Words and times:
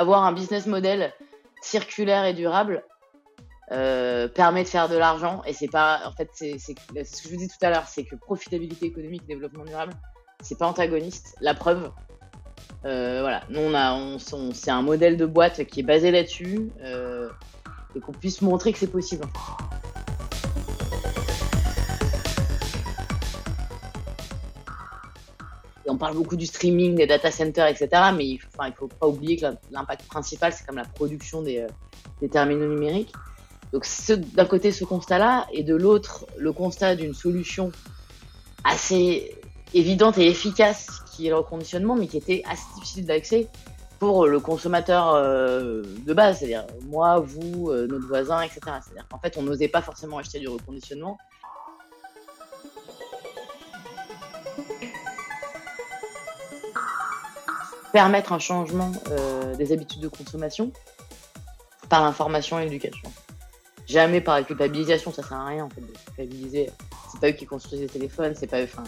avoir 0.00 0.24
un 0.24 0.32
business 0.32 0.66
model 0.66 1.12
circulaire 1.62 2.24
et 2.24 2.32
durable 2.32 2.84
euh, 3.70 4.28
permet 4.28 4.64
de 4.64 4.68
faire 4.68 4.88
de 4.88 4.96
l'argent. 4.96 5.42
Et 5.46 5.52
c'est 5.52 5.68
pas 5.68 6.00
en 6.06 6.12
fait 6.12 6.30
c'est 6.32 6.58
ce 6.58 6.72
que 6.72 6.74
je 7.24 7.28
vous 7.28 7.36
dis 7.36 7.48
tout 7.48 7.64
à 7.64 7.70
l'heure 7.70 7.86
c'est 7.86 8.04
que 8.04 8.16
profitabilité 8.16 8.86
économique 8.86 9.26
développement 9.26 9.64
durable 9.64 9.92
c'est 10.42 10.58
pas 10.58 10.66
antagoniste. 10.66 11.36
La 11.40 11.54
preuve 11.54 11.90
euh, 12.84 13.20
voilà. 13.20 13.42
Nous 13.50 13.60
on 13.60 13.74
a 13.74 13.92
on, 13.94 14.18
c'est 14.18 14.70
un 14.70 14.82
modèle 14.82 15.16
de 15.16 15.26
boîte 15.26 15.64
qui 15.64 15.80
est 15.80 15.84
basé 15.84 16.10
là-dessus 16.10 16.70
euh, 16.82 17.28
et 17.94 18.00
qu'on 18.00 18.12
puisse 18.12 18.40
montrer 18.42 18.72
que 18.72 18.78
c'est 18.78 18.90
possible 18.90 19.24
parle 26.00 26.16
beaucoup 26.16 26.36
du 26.36 26.46
streaming, 26.46 26.96
des 26.96 27.06
data 27.06 27.30
centers, 27.30 27.68
etc. 27.68 27.88
Mais 28.16 28.26
il 28.26 28.34
ne 28.34 28.72
faut 28.72 28.88
pas 28.88 29.06
oublier 29.06 29.36
que 29.36 29.46
l'impact 29.70 30.06
principal, 30.08 30.52
c'est 30.52 30.66
comme 30.66 30.76
la 30.76 30.84
production 30.84 31.42
des, 31.42 31.66
des 32.20 32.28
terminaux 32.28 32.66
numériques. 32.66 33.12
Donc 33.72 33.86
d'un 34.34 34.46
côté 34.46 34.72
ce 34.72 34.84
constat-là, 34.84 35.46
et 35.52 35.62
de 35.62 35.76
l'autre 35.76 36.26
le 36.36 36.52
constat 36.52 36.96
d'une 36.96 37.14
solution 37.14 37.70
assez 38.64 39.36
évidente 39.74 40.18
et 40.18 40.26
efficace 40.26 41.02
qui 41.12 41.26
est 41.26 41.30
le 41.30 41.36
reconditionnement, 41.36 41.94
mais 41.94 42.08
qui 42.08 42.16
était 42.16 42.42
assez 42.50 42.64
difficile 42.74 43.06
d'accès 43.06 43.46
pour 44.00 44.26
le 44.26 44.40
consommateur 44.40 45.14
euh, 45.14 45.82
de 46.06 46.14
base, 46.14 46.38
c'est-à-dire 46.38 46.66
moi, 46.86 47.20
vous, 47.20 47.70
euh, 47.70 47.86
notre 47.86 48.06
voisin, 48.08 48.40
etc. 48.40 48.60
C'est-à-dire 48.64 49.06
qu'en 49.08 49.18
fait 49.18 49.36
on 49.36 49.42
n'osait 49.42 49.68
pas 49.68 49.82
forcément 49.82 50.18
acheter 50.18 50.40
du 50.40 50.48
reconditionnement. 50.48 51.18
Permettre 57.92 58.32
un 58.32 58.38
changement 58.38 58.92
euh, 59.10 59.56
des 59.56 59.72
habitudes 59.72 60.00
de 60.00 60.08
consommation 60.08 60.72
par 61.88 62.02
l'information 62.02 62.58
et 62.58 62.64
l'éducation 62.64 63.10
jamais 63.90 64.20
par 64.20 64.36
la 64.36 64.44
culpabilisation, 64.44 65.12
ça 65.12 65.22
sert 65.22 65.36
à 65.36 65.46
rien 65.46 65.64
en 65.64 65.70
fait 65.70 65.80
de 65.80 65.92
culpabiliser. 66.06 66.70
C'est 67.10 67.20
pas 67.20 67.28
eux 67.28 67.32
qui 67.32 67.46
construisent 67.46 67.80
les 67.80 67.88
téléphones, 67.88 68.34
c'est 68.36 68.46
pas 68.46 68.60
eux. 68.60 68.68
Enfin, 68.72 68.84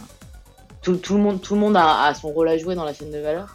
tout, 0.80 0.98
le 1.10 1.18
monde, 1.18 1.40
tout 1.40 1.54
le 1.54 1.60
monde 1.60 1.76
a, 1.76 2.14
son 2.14 2.28
rôle 2.28 2.48
à 2.48 2.56
jouer 2.56 2.74
dans 2.74 2.84
la 2.84 2.94
chaîne 2.94 3.10
de 3.10 3.18
valeur. 3.18 3.48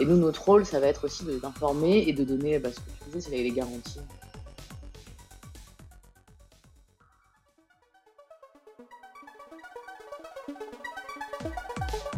Et 0.00 0.04
nous, 0.04 0.16
notre 0.16 0.42
rôle, 0.44 0.66
ça 0.66 0.80
va 0.80 0.86
être 0.86 1.04
aussi 1.04 1.24
d'informer 1.40 2.04
et 2.06 2.12
de 2.12 2.24
donner 2.24 2.58
bah, 2.58 2.70
ce 2.70 2.76
que 2.76 3.04
tu 3.04 3.10
disais, 3.10 3.30
c'est 3.30 3.36
les 3.36 3.50
garanties. 3.50 4.00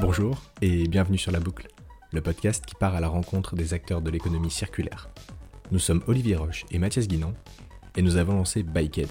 Bonjour 0.01 0.43
et 0.61 0.89
bienvenue 0.89 1.19
sur 1.19 1.31
La 1.33 1.41
Boucle, 1.41 1.69
le 2.15 2.21
podcast 2.21 2.65
qui 2.65 2.77
part 2.77 2.95
à 2.95 3.01
la 3.01 3.09
rencontre 3.09 3.57
des 3.57 3.75
acteurs 3.75 4.01
de 4.01 4.09
l'économie 4.09 4.51
circulaire. 4.51 5.11
Nous 5.73 5.81
sommes 5.81 6.03
Olivier 6.07 6.37
Roche 6.37 6.65
et 6.71 6.79
Mathias 6.79 7.09
Guinan 7.09 7.35
et 7.97 8.03
nous 8.03 8.17
avons 8.17 8.35
lancé 8.35 8.63
Bikehead, 8.63 9.09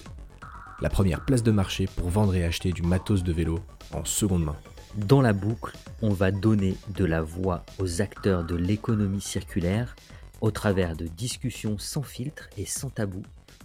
la 0.80 0.88
première 0.88 1.22
place 1.22 1.42
de 1.42 1.50
marché 1.50 1.86
pour 1.96 2.08
vendre 2.08 2.34
et 2.34 2.44
acheter 2.44 2.72
du 2.72 2.80
matos 2.80 3.22
de 3.22 3.32
vélo 3.32 3.60
en 3.92 4.06
seconde 4.06 4.44
main. 4.44 4.56
Dans 4.96 5.20
la 5.20 5.34
boucle, 5.34 5.76
on 6.00 6.10
va 6.10 6.30
donner 6.30 6.76
de 6.96 7.04
la 7.04 7.20
voix 7.20 7.62
aux 7.78 8.00
acteurs 8.00 8.42
de 8.42 8.56
l'économie 8.56 9.20
circulaire 9.20 9.96
au 10.40 10.50
travers 10.50 10.96
de 10.96 11.06
discussions 11.06 11.76
sans 11.78 12.02
filtre 12.02 12.48
et 12.56 12.64
sans 12.64 12.88
tabou 12.88 13.22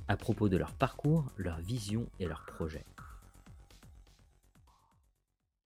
à 0.10 0.18
propos 0.18 0.50
de 0.50 0.58
leur 0.58 0.74
parcours, 0.74 1.26
leur 1.38 1.60
vision 1.62 2.08
et 2.20 2.26
leurs 2.26 2.46
projets. 2.46 2.84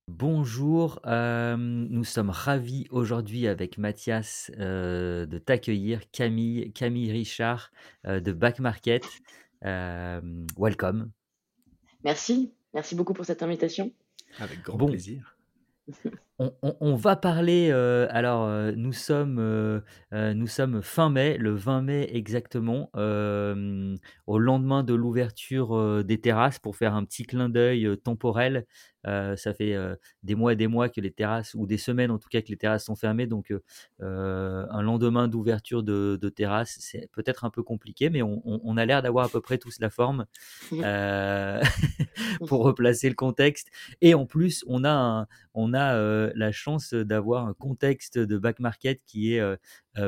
Bonjour, 0.09 0.99
euh, 1.05 1.55
nous 1.55 2.03
sommes 2.03 2.29
ravis 2.29 2.87
aujourd'hui 2.91 3.47
avec 3.47 3.77
Mathias 3.77 4.51
euh, 4.59 5.25
de 5.25 5.37
t'accueillir, 5.37 6.01
Camille, 6.11 6.73
Camille 6.73 7.09
Richard 7.09 7.71
euh, 8.05 8.19
de 8.19 8.33
Back 8.33 8.59
Market. 8.59 9.05
welcome. 10.57 11.09
Merci, 12.03 12.53
merci 12.73 12.95
beaucoup 12.95 13.13
pour 13.13 13.23
cette 13.23 13.43
invitation. 13.43 13.93
Avec 14.39 14.61
grand 14.61 14.85
plaisir. 14.87 15.37
On, 16.39 16.95
va 16.95 17.15
parler, 17.15 17.71
alors 17.71 18.49
nous 18.75 18.91
sommes, 18.91 19.81
nous 20.11 20.47
sommes 20.47 20.81
fin 20.81 21.09
mai, 21.09 21.37
le 21.37 21.53
20 21.53 21.81
mai 21.83 22.09
exactement, 22.11 22.89
au 22.93 24.39
lendemain 24.39 24.83
de 24.83 24.93
l'ouverture 24.93 26.03
des 26.03 26.19
terrasses 26.19 26.59
pour 26.59 26.75
faire 26.75 26.95
un 26.95 27.05
petit 27.05 27.23
clin 27.23 27.49
d'œil 27.49 27.97
temporel 28.03 28.65
euh, 29.05 29.35
ça 29.35 29.53
fait 29.53 29.73
euh, 29.73 29.95
des 30.23 30.35
mois 30.35 30.53
et 30.53 30.55
des 30.55 30.67
mois 30.67 30.89
que 30.89 31.01
les 31.01 31.11
terrasses, 31.11 31.53
ou 31.55 31.65
des 31.67 31.77
semaines 31.77 32.11
en 32.11 32.19
tout 32.19 32.29
cas, 32.29 32.41
que 32.41 32.49
les 32.49 32.57
terrasses 32.57 32.85
sont 32.85 32.95
fermées. 32.95 33.27
Donc, 33.27 33.53
euh, 34.01 34.65
un 34.69 34.81
lendemain 34.81 35.27
d'ouverture 35.27 35.83
de, 35.83 36.17
de 36.21 36.29
terrasse, 36.29 36.77
c'est 36.79 37.09
peut-être 37.11 37.45
un 37.45 37.49
peu 37.49 37.63
compliqué, 37.63 38.09
mais 38.09 38.21
on, 38.21 38.77
a 38.77 38.85
l'air 38.85 39.01
d'avoir 39.01 39.25
à 39.25 39.29
peu 39.29 39.41
près 39.41 39.57
tous 39.57 39.79
la 39.79 39.89
forme 39.89 40.25
pour 42.47 42.63
replacer 42.63 43.09
le 43.09 43.15
contexte. 43.15 43.69
Et 44.01 44.13
en 44.13 44.25
plus, 44.25 44.63
on 44.67 44.85
a, 44.85 45.27
on 45.53 45.73
a 45.73 46.22
la 46.35 46.51
chance 46.51 46.93
d'avoir 46.93 47.47
un 47.47 47.53
contexte 47.53 48.17
de 48.17 48.37
back 48.37 48.59
market 48.59 49.01
qui 49.05 49.35
est 49.35 49.41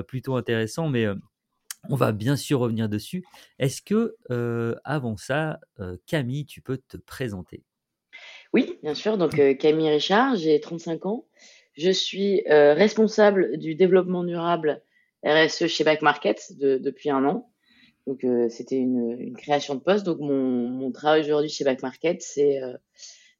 plutôt 0.07 0.35
intéressant, 0.35 0.89
mais 0.89 1.07
on 1.89 1.95
va 1.95 2.11
bien 2.11 2.35
sûr 2.35 2.59
revenir 2.59 2.89
dessus. 2.89 3.23
Est-ce 3.59 3.81
que, 3.81 4.15
avant 4.83 5.17
ça, 5.17 5.59
Camille, 6.05 6.45
tu 6.45 6.61
peux 6.61 6.77
te 6.77 6.97
présenter? 6.97 7.63
Oui, 8.53 8.79
bien 8.83 8.93
sûr. 8.93 9.17
Donc, 9.17 9.37
euh, 9.39 9.53
Camille 9.53 9.89
Richard, 9.89 10.35
j'ai 10.35 10.59
35 10.59 11.05
ans. 11.05 11.25
Je 11.73 11.91
suis 11.91 12.43
euh, 12.49 12.73
responsable 12.73 13.57
du 13.57 13.75
développement 13.75 14.23
durable 14.23 14.81
RSE 15.25 15.67
chez 15.67 15.83
Back 15.83 16.01
Market 16.01 16.53
depuis 16.57 17.09
un 17.09 17.25
an. 17.25 17.51
Donc, 18.07 18.23
euh, 18.23 18.47
c'était 18.49 18.77
une, 18.77 19.35
création 19.35 19.75
de 19.75 19.81
poste. 19.81 20.05
Donc, 20.05 20.19
mon, 20.19 20.91
travail 20.91 21.21
aujourd'hui 21.21 21.49
chez 21.49 21.63
Back 21.63 21.81
Market, 21.81 22.21
c'est 22.21 22.61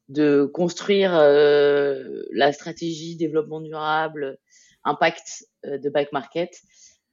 de 0.08 0.44
construire 0.44 1.12
la 1.12 2.52
stratégie 2.52 3.16
développement 3.16 3.60
durable, 3.60 4.38
impact 4.84 5.48
de 5.64 5.88
Back 5.90 6.12
Market, 6.12 6.60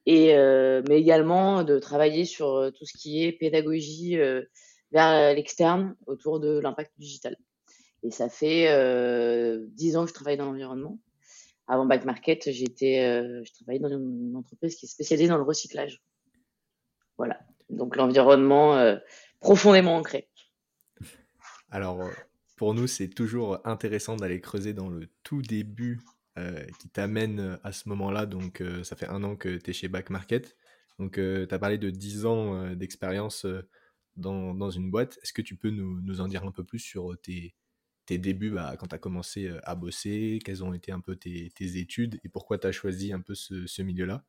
et 0.06 0.34
mais 0.88 1.00
également 1.00 1.64
de 1.64 1.78
travailler 1.78 2.24
sur 2.24 2.70
tout 2.76 2.86
ce 2.86 2.96
qui 2.96 3.24
est 3.24 3.32
pédagogie 3.32 4.16
vers 4.92 5.34
l'externe 5.34 5.96
autour 6.06 6.40
de 6.40 6.58
l'impact 6.60 6.92
digital. 6.98 7.36
Et 8.04 8.10
ça 8.10 8.28
fait 8.28 8.68
euh, 8.68 9.64
dix 9.68 9.96
ans 9.96 10.02
que 10.04 10.10
je 10.10 10.14
travaille 10.14 10.36
dans 10.36 10.44
l'environnement. 10.44 10.98
Avant 11.66 11.86
Back 11.86 12.04
Market, 12.04 12.50
j'étais, 12.50 13.00
euh, 13.00 13.42
je 13.44 13.52
travaillais 13.54 13.80
dans 13.80 13.88
une 13.88 14.36
entreprise 14.36 14.76
qui 14.76 14.84
est 14.84 14.88
spécialisée 14.88 15.28
dans 15.28 15.38
le 15.38 15.42
recyclage. 15.42 16.02
Voilà. 17.16 17.40
Donc 17.70 17.96
l'environnement 17.96 18.76
euh, 18.76 18.98
profondément 19.40 19.96
ancré. 19.96 20.28
Alors, 21.70 21.98
pour 22.64 22.72
nous, 22.72 22.86
c'est 22.86 23.08
toujours 23.08 23.60
intéressant 23.66 24.16
d'aller 24.16 24.40
creuser 24.40 24.72
dans 24.72 24.88
le 24.88 25.10
tout 25.22 25.42
début 25.42 26.00
qui 26.78 26.88
t'amène 26.88 27.58
à 27.62 27.72
ce 27.72 27.90
moment-là. 27.90 28.24
Donc, 28.24 28.62
ça 28.84 28.96
fait 28.96 29.06
un 29.06 29.22
an 29.22 29.36
que 29.36 29.58
tu 29.58 29.68
es 29.68 29.74
chez 29.74 29.86
Back 29.86 30.08
Market. 30.08 30.56
Donc, 30.98 31.16
tu 31.16 31.46
as 31.50 31.58
parlé 31.58 31.76
de 31.76 31.90
10 31.90 32.24
ans 32.24 32.74
d'expérience 32.74 33.46
dans, 34.16 34.70
une 34.70 34.90
boîte. 34.90 35.18
Est-ce 35.22 35.34
que 35.34 35.42
tu 35.42 35.56
peux 35.56 35.68
nous, 35.68 36.22
en 36.22 36.26
dire 36.26 36.42
un 36.42 36.52
peu 36.52 36.64
plus 36.64 36.78
sur 36.78 37.14
tes, 37.20 37.54
débuts 38.08 38.52
bah, 38.52 38.76
quand 38.78 38.86
tu 38.86 38.94
as 38.94 38.98
commencé 38.98 39.52
à 39.64 39.74
bosser, 39.74 40.38
quelles 40.42 40.64
ont 40.64 40.72
été 40.72 40.90
un 40.90 41.00
peu 41.00 41.16
tes, 41.16 41.52
études? 41.60 42.18
Et 42.24 42.30
pourquoi 42.30 42.56
tu 42.56 42.66
as 42.66 42.72
choisi 42.72 43.12
un 43.12 43.20
peu 43.20 43.34
ce, 43.34 43.82
milieu-là? 43.82 44.24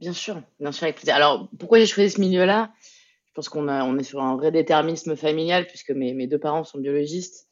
Bien 0.00 0.12
sûr, 0.12 0.40
bien 0.60 0.70
sûr. 0.70 0.86
Alors, 1.08 1.50
pourquoi 1.58 1.80
j'ai 1.80 1.86
choisi 1.86 2.10
ce 2.10 2.20
milieu-là? 2.20 2.72
Je 3.30 3.34
pense 3.34 3.48
qu'on 3.48 3.68
on 3.68 3.98
est 3.98 4.02
sur 4.02 4.20
un 4.22 4.36
vrai 4.36 4.50
déterminisme 4.50 5.16
familial 5.16 5.66
puisque 5.66 5.90
mes, 5.90 6.26
deux 6.26 6.38
parents 6.38 6.64
sont 6.64 6.78
biologistes. 6.78 7.48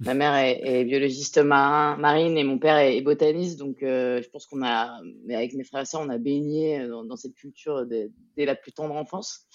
Ma 0.00 0.14
mère 0.14 0.34
est, 0.36 0.84
biologiste 0.84 1.38
marin, 1.38 1.96
marine 1.96 2.38
et 2.38 2.44
mon 2.44 2.58
père 2.58 2.78
est, 2.78 3.00
botaniste. 3.00 3.58
Donc, 3.58 3.78
je 3.80 4.28
pense 4.30 4.46
qu'on 4.46 4.62
a, 4.62 5.00
avec 5.28 5.54
mes 5.54 5.64
frères 5.64 5.82
et 5.82 5.86
sœurs, 5.86 6.02
on 6.02 6.08
a 6.08 6.18
baigné 6.18 6.86
dans, 6.88 7.16
cette 7.16 7.34
culture 7.34 7.84
dès, 7.84 8.10
la 8.36 8.54
plus 8.54 8.72
tendre 8.72 8.94
enfance. 8.94 9.46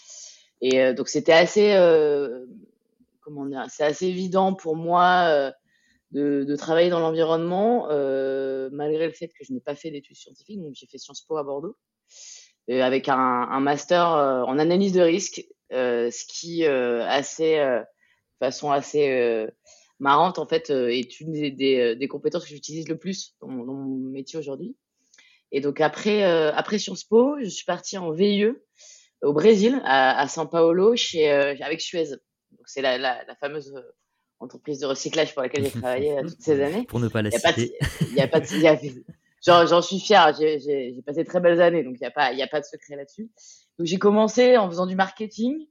Et 0.61 0.93
donc, 0.93 1.07
c'était 1.07 1.31
assez 1.31 1.73
comment 3.23 3.45
dire, 3.45 3.65
c'est 3.69 3.83
assez 3.83 4.07
évident 4.07 4.53
pour 4.53 4.75
moi 4.75 5.25
euh, 5.27 5.51
de, 6.11 6.55
travailler 6.55 6.89
dans 6.89 6.99
l'environnement, 6.99 7.87
euh, 7.89 8.69
malgré 8.71 9.07
le 9.07 9.13
fait 9.13 9.29
que 9.29 9.43
je 9.43 9.53
n'ai 9.53 9.61
pas 9.61 9.75
fait 9.75 9.91
d'études 9.91 10.17
scientifiques. 10.17 10.61
Donc, 10.61 10.73
j'ai 10.75 10.87
fait 10.87 10.97
Sciences 10.97 11.21
Po 11.21 11.37
à 11.37 11.43
Bordeaux, 11.43 11.75
avec 12.69 13.09
un, 13.09 13.59
master 13.59 14.11
euh, 14.11 14.43
en 14.43 14.59
analyse 14.59 14.93
de 14.93 15.01
risque, 15.01 15.43
ce 15.73 16.25
qui, 16.25 16.65
assez, 16.65 17.57
de 17.57 17.83
façon 18.39 18.71
assez 18.71 19.47
marrante, 19.99 20.39
en 20.39 20.45
fait, 20.45 20.69
est 20.69 21.19
une 21.19 21.31
des, 21.31 22.07
compétences 22.09 22.43
que 22.43 22.49
j'utilise 22.49 22.87
le 22.87 22.97
plus 22.97 23.35
dans 23.41 23.47
mon, 23.47 23.85
métier 24.11 24.39
aujourd'hui. 24.39 24.75
Et 25.51 25.61
donc, 25.61 25.81
après, 25.81 26.23
après 26.23 26.79
Sciences 26.79 27.03
Po, 27.03 27.37
je 27.41 27.49
suis 27.49 27.65
partie 27.65 27.97
en 27.97 28.11
VIE 28.11 28.53
au 29.21 29.33
Brésil, 29.33 29.81
à, 29.85 30.19
à 30.19 30.25
São 30.27 30.49
Paulo, 30.49 30.95
chez, 30.95 31.29
avec 31.29 31.81
Suez 31.81 32.15
c'est 32.65 32.81
la, 32.81 33.23
fameuse 33.39 33.73
euh, 33.75 33.81
entreprise 34.39 34.79
de 34.79 34.85
recyclage 34.85 35.33
pour 35.33 35.43
laquelle 35.43 35.65
j'ai 35.65 35.71
travaillé 35.71 36.17
euh, 36.17 36.21
toutes 36.21 36.41
ces 36.41 36.61
années. 36.63 36.85
Pour 36.85 36.99
ne 36.99 37.07
pas 37.07 37.21
la 37.21 37.31
citer. 37.31 37.73
Il 38.01 38.13
y 38.13 38.21
a 38.21 38.27
pas 38.27 38.39
de, 38.39 38.45
J'en 39.45 39.81
suis 39.81 39.99
fière. 39.99 40.33
J'ai 40.37 41.01
passé 41.05 41.23
très 41.25 41.39
belles 41.39 41.61
années, 41.61 41.83
donc 41.83 41.95
il 41.95 42.01
n'y 42.01 42.07
a, 42.07 42.11
pas, 42.11 42.27
a 42.27 42.47
pas 42.47 42.61
de 42.61 42.65
secret 42.65 42.95
là-dessus. 42.95 43.29
Donc 43.77 43.87
j'ai 43.87 43.97
commencé 43.99 44.57
en 44.57 44.69
faisant 44.69 44.85
du 44.85 44.95
marketing 44.95 45.67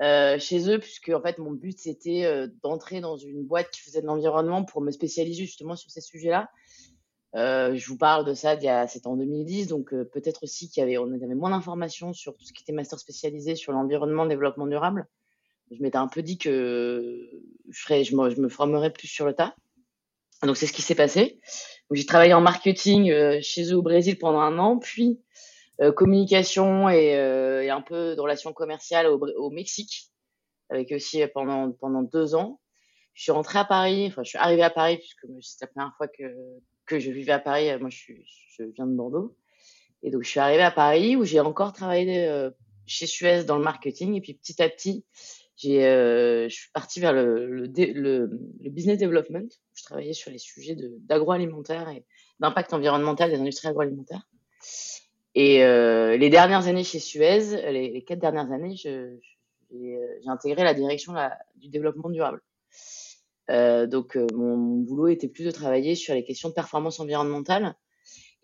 euh, 0.00 0.38
chez 0.38 0.70
eux, 0.70 0.78
puisque 0.78 1.10
en 1.10 1.20
fait 1.20 1.38
mon 1.38 1.52
but 1.52 1.78
c'était 1.78 2.24
euh, 2.24 2.48
d'entrer 2.62 3.00
dans 3.00 3.16
une 3.16 3.44
boîte 3.44 3.70
qui 3.70 3.80
faisait 3.80 4.00
de 4.00 4.06
l'environnement 4.06 4.64
pour 4.64 4.80
me 4.80 4.90
spécialiser 4.90 5.44
justement 5.44 5.76
sur 5.76 5.90
ces 5.90 6.00
sujets-là. 6.00 6.48
Euh, 7.34 7.74
je 7.74 7.88
vous 7.88 7.96
parle 7.96 8.26
de 8.26 8.34
ça, 8.34 8.56
c'était 8.86 9.06
en 9.06 9.16
2010, 9.16 9.68
donc 9.68 9.94
euh, 9.94 10.04
peut-être 10.04 10.42
aussi 10.42 10.68
qu'il 10.68 10.82
y 10.82 10.84
avait, 10.84 10.98
on 10.98 11.10
avait 11.12 11.34
moins 11.34 11.50
d'informations 11.50 12.12
sur 12.12 12.36
tout 12.36 12.44
ce 12.44 12.52
qui 12.52 12.62
était 12.62 12.72
master 12.72 12.98
spécialisé 12.98 13.54
sur 13.54 13.72
l'environnement, 13.72 14.24
le 14.24 14.30
développement 14.30 14.66
durable. 14.66 15.06
Je 15.70 15.82
m'étais 15.82 15.96
un 15.96 16.08
peu 16.08 16.20
dit 16.20 16.36
que 16.36 17.30
je, 17.70 17.80
ferais, 17.80 18.04
je, 18.04 18.14
me, 18.14 18.28
je 18.28 18.38
me 18.38 18.50
formerais 18.50 18.92
plus 18.92 19.08
sur 19.08 19.24
le 19.24 19.32
tas. 19.32 19.54
Donc 20.42 20.56
c'est 20.56 20.66
ce 20.66 20.72
qui 20.72 20.82
s'est 20.82 20.94
passé. 20.94 21.40
J'ai 21.90 22.06
travaillé 22.06 22.32
en 22.34 22.40
marketing 22.40 23.10
euh, 23.10 23.38
chez 23.42 23.72
eux 23.72 23.76
au 23.76 23.82
Brésil 23.82 24.18
pendant 24.18 24.40
un 24.40 24.58
an, 24.58 24.78
puis 24.78 25.20
euh, 25.80 25.92
communication 25.92 26.88
et, 26.88 27.16
euh, 27.16 27.62
et, 27.62 27.70
un 27.70 27.82
peu 27.82 28.16
de 28.16 28.20
relations 28.20 28.52
commerciales 28.52 29.06
au, 29.06 29.50
Mexique, 29.50 30.10
avec 30.70 30.90
aussi 30.92 31.22
pendant, 31.34 31.70
pendant 31.72 32.02
deux 32.02 32.34
ans. 32.34 32.60
Je 33.14 33.24
suis 33.24 33.32
rentrée 33.32 33.58
à 33.58 33.64
Paris, 33.64 34.06
enfin 34.08 34.22
je 34.22 34.30
suis 34.30 34.38
arrivée 34.38 34.62
à 34.62 34.70
Paris 34.70 34.96
puisque 34.96 35.26
c'était 35.42 35.66
la 35.66 35.68
première 35.68 35.96
fois 35.96 36.08
que, 36.08 36.34
que 36.86 36.98
je 36.98 37.10
vivais 37.10 37.32
à 37.32 37.38
Paris. 37.38 37.68
Moi 37.78 37.90
je, 37.90 37.96
suis, 37.96 38.24
je 38.58 38.64
viens 38.64 38.86
de 38.86 38.94
Bordeaux. 38.94 39.36
Et 40.02 40.10
donc 40.10 40.22
je 40.22 40.30
suis 40.30 40.40
arrivée 40.40 40.62
à 40.62 40.70
Paris 40.70 41.14
où 41.14 41.24
j'ai 41.24 41.40
encore 41.40 41.72
travaillé 41.74 42.48
chez 42.86 43.06
Suez 43.06 43.44
dans 43.44 43.58
le 43.58 43.64
marketing 43.64 44.14
et 44.14 44.20
puis 44.22 44.34
petit 44.34 44.62
à 44.62 44.68
petit 44.68 45.04
j'ai, 45.62 45.86
euh, 45.86 46.48
je 46.48 46.54
suis 46.54 46.70
partie 46.72 47.00
vers 47.00 47.12
le, 47.12 47.46
le, 47.46 48.30
business 48.70 48.98
development. 48.98 49.48
Je 49.74 49.82
travaillais 49.84 50.12
sur 50.12 50.30
les 50.30 50.38
sujets 50.38 50.76
d'agroalimentaire 51.00 51.88
et 51.88 52.04
d'impact 52.40 52.72
environnemental 52.72 53.30
des 53.30 53.38
industries 53.38 53.68
agroalimentaires. 53.68 54.26
Et 55.34 55.64
euh, 55.64 56.16
les 56.16 56.30
dernières 56.30 56.66
années 56.68 56.84
chez 56.84 56.98
Suez, 56.98 57.70
les, 57.70 58.02
quatre 58.02 58.18
dernières 58.18 58.50
années, 58.52 58.76
j'ai 58.76 59.18
intégré 60.26 60.64
la 60.64 60.74
direction 60.74 61.14
du 61.56 61.68
développement 61.68 62.10
durable. 62.10 62.42
Euh, 63.50 63.86
donc 63.86 64.16
euh, 64.16 64.26
mon, 64.34 64.56
boulot 64.56 65.08
était 65.08 65.28
plus 65.28 65.44
de 65.44 65.50
travailler 65.50 65.94
sur 65.94 66.14
les 66.14 66.24
questions 66.24 66.48
de 66.48 66.54
performance 66.54 67.00
environnementale 67.00 67.74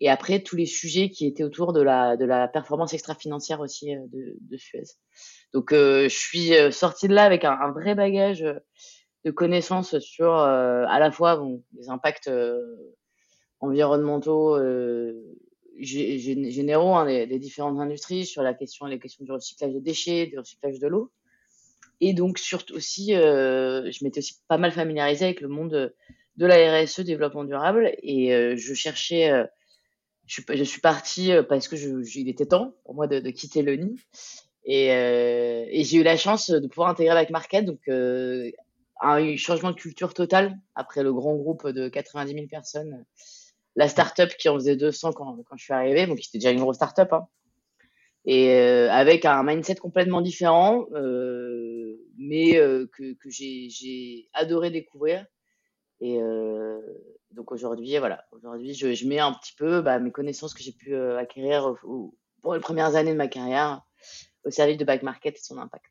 et 0.01 0.09
après 0.09 0.41
tous 0.41 0.57
les 0.57 0.65
sujets 0.65 1.09
qui 1.09 1.25
étaient 1.25 1.43
autour 1.43 1.71
de 1.71 1.81
la, 1.81 2.17
de 2.17 2.25
la 2.25 2.47
performance 2.47 2.93
extra-financière 2.93 3.61
aussi 3.61 3.95
euh, 3.95 4.05
de 4.11 4.57
Suez. 4.57 4.83
Donc, 5.53 5.73
euh, 5.73 6.03
je 6.03 6.15
suis 6.15 6.55
euh, 6.55 6.71
sortie 6.71 7.07
de 7.07 7.13
là 7.13 7.23
avec 7.23 7.43
un, 7.43 7.51
un, 7.51 7.71
vrai 7.71 7.95
bagage 7.95 8.45
de 9.25 9.31
connaissances 9.31 9.99
sur 9.99 10.33
à 10.33 10.99
la 10.99 11.11
fois 11.11 11.37
bon, 11.37 11.63
les 11.77 11.89
impacts 11.89 12.31
environnementaux 13.59 14.57
généraux 15.77 16.95
hein, 16.95 17.05
des, 17.05 17.27
des, 17.27 17.39
différentes 17.39 17.79
industries, 17.79 18.25
sur 18.25 18.43
la 18.43 18.53
question, 18.53 18.85
les 18.85 18.99
questions 18.99 19.25
du 19.25 19.31
recyclage 19.31 19.73
des 19.73 19.81
déchets, 19.81 20.27
du 20.27 20.37
recyclage 20.39 20.79
de 20.79 20.87
l'eau. 20.87 21.11
Et 22.01 22.13
donc, 22.13 22.37
surtout 22.37 22.75
aussi, 22.75 23.13
euh, 23.13 23.91
je 23.91 24.03
m'étais 24.03 24.19
aussi 24.19 24.35
pas 24.47 24.57
mal 24.57 24.71
familiarisée 24.71 25.25
avec 25.25 25.41
le 25.41 25.49
monde 25.49 25.93
de 26.37 26.45
la 26.45 26.81
RSE, 26.81 27.01
développement 27.01 27.43
durable, 27.43 27.91
et 28.01 28.33
euh, 28.33 28.55
je 28.55 28.73
cherchais 28.73 29.31
je 30.25 30.33
suis, 30.35 30.43
je 30.49 30.63
suis 30.63 30.79
partie 30.79 31.31
parce 31.49 31.67
que 31.67 31.75
je, 31.75 32.03
je, 32.03 32.19
il 32.19 32.29
était 32.29 32.45
temps 32.45 32.75
pour 32.85 32.93
moi 32.93 33.07
de, 33.07 33.19
de 33.19 33.29
quitter 33.31 33.63
le 33.63 33.75
nid. 33.75 33.99
Et, 34.71 34.91
euh, 34.91 35.65
et 35.67 35.83
j'ai 35.83 35.97
eu 35.97 36.03
la 36.03 36.15
chance 36.15 36.51
de 36.51 36.67
pouvoir 36.67 36.89
intégrer 36.89 37.17
avec 37.17 37.31
Market, 37.31 37.65
donc 37.65 37.79
euh, 37.87 38.51
un 39.01 39.35
changement 39.35 39.71
de 39.71 39.75
culture 39.75 40.13
total 40.13 40.59
après 40.75 41.01
le 41.01 41.11
grand 41.11 41.35
groupe 41.35 41.67
de 41.67 41.89
90 41.89 42.33
000 42.35 42.45
personnes. 42.45 43.03
La 43.75 43.89
start-up 43.89 44.29
qui 44.37 44.47
en 44.47 44.53
faisait 44.53 44.75
200 44.75 45.13
quand, 45.13 45.35
je 45.55 45.63
suis 45.63 45.73
arrivée, 45.73 46.05
donc 46.05 46.19
c'était 46.19 46.37
déjà 46.37 46.51
une 46.51 46.59
grosse 46.59 46.75
start-up. 46.75 47.11
Hein. 47.13 47.27
Et 48.25 48.51
euh, 48.51 48.91
avec 48.91 49.25
un 49.25 49.41
mindset 49.41 49.73
complètement 49.73 50.21
différent, 50.21 50.85
mais 52.19 52.53
que, 52.53 53.15
j'ai 53.25 54.29
adoré 54.33 54.69
découvrir. 54.69 55.25
Et, 55.99 56.19
donc 57.31 57.51
aujourd'hui, 57.51 57.97
voilà, 57.97 58.23
aujourd'hui, 58.33 58.75
je, 58.75 59.07
mets 59.07 59.17
un 59.17 59.33
petit 59.33 59.55
peu 59.57 59.81
bah, 59.81 59.97
mes 59.97 60.11
connaissances 60.11 60.53
que 60.53 60.61
j'ai 60.61 60.73
pu 60.73 60.95
acquérir 60.95 61.73
pour 62.43 62.53
les 62.53 62.59
premières 62.59 62.95
années 62.95 63.13
de 63.13 63.17
ma 63.17 63.27
carrière 63.27 63.81
au 64.43 64.51
service 64.51 64.77
de 64.77 64.85
Back 64.85 65.03
Market 65.03 65.35
et 65.35 65.41
son 65.41 65.57
impact. 65.57 65.85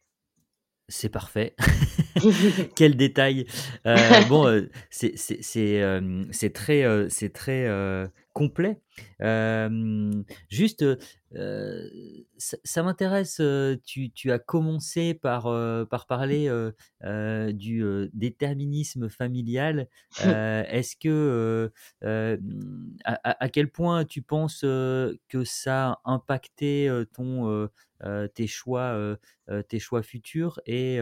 C'est 0.88 1.10
parfait. 1.10 1.54
Quel 2.74 2.96
détail. 2.96 3.46
Euh, 3.86 3.96
bon, 4.28 4.46
euh, 4.46 4.68
c'est 4.90 5.82
euh, 5.82 6.24
très, 6.54 6.84
euh, 6.84 7.08
c'est 7.08 7.32
très 7.32 7.66
euh, 7.66 8.06
complet. 8.32 8.80
juste, 10.48 10.84
ça, 11.32 12.56
ça 12.64 12.82
m'intéresse, 12.82 13.42
tu, 13.84 14.10
tu, 14.12 14.32
as 14.32 14.38
commencé 14.38 15.14
par, 15.14 15.44
par 15.88 16.06
parler 16.06 16.48
du 17.52 17.84
déterminisme 18.12 19.08
familial. 19.08 19.88
Est-ce 20.20 20.96
que, 20.96 21.70
à, 22.02 23.44
à, 23.44 23.48
quel 23.48 23.70
point 23.70 24.04
tu 24.04 24.22
penses 24.22 24.60
que 24.60 25.44
ça 25.44 26.00
a 26.04 26.12
impacté 26.12 26.88
ton 27.12 27.50
euh, 27.50 27.68
tes 28.34 28.46
choix, 28.46 28.92
euh, 28.94 29.16
euh, 29.50 29.62
tes 29.62 29.78
choix 29.78 30.02
futurs 30.02 30.60
Et 30.66 30.96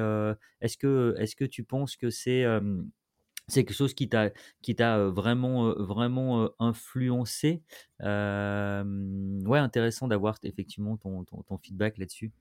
est-ce 0.60 0.76
que, 0.76 1.14
est-ce 1.19 1.37
que 1.37 1.44
tu 1.44 1.62
penses 1.62 1.96
que 1.96 2.10
c'est 2.10 2.44
c'est 3.48 3.62
quelque 3.62 3.76
chose 3.76 3.94
qui 3.94 4.08
t'a 4.08 4.31
qui 4.62 4.75
t'a 4.75 4.98
vraiment 5.06 5.72
vraiment 5.75 6.50
influencé? 6.58 7.62
Ouais 8.00 9.58
intéressant 9.58 10.08
d'avoir 10.08 10.37
effectivement 10.43 10.96
ton, 10.96 11.25
ton, 11.25 11.58
feedback 11.58 11.98
là-dessus. 11.98 12.32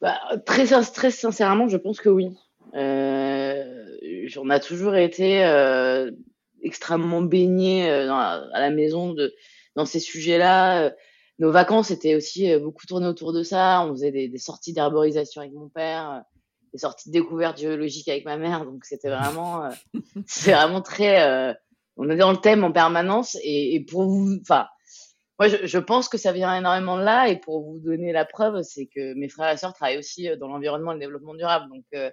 Bah, 0.00 0.18
très 0.44 0.66
très 0.66 1.10
sincèrement 1.10 1.68
je 1.68 1.76
pense 1.76 2.00
que 2.00 2.08
oui. 2.08 2.30
Euh, 2.74 3.96
on 4.38 4.50
a 4.50 4.60
toujours 4.60 4.94
été 4.96 5.44
euh, 5.44 6.10
extrêmement 6.62 7.22
baigné 7.22 7.88
à 7.90 8.48
la 8.54 8.70
maison 8.70 9.12
de 9.12 9.34
dans 9.74 9.84
ces 9.86 10.00
sujets 10.00 10.38
là 10.38 10.92
nos 11.42 11.50
vacances 11.50 11.90
étaient 11.90 12.14
aussi 12.14 12.52
euh, 12.52 12.60
beaucoup 12.60 12.86
tournées 12.86 13.08
autour 13.08 13.32
de 13.32 13.42
ça. 13.42 13.84
On 13.84 13.90
faisait 13.90 14.12
des, 14.12 14.28
des 14.28 14.38
sorties 14.38 14.72
d'arborisation 14.72 15.40
avec 15.40 15.52
mon 15.52 15.68
père, 15.68 16.10
euh, 16.12 16.20
des 16.72 16.78
sorties 16.78 17.08
de 17.08 17.12
découverte 17.12 17.58
géologique 17.58 18.06
avec 18.06 18.24
ma 18.24 18.36
mère. 18.36 18.64
Donc 18.64 18.84
c'était 18.84 19.08
vraiment, 19.08 19.64
euh, 19.64 19.70
c'est 20.26 20.52
vraiment 20.52 20.82
très, 20.82 21.20
euh, 21.28 21.52
on 21.96 22.08
est 22.08 22.16
dans 22.16 22.30
le 22.30 22.36
thème 22.36 22.62
en 22.62 22.70
permanence. 22.70 23.36
Et, 23.42 23.74
et 23.74 23.80
pour 23.80 24.04
vous, 24.04 24.38
enfin, 24.40 24.68
moi 25.40 25.48
je, 25.48 25.66
je, 25.66 25.78
pense 25.78 26.08
que 26.08 26.16
ça 26.16 26.30
vient 26.30 26.56
énormément 26.56 26.96
de 26.96 27.02
là. 27.02 27.28
Et 27.28 27.40
pour 27.40 27.60
vous 27.64 27.80
donner 27.80 28.12
la 28.12 28.24
preuve, 28.24 28.62
c'est 28.62 28.86
que 28.86 29.12
mes 29.14 29.28
frères 29.28 29.52
et 29.52 29.56
sœurs 29.56 29.74
travaillent 29.74 29.98
aussi 29.98 30.28
dans 30.38 30.46
l'environnement 30.46 30.92
et 30.92 30.94
le 30.94 31.00
développement 31.00 31.34
durable. 31.34 31.68
Donc 31.70 32.12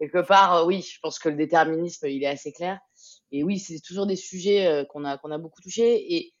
quelque 0.00 0.26
part, 0.26 0.66
oui, 0.66 0.80
je 0.80 0.98
pense 1.02 1.18
que 1.18 1.28
le 1.28 1.36
déterminisme, 1.36 2.06
il 2.08 2.22
est 2.22 2.26
assez 2.26 2.52
clair. 2.52 2.78
Et 3.32 3.44
oui, 3.44 3.58
c'est 3.58 3.80
toujours 3.80 4.06
des 4.06 4.16
sujets 4.16 4.86
qu'on 4.88 5.04
a 5.04 5.18
qu'on 5.18 5.30
a 5.30 5.36
beaucoup 5.36 5.60
touchés. 5.60 6.14
Et 6.14 6.32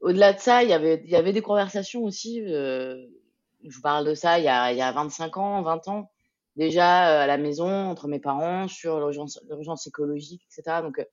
au-delà 0.00 0.32
de 0.32 0.40
ça, 0.40 0.62
il 0.62 0.70
y 0.70 0.72
avait, 0.72 1.02
il 1.04 1.10
y 1.10 1.16
avait 1.16 1.32
des 1.32 1.42
conversations 1.42 2.04
aussi. 2.04 2.42
Euh, 2.42 2.96
je 3.62 3.74
vous 3.74 3.82
parle 3.82 4.06
de 4.06 4.14
ça 4.14 4.38
il 4.38 4.44
y, 4.44 4.48
a, 4.48 4.72
il 4.72 4.78
y 4.78 4.82
a 4.82 4.90
25 4.92 5.36
ans, 5.36 5.62
20 5.62 5.88
ans, 5.88 6.10
déjà 6.56 7.10
euh, 7.10 7.24
à 7.24 7.26
la 7.26 7.36
maison, 7.36 7.68
entre 7.68 8.08
mes 8.08 8.18
parents, 8.18 8.68
sur 8.68 8.98
l'urgence 8.98 9.86
écologique, 9.86 10.42
etc. 10.50 10.78
Donc, 10.82 10.98
euh, 10.98 11.04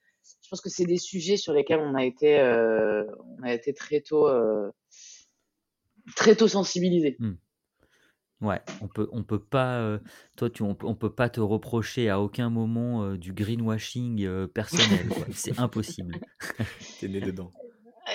je 0.41 0.50
pense 0.50 0.62
que 0.62 0.70
c'est 0.70 0.86
des 0.86 0.98
sujets 0.98 1.38
sur 1.38 1.53
lesquels 1.53 1.79
on 1.79 1.96
a 1.96 2.03
été, 2.03 2.39
euh, 2.39 3.03
on 3.38 3.44
a 3.44 3.53
été 3.53 3.74
très 3.74 4.01
tôt, 4.01 4.27
euh, 4.27 4.72
très 6.15 6.36
tôt 6.36 6.48
sensibilisés. 6.48 7.17
Mmh. 7.20 7.34
Ouais, 8.39 8.62
on 8.82 8.88
peut, 8.88 9.10
on 9.12 9.24
peut 9.24 9.39
pas, 9.39 9.79
euh, 9.79 10.00
toi, 10.36 10.50
tu, 10.50 10.62
on, 10.62 10.77
on, 10.84 10.96
peut 10.96 11.13
pas 11.13 11.27
te 11.27 11.39
reprocher 11.39 12.08
à 12.08 12.22
aucun 12.22 12.51
moment 12.51 13.15
du 13.15 13.34
greenwashing 13.34 14.48
personnel. 14.50 15.10
C'est 15.34 15.60
impossible. 15.60 16.20
T'es 17.00 17.08
né 17.08 17.20
dedans. 17.20 17.51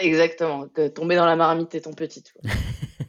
Exactement, 0.01 0.69
tomber 0.95 1.17
dans 1.17 1.27
la 1.27 1.37
marmite 1.37 1.75
et 1.75 1.81
ton 1.81 1.93
petit. 1.93 2.25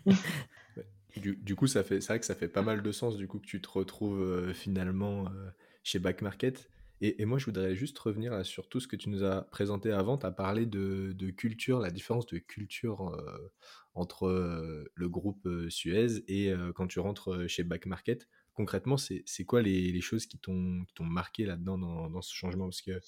du, 1.17 1.35
du, 1.35 1.55
coup, 1.55 1.67
ça 1.67 1.83
fait, 1.83 2.01
c'est 2.01 2.07
vrai 2.07 2.19
que 2.19 2.25
ça 2.25 2.35
fait 2.35 2.47
pas 2.47 2.61
mal 2.61 2.81
de 2.81 2.91
sens 2.91 3.15
du 3.17 3.27
coup 3.27 3.39
que 3.39 3.45
tu 3.45 3.61
te 3.61 3.69
retrouves 3.69 4.21
euh, 4.21 4.53
finalement 4.53 5.27
euh, 5.27 5.49
chez 5.83 5.99
Back 5.99 6.21
Market. 6.21 6.69
Et, 7.05 7.25
moi, 7.25 7.37
je 7.37 7.45
voudrais 7.47 7.75
juste 7.75 7.99
revenir 7.99 8.45
sur 8.45 8.69
tout 8.69 8.79
ce 8.79 8.87
que 8.87 8.95
tu 8.95 9.09
nous 9.09 9.25
as 9.25 9.41
présenté 9.41 9.91
avant. 9.91 10.17
Tu 10.17 10.25
as 10.25 10.31
parlé 10.31 10.65
de, 10.65 11.11
de, 11.11 11.31
culture, 11.31 11.79
la 11.79 11.91
différence 11.91 12.25
de 12.27 12.37
culture 12.37 13.09
euh, 13.09 13.51
entre 13.93 14.87
le 14.95 15.09
groupe 15.09 15.45
Suez 15.67 16.23
et 16.29 16.53
quand 16.75 16.87
tu 16.87 17.01
rentres 17.01 17.45
chez 17.49 17.63
Back 17.63 17.87
Market. 17.87 18.29
Concrètement, 18.53 18.95
c'est 18.95 19.43
quoi 19.45 19.61
les, 19.61 19.91
les, 19.91 19.99
choses 19.99 20.27
qui 20.27 20.37
t'ont 20.37 20.85
marqué 21.01 21.45
là-dedans 21.45 21.77
dans, 21.77 22.09
dans, 22.09 22.21
ce 22.21 22.33
changement? 22.33 22.67
Parce 22.67 22.81
que 22.81 23.01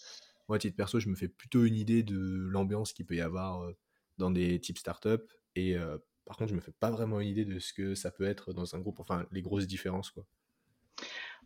moi, 0.48 0.58
à 0.58 0.60
titre 0.60 0.76
perso, 0.76 1.00
je 1.00 1.10
me 1.10 1.16
fais 1.16 1.28
plutôt 1.28 1.64
une 1.64 1.76
idée 1.76 2.04
de 2.04 2.18
l'ambiance 2.18 2.94
qu'il 2.94 3.06
peut 3.06 3.16
y 3.16 3.22
avoir 3.22 3.64
euh, 3.64 3.76
dans 4.18 4.32
des 4.32 4.60
types 4.60 4.78
startups. 4.78 5.28
Et 5.56 5.76
euh, 5.78 5.98
par 6.26 6.38
contre, 6.38 6.52
je 6.52 6.56
me 6.56 6.62
fais 6.62 6.74
pas 6.80 6.92
vraiment 6.92 7.20
une 7.20 7.30
idée 7.30 7.46
de 7.46 7.60
ce 7.60 7.74
que 7.74 7.96
ça 7.96 8.12
peut 8.12 8.26
être 8.26 8.54
dans 8.54 8.76
un 8.76 8.80
groupe, 8.80 9.00
enfin, 9.00 9.26
les 9.32 9.42
grosses 9.42 9.68
différences, 9.68 10.12
quoi. 10.12 10.26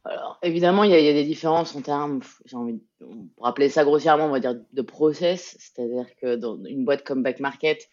Alors, 0.06 0.40
évidemment, 0.44 0.84
il 0.84 0.92
y, 0.92 0.96
a, 0.96 1.14
des 1.14 1.26
différences 1.26 1.76
en 1.76 1.82
termes, 1.82 2.22
j'ai 2.46 2.56
envie, 2.56 2.80
pour 3.00 3.44
rappeler 3.44 3.68
ça 3.68 3.84
grossièrement, 3.84 4.28
on 4.28 4.32
va 4.32 4.40
dire 4.40 4.56
de 4.72 4.82
process, 4.82 5.58
c'est-à-dire 5.60 6.06
que 6.16 6.36
dans 6.36 6.64
une 6.64 6.86
boîte 6.86 7.04
comme 7.04 7.22
Back 7.22 7.42
Market, 7.42 7.90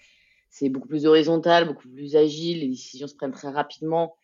c'est 0.49 0.69
beaucoup 0.69 0.87
plus 0.87 1.07
horizontal, 1.07 1.67
beaucoup 1.67 1.89
plus 1.89 2.15
agile, 2.15 2.61
les 2.61 2.69
décisions 2.69 3.09
se 3.09 3.17
prennent 3.17 3.33
très 3.33 3.51
rapidement. 3.51 4.17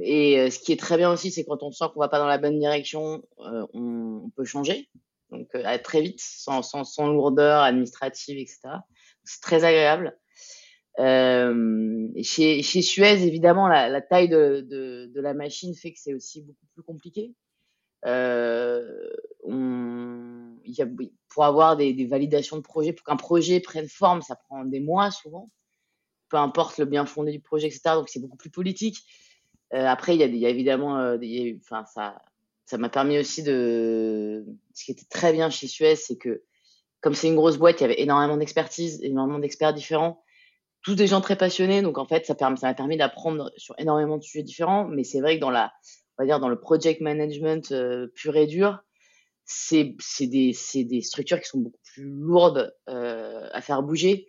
Et 0.00 0.38
euh, 0.38 0.50
ce 0.50 0.60
qui 0.60 0.72
est 0.72 0.80
très 0.80 0.96
bien 0.96 1.10
aussi, 1.10 1.30
c'est 1.30 1.44
quand 1.44 1.62
on 1.62 1.72
sent 1.72 1.86
qu'on 1.92 2.00
va 2.00 2.08
pas 2.08 2.18
dans 2.18 2.26
la 2.26 2.38
bonne 2.38 2.58
direction, 2.58 3.22
on, 3.38 4.30
peut 4.36 4.44
changer, 4.44 4.88
donc 5.30 5.48
euh, 5.54 5.78
très 5.78 6.02
vite, 6.02 6.20
sans, 6.20 6.62
sans, 6.62 6.84
sans, 6.84 7.08
lourdeur 7.08 7.62
administrative, 7.62 8.38
etc. 8.38 8.60
C'est 9.24 9.40
très 9.40 9.64
agréable. 9.64 10.16
Euh, 10.98 12.08
chez, 12.22 12.62
chez, 12.62 12.82
Suez, 12.82 13.26
évidemment, 13.26 13.68
la, 13.68 13.88
la 13.88 14.00
taille 14.00 14.28
de, 14.28 14.66
de, 14.68 15.10
de, 15.12 15.20
la 15.20 15.34
machine 15.34 15.74
fait 15.74 15.92
que 15.92 15.98
c'est 15.98 16.14
aussi 16.14 16.42
beaucoup 16.42 16.66
plus 16.72 16.82
compliqué. 16.82 17.34
Euh, 18.06 19.10
on, 19.42 20.56
y 20.64 20.80
a, 20.80 20.86
pour 21.28 21.44
avoir 21.44 21.76
des, 21.76 21.92
des, 21.92 22.06
validations 22.06 22.56
de 22.56 22.62
projet, 22.62 22.92
pour 22.92 23.04
qu'un 23.04 23.16
projet 23.16 23.60
prenne 23.60 23.88
forme, 23.88 24.22
ça 24.22 24.36
prend 24.36 24.64
des 24.64 24.80
mois 24.80 25.10
souvent, 25.10 25.50
peu 26.28 26.36
importe 26.36 26.78
le 26.78 26.84
bien 26.86 27.04
fondé 27.04 27.32
du 27.32 27.40
projet, 27.40 27.66
etc. 27.66 27.96
Donc 27.96 28.08
c'est 28.08 28.20
beaucoup 28.20 28.36
plus 28.36 28.50
politique. 28.50 28.98
Euh, 29.74 29.86
après, 29.86 30.16
il 30.16 30.34
y, 30.34 30.38
y 30.38 30.46
a 30.46 30.48
évidemment, 30.48 30.98
euh, 30.98 31.18
enfin 31.60 31.84
ça, 31.86 32.22
ça 32.66 32.78
m'a 32.78 32.88
permis 32.88 33.18
aussi 33.18 33.42
de. 33.42 34.44
Ce 34.74 34.84
qui 34.84 34.92
était 34.92 35.06
très 35.08 35.32
bien 35.32 35.50
chez 35.50 35.66
Suez, 35.66 35.96
c'est 35.96 36.16
que 36.16 36.42
comme 37.00 37.14
c'est 37.14 37.28
une 37.28 37.36
grosse 37.36 37.56
boîte, 37.56 37.80
il 37.80 37.82
y 37.82 37.84
avait 37.84 38.00
énormément 38.00 38.36
d'expertise, 38.36 39.00
énormément 39.02 39.38
d'experts 39.38 39.72
différents 39.72 40.22
tous 40.86 40.94
des 40.94 41.08
gens 41.08 41.20
très 41.20 41.34
passionnés. 41.34 41.82
Donc, 41.82 41.98
en 41.98 42.06
fait, 42.06 42.26
ça 42.26 42.36
m'a 42.40 42.56
ça 42.56 42.72
permis 42.72 42.96
d'apprendre 42.96 43.50
sur 43.56 43.74
énormément 43.76 44.18
de 44.18 44.22
sujets 44.22 44.44
différents. 44.44 44.86
Mais 44.86 45.02
c'est 45.02 45.20
vrai 45.20 45.34
que 45.34 45.40
dans 45.40 45.50
la, 45.50 45.72
on 46.16 46.22
va 46.22 46.26
dire, 46.26 46.38
dans 46.38 46.48
le 46.48 46.60
project 46.60 47.00
management 47.00 47.72
euh, 47.72 48.06
pur 48.14 48.36
et 48.36 48.46
dur, 48.46 48.78
c'est 49.44 49.96
des, 50.20 50.56
des 50.74 51.02
structures 51.02 51.40
qui 51.40 51.48
sont 51.48 51.58
beaucoup 51.58 51.80
plus 51.92 52.04
lourdes 52.04 52.72
euh, 52.88 53.48
à 53.52 53.60
faire 53.62 53.82
bouger. 53.82 54.28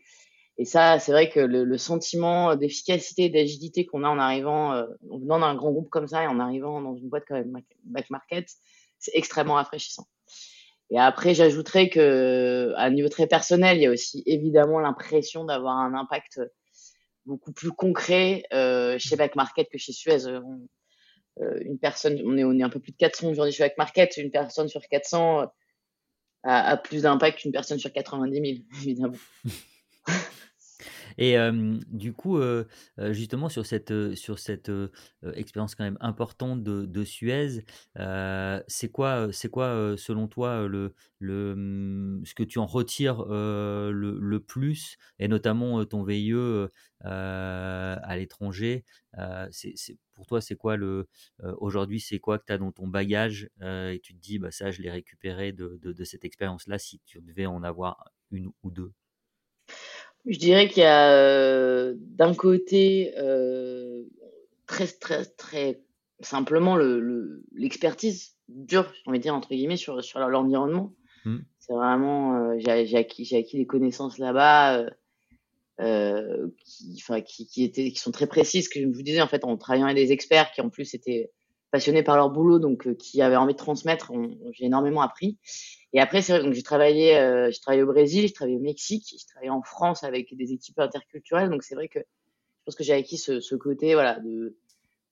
Et 0.59 0.65
ça, 0.65 0.97
c'est 0.99 1.11
vrai 1.11 1.29
que 1.29 1.39
le, 1.39 1.63
le 1.63 1.77
sentiment 1.77 2.55
d'efficacité 2.55 3.29
d'agilité 3.29 3.85
qu'on 3.85 4.03
a 4.03 4.09
en 4.09 4.17
arrivant, 4.17 4.73
euh, 4.73 4.85
en 5.11 5.19
venant 5.19 5.39
d'un 5.39 5.55
grand 5.55 5.71
groupe 5.71 5.89
comme 5.89 6.07
ça 6.07 6.23
et 6.23 6.27
en 6.27 6.39
arrivant 6.39 6.81
dans 6.81 6.95
une 6.95 7.09
boîte 7.09 7.25
comme 7.25 7.61
Back 7.83 8.09
Market, 8.09 8.49
c'est 8.97 9.11
extrêmement 9.13 9.53
rafraîchissant. 9.53 10.07
Et 10.89 10.97
après, 10.97 11.35
j'ajouterais 11.35 11.89
que, 11.89 12.73
à 12.75 12.85
un 12.85 12.89
niveau 12.89 13.09
très 13.09 13.27
personnel, 13.27 13.77
il 13.77 13.83
y 13.83 13.85
a 13.85 13.91
aussi 13.91 14.23
évidemment 14.25 14.79
l'impression 14.79 15.43
d'avoir 15.43 15.77
un 15.77 15.93
impact 15.93 16.39
beaucoup 17.25 17.51
plus 17.51 17.71
concret 17.71 18.43
euh, 18.53 18.97
chez 18.97 19.15
Back 19.15 19.35
Market 19.35 19.67
que 19.69 19.77
chez 19.77 19.91
Suez. 19.91 20.25
Euh, 20.27 21.59
une 21.61 21.77
personne, 21.77 22.19
on 22.25 22.35
est, 22.35 22.43
on 22.43 22.57
est 22.57 22.63
un 22.63 22.69
peu 22.69 22.79
plus 22.79 22.93
de 22.93 22.97
400 22.97 23.29
aujourd'hui 23.29 23.53
chez 23.53 23.63
Back 23.63 23.77
Market, 23.77 24.17
une 24.17 24.31
personne 24.31 24.69
sur 24.69 24.81
400 24.81 25.51
a, 26.43 26.71
a 26.71 26.77
plus 26.77 27.03
d'impact 27.03 27.39
qu'une 27.39 27.51
personne 27.51 27.77
sur 27.77 27.91
90 27.91 28.33
000, 28.33 28.45
évidemment. 28.83 29.17
Et 31.17 31.35
du 31.87 32.13
coup, 32.13 32.39
justement 33.11 33.49
sur 33.49 33.65
cette, 33.65 34.15
sur 34.15 34.39
cette 34.39 34.71
expérience 35.33 35.75
quand 35.75 35.83
même 35.83 35.97
importante 36.01 36.63
de, 36.63 37.03
Suez, 37.03 37.63
c'est 38.67 38.91
quoi, 38.91 39.27
quoi 39.51 39.95
selon 39.97 40.27
toi 40.27 40.67
le, 40.67 40.93
le, 41.19 41.55
mmh, 41.55 42.25
ce 42.25 42.33
que 42.35 42.43
tu 42.43 42.59
en 42.59 42.65
retires 42.65 43.23
le, 43.25 44.17
le, 44.19 44.39
plus, 44.39 44.97
et 45.19 45.27
notamment 45.27 45.83
ton 45.85 46.03
VIE 46.03 46.67
à 47.01 48.15
l'étranger 48.17 48.83
Pour 50.13 50.25
toi, 50.27 50.41
c'est 50.41 50.55
quoi 50.55 50.77
le 50.77 51.07
aujourd'hui, 51.59 51.99
c'est 51.99 52.19
quoi 52.19 52.39
que 52.39 52.45
tu 52.45 52.53
as 52.53 52.57
dans 52.57 52.71
ton 52.71 52.87
bagage 52.87 53.49
et 53.61 53.99
tu 54.03 54.13
te 54.15 54.19
dis, 54.19 54.39
bah, 54.39 54.51
ça, 54.51 54.71
je 54.71 54.81
l'ai 54.81 54.91
récupéré 54.91 55.51
de, 55.51 55.77
de, 55.81 55.93
de 55.93 56.03
cette 56.03 56.25
expérience-là 56.25 56.79
si 56.79 56.99
tu 57.05 57.21
devais 57.21 57.45
en 57.45 57.63
avoir 57.63 58.11
une 58.31 58.51
ou 58.63 58.71
deux? 58.71 58.93
Je 60.27 60.37
dirais 60.37 60.67
qu'il 60.67 60.83
y 60.83 60.85
a 60.85 61.11
euh, 61.11 61.93
d'un 61.97 62.33
côté 62.33 63.13
euh, 63.17 64.03
très 64.65 64.87
très 64.87 65.25
très 65.25 65.81
simplement 66.19 66.75
le 66.75 67.43
l'expertise 67.53 68.35
dure, 68.49 68.91
j'ai 68.93 69.09
envie 69.09 69.19
de 69.19 69.23
dire 69.23 69.35
entre 69.35 69.49
guillemets 69.49 69.77
sur 69.77 70.03
sur 70.03 70.19
l'environnement. 70.19 70.93
Mmh. 71.25 71.37
C'est 71.59 71.73
vraiment 71.73 72.35
euh, 72.35 72.57
j'ai 72.59 72.97
acquis 72.97 73.25
j'ai 73.25 73.37
acquis 73.37 73.57
des 73.57 73.65
connaissances 73.65 74.17
là-bas 74.17 74.85
qui 75.79 76.95
enfin 76.97 77.21
qui, 77.21 77.47
qui 77.47 77.63
étaient 77.63 77.91
qui 77.91 77.99
sont 77.99 78.11
très 78.11 78.27
précises 78.27 78.67
que 78.67 78.81
je 78.81 78.87
vous 78.87 79.03
disais 79.03 79.21
en 79.21 79.27
fait 79.27 79.43
en 79.43 79.55
travaillant 79.57 79.85
avec 79.85 79.97
des 79.97 80.11
experts 80.11 80.51
qui 80.51 80.61
en 80.61 80.69
plus 80.69 80.93
étaient 80.93 81.31
passionnés 81.71 82.03
par 82.03 82.15
leur 82.15 82.29
boulot 82.29 82.59
donc 82.59 82.95
qui 82.97 83.21
avaient 83.21 83.35
envie 83.35 83.53
de 83.53 83.57
transmettre, 83.57 84.11
j'ai 84.51 84.65
énormément 84.65 85.01
appris. 85.01 85.37
Et 85.93 85.99
après, 85.99 86.21
c'est 86.21 86.33
vrai, 86.33 86.43
donc 86.43 86.53
j'ai 86.53 86.63
travaillé, 86.63 87.17
euh, 87.17 87.49
j'ai 87.51 87.59
travaillé 87.59 87.83
au 87.83 87.87
Brésil, 87.87 88.27
j'ai 88.27 88.33
travaillé 88.33 88.57
au 88.57 88.61
Mexique, 88.61 89.05
j'ai 89.09 89.25
travaillé 89.25 89.49
en 89.49 89.61
France 89.61 90.03
avec 90.03 90.35
des 90.35 90.51
équipes 90.51 90.79
interculturelles. 90.79 91.49
Donc 91.49 91.63
c'est 91.63 91.75
vrai 91.75 91.87
que 91.87 91.99
je 91.99 92.63
pense 92.65 92.75
que 92.75 92.83
j'ai 92.83 92.93
acquis 92.93 93.17
ce, 93.17 93.39
ce, 93.39 93.55
côté, 93.55 93.93
voilà, 93.93 94.19
de 94.19 94.57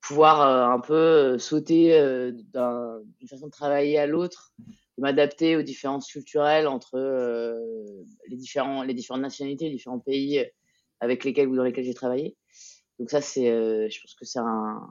pouvoir 0.06 0.42
euh, 0.42 0.76
un 0.76 0.80
peu 0.80 0.94
euh, 0.94 1.38
sauter 1.38 1.94
euh, 1.94 2.32
d'une 2.32 3.28
façon 3.28 3.48
de 3.48 3.52
travailler 3.52 3.98
à 3.98 4.06
l'autre, 4.06 4.54
de 4.60 5.02
m'adapter 5.02 5.56
aux 5.56 5.62
différences 5.62 6.08
culturelles 6.12 6.68
entre 6.68 6.98
les 8.28 8.38
différents, 8.38 8.84
les 8.84 8.94
différentes 8.94 9.22
nationalités, 9.22 9.66
les 9.66 9.76
différents 9.76 10.00
pays 10.00 10.46
avec 11.00 11.24
lesquels 11.24 11.48
ou 11.48 11.56
dans 11.56 11.64
lesquels 11.64 11.84
j'ai 11.84 11.94
travaillé. 11.94 12.36
Donc 13.00 13.10
ça, 13.10 13.20
c'est, 13.20 13.46
je 13.46 14.02
pense 14.02 14.14
que 14.14 14.26
c'est 14.26 14.40
un, 14.40 14.88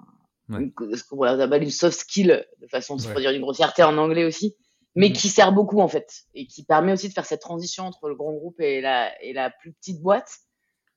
ouais. 0.48 0.72
ce 0.96 1.04
qu'on 1.04 1.22
appelle 1.22 1.62
une 1.62 1.70
soft 1.70 1.98
skill 1.98 2.46
de 2.60 2.66
façon 2.66 2.96
de 2.96 3.00
se 3.00 3.08
produire 3.08 3.30
une 3.30 3.40
grossièreté 3.40 3.82
en 3.82 3.96
anglais 3.98 4.24
aussi 4.24 4.56
mais 4.94 5.10
mm. 5.10 5.12
qui 5.12 5.28
sert 5.28 5.52
beaucoup 5.52 5.80
en 5.80 5.88
fait 5.88 6.24
et 6.34 6.46
qui 6.46 6.64
permet 6.64 6.92
aussi 6.92 7.08
de 7.08 7.12
faire 7.12 7.26
cette 7.26 7.40
transition 7.40 7.84
entre 7.84 8.08
le 8.08 8.14
grand 8.14 8.32
groupe 8.32 8.60
et 8.60 8.80
la, 8.80 9.20
et 9.22 9.32
la 9.32 9.50
plus 9.50 9.72
petite 9.72 10.00
boîte 10.00 10.30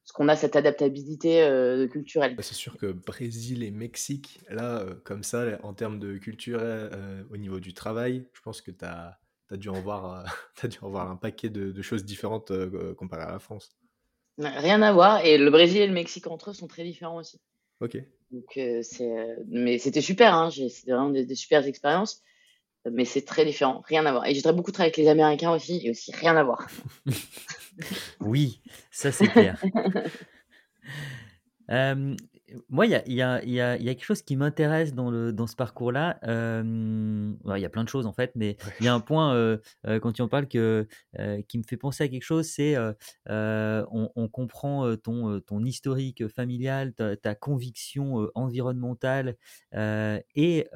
parce 0.08 0.14
qu'on 0.14 0.30
a 0.30 0.38
cette 0.38 0.56
adaptabilité 0.56 1.42
euh, 1.44 1.86
culturelle. 1.90 2.38
Bah, 2.38 2.44
c'est 2.44 2.56
sûr 2.56 2.78
que 2.78 2.94
Brésil 2.94 3.62
et 3.62 3.72
Mexique, 3.72 4.40
là, 4.50 4.78
euh, 4.78 4.96
comme 5.04 5.22
ça, 5.22 5.60
en 5.64 5.74
termes 5.74 6.00
de 6.00 6.18
culture 6.18 6.60
euh, 6.62 7.24
au 7.30 7.36
niveau 7.36 7.60
du 7.60 7.74
travail, 7.74 8.26
je 8.32 8.40
pense 8.40 8.62
que 8.62 8.72
tu 8.72 8.86
as, 8.86 9.20
as, 9.52 9.58
dû 9.58 9.68
en 9.68 9.82
voir, 9.82 10.24
as 10.64 10.68
dû 10.70 10.78
en 10.82 10.90
voir 10.90 11.12
un 11.12 11.18
paquet 11.18 11.50
de, 11.50 11.74
de 11.74 11.82
choses 11.82 12.06
différentes 12.06 12.54
comparé 12.96 13.24
à 13.24 13.32
la 13.32 13.40
France. 13.40 13.78
Rien 14.38 14.82
à 14.82 14.94
voir, 14.94 15.26
et 15.26 15.38
le 15.38 15.52
Brésil 15.52 15.82
et 15.82 15.88
le 15.88 15.94
Mexique 15.94 16.28
entre 16.28 16.52
eux 16.52 16.54
sont 16.54 16.68
très 16.68 16.84
différents 16.84 17.18
aussi. 17.18 17.42
Ok. 17.82 17.98
Donc, 18.32 18.60
c'est, 18.82 19.38
mais 19.48 19.80
c'était 19.80 20.02
super, 20.02 20.34
hein, 20.34 20.50
c'était 20.52 20.92
vraiment 20.92 21.10
des, 21.10 21.26
des 21.26 21.36
super 21.36 21.66
expériences 21.66 22.24
mais 22.92 23.06
c'est 23.06 23.24
très 23.24 23.46
différent, 23.46 23.82
rien 23.86 24.06
à 24.06 24.12
voir. 24.12 24.26
Et 24.26 24.36
j'ai 24.36 24.42
très 24.42 24.54
beaucoup 24.54 24.72
travaillé 24.72 24.90
avec 24.90 24.98
les 24.98 25.08
Américains 25.08 25.52
aussi, 25.52 25.82
et 25.84 25.92
aussi 25.92 26.12
rien 26.14 26.36
à 26.36 26.44
voir. 26.44 26.68
oui, 28.22 28.62
ça 28.92 29.12
c'est 29.12 29.28
clair. 29.28 29.62
euh, 31.72 32.16
moi, 32.70 32.86
il 32.86 32.92
y 32.92 32.96
a, 32.96 33.08
y, 33.08 33.22
a, 33.22 33.44
y, 33.44 33.60
a, 33.60 33.78
y 33.78 33.90
a, 33.90 33.94
quelque 33.94 34.06
chose 34.06 34.22
qui 34.22 34.36
m'intéresse 34.36 34.94
dans, 34.94 35.12
le, 35.12 35.34
dans 35.34 35.48
ce 35.48 35.56
parcours-là. 35.56 36.20
Euh, 36.24 36.64
il 36.64 37.62
y 37.62 37.66
a 37.66 37.70
plein 37.70 37.84
de 37.84 37.90
choses 37.90 38.06
en 38.06 38.14
fait, 38.14 38.32
mais 38.36 38.58
il 38.80 38.86
y 38.86 38.88
a 38.90 38.94
un 38.94 39.00
point 39.00 39.34
euh, 39.36 39.58
quand 40.02 40.14
tu 40.14 40.22
en 40.22 40.28
parles 40.28 40.48
que, 40.48 40.88
euh, 41.20 41.42
qui 41.48 41.58
me 41.58 41.64
fait 41.64 41.78
penser 41.78 42.06
à 42.06 42.08
quelque 42.08 42.24
chose, 42.24 42.48
c'est 42.48 42.78
on, 43.28 44.12
on, 44.16 44.28
comprend 44.30 44.96
ton, 44.98 45.40
ton 45.42 45.64
historique 45.64 46.28
familial, 46.28 46.94
ta, 46.94 47.18
ta 47.18 47.36
conviction 47.36 48.30
environnementale, 48.36 49.36
et, 49.74 50.68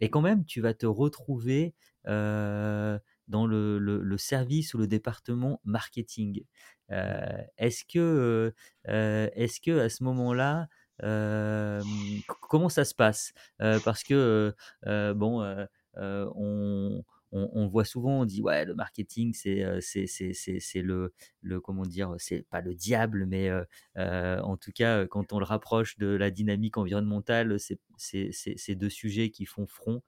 et 0.00 0.10
quand 0.10 0.22
même 0.22 0.44
tu 0.44 0.60
vas 0.60 0.74
te 0.74 0.86
retrouver 0.86 1.74
dans 2.04 3.46
le, 3.46 3.78
le, 3.78 4.02
le, 4.02 4.18
service 4.18 4.74
ou 4.74 4.78
le 4.78 4.86
département 4.86 5.60
marketing. 5.64 6.42
est-ce 6.88 7.84
que, 7.84 8.52
est-ce 8.84 9.60
que 9.60 9.78
à 9.78 9.88
ce 9.88 10.04
moment-là, 10.04 10.68
comment 11.00 12.68
ça 12.68 12.84
se 12.84 12.94
passe? 12.94 13.32
Parce 13.58 14.02
que, 14.02 14.54
bon, 14.84 15.66
on, 15.96 17.04
on, 17.32 17.66
voit 17.66 17.84
souvent, 17.84 18.20
on 18.20 18.24
dit 18.24 18.42
ouais, 18.42 18.64
le 18.64 18.74
marketing, 18.74 19.32
c'est 19.34 19.80
c'est 19.80 20.82
le, 20.82 21.12
le 21.42 21.60
comment 21.60 21.84
dire, 21.84 22.14
c'est 22.18 22.44
pas 22.50 22.60
le 22.60 22.74
diable, 22.74 23.26
mais 23.26 23.50
en 23.96 24.56
tout 24.56 24.72
cas, 24.72 25.06
quand 25.06 25.32
on 25.32 25.38
le 25.38 25.44
rapproche 25.44 25.98
de 25.98 26.08
la 26.08 26.30
dynamique 26.30 26.76
environnementale, 26.76 27.56
c'est 27.96 28.74
deux 28.74 28.90
sujets 28.90 29.30
qui 29.30 29.46
font 29.46 29.66
front. 29.66 30.02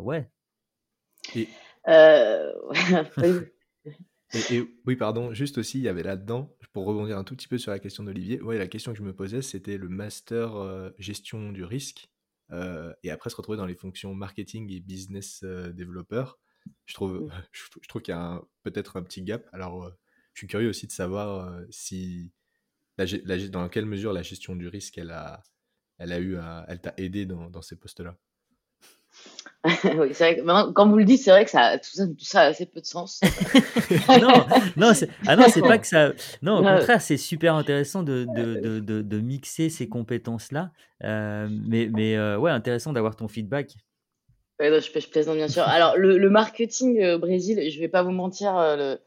ouais. 0.00 0.30
Et... 3.22 3.52
Et, 4.50 4.62
oui, 4.86 4.96
pardon, 4.96 5.34
juste 5.34 5.58
aussi, 5.58 5.78
il 5.78 5.84
y 5.84 5.88
avait 5.88 6.02
là-dedans, 6.02 6.56
pour 6.72 6.86
rebondir 6.86 7.18
un 7.18 7.24
tout 7.24 7.36
petit 7.36 7.48
peu 7.48 7.58
sur 7.58 7.70
la 7.70 7.78
question 7.78 8.02
d'Olivier, 8.04 8.40
ouais, 8.40 8.58
la 8.58 8.68
question 8.68 8.92
que 8.92 8.98
je 8.98 9.02
me 9.02 9.14
posais, 9.14 9.42
c'était 9.42 9.76
le 9.76 9.88
master 9.88 10.56
euh, 10.56 10.90
gestion 10.98 11.52
du 11.52 11.64
risque, 11.64 12.10
euh, 12.50 12.92
et 13.02 13.10
après 13.10 13.30
se 13.30 13.36
retrouver 13.36 13.58
dans 13.58 13.66
les 13.66 13.74
fonctions 13.74 14.14
marketing 14.14 14.70
et 14.72 14.80
business 14.80 15.40
euh, 15.44 15.72
developer. 15.72 16.24
Je 16.86 16.94
trouve, 16.94 17.28
je, 17.50 17.88
trouve 17.88 18.02
qu'il 18.02 18.14
y 18.14 18.16
a 18.16 18.40
peut-être 18.62 18.96
un 18.96 19.02
petit 19.02 19.20
gap. 19.22 19.48
Alors, 19.52 19.90
je 20.32 20.38
suis 20.38 20.46
curieux 20.46 20.68
aussi 20.68 20.86
de 20.86 20.92
savoir 20.92 21.60
si, 21.70 22.30
la, 22.98 23.48
dans 23.48 23.68
quelle 23.68 23.84
mesure 23.84 24.12
la 24.12 24.22
gestion 24.22 24.54
du 24.54 24.68
risque, 24.68 24.96
elle 24.96 25.10
a, 25.10 25.42
elle 25.98 26.12
a 26.12 26.20
eu 26.20 26.36
elle 26.68 26.80
t'a 26.80 26.94
aidé 26.98 27.26
dans, 27.26 27.50
dans 27.50 27.62
ces 27.62 27.74
postes-là 27.74 28.16
oui, 29.84 30.08
c'est 30.12 30.24
vrai 30.24 30.36
que 30.36 30.42
maintenant, 30.42 30.72
quand 30.72 30.88
vous 30.88 30.96
le 30.96 31.04
dites, 31.04 31.22
c'est 31.22 31.30
vrai 31.30 31.44
que 31.44 31.50
ça, 31.50 31.78
tout 31.78 31.90
ça, 31.92 32.06
tout 32.06 32.24
ça 32.24 32.40
a 32.40 32.44
assez 32.46 32.66
peu 32.66 32.80
de 32.80 32.86
sens. 32.86 33.20
non, 34.08 34.44
non, 34.76 34.92
c'est, 34.92 35.08
ah 35.26 35.36
non, 35.36 35.44
c'est 35.48 35.60
pas 35.60 35.78
que 35.78 35.86
ça. 35.86 36.12
Non, 36.42 36.58
au 36.58 36.62
contraire, 36.62 37.00
c'est 37.00 37.16
super 37.16 37.54
intéressant 37.54 38.02
de, 38.02 38.26
de, 38.34 38.80
de, 38.80 39.02
de, 39.02 39.20
mixer 39.20 39.70
ces 39.70 39.88
compétences-là. 39.88 40.72
Euh, 41.04 41.48
mais, 41.68 41.88
mais 41.92 42.16
euh, 42.16 42.38
ouais, 42.38 42.50
intéressant 42.50 42.92
d'avoir 42.92 43.14
ton 43.14 43.28
feedback. 43.28 43.74
Ouais, 44.58 44.80
je, 44.80 45.00
je, 45.00 45.08
plaisante 45.08 45.36
bien 45.36 45.48
sûr. 45.48 45.62
Alors, 45.62 45.96
le, 45.96 46.18
le 46.18 46.30
marketing 46.30 47.04
au 47.12 47.18
Brésil, 47.20 47.70
je 47.70 47.78
vais 47.78 47.88
pas 47.88 48.02
vous 48.02 48.10
mentir, 48.10 48.54
le, 48.54 48.98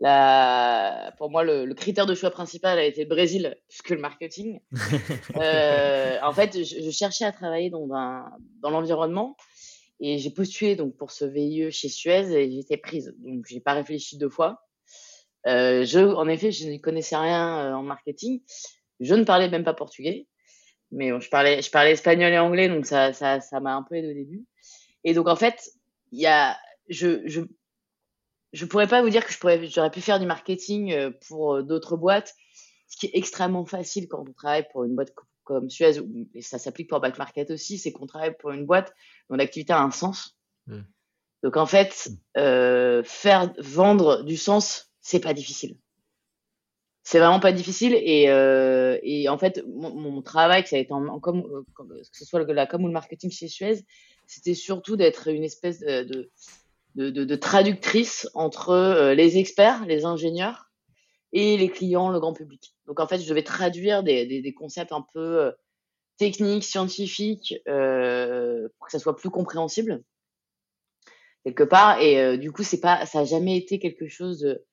la, 0.00 1.12
pour 1.18 1.30
moi, 1.30 1.42
le, 1.42 1.72
critère 1.74 2.06
de 2.06 2.14
choix 2.14 2.30
principal 2.30 2.78
a 2.78 2.84
été 2.84 3.02
le 3.02 3.08
Brésil 3.08 3.56
plus 3.68 3.82
que 3.82 3.94
le 3.94 4.00
marketing. 4.00 4.60
euh, 5.36 6.18
en 6.22 6.32
fait, 6.32 6.62
je, 6.62 6.82
je, 6.82 6.90
cherchais 6.90 7.24
à 7.24 7.32
travailler 7.32 7.70
dans, 7.70 7.88
un, 7.92 8.30
dans 8.60 8.70
l'environnement 8.70 9.36
et 10.00 10.18
j'ai 10.18 10.30
postulé 10.30 10.76
donc 10.76 10.96
pour 10.96 11.10
ce 11.10 11.24
VIE 11.24 11.72
chez 11.72 11.88
Suez 11.88 12.32
et 12.32 12.50
j'ai 12.50 12.58
été 12.58 12.76
prise. 12.76 13.14
Donc, 13.18 13.46
j'ai 13.48 13.60
pas 13.60 13.72
réfléchi 13.72 14.18
deux 14.18 14.30
fois. 14.30 14.62
Euh, 15.46 15.84
je, 15.84 16.00
en 16.00 16.28
effet, 16.28 16.52
je 16.52 16.68
ne 16.68 16.78
connaissais 16.78 17.16
rien 17.16 17.58
euh, 17.58 17.72
en 17.74 17.82
marketing. 17.82 18.40
Je 19.00 19.14
ne 19.14 19.24
parlais 19.24 19.48
même 19.48 19.64
pas 19.64 19.74
portugais, 19.74 20.26
mais 20.90 21.10
bon, 21.10 21.20
je 21.20 21.30
parlais, 21.30 21.62
je 21.62 21.70
parlais 21.70 21.92
espagnol 21.92 22.32
et 22.32 22.38
anglais, 22.38 22.68
donc 22.68 22.86
ça, 22.86 23.12
ça, 23.12 23.40
ça 23.40 23.60
m'a 23.60 23.74
un 23.74 23.82
peu 23.82 23.96
aidé 23.96 24.10
au 24.10 24.14
début. 24.14 24.44
Et 25.04 25.14
donc, 25.14 25.28
en 25.28 25.36
fait, 25.36 25.70
il 26.10 26.20
y 26.20 26.26
a, 26.26 26.56
je, 26.88 27.22
je 27.26 27.42
je 28.52 28.64
pourrais 28.64 28.86
pas 28.86 29.02
vous 29.02 29.10
dire 29.10 29.24
que 29.24 29.32
je 29.32 29.38
pourrais, 29.38 29.66
j'aurais 29.66 29.90
pu 29.90 30.00
faire 30.00 30.18
du 30.18 30.26
marketing 30.26 30.92
euh, 30.92 31.10
pour 31.28 31.56
euh, 31.56 31.62
d'autres 31.62 31.96
boîtes, 31.96 32.34
ce 32.88 32.96
qui 32.96 33.06
est 33.06 33.12
extrêmement 33.14 33.64
facile 33.64 34.08
quand 34.08 34.24
on 34.26 34.32
travaille 34.32 34.66
pour 34.72 34.84
une 34.84 34.94
boîte 34.94 35.12
comme 35.44 35.70
Suez, 35.70 36.00
et 36.34 36.42
ça 36.42 36.58
s'applique 36.58 36.90
pour 36.90 37.00
Back 37.00 37.16
Market 37.16 37.50
aussi, 37.50 37.78
c'est 37.78 37.90
qu'on 37.90 38.06
travaille 38.06 38.36
pour 38.36 38.50
une 38.50 38.66
boîte 38.66 38.92
dont 39.30 39.36
l'activité 39.36 39.72
a 39.72 39.80
un 39.80 39.90
sens. 39.90 40.36
Mmh. 40.66 40.80
Donc 41.42 41.56
en 41.56 41.64
fait, 41.64 42.10
mmh. 42.10 42.38
euh, 42.38 43.02
faire 43.04 43.52
vendre 43.58 44.24
du 44.24 44.36
sens, 44.36 44.92
c'est 45.00 45.20
pas 45.20 45.32
difficile. 45.32 45.78
C'est 47.02 47.18
vraiment 47.18 47.40
pas 47.40 47.52
difficile 47.52 47.94
et, 47.94 48.28
euh, 48.28 48.98
et 49.02 49.30
en 49.30 49.38
fait 49.38 49.64
mon, 49.66 49.94
mon, 49.94 50.20
travail, 50.20 50.62
que 50.62 50.68
ça 50.68 50.76
a 50.76 50.78
été 50.78 50.92
en, 50.92 51.06
en 51.06 51.20
comme, 51.20 51.64
que 51.74 51.84
ce 52.12 52.26
soit 52.26 52.44
la 52.44 52.66
com 52.66 52.84
ou 52.84 52.86
le 52.86 52.92
marketing 52.92 53.30
chez 53.30 53.48
Suez, 53.48 53.86
c'était 54.26 54.54
surtout 54.54 54.96
d'être 54.96 55.28
une 55.28 55.44
espèce 55.44 55.80
de, 55.80 56.02
de 56.02 56.30
de, 56.98 57.34
traductrice 57.36 58.28
entre 58.34 58.70
euh, 58.70 59.14
les 59.14 59.38
experts, 59.38 59.86
les 59.86 60.04
ingénieurs 60.04 60.70
et 61.32 61.56
les 61.56 61.68
clients, 61.68 62.08
le 62.08 62.18
grand 62.18 62.32
public. 62.32 62.74
Donc 62.86 63.00
en 63.00 63.06
fait, 63.06 63.20
je 63.20 63.28
devais 63.28 63.44
traduire 63.44 64.02
des, 64.02 64.54
concepts 64.56 64.92
un 64.92 65.04
peu 65.12 65.40
euh, 65.40 65.52
techniques, 66.16 66.64
scientifiques, 66.64 67.54
euh, 67.68 68.68
pour 68.78 68.86
que 68.86 68.92
ça 68.92 68.98
soit 68.98 69.16
plus 69.16 69.30
compréhensible 69.30 70.02
quelque 71.44 71.62
part. 71.62 72.00
Et 72.00 72.36
du 72.36 72.50
coup, 72.50 72.62
c'est 72.62 72.80
pas, 72.80 73.06
ça 73.06 73.20
a 73.20 73.24
jamais 73.24 73.56
été 73.56 73.78
quelque 73.78 74.08
chose 74.08 74.40
de 74.40 74.64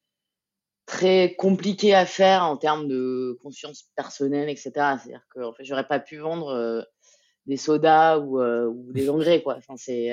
très 0.85 1.35
compliqué 1.35 1.93
à 1.93 2.05
faire 2.05 2.43
en 2.43 2.57
termes 2.57 2.87
de 2.87 3.37
conscience 3.41 3.85
personnelle, 3.95 4.49
etc. 4.49 4.71
C'est-à-dire 4.73 5.25
que 5.29 5.41
en 5.41 5.53
fait, 5.53 5.63
j'aurais 5.63 5.87
pas 5.87 5.99
pu 5.99 6.17
vendre 6.17 6.85
des 7.45 7.57
sodas 7.57 8.17
ou, 8.17 8.41
ou 8.41 8.91
des 8.91 9.09
engrais, 9.09 9.43
quoi. 9.43 9.55
Enfin, 9.57 9.75
c'est 9.77 10.09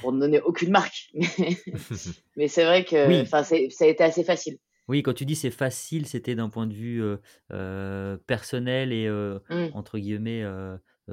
pour 0.00 0.12
ne 0.12 0.20
donner 0.20 0.40
aucune 0.40 0.70
marque. 0.70 1.10
Mais, 2.36 2.48
c'est 2.48 2.64
vrai 2.64 2.84
que 2.84 3.24
ça 3.24 3.84
a 3.84 3.86
été 3.86 4.04
assez 4.04 4.24
facile. 4.24 4.58
Oui, 4.90 5.04
quand 5.04 5.12
tu 5.12 5.24
dis 5.24 5.36
c'est 5.36 5.52
facile, 5.52 6.06
c'était 6.06 6.34
d'un 6.34 6.48
point 6.48 6.66
de 6.66 6.74
vue 6.74 7.00
euh, 7.00 7.16
euh, 7.52 8.16
personnel 8.26 8.92
et 8.92 9.06
euh, 9.06 9.38
mmh. 9.48 9.68
entre 9.74 9.98
guillemets 9.98 10.44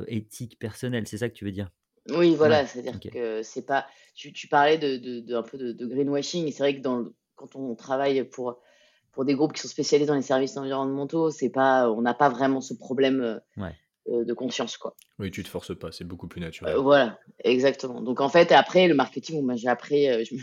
éthique 0.08 0.58
personnelle, 0.58 1.08
c'est 1.08 1.20
ça 1.20 1.30
que 1.30 1.36
tu 1.36 1.46
veux 1.46 1.52
dire? 1.52 1.70
Oui, 2.10 2.36
voilà, 2.36 2.66
c'est-à-dire 2.66 3.00
que 3.00 3.44
c'est 3.44 3.66
pas. 3.66 3.86
Tu, 4.16 4.34
tu 4.34 4.48
parlais 4.48 4.80
de, 4.80 4.98
de, 5.20 5.36
un 5.36 5.44
peu 5.44 5.58
de, 5.58 5.86
greenwashing, 5.86 6.48
et 6.48 6.52
c'est 6.52 6.64
vrai 6.64 6.76
que 6.76 6.82
dans, 6.82 7.06
quand 7.36 7.56
on 7.56 7.76
travaille 7.76 8.24
pour 8.24 8.60
pour 9.12 9.26
des 9.26 9.36
groupes 9.36 9.54
qui 9.54 9.62
sont 9.62 9.68
spécialisés 9.68 10.08
dans 10.08 10.16
les 10.16 10.22
services 10.22 10.58
environnementaux, 10.58 11.30
c'est 11.32 11.50
pas, 11.50 11.92
on 11.92 12.02
n'a 12.02 12.14
pas 12.14 12.30
vraiment 12.30 12.62
ce 12.62 12.74
problème. 12.74 13.42
Ouais. 13.58 13.76
Euh, 14.10 14.24
de 14.24 14.34
conscience 14.34 14.78
quoi. 14.78 14.96
Oui, 15.20 15.32
tu 15.32 15.44
te 15.44 15.50
forces 15.50 15.78
pas, 15.78 15.92
c'est 15.92 16.06
beaucoup 16.06 16.30
plus 16.30 16.40
naturel. 16.40 16.76
Euh, 16.76 16.80
voilà, 16.80 17.20
exactement. 17.44 18.00
Donc 18.02 18.22
en 18.22 18.30
fait, 18.30 18.54
après 18.54 18.88
le 18.88 18.94
marketing, 18.94 19.44
moi 19.44 19.58
j'ai 19.58 19.68
appris, 19.68 20.08
euh, 20.08 20.24
je, 20.24 20.36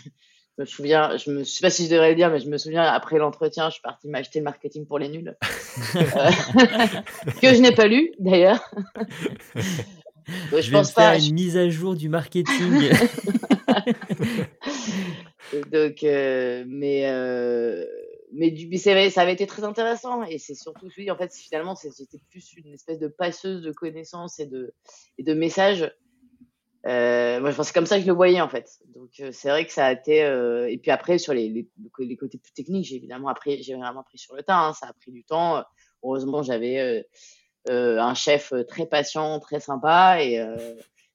me, 0.58 0.66
souviens, 0.66 1.16
je 1.16 1.30
me 1.30 1.44
sais 1.44 1.62
pas 1.62 1.70
si 1.70 1.86
je 1.86 1.90
devrais 1.90 2.10
le 2.10 2.14
dire, 2.14 2.28
mais 2.30 2.40
je 2.40 2.48
me 2.50 2.58
souviens 2.58 2.82
après 2.82 3.16
l'entretien, 3.16 3.70
je 3.70 3.74
suis 3.74 3.82
partie 3.82 4.08
m'acheter 4.08 4.40
le 4.40 4.44
marketing 4.44 4.84
pour 4.86 4.98
les 4.98 5.08
nuls, 5.08 5.34
que 7.40 7.54
je 7.54 7.60
n'ai 7.62 7.74
pas 7.74 7.86
lu 7.86 8.12
d'ailleurs. 8.18 8.60
je, 10.52 10.60
je 10.60 10.70
pense 10.70 10.92
pas. 10.92 11.12
Faire 11.12 11.26
une 11.26 11.34
mise 11.34 11.56
à 11.56 11.70
jour 11.70 11.94
du 11.94 12.10
marketing. 12.10 12.90
Donc, 15.72 16.02
mais 16.02 17.06
mais 18.34 19.08
ça 19.08 19.22
avait 19.22 19.32
été 19.32 19.46
très 19.46 19.64
intéressant. 19.64 20.22
Et 20.24 20.38
c'est 20.38 20.54
surtout 20.54 20.88
oui 20.98 21.10
en 21.10 21.16
fait 21.16 21.34
finalement 21.34 21.74
c'était 21.74 22.20
plus 22.30 22.54
une 22.54 22.74
espèce 22.74 22.98
de 22.98 23.08
passeuse 23.08 23.62
de 23.62 23.72
connaissances 23.72 24.38
et 24.38 24.46
de 24.46 25.34
messages. 25.34 25.90
Euh, 26.86 27.40
moi 27.40 27.52
c'est 27.52 27.72
comme 27.72 27.86
ça 27.86 27.96
que 27.96 28.02
je 28.02 28.06
le 28.06 28.12
voyais 28.12 28.40
en 28.40 28.48
fait. 28.48 28.78
Donc 28.94 29.10
euh, 29.20 29.30
c'est 29.32 29.48
vrai 29.48 29.64
que 29.64 29.72
ça 29.72 29.86
a 29.86 29.92
été 29.92 30.22
euh, 30.22 30.68
et 30.68 30.76
puis 30.76 30.90
après 30.90 31.16
sur 31.16 31.32
les, 31.32 31.66
côtés 31.92 32.38
plus 32.38 32.52
techniques 32.52 32.84
j'ai 32.84 32.96
évidemment 32.96 33.28
appris 33.28 33.62
j'ai 33.62 33.74
vraiment 33.74 34.00
appris 34.00 34.18
sur 34.18 34.34
le 34.34 34.42
tas 34.42 34.58
hein, 34.58 34.74
ça 34.74 34.88
a 34.88 34.92
pris 34.92 35.10
du 35.10 35.24
temps. 35.24 35.64
Heureusement 36.02 36.42
j'avais 36.42 37.06
euh, 37.70 37.98
un 37.98 38.12
chef 38.12 38.52
très 38.68 38.84
patient 38.84 39.40
très 39.40 39.60
sympa 39.60 40.22
et 40.22 40.44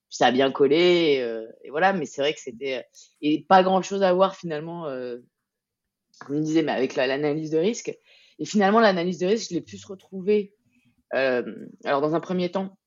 ça 0.09 0.27
a 0.27 0.31
bien 0.31 0.51
collé 0.51 1.23
et 1.63 1.69
voilà. 1.69 1.93
Mais 1.93 2.07
c'est 2.07 2.21
vrai 2.21 2.33
que 2.33 2.39
c'était 2.39 2.83
et 3.21 3.45
pas 3.47 3.61
grand 3.61 3.83
chose 3.83 4.01
à 4.01 4.11
voir 4.11 4.35
finalement 4.35 4.87
je 6.29 6.39
disais, 6.39 6.63
mais 6.63 6.71
avec 6.71 6.95
l'analyse 6.95 7.51
de 7.51 7.57
risque. 7.57 7.95
Et 8.39 8.45
finalement, 8.45 8.79
l'analyse 8.79 9.19
de 9.19 9.27
risque, 9.27 9.49
je 9.49 9.55
l'ai 9.55 9.61
plus 9.61 9.83
retrouvée. 9.85 10.53
Euh, 11.13 11.43
alors, 11.83 12.01
dans 12.01 12.15
un 12.15 12.19
premier 12.19 12.51
temps, 12.51 12.77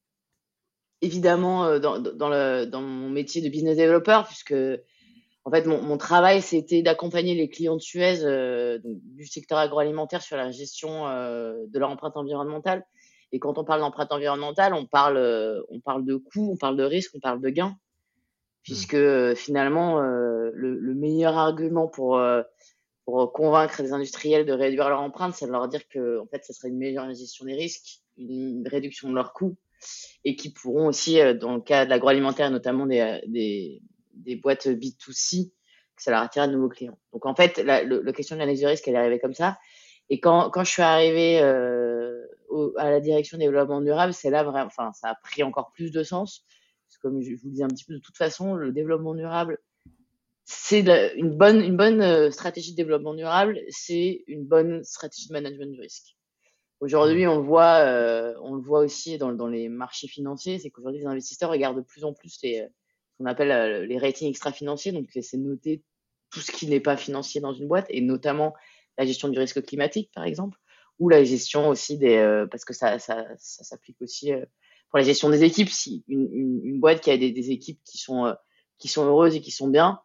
évidemment, 1.00 1.64
euh, 1.64 1.78
dans, 1.78 1.98
dans, 1.98 2.28
le, 2.28 2.64
dans 2.64 2.80
mon 2.80 3.10
métier 3.10 3.42
de 3.42 3.48
business 3.48 3.76
developer, 3.76 4.22
puisque 4.26 4.54
en 5.44 5.50
fait, 5.50 5.66
mon, 5.66 5.82
mon 5.82 5.98
travail, 5.98 6.40
c'était 6.40 6.82
d'accompagner 6.82 7.34
les 7.34 7.48
clients 7.48 7.76
de 7.76 7.82
Suez 7.82 8.24
euh, 8.24 8.78
du 8.84 9.26
secteur 9.26 9.58
agroalimentaire 9.58 10.22
sur 10.22 10.36
la 10.36 10.50
gestion 10.52 11.08
euh, 11.08 11.54
de 11.68 11.78
leur 11.78 11.90
empreinte 11.90 12.16
environnementale. 12.16 12.84
Et 13.32 13.38
quand 13.38 13.58
on 13.58 13.64
parle 13.64 13.80
d'empreinte 13.80 14.12
environnementale, 14.12 14.72
on 14.74 14.86
parle, 14.86 15.16
euh, 15.16 15.60
on 15.70 15.80
parle 15.80 16.04
de 16.04 16.16
coûts, 16.16 16.50
on 16.52 16.56
parle 16.56 16.76
de 16.76 16.84
risques, 16.84 17.12
on 17.16 17.20
parle 17.20 17.40
de 17.40 17.48
gains, 17.48 17.76
puisque 18.62 18.94
mmh. 18.94 19.34
finalement, 19.34 20.00
le, 20.00 20.78
le, 20.78 20.94
meilleur 20.94 21.36
argument 21.36 21.88
pour 21.88 22.22
pour 23.04 23.32
convaincre 23.32 23.82
les 23.82 23.92
industriels 23.92 24.46
de 24.46 24.52
réduire 24.52 24.88
leur 24.88 25.00
empreinte, 25.00 25.34
c'est 25.34 25.46
de 25.46 25.52
leur 25.52 25.68
dire 25.68 25.88
que 25.88 26.20
en 26.20 26.26
fait, 26.26 26.44
ce 26.44 26.52
serait 26.52 26.68
une 26.68 26.78
meilleure 26.78 27.12
gestion 27.14 27.44
des 27.44 27.54
risques, 27.54 28.00
une 28.16 28.66
réduction 28.66 29.08
de 29.08 29.14
leurs 29.14 29.32
coûts, 29.32 29.56
et 30.24 30.36
qui 30.36 30.52
pourront 30.52 30.86
aussi, 30.86 31.20
euh, 31.20 31.34
dans 31.34 31.54
le 31.54 31.60
cas 31.60 31.84
de 31.84 31.90
l'agroalimentaire, 31.90 32.50
notamment 32.50 32.86
des, 32.86 33.00
euh, 33.00 33.18
des, 33.26 33.82
des, 34.14 34.36
boîtes 34.36 34.66
B2C, 34.66 35.50
que 35.96 36.02
ça 36.02 36.12
leur 36.12 36.20
attire 36.20 36.46
de 36.46 36.52
nouveaux 36.52 36.68
clients. 36.68 36.98
Donc 37.12 37.26
en 37.26 37.34
fait, 37.34 37.58
la, 37.58 37.82
le, 37.82 38.12
question 38.12 38.36
de 38.36 38.40
l'analyse 38.40 38.62
de 38.62 38.68
risque, 38.68 38.86
elle 38.86 38.94
est 38.94 38.98
arrivée 38.98 39.18
comme 39.18 39.34
ça. 39.34 39.58
Et 40.08 40.20
quand, 40.20 40.50
quand 40.50 40.62
je 40.62 40.70
suis 40.70 40.82
arrivée 40.82 41.40
euh, 41.40 42.24
au, 42.48 42.72
à 42.76 42.90
la 42.90 43.00
direction 43.00 43.38
développement 43.38 43.80
durable, 43.80 44.12
c'est 44.12 44.30
là 44.30 44.44
vraiment, 44.44 44.66
enfin, 44.66 44.92
ça 44.92 45.08
a 45.08 45.14
pris 45.16 45.42
encore 45.42 45.72
plus 45.72 45.90
de 45.90 46.02
sens. 46.02 46.44
Parce 46.86 46.98
que 46.98 47.02
comme 47.02 47.22
je 47.22 47.30
vous 47.34 47.46
le 47.46 47.50
disais 47.50 47.64
un 47.64 47.68
petit 47.68 47.84
peu, 47.84 47.94
de 47.94 48.00
toute 48.00 48.16
façon, 48.16 48.54
le 48.54 48.72
développement 48.72 49.14
durable, 49.14 49.58
c'est 50.44 50.80
une 51.16 51.36
bonne, 51.36 51.60
une 51.62 51.76
bonne 51.76 52.00
euh, 52.02 52.30
stratégie 52.30 52.72
de 52.72 52.76
développement 52.76 53.14
durable, 53.14 53.60
c'est 53.68 54.24
une 54.26 54.44
bonne 54.44 54.82
stratégie 54.84 55.28
de 55.28 55.32
management 55.32 55.72
du 55.72 55.80
risque. 55.80 56.16
Aujourd'hui, 56.80 57.26
on 57.26 57.36
le 57.36 57.44
voit, 57.44 57.78
euh, 57.78 58.34
on 58.42 58.54
le 58.56 58.62
voit 58.62 58.80
aussi 58.80 59.18
dans, 59.18 59.32
dans 59.32 59.46
les 59.46 59.68
marchés 59.68 60.08
financiers, 60.08 60.58
c'est 60.58 60.70
qu'aujourd'hui 60.70 61.00
les 61.00 61.06
investisseurs 61.06 61.50
regardent 61.50 61.76
de 61.76 61.82
plus 61.82 62.04
en 62.04 62.12
plus 62.12 62.38
les, 62.42 62.66
ce 63.10 63.18
qu'on 63.18 63.26
appelle 63.26 63.52
euh, 63.52 63.86
les 63.86 63.98
ratings 63.98 64.28
extra-financiers, 64.28 64.92
donc 64.92 65.08
c'est 65.20 65.36
noter 65.36 65.82
tout 66.30 66.40
ce 66.40 66.50
qui 66.50 66.66
n'est 66.66 66.80
pas 66.80 66.96
financier 66.96 67.40
dans 67.40 67.52
une 67.52 67.68
boîte, 67.68 67.86
et 67.88 68.00
notamment 68.00 68.52
la 68.98 69.06
gestion 69.06 69.28
du 69.28 69.38
risque 69.38 69.62
climatique, 69.62 70.10
par 70.14 70.24
exemple, 70.24 70.58
ou 70.98 71.08
la 71.08 71.22
gestion 71.24 71.68
aussi 71.68 71.98
des, 71.98 72.46
parce 72.50 72.64
que 72.64 72.72
ça, 72.72 72.98
ça, 72.98 73.26
ça 73.38 73.64
s'applique 73.64 74.00
aussi 74.02 74.32
pour 74.90 74.98
la 74.98 75.04
gestion 75.04 75.30
des 75.30 75.42
équipes. 75.44 75.70
Si 75.70 76.04
une, 76.08 76.28
une, 76.32 76.60
une 76.64 76.80
boîte 76.80 77.00
qui 77.00 77.10
a 77.10 77.16
des, 77.16 77.32
des 77.32 77.50
équipes 77.50 77.80
qui 77.84 77.98
sont 77.98 78.34
qui 78.78 78.88
sont 78.88 79.06
heureuses 79.06 79.36
et 79.36 79.40
qui 79.40 79.50
sont 79.50 79.68
bien, 79.68 80.00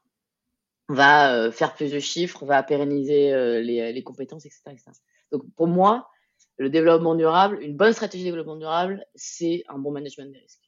va 0.87 1.35
euh, 1.35 1.51
faire 1.51 1.73
plus 1.73 1.91
de 1.91 1.99
chiffres, 1.99 2.45
va 2.45 2.63
pérenniser 2.63 3.33
euh, 3.33 3.61
les, 3.61 4.03
compétences, 4.03 4.45
etc., 4.45 4.61
etc., 4.67 4.91
Donc 5.31 5.43
pour 5.55 5.67
moi, 5.67 6.09
le 6.57 6.69
développement 6.69 7.15
durable, 7.15 7.59
une 7.61 7.75
bonne 7.75 7.93
stratégie 7.93 8.23
de 8.23 8.29
développement 8.29 8.55
durable, 8.55 9.05
c'est 9.15 9.63
un 9.67 9.77
bon 9.77 9.91
management 9.91 10.31
des 10.31 10.39
risques. 10.39 10.66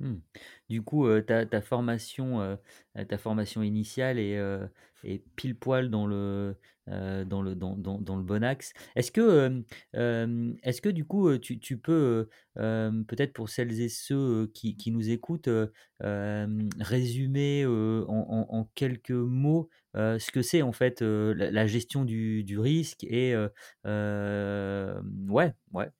Mmh. 0.00 0.14
Du 0.70 0.82
coup, 0.82 1.06
ta 1.20 1.60
formation, 1.60 2.58
ta 3.08 3.18
formation 3.18 3.62
initiale 3.62 4.18
est, 4.18 4.38
est 5.04 5.22
pile 5.36 5.56
poil 5.56 5.90
dans 5.90 6.06
le, 6.06 6.56
dans 6.86 7.42
le 7.42 7.54
dans 7.54 8.16
le 8.16 8.22
bon 8.22 8.42
axe. 8.42 8.72
Est-ce 8.96 9.12
que, 9.12 9.62
est-ce 9.92 10.80
que 10.80 10.88
du 10.88 11.04
coup, 11.04 11.36
tu 11.38 11.76
peux, 11.78 12.28
peut-être 12.54 13.34
pour 13.34 13.50
celles 13.50 13.78
et 13.80 13.88
ceux, 13.90 14.46
qui 14.54 14.90
nous 14.90 15.10
écoutent, 15.10 15.50
résumer, 16.00 17.66
en 17.66 18.70
quelques 18.74 19.10
mots, 19.10 19.68
ce 19.94 20.30
que 20.30 20.40
c'est 20.42 20.62
en 20.62 20.72
fait, 20.72 21.02
la 21.02 21.66
gestion 21.66 22.04
du 22.04 22.42
du 22.44 22.58
risque 22.58 23.04
et 23.04 23.36
ouais, 23.84 25.52
ouais. 25.72 25.90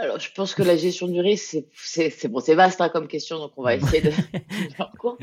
Alors, 0.00 0.20
je 0.20 0.30
pense 0.32 0.54
que 0.54 0.62
la 0.62 0.76
gestion 0.76 1.08
du 1.08 1.20
risque, 1.20 1.44
c'est 1.50 1.66
c'est 1.74 2.10
c'est 2.10 2.28
bon, 2.28 2.38
c'est 2.38 2.54
vaste, 2.54 2.80
hein, 2.80 2.88
comme 2.88 3.08
question, 3.08 3.38
donc 3.38 3.52
on 3.56 3.64
va 3.64 3.74
essayer 3.74 4.00
de 4.00 4.10
de 4.10 4.12
faire 4.76 4.92
court. 4.96 5.18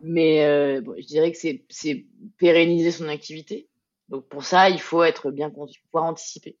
Mais, 0.00 0.46
heu, 0.46 0.80
bon, 0.80 0.94
je 0.98 1.06
dirais 1.06 1.30
que 1.30 1.36
c'est 1.36 1.66
c'est 1.68 2.06
pérenniser 2.38 2.90
son 2.90 3.08
activité. 3.08 3.68
Donc 4.08 4.26
pour 4.28 4.42
ça, 4.42 4.70
il 4.70 4.80
faut 4.80 5.02
être 5.04 5.30
bien 5.30 5.50
pouvoir 5.50 6.04
anticiper. 6.04 6.56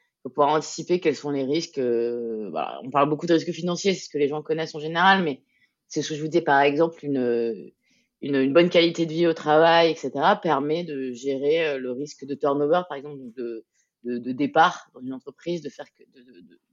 Il 0.00 0.22
faut 0.24 0.28
pouvoir 0.30 0.50
anticiper 0.50 1.00
quels 1.00 1.16
sont 1.16 1.30
les 1.30 1.44
risques, 1.44 1.78
heu, 1.78 2.48
voilà, 2.50 2.80
on 2.84 2.90
parle 2.90 3.08
beaucoup 3.08 3.26
de 3.26 3.32
risques 3.34 3.52
financiers, 3.52 3.94
c'est 3.94 4.04
ce 4.04 4.10
que 4.10 4.18
les 4.18 4.28
gens 4.28 4.42
connaissent 4.42 4.74
en 4.74 4.80
général, 4.80 5.22
mais 5.24 5.42
c'est 5.88 6.02
ce 6.02 6.10
que 6.10 6.14
je 6.16 6.22
vous 6.22 6.28
disais, 6.28 6.42
par 6.44 6.60
exemple, 6.60 7.04
une, 7.06 7.72
une 8.20 8.36
une 8.36 8.52
bonne 8.52 8.68
qualité 8.68 9.06
de 9.06 9.12
vie 9.12 9.26
au 9.26 9.32
travail 9.34 9.92
et 9.92 9.94
cetera, 9.96 10.36
permet 10.36 10.84
de 10.84 11.12
gérer, 11.12 11.76
heu, 11.76 11.78
le 11.78 11.92
risque 11.92 12.26
de 12.26 12.34
turnover, 12.34 12.82
par 12.88 12.98
exemple, 12.98 13.18
de 13.36 13.64
de 14.04 14.32
départ 14.32 14.90
dans 14.94 15.00
une 15.00 15.12
entreprise, 15.12 15.62
de 15.62 15.68
faire 15.68 15.86
que 15.94 16.04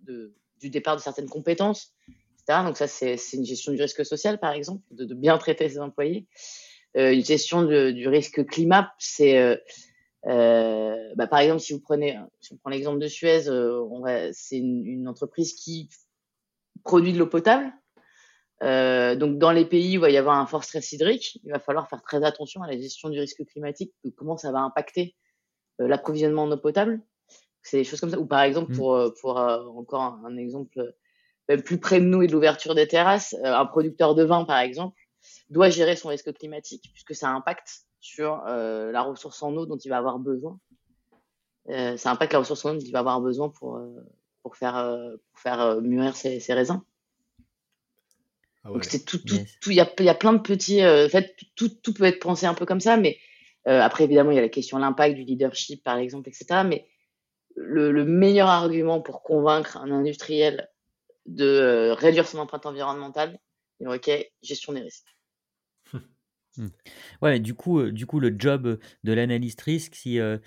de 0.01 0.33
du 0.59 0.69
départ 0.69 0.95
de 0.95 1.01
certaines 1.01 1.27
compétences, 1.27 1.93
et 2.07 2.39
cetera. 2.39 2.63
Donc 2.63 2.77
ça, 2.77 2.87
c'est 2.87 3.17
une 3.33 3.45
gestion 3.45 3.73
du 3.73 3.81
risque 3.81 4.05
social, 4.05 4.39
par 4.39 4.53
exemple, 4.53 4.83
de 4.91 5.13
bien 5.13 5.37
traiter 5.37 5.67
ses 5.67 5.79
employés. 5.79 6.27
Heu, 6.95 7.13
une 7.13 7.25
gestion 7.25 7.63
du 7.63 8.07
risque 8.07 8.45
climat, 8.45 8.93
c'est, 8.99 9.37
heu 9.37 9.59
heu, 10.27 11.13
bah, 11.15 11.27
par 11.27 11.39
exemple, 11.39 11.59
si 11.59 11.73
vous 11.73 11.81
prenez, 11.81 12.17
si 12.39 12.53
on 12.53 12.57
prend 12.57 12.69
l'exemple 12.69 12.99
de 12.99 13.07
Suez, 13.07 13.49
c'est 14.31 14.57
une 14.57 15.07
entreprise 15.07 15.53
qui 15.53 15.89
produit 16.83 17.11
de 17.11 17.19
l'eau 17.19 17.27
potable. 17.27 17.73
Donc 18.61 19.37
dans 19.37 19.51
les 19.51 19.65
pays 19.65 19.97
où 19.97 19.99
il 19.99 19.99
va 19.99 20.09
y 20.09 20.17
avoir 20.17 20.39
un 20.39 20.45
fort 20.47 20.63
stress 20.63 20.93
hydrique, 20.93 21.39
il 21.43 21.51
va 21.51 21.59
falloir 21.59 21.89
faire 21.89 22.01
très 22.01 22.23
attention 22.23 22.63
à 22.63 22.67
la 22.67 22.77
gestion 22.77 23.09
du 23.09 23.19
risque 23.19 23.43
climatique, 23.45 23.93
de 24.05 24.09
comment 24.09 24.37
ça 24.37 24.53
va 24.53 24.59
impacter, 24.59 25.15
l'approvisionnement 25.79 26.43
en 26.43 26.51
eau 26.51 26.57
potable. 26.57 27.01
C'est 27.65 27.77
des 27.77 27.83
choses 27.83 27.99
comme 27.99 28.11
ça. 28.11 28.19
Ou 28.19 28.27
par 28.27 28.41
exemple, 28.43 28.71
Mmh. 28.71 28.75
pour, 28.75 28.95
heu, 28.95 29.13
pour, 29.19 29.39
heu, 29.39 29.67
encore 29.75 30.01
un 30.03 30.21
un 30.25 30.37
exemple, 30.37 30.79
heu, 30.79 30.93
même 31.49 31.63
plus 31.63 31.79
près 31.79 31.99
de 31.99 32.05
nous 32.05 32.21
et 32.21 32.27
de 32.27 32.31
l'ouverture 32.33 32.75
des 32.75 32.87
terrasses, 32.87 33.33
heu, 33.43 33.45
un 33.45 33.65
producteur 33.65 34.15
de 34.15 34.23
vin, 34.23 34.45
par 34.45 34.59
exemple, 34.59 34.95
doit 35.49 35.69
gérer 35.69 35.95
son 35.95 36.09
risque 36.09 36.31
climatique 36.33 36.89
puisque 36.93 37.15
ça 37.15 37.29
impacte 37.29 37.81
sur, 37.99 38.43
heu, 38.47 38.91
la 38.91 39.01
ressource 39.01 39.41
en 39.43 39.55
eau 39.55 39.65
dont 39.65 39.77
il 39.77 39.89
va 39.89 39.97
avoir 39.97 40.19
besoin. 40.19 40.59
Heu, 41.69 41.97
ça 41.97 42.11
impacte 42.11 42.33
la 42.33 42.39
ressource 42.39 42.63
en 42.65 42.71
eau 42.71 42.73
dont 42.75 42.85
il 42.85 42.91
va 42.91 42.99
avoir 42.99 43.21
besoin 43.21 43.49
pour, 43.49 43.79
pour 44.43 44.55
faire, 44.57 44.75
pour 45.31 45.39
faire, 45.41 45.81
mûrir 45.81 46.15
ses 46.15 46.39
ses 46.39 46.53
raisins. 46.53 46.81
Ah 48.63 48.69
Donc 48.73 48.83
c'est 48.85 49.05
tout 49.05 49.19
tout 49.19 49.35
Yes. 49.35 49.57
tout 49.61 49.71
il 49.71 49.77
y 49.77 49.81
a 49.81 49.89
y 49.99 50.09
a 50.09 50.15
plein 50.15 50.33
de 50.33 50.39
petits, 50.41 50.81
heu, 50.83 51.05
en 51.05 51.09
fait, 51.09 51.35
tout 51.55 51.69
tout 51.69 51.93
peut 51.93 52.03
être 52.05 52.19
pensé 52.19 52.45
un 52.45 52.53
peu 52.53 52.65
comme 52.65 52.79
ça, 52.79 52.97
mais, 52.97 53.17
après 53.65 54.03
évidemment, 54.03 54.31
il 54.31 54.35
y 54.35 54.37
a 54.39 54.41
la 54.41 54.49
question 54.49 54.77
de 54.77 54.83
l'impact, 54.83 55.15
du 55.15 55.23
leadership, 55.23 55.83
par 55.83 55.97
exemple, 55.97 56.29
et 56.29 56.33
cetera, 56.33 56.63
mais 56.63 56.87
le 57.55 57.91
le 57.91 58.05
meilleur 58.05 58.49
argument 58.49 59.01
pour 59.01 59.23
convaincre 59.23 59.77
un 59.77 59.91
industriel 59.91 60.69
de, 61.27 61.45
heu, 61.45 61.93
réduire 61.93 62.27
son 62.27 62.39
empreinte 62.39 62.65
environnementale, 62.67 63.39
dire: 63.81 63.91
«OK, 63.91 64.11
gestion 64.43 64.73
des 64.73 64.81
risques». 64.81 65.07
Mmh. 66.57 66.67
Ouais, 67.21 67.39
du 67.41 67.53
coup, 67.53 67.79
heu, 67.81 67.91
du 67.91 68.05
coup, 68.05 68.19
le 68.21 68.33
job, 68.39 68.79
de 69.03 69.13
l'analyste 69.13 69.61
risque, 69.61 69.95
si, 69.95 70.19
heu, 70.19 70.39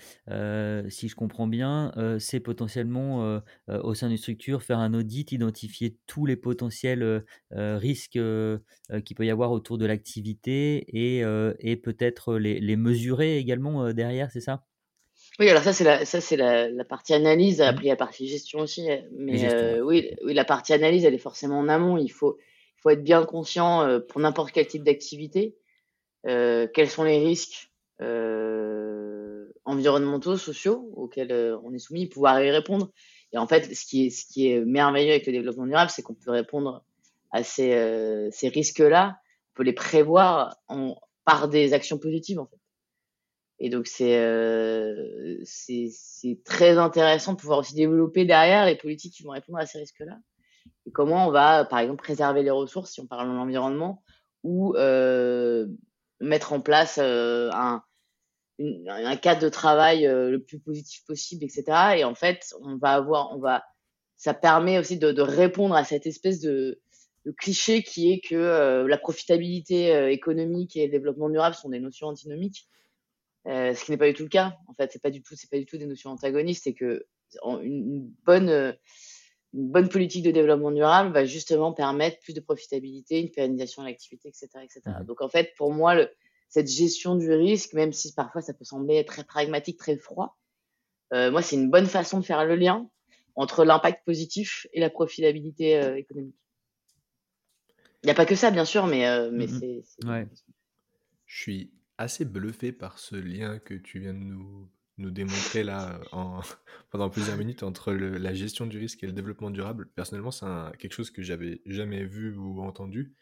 si 0.89 1.07
je 1.07 1.15
comprends 1.15 1.47
bien, 1.47 1.91
c'est 2.19 2.39
potentiellement, 2.39 3.41
au 3.67 3.93
sein 3.93 4.09
d'une 4.09 4.17
structure, 4.17 4.63
faire 4.63 4.79
un 4.79 4.93
audit, 4.95 5.31
identifier 5.31 5.97
tous 6.07 6.25
les 6.25 6.35
potentiels, 6.35 7.25
risques, 7.51 8.19
qu'il 9.05 9.15
peut 9.15 9.25
y 9.25 9.29
avoir 9.29 9.51
autour 9.51 9.77
de 9.77 9.85
l'activité 9.85 10.85
et 10.97 11.23
et 11.59 11.75
peut-être 11.77 12.35
les 12.37 12.75
mesurer 12.75 13.37
également, 13.37 13.93
derrière, 13.93 14.31
c'est 14.31 14.41
ça? 14.41 14.68
Oui, 15.39 15.49
alors 15.49 15.63
ça, 15.63 15.71
c'est 15.71 15.85
la 15.85 16.03
ça, 16.05 16.19
c'est 16.19 16.35
la 16.35 16.67
la 16.69 16.83
partie 16.83 17.13
analyse. 17.13 17.61
Mmh. 17.61 17.63
Après, 17.63 17.87
la 17.87 17.95
partie 17.95 18.27
gestion 18.27 18.59
aussi, 18.59 18.87
mais, 19.13 19.45
heu, 19.47 19.81
oui 19.83 20.11
oui, 20.25 20.33
la 20.33 20.43
partie 20.43 20.73
analyse, 20.73 21.05
elle 21.05 21.13
est 21.13 21.17
forcément 21.17 21.59
en 21.59 21.69
amont. 21.69 21.97
Il 21.97 22.09
faut 22.11 22.37
il 22.77 22.81
faut 22.81 22.89
être 22.89 23.03
bien 23.03 23.23
conscient, 23.25 23.87
heu, 23.87 24.05
pour 24.05 24.19
n'importe 24.21 24.51
quel 24.51 24.67
type 24.67 24.83
d'activité, 24.83 25.55
heu, 26.27 26.69
quels 26.73 26.89
sont 26.89 27.03
les 27.05 27.19
risques, 27.19 27.71
heu, 28.01 29.53
environnementaux, 29.65 30.37
sociaux 30.37 30.91
auxquels, 30.95 31.31
heu, 31.33 31.57
on 31.63 31.73
est 31.73 31.79
soumis, 31.79 32.07
pouvoir 32.07 32.41
y 32.43 32.51
répondre 32.51 32.91
et 33.33 33.37
en 33.39 33.47
fait, 33.47 33.75
ce 33.75 33.85
qui 33.85 34.07
est 34.07 34.11
ce 34.11 34.25
qui 34.27 34.51
est 34.51 34.61
merveilleux 34.65 35.11
avec 35.11 35.27
le 35.27 35.33
développement 35.33 35.67
durable, 35.67 35.91
c'est 35.91 36.03
qu'on 36.03 36.15
peut 36.15 36.31
répondre 36.31 36.83
à 37.31 37.43
ces, 37.43 37.73
heu, 37.75 38.29
ces 38.31 38.49
risques-là, 38.49 39.17
on 39.53 39.57
peut 39.57 39.63
les 39.63 39.73
prévoir 39.73 40.57
en 40.69 40.95
par 41.25 41.49
des 41.49 41.73
actions 41.73 41.99
positives, 41.99 42.39
en 42.39 42.47
fait 42.47 42.58
et 43.59 43.69
donc 43.69 43.87
c'est, 43.87 44.17
heu, 44.19 45.39
c'est 45.43 46.39
très 46.45 46.77
intéressant 46.77 47.33
de 47.33 47.37
pouvoir 47.37 47.59
aussi 47.59 47.75
développer 47.75 48.25
derrière 48.25 48.65
les 48.65 48.75
politiques 48.75 49.13
qui 49.13 49.23
vont 49.23 49.31
répondre 49.31 49.59
à 49.59 49.65
ces 49.65 49.79
risques-là. 49.79 50.17
Et 50.85 50.91
comment 50.91 51.27
on 51.27 51.31
va, 51.31 51.65
par 51.65 51.79
exemple, 51.79 52.01
préserver 52.03 52.43
les 52.43 52.51
ressources, 52.51 52.91
si 52.91 52.99
on 53.01 53.07
parle 53.07 53.29
de 53.29 53.33
l'environnement 53.33 54.03
ou, 54.43 54.75
heu, 54.77 55.69
mettre 56.19 56.53
en 56.53 56.61
place, 56.61 56.97
heu, 57.01 57.49
un 57.53 57.83
un 58.59 59.15
cadre 59.15 59.41
de 59.41 59.47
travail, 59.47 60.03
le 60.05 60.37
plus 60.37 60.59
positif 60.59 61.05
possible 61.05 61.45
et 61.45 61.49
cetera. 61.49 61.97
Et 61.97 62.03
en 62.03 62.13
fait, 62.13 62.53
on 62.61 62.75
va 62.77 62.89
avoir 62.95 63.33
on 63.33 63.39
va 63.39 63.63
ça 64.17 64.33
permet 64.33 64.77
aussi 64.77 64.97
de 64.97 65.21
répondre 65.21 65.75
à 65.75 65.85
cette 65.85 66.05
espèce 66.05 66.41
de 66.41 66.81
cliché 67.37 67.83
qui 67.83 68.11
est 68.11 68.19
que, 68.19 68.85
la 68.85 68.97
profitabilité, 68.97 70.11
économique 70.11 70.75
et 70.75 70.87
le 70.87 70.91
développement 70.91 71.29
durable 71.29 71.55
sont 71.55 71.69
des 71.69 71.79
notions 71.79 72.07
antinomiques, 72.07 72.67
heu, 73.47 73.73
ce 73.75 73.83
qui 73.85 73.91
n'est 73.91 73.97
pas 73.97 74.07
du 74.07 74.13
tout 74.13 74.23
le 74.23 74.29
cas. 74.29 74.57
En 74.67 74.73
fait, 74.73 74.91
c'est 74.91 75.01
pas 75.01 75.11
du 75.11 75.21
tout 75.21 75.35
c'est 75.35 75.49
pas 75.49 75.57
du 75.57 75.65
tout 75.65 75.77
des 75.77 75.85
notions 75.85 76.11
antagonistes, 76.11 76.63
c'est 76.65 76.73
que 76.73 77.05
en 77.43 77.59
une 77.59 78.11
bonne, 78.25 78.49
heu, 78.49 78.73
une 79.53 79.69
bonne 79.71 79.89
politique 79.89 80.23
de 80.23 80.31
développement 80.31 80.71
durable 80.71 81.11
va 81.13 81.25
justement 81.25 81.73
permettre 81.73 82.19
plus 82.19 82.33
de 82.33 82.39
profitabilité, 82.41 83.19
une 83.21 83.31
pérennisation 83.31 83.83
de 83.83 83.87
l'activité 83.87 84.29
et 84.29 84.33
cetera 84.33 84.63
et 84.63 84.67
Mmh. 84.85 85.05
Donc 85.05 85.21
en 85.21 85.29
fait, 85.29 85.53
pour 85.57 85.71
moi, 85.73 85.95
le 85.95 86.09
cette 86.49 86.67
gestion 86.67 87.15
du 87.15 87.31
risque, 87.31 87.73
même 87.73 87.93
si 87.93 88.13
parfois 88.13 88.41
ça 88.41 88.53
peut 88.53 88.65
sembler 88.65 89.05
très 89.05 89.23
pragmatique, 89.23 89.77
très 89.77 89.97
froid, 89.97 90.37
heu, 91.13 91.31
moi, 91.31 91.41
c'est 91.41 91.55
une 91.57 91.69
bonne 91.69 91.85
façon 91.87 92.19
de 92.19 92.25
faire 92.25 92.45
le 92.45 92.55
lien 92.55 92.89
entre 93.35 93.65
l'impact 93.65 94.03
positif 94.05 94.67
et 94.73 94.79
la 94.79 94.89
profitabilité, 94.89 95.79
économique. 95.97 96.35
Il 98.03 98.07
y 98.07 98.11
a 98.11 98.15
pas 98.15 98.25
que 98.25 98.35
ça, 98.35 98.49
bien 98.51 98.65
sûr, 98.65 98.87
mais, 98.87 99.05
mais 99.31 99.45
Mmh 99.45 99.59
c'est 99.59 99.81
c'est. 99.83 100.05
Ouais. 100.07 100.27
Je 101.25 101.41
suis 101.41 101.71
assez 101.99 102.25
bluffé 102.25 102.71
par 102.71 102.97
ce 102.97 103.15
lien 103.15 103.59
que 103.59 103.73
tu 103.75 103.99
viens 103.99 104.13
de 104.13 104.19
nous, 104.19 104.71
nous 104.97 105.11
démontrer 105.11 105.63
là 105.63 105.99
en, 106.13 106.39
pendant 106.91 107.09
plusieurs 107.09 107.37
minutes 107.37 107.61
entre 107.61 107.91
le- 107.93 108.17
la 108.17 108.33
gestion 108.33 108.65
du 108.65 108.79
risque 108.79 109.03
et 109.03 109.07
le 109.07 109.13
développement 109.13 109.51
durable. 109.51 109.89
Personnellement, 109.95 110.31
c'est 110.31 110.45
quelque 110.79 110.93
chose 110.93 111.11
que 111.11 111.21
j'avais 111.21 111.61
jamais 111.65 112.05
vu 112.05 112.35
ou 112.35 112.61
entendu. 112.61 113.13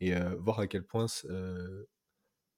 Et 0.00 0.16
euh, 0.16 0.34
voir 0.36 0.58
à 0.60 0.66
quel 0.66 0.82
point 0.84 1.06
euh, 1.26 1.84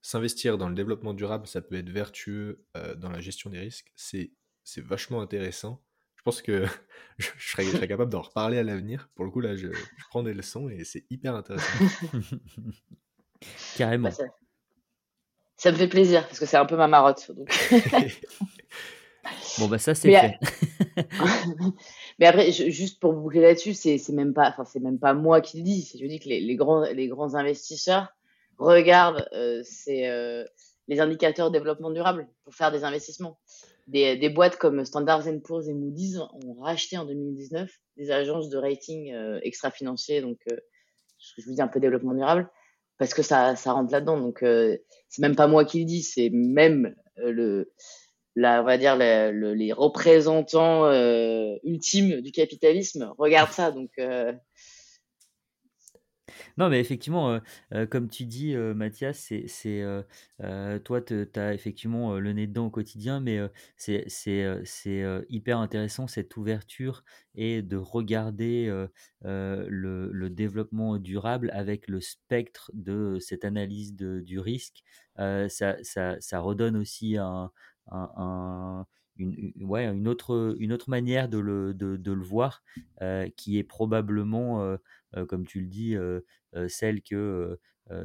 s'investir 0.02 0.58
dans 0.58 0.68
le 0.68 0.74
développement 0.74 1.14
durable, 1.14 1.46
ça 1.48 1.60
peut 1.62 1.76
être 1.76 1.90
vertueux 1.90 2.64
euh, 2.76 2.94
dans 2.94 3.10
la 3.10 3.20
gestion 3.20 3.50
des 3.50 3.58
risques, 3.60 3.92
c'est 3.96 4.32
c'est 4.64 4.82
vachement 4.84 5.20
intéressant. 5.20 5.84
Je 6.16 6.22
pense 6.22 6.40
que 6.42 6.64
je, 7.18 7.28
je 7.36 7.50
serais, 7.50 7.64
je 7.64 7.70
serais 7.72 7.88
capable 7.88 8.10
d'en 8.12 8.22
reparler 8.22 8.58
à 8.58 8.62
l'avenir. 8.62 9.10
Pour 9.14 9.24
le 9.26 9.30
coup, 9.30 9.40
là, 9.40 9.56
je, 9.56 9.68
je 9.68 10.04
prends 10.08 10.22
des 10.22 10.34
leçons 10.34 10.68
et 10.70 10.84
c'est 10.84 11.04
hyper 11.10 11.34
intéressant. 11.34 11.84
bah, 14.02 14.10
Carrément. 14.10 14.10
ça 14.10 14.24
ça 15.56 15.72
me 15.72 15.76
fait 15.76 15.88
plaisir 15.88 16.26
parce 16.26 16.38
que 16.38 16.46
c'est 16.46 16.56
un 16.56 16.66
peu 16.66 16.76
ma 16.76 16.88
marotte, 16.88 17.30
donc 17.32 17.48
Bon, 19.58 19.68
bah, 19.68 19.78
ça, 19.78 19.94
c'est 19.94 20.08
mais 20.08 20.36
fait. 20.96 21.06
mais 22.18 22.26
après, 22.26 22.52
je 22.52 22.68
juste 22.70 23.00
pour 23.00 23.12
boucler 23.12 23.40
là-dessus, 23.40 23.74
c'est 23.74 23.98
même 24.10 24.34
pas 24.34 24.48
enfin, 24.48 24.64
c'est 24.64 24.80
même 24.80 24.98
pas 24.98 25.14
moi 25.14 25.40
qui 25.40 25.58
le 25.58 25.62
dis, 25.62 25.90
je 25.98 26.04
dis 26.06 26.18
que 26.18 26.28
les 26.28 26.40
les 26.40 26.56
grands 26.56 26.82
les 26.82 27.08
grands 27.08 27.34
investisseurs 27.34 28.08
regardent, 28.58 29.28
ces, 29.64 30.06
heu, 30.06 30.44
les 30.88 31.00
indicateurs 31.00 31.50
de 31.50 31.56
développement 31.56 31.90
durable 31.90 32.28
pour 32.44 32.54
faire 32.54 32.70
des 32.70 32.84
investissements. 32.84 33.38
Des 33.86 34.16
des 34.16 34.28
boîtes 34.28 34.56
comme 34.56 34.84
Standard 34.84 35.26
and 35.26 35.40
Poor's 35.40 35.68
et 35.68 35.74
Moody's 35.74 36.18
ont 36.18 36.60
racheté 36.60 36.98
en 36.98 37.04
2019 37.04 37.70
des 37.96 38.10
agences 38.10 38.48
de 38.48 38.58
rating, 38.58 39.14
extra-financiers, 39.42 40.20
donc 40.20 40.38
je 40.48 41.42
vous 41.46 41.54
dis 41.54 41.62
un 41.62 41.68
peu 41.68 41.80
développement 41.80 42.14
durable, 42.14 42.50
parce 42.98 43.14
que 43.14 43.22
ça 43.22 43.56
ça 43.56 43.72
rentre 43.72 43.92
là-dedans, 43.92 44.20
donc 44.20 44.42
heu, 44.42 44.78
c'est 45.08 45.22
même 45.22 45.36
pas 45.36 45.46
moi 45.46 45.64
qui 45.64 45.80
le 45.80 45.86
dis, 45.86 46.02
c'est 46.02 46.30
même, 46.30 46.94
heu, 47.18 47.30
le 47.30 47.72
la, 48.36 48.62
on 48.62 48.64
va 48.64 48.78
dire 48.78 48.96
le, 48.96 49.30
le, 49.30 49.54
les 49.54 49.72
représentants 49.72 50.86
euh, 50.86 51.54
ultimes 51.62 52.20
du 52.20 52.32
capitalisme 52.32 53.12
regardent 53.18 53.52
ça. 53.52 53.70
Donc, 53.70 53.90
euh, 53.98 54.32
Non, 56.56 56.68
mais 56.68 56.80
effectivement, 56.80 57.40
comme 57.90 58.08
tu 58.08 58.26
dis, 58.26 58.54
Mathias, 58.56 59.18
c'est 59.18 59.46
c'est, 59.48 59.82
toi, 60.84 61.00
tu 61.02 61.26
as 61.36 61.52
effectivement, 61.54 62.18
le 62.18 62.32
nez 62.32 62.46
dedans 62.46 62.66
au 62.66 62.70
quotidien, 62.70 63.20
mais 63.20 63.40
c'est 63.76 64.04
c'est, 64.08 64.60
c'est, 64.64 65.02
hyper 65.28 65.58
intéressant 65.58 66.06
cette 66.06 66.36
ouverture 66.36 67.04
et 67.34 67.62
de 67.62 67.76
regarder, 67.76 68.66
le 69.22 70.10
le 70.12 70.30
développement 70.30 70.98
durable 70.98 71.50
avec 71.54 71.88
le 71.88 72.00
spectre 72.00 72.70
de 72.74 73.18
cette 73.20 73.44
analyse 73.44 73.94
de 73.96 74.20
du 74.20 74.38
risque. 74.38 74.82
ça 75.16 75.76
ça 75.82 76.16
ça 76.20 76.38
redonne 76.40 76.76
aussi 76.76 77.16
un 77.16 77.50
un 77.88 78.86
une 79.16 79.52
ouais, 79.64 79.84
une 79.86 80.08
autre 80.08 80.56
une 80.58 80.72
autre 80.72 80.90
manière 80.90 81.28
de 81.28 81.38
le 81.38 81.72
de 81.74 82.12
le 82.12 82.22
voir, 82.22 82.62
qui 83.36 83.58
est 83.58 83.64
probablement, 83.64 84.76
comme 85.28 85.46
tu 85.46 85.60
le 85.60 85.66
dis, 85.66 85.96
celle 86.68 87.02
que, 87.02 87.58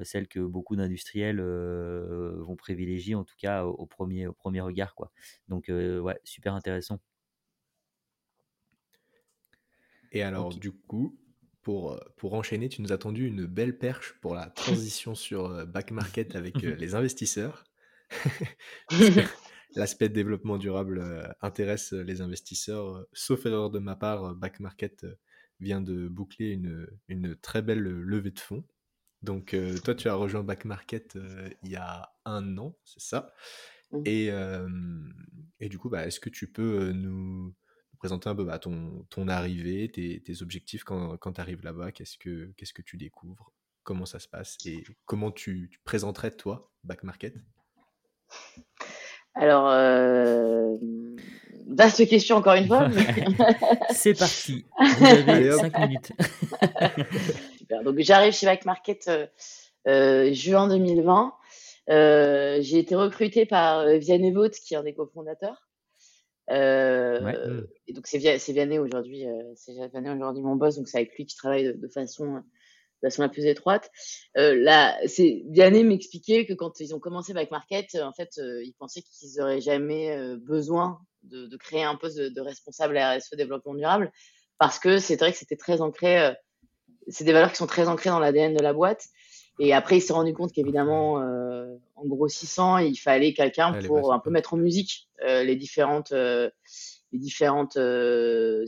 celle 0.04 0.28
que 0.28 0.39
beaucoup 0.39 0.76
d'industriels, 0.76 1.41
vont 1.41 2.56
privilégier 2.56 3.15
en 3.15 3.24
tout 3.24 3.36
cas 3.38 3.65
au 3.65 3.86
premier 3.86 4.28
au 4.28 4.34
premier 4.34 4.62
regard 4.62 4.95
quoi. 4.95 5.12
Donc 5.48 5.67
ouais, 5.69 6.19
super 6.24 6.54
intéressant. 6.54 7.00
Et 10.12 10.24
alors 10.24 10.56
du 10.56 10.72
coup, 10.72 11.19
pour, 11.62 12.00
pour 12.17 12.34
enchaîner, 12.34 12.69
tu 12.69 12.82
nous 12.82 12.91
as 12.91 12.98
tendu 12.98 13.28
une 13.28 13.45
belle 13.45 13.78
perche 13.78 14.15
pour 14.22 14.34
la 14.34 14.48
transition 14.48 15.13
sur 15.15 15.67
back 15.67 15.91
market 15.91 16.36
avec 16.36 16.56
les 16.62 16.95
investisseurs. 16.95 17.65
L'aspect 19.76 20.10
développement 20.10 20.58
durable 20.58 21.36
intéresse 21.41 21.91
les 21.93 22.22
investisseurs. 22.22 23.06
Sauf 23.13 23.45
erreur 23.45 23.69
de 23.69 23.78
ma 23.78 23.95
part, 23.95 24.34
back 24.34 24.60
market 24.60 25.06
vient 25.60 25.82
de 25.82 26.08
boucler 26.08 26.52
une, 26.52 26.88
une 27.08 27.36
très 27.36 27.62
belle 27.62 27.82
levée 27.82 28.32
de 28.32 28.39
fonds. 28.39 28.65
Donc, 29.22 29.56
toi, 29.84 29.95
tu 29.95 30.08
as 30.08 30.13
rejoint 30.15 30.43
Back 30.43 30.65
Market 30.65 31.17
il 31.63 31.69
y 31.69 31.76
a 31.76 32.10
un 32.26 32.58
an, 32.58 32.78
c'est 32.86 33.02
ça? 33.02 33.34
Mmh. 33.91 34.02
Et, 34.06 34.32
et, 35.60 35.69
du 35.69 35.78
coup, 35.78 35.89
bah, 35.89 36.08
est-ce 36.08 36.22
que 36.22 36.30
tu 36.30 36.50
peux 36.50 36.91
nous, 36.93 37.54
présenter 38.00 38.30
un 38.30 38.36
peu 38.36 38.45
bah, 38.45 38.58
ton, 38.58 39.06
ton 39.10 39.28
arrivée, 39.28 39.91
tes, 39.91 40.24
tes 40.24 40.41
objectifs 40.41 40.84
quand, 40.84 41.17
quand 41.17 41.34
tu 41.34 41.41
arrives 41.41 41.63
là-bas? 41.63 41.91
Qu'est-ce 41.91 42.17
que 42.17 42.52
Qu'est-ce 42.58 42.74
que 42.74 42.82
tu 42.82 42.98
découvres? 42.98 43.54
Comment 43.84 44.06
ça 44.06 44.19
se 44.19 44.28
passe? 44.28 44.58
Et 44.65 44.84
comment 45.06 45.32
tu, 45.32 45.69
tu 45.72 45.80
présenterais, 45.84 46.32
toi, 46.32 46.72
Back 46.84 47.04
Market? 47.04 47.36
Alors, 49.39 49.69
Vaste 51.69 52.08
question 52.08 52.36
encore 52.36 52.56
une 52.56 52.67
fois. 52.67 52.89
C'est 53.91 54.17
parti. 54.17 54.65
Vous 54.78 55.06
avez 55.30 55.52
5 55.52 55.80
minutes. 55.80 56.12
Super. 57.58 57.84
Donc 57.84 57.95
j'arrive 57.99 58.34
chez 58.34 58.47
Back 58.47 58.65
Market 58.65 59.08
euh, 59.08 59.28
euh, 59.88 60.34
juin 60.34 60.67
2020. 60.67 61.34
Euh, 61.89 62.58
j'ai 62.62 62.80
été 62.80 62.95
recrutée 62.95 63.45
par 63.45 63.88
Vianney 63.88 64.32
Vaut, 64.32 64.49
qui 64.49 64.73
est 64.73 64.78
un 64.78 64.84
des 64.84 64.93
cofondateurs. 64.93 65.69
Et 66.52 67.93
donc 67.93 68.08
c'est 68.08 68.17
Vianney 68.17 68.80
aujourd'hui, 68.80 69.25
c'est 69.56 69.73
Vianney 69.73 70.10
aujourd'hui 70.10 70.41
mon 70.41 70.56
boss, 70.56 70.75
donc 70.75 70.88
c'est 70.88 70.97
avec 70.97 71.15
lui 71.15 71.28
qui 71.28 71.36
travaille 71.36 71.78
de 71.78 71.88
façon 71.88 72.41
de 73.02 73.08
façon 73.08 73.22
la 73.22 73.30
plus 73.30 73.46
étroite. 73.46 73.90
Euh, 74.38 74.56
là, 74.56 74.98
c'est 75.08 75.44
Vianney 75.50 75.84
m'expliquait 75.84 76.46
que 76.46 76.54
quand 76.54 76.80
ils 76.80 76.94
ont 76.94 77.00
commencé 77.00 77.34
Back 77.34 77.52
Market, 77.52 77.96
en 77.96 78.12
fait, 78.12 78.38
euh, 78.38 78.64
ils 78.64 78.74
pensaient 78.74 79.02
qu'ils 79.02 79.38
n'auraient 79.38 79.62
jamais 79.62 80.12
euh, 80.12 80.38
besoin 80.38 81.00
de, 81.24 81.48
de, 81.48 81.58
créer 81.58 81.84
un 81.84 81.96
poste 81.96 82.18
de, 82.18 82.30
de 82.30 82.42
responsable 82.42 82.98
RSE 82.98 83.36
développement 83.36 83.74
durable 83.74 84.12
parce 84.58 84.80
que 84.80 85.00
c'est 85.00 85.16
vrai 85.16 85.32
que 85.32 85.38
c'était 85.38 85.56
très 85.56 85.82
ancré. 85.82 86.20
Euh, 86.20 86.34
c'est 87.08 87.24
des 87.24 87.34
valeurs 87.34 87.52
qui 87.52 87.58
sont 87.58 87.68
très 87.68 87.88
ancrées 87.88 88.10
dans 88.10 88.20
l'ADN 88.20 88.54
de 88.54 88.62
la 88.62 88.74
boîte. 88.74 89.06
Et 89.62 89.74
après, 89.74 89.98
il 89.98 90.02
s'est 90.02 90.14
rendu 90.14 90.34
compte 90.34 90.54
qu'évidemment, 90.54 91.16
en 91.16 92.06
grossissant, 92.06 92.78
il 92.78 92.96
fallait 92.96 93.34
quelqu'un 93.34 93.74
pour 93.82 94.14
un 94.14 94.20
peu 94.20 94.30
mettre 94.30 94.54
en 94.54 94.58
musique 94.58 95.10
les 95.22 95.58
différentes, 95.58 96.12
les 96.12 96.52
différentes 97.12 97.78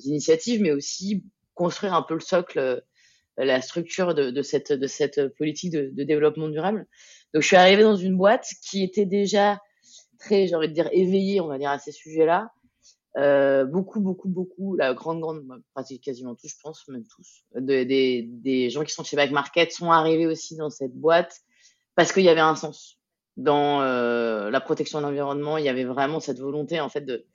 initiatives, 0.03 0.61
mais 0.61 0.71
aussi 0.71 1.23
construire 1.53 1.93
un 1.93 2.01
peu 2.01 2.15
le 2.15 2.19
socle 2.19 2.83
la 3.45 3.61
structure 3.61 4.13
de, 4.13 4.41
cette, 4.41 5.27
politique 5.37 5.71
de, 5.71 6.03
développement 6.03 6.49
durable. 6.49 6.87
Donc, 7.33 7.43
je 7.43 7.47
suis 7.47 7.55
arrivée 7.55 7.83
dans 7.83 7.95
une 7.95 8.17
boîte 8.17 8.47
qui 8.69 8.83
était 8.83 9.05
déjà 9.05 9.59
très, 10.19 10.47
j'ai 10.47 10.55
envie 10.55 10.67
de 10.67 10.73
dire, 10.73 10.89
éveillée, 10.91 11.41
on 11.41 11.47
va 11.47 11.57
dire, 11.57 11.69
à 11.69 11.79
ces 11.79 11.91
sujets-là. 11.91 12.51
Euh, 13.17 13.65
beaucoup, 13.65 13.99
beaucoup, 13.99 14.29
beaucoup, 14.29 14.75
la 14.75 14.93
grande, 14.93 15.19
grande, 15.19 15.43
pratique 15.73 16.03
quasiment 16.03 16.35
tous, 16.35 16.47
je 16.47 16.55
pense, 16.63 16.87
même 16.87 17.03
tous, 17.13 17.43
de, 17.55 17.83
des, 17.83 18.25
des 18.25 18.69
gens 18.69 18.85
qui 18.85 18.93
sont 18.93 19.03
chez 19.03 19.17
Back 19.17 19.31
Market 19.31 19.73
sont 19.73 19.91
arrivés 19.91 20.27
aussi 20.27 20.55
dans 20.55 20.69
cette 20.69 20.93
boîte 20.93 21.41
parce 21.95 22.13
qu'il 22.13 22.23
y 22.23 22.29
avait 22.29 22.39
un 22.39 22.55
sens 22.55 22.99
dans 23.35 23.81
euh, 23.81 24.49
la 24.49 24.61
protection 24.61 24.99
de 24.99 25.05
l'environnement. 25.05 25.57
Il 25.57 25.65
y 25.65 25.69
avait 25.69 25.83
vraiment 25.83 26.19
cette 26.19 26.39
volonté, 26.39 26.79
en 26.79 26.89
fait, 26.89 27.01
de 27.01 27.25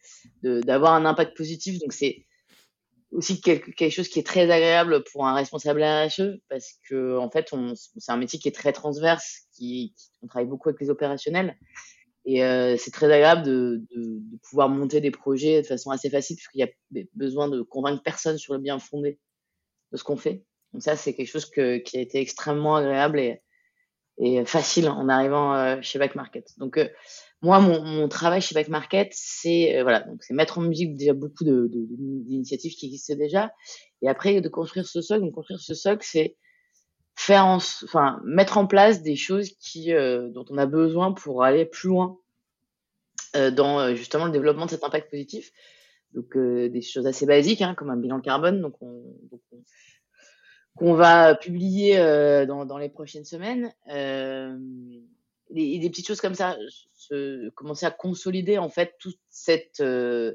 d'avoir 0.42 0.95
un 0.95 1.05
impact 1.05 1.37
positif. 1.37 1.79
Donc, 1.81 1.92
c'est 1.92 2.25
aussi 3.12 3.40
quelque, 3.40 3.71
quelque, 3.71 3.92
chose 3.92 4.09
qui 4.09 4.19
est 4.19 4.27
très 4.27 4.51
agréable 4.51 5.05
pour 5.12 5.27
un 5.27 5.35
responsable 5.35 5.83
RSE 5.83 6.40
parce 6.49 6.75
que 6.88 7.16
en 7.19 7.31
fait 7.31 7.53
c'est 7.97 8.12
un 8.12 8.16
métier 8.16 8.38
qui 8.38 8.49
est 8.49 8.53
très 8.53 8.73
transverse, 8.73 9.47
qui, 9.53 9.95
on 10.23 10.27
travaille 10.27 10.49
beaucoup 10.49 10.69
avec 10.69 10.81
les 10.81 10.90
opérationnels 10.90 11.57
et 12.25 12.45
euh, 12.45 12.77
c'est 12.77 12.90
très 12.90 13.07
agréable 13.07 13.42
de, 13.42 13.85
de, 13.95 14.03
de, 14.03 14.38
pouvoir 14.51 14.69
monter 14.69 15.01
des 15.01 15.12
projets 15.12 15.62
de 15.62 15.66
façon 15.66 15.90
assez 15.90 16.11
facile 16.11 16.37
puisqu'il 16.37 16.59
y 16.59 16.64
a 16.64 17.05
besoin 17.14 17.49
de 17.49 17.62
convaincre 17.62 18.03
personne 18.03 18.38
sur 18.38 18.55
le 18.55 18.61
bien 18.61 18.79
fondé 18.81 19.21
de 19.92 19.97
ce 19.97 20.03
qu'on 20.03 20.16
fait. 20.16 20.45
Donc 20.73 20.83
ça 20.83 20.97
c'est 20.97 21.14
quelque 21.14 21.31
chose 21.31 21.47
que, 21.49 21.79
qui 21.79 21.97
a 21.99 22.01
été 22.01 22.21
extrêmement 22.21 22.77
agréable 22.77 23.21
et, 23.21 23.40
et 24.19 24.45
facile 24.45 24.88
en 24.88 25.09
arrivant 25.09 25.55
euh, 25.55 25.77
chez 25.83 25.99
Back 26.01 26.16
Market. 26.16 26.47
Donc 26.59 26.79
euh, 26.79 26.88
moi, 27.47 27.61
mon, 27.61 28.09
travail 28.09 28.41
chez 28.41 28.57
Back 28.57 28.67
Market, 28.67 29.11
c'est 29.13 29.79
euh, 29.79 29.85
voilà, 29.85 30.01
donc 30.01 30.21
c'est 30.25 30.35
mettre 30.35 30.59
en 30.59 30.63
musique 30.63 30.97
déjà 30.97 31.13
beaucoup 31.13 31.45
de, 31.45 31.71
d'initiatives 31.71 32.75
qui 32.75 32.87
existent 32.87 33.15
déjà, 33.15 33.53
et 34.03 34.09
après 34.09 34.41
de 34.41 34.49
construire 34.49 34.85
ce 34.87 35.01
socle. 35.01 35.31
Construire 35.31 35.61
ce 35.61 35.75
socle, 35.75 36.05
c'est 36.05 36.37
faire, 37.15 37.47
en, 37.47 37.59
enfin 37.59 38.21
mettre 38.25 38.59
en 38.59 38.67
place 38.67 39.01
des 39.03 39.15
choses 39.15 39.53
euh, 39.89 40.29
dont 40.31 40.45
on 40.51 40.59
a 40.59 40.67
besoin 40.67 41.13
pour 41.13 41.45
aller 41.45 41.65
plus 41.65 41.89
loin 41.89 42.19
euh, 43.37 43.53
dans 43.53 43.95
justement 43.95 44.25
le 44.25 44.33
développement 44.33 44.67
de 44.67 44.71
cet 44.71 44.83
impact 44.83 45.09
positif. 45.09 45.53
Donc 46.15 46.37
des 46.37 46.83
choses 46.83 47.07
assez 47.07 47.27
basiques, 47.27 47.63
hein, 47.63 47.75
comme 47.77 47.91
un 47.91 47.97
bilan 47.97 48.21
carbone. 48.21 48.61
Donc 48.61 48.75
on, 48.81 49.05
donc 49.31 49.41
on 49.53 49.63
qu'on 50.75 50.95
va 50.95 51.35
publier 51.35 51.97
dans, 52.47 52.79
les 52.79 52.91
prochaines 52.91 53.25
semaines. 53.25 53.73
Des, 55.51 55.79
des, 55.79 55.91
petites 55.91 56.07
choses 56.07 56.21
comme 56.21 56.35
ça, 56.35 56.57
commencer 57.55 57.87
à 57.87 57.91
consolider 57.91 58.59
en 58.59 58.69
fait 58.69 58.95
toute 58.99 59.19
cette, 59.29 59.81
euh, 59.81 60.35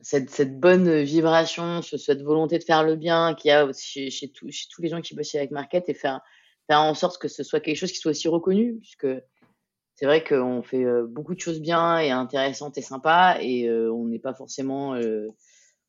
cette, 0.00 0.60
bonne 0.60 1.02
vibration, 1.02 1.82
cette 1.82 2.22
volonté 2.22 2.58
de 2.58 2.64
faire 2.64 2.84
le 2.84 2.96
bien 2.96 3.34
qu'il 3.34 3.48
y 3.48 3.52
a 3.52 3.70
chez, 3.72 4.32
tous 4.32 4.82
les 4.82 4.88
gens 4.88 5.00
qui 5.00 5.14
bossent 5.14 5.34
avec 5.34 5.50
Market 5.50 5.88
et 5.88 5.94
faire, 5.94 6.20
faire 6.68 6.80
en 6.80 6.94
sorte 6.94 7.18
que 7.18 7.28
ce 7.28 7.42
soit 7.42 7.60
quelque 7.60 7.76
chose 7.76 7.92
qui 7.92 7.98
soit 7.98 8.10
aussi 8.10 8.28
reconnu, 8.28 8.78
puisque 8.80 9.06
c'est 9.94 10.06
vrai 10.06 10.24
qu'on 10.24 10.62
fait 10.62 10.84
euh, 10.84 11.06
beaucoup 11.06 11.34
de 11.34 11.40
choses 11.40 11.60
bien 11.60 11.98
et 11.98 12.10
intéressantes 12.10 12.76
et 12.78 12.82
sympas 12.82 13.38
et 13.40 13.68
euh, 13.68 13.92
on 13.92 14.06
n'est 14.06 14.18
pas 14.18 14.34
forcément, 14.34 14.94
euh, 14.94 15.28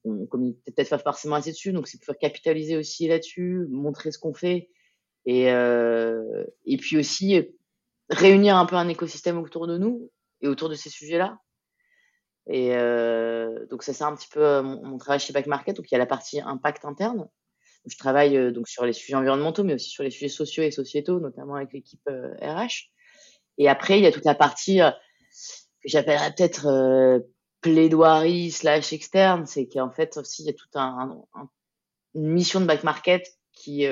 on 0.04 0.26
communique 0.28 0.64
peut-être 0.64 0.90
pas 0.90 1.00
forcément 1.00 1.36
assez 1.36 1.52
dessus, 1.52 1.74
donc 1.74 1.88
c'est 1.88 2.00
pouvoir 2.00 2.18
capitaliser 2.18 2.78
aussi 2.78 3.08
là-dessus, 3.08 3.66
montrer 3.70 4.12
ce 4.12 4.20
qu'on 4.20 4.34
fait 4.34 4.70
et, 5.26 5.52
euh, 5.52 6.44
et 6.66 6.78
puis 6.78 6.98
aussi 6.98 7.50
réunir 8.10 8.58
un 8.58 8.66
peu 8.66 8.76
un 8.76 8.88
écosystème 8.88 9.40
autour 9.40 9.68
de 9.68 9.78
nous 9.78 10.12
et 10.42 10.48
autour 10.48 10.70
de 10.70 10.76
ces 10.76 10.90
sujets-là. 10.90 11.40
Et 12.48 12.76
euh, 12.76 13.66
donc 13.68 13.82
ça 13.82 13.94
c'est 13.94 14.04
un 14.04 14.16
petit 14.16 14.28
peu 14.30 14.44
euh, 14.44 14.62
mon, 14.62 14.86
mon, 14.86 14.98
travail 14.98 15.20
chez 15.20 15.34
Back 15.34 15.48
Market. 15.48 15.76
Donc 15.76 15.90
il 15.90 15.94
y 15.94 15.96
a 15.96 16.00
la 16.00 16.06
partie 16.06 16.40
impact 16.40 16.86
interne. 16.86 17.28
je 17.88 17.98
travaille 17.98 18.54
donc 18.54 18.68
sur 18.68 18.86
les 18.86 18.94
sujets 18.94 19.16
environnementaux, 19.16 19.64
mais 19.64 19.74
aussi 19.74 19.90
sur 19.90 20.04
les 20.04 20.12
sujets 20.12 20.30
sociaux 20.30 20.64
et 20.64 20.72
sociétaux, 20.72 21.20
notamment 21.20 21.56
avec 21.56 21.74
l'équipe 21.74 22.08
RH. 22.08 22.92
Et 23.58 23.68
après 23.68 23.98
il 23.98 24.04
y 24.04 24.08
a 24.08 24.12
toute 24.12 24.26
la 24.26 24.36
partie 24.36 24.78
que 24.78 25.90
j'appellerais 25.90 26.36
peut-être 26.36 27.26
plaidoirie 27.62 28.52
slash 28.52 28.94
externe, 28.94 29.48
c'est 29.48 29.68
qu'en 29.68 29.90
fait 29.90 30.16
aussi 30.18 30.44
il 30.44 30.46
y 30.46 30.50
a 30.50 30.54
toute 30.54 30.76
un, 30.76 31.26
un, 31.34 31.50
une 32.14 32.28
mission 32.28 32.62
de 32.62 32.66
Back 32.66 32.84
Market 32.84 33.26
qui 33.54 33.88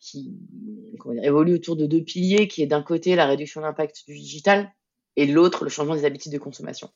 qui 0.00 0.30
dire, 0.50 1.24
évolue 1.24 1.54
autour 1.54 1.76
de 1.76 1.86
deux 1.86 2.02
piliers, 2.02 2.48
qui 2.48 2.62
est 2.62 2.66
d'un 2.66 2.82
côté 2.82 3.16
la 3.16 3.26
réduction 3.26 3.60
d'impact 3.60 4.04
du 4.06 4.14
digital 4.14 4.72
et 5.16 5.26
l'autre 5.26 5.64
le 5.64 5.70
changement 5.70 5.96
des 5.96 6.04
habitudes 6.04 6.32
de 6.32 6.38
consommation. 6.38 6.90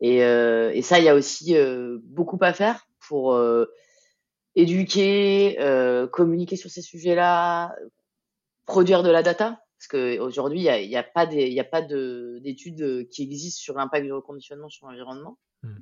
Et, 0.00 0.24
euh, 0.24 0.70
et 0.74 0.82
ça, 0.82 0.98
il 0.98 1.04
y 1.04 1.08
a 1.08 1.14
aussi 1.14 1.56
euh, 1.56 1.98
beaucoup 2.02 2.38
à 2.42 2.52
faire 2.52 2.86
pour 3.08 3.34
euh, 3.34 3.66
éduquer, 4.54 5.56
communiquer 6.12 6.56
sur 6.56 6.70
ces 6.70 6.82
sujets-là, 6.82 7.74
produire 8.64 9.02
de 9.02 9.10
la 9.10 9.22
data, 9.22 9.60
parce 9.78 9.88
qu'aujourd'hui, 9.88 10.60
il 10.60 10.62
n'y 10.62 10.68
a, 10.68 10.80
y 10.80 10.96
a, 10.96 11.02
pas 11.04 11.26
d'études 11.26 13.08
qui 13.10 13.22
existent 13.22 13.60
sur 13.60 13.74
l'impact 13.74 14.04
du 14.06 14.12
reconditionnement 14.12 14.68
sur 14.68 14.86
l'environnement. 14.86 15.38
Mmh. 15.62 15.74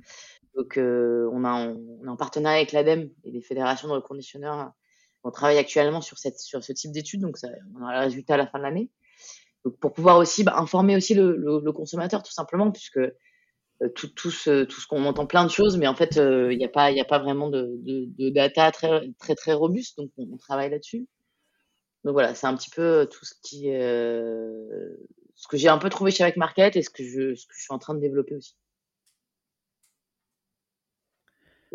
Donc, 0.55 0.73
on, 0.77 1.43
a, 1.45 1.69
on, 1.69 2.05
est 2.05 2.09
en 2.09 2.17
partenariat 2.17 2.57
avec 2.57 2.73
l'ADEME 2.73 3.09
et 3.23 3.31
les 3.31 3.41
fédérations 3.41 3.87
de 3.87 3.93
reconditionneurs. 3.93 4.71
On 5.25 5.31
travaille 5.31 5.57
actuellement 5.57 6.01
sur, 6.01 6.17
cette, 6.17 6.39
sur 6.39 6.63
ce 6.63 6.71
type 6.71 6.91
d'études, 6.91 7.21
donc 7.21 7.37
ça, 7.37 7.49
on 7.75 7.81
aura 7.81 7.93
le 7.93 8.05
résultat 8.05 8.35
à 8.35 8.37
la 8.37 8.47
fin 8.47 8.59
de 8.59 8.63
l'année. 8.63 8.89
Pour 9.81 9.91
pouvoir 9.91 10.17
aussi 10.17 10.43
bah, 10.43 10.53
informer 10.57 10.95
aussi 10.95 11.15
le, 11.15 11.35
le, 11.35 11.71
consommateur, 11.71 12.21
tout 12.21 12.31
simplement, 12.31 12.71
puisque 12.71 12.99
tout, 13.95 14.07
tout, 14.09 14.31
ce, 14.31 14.63
tout 14.63 14.79
ce 14.79 14.87
qu'on 14.87 15.03
entend 15.05 15.25
plein 15.25 15.43
de 15.43 15.49
choses, 15.49 15.77
mais 15.77 15.87
en 15.87 15.95
fait, 15.95 16.15
il 16.15 16.57
n'y 16.57 16.63
a, 16.63 16.69
pas, 16.69 16.85
a 16.85 17.05
pas 17.05 17.19
vraiment 17.19 17.49
de, 17.49 17.73
de, 17.81 18.05
de, 18.17 18.29
data 18.29 18.71
très, 18.71 19.09
très, 19.19 19.33
très 19.35 19.53
robuste, 19.53 19.97
donc 19.97 20.11
on, 20.17 20.27
on 20.31 20.37
travaille 20.37 20.69
là-dessus. 20.69 21.07
Donc 22.05 22.13
voilà, 22.13 22.35
c'est 22.35 22.45
un 22.45 22.55
petit 22.55 22.69
peu 22.69 23.09
tout 23.11 23.25
ce 23.25 23.33
qui, 23.41 23.71
euh, 23.73 24.95
ce 25.33 25.47
que 25.47 25.57
j'ai 25.57 25.69
un 25.69 25.79
peu 25.79 25.89
trouvé 25.89 26.11
chez 26.11 26.23
Avec 26.23 26.37
Market 26.37 26.75
et 26.75 26.83
ce 26.83 26.91
que 26.91 27.03
je, 27.03 27.33
ce 27.33 27.47
que 27.47 27.53
je 27.55 27.63
suis 27.63 27.73
en 27.73 27.79
train 27.79 27.95
de 27.95 27.99
développer 27.99 28.35
aussi. 28.35 28.55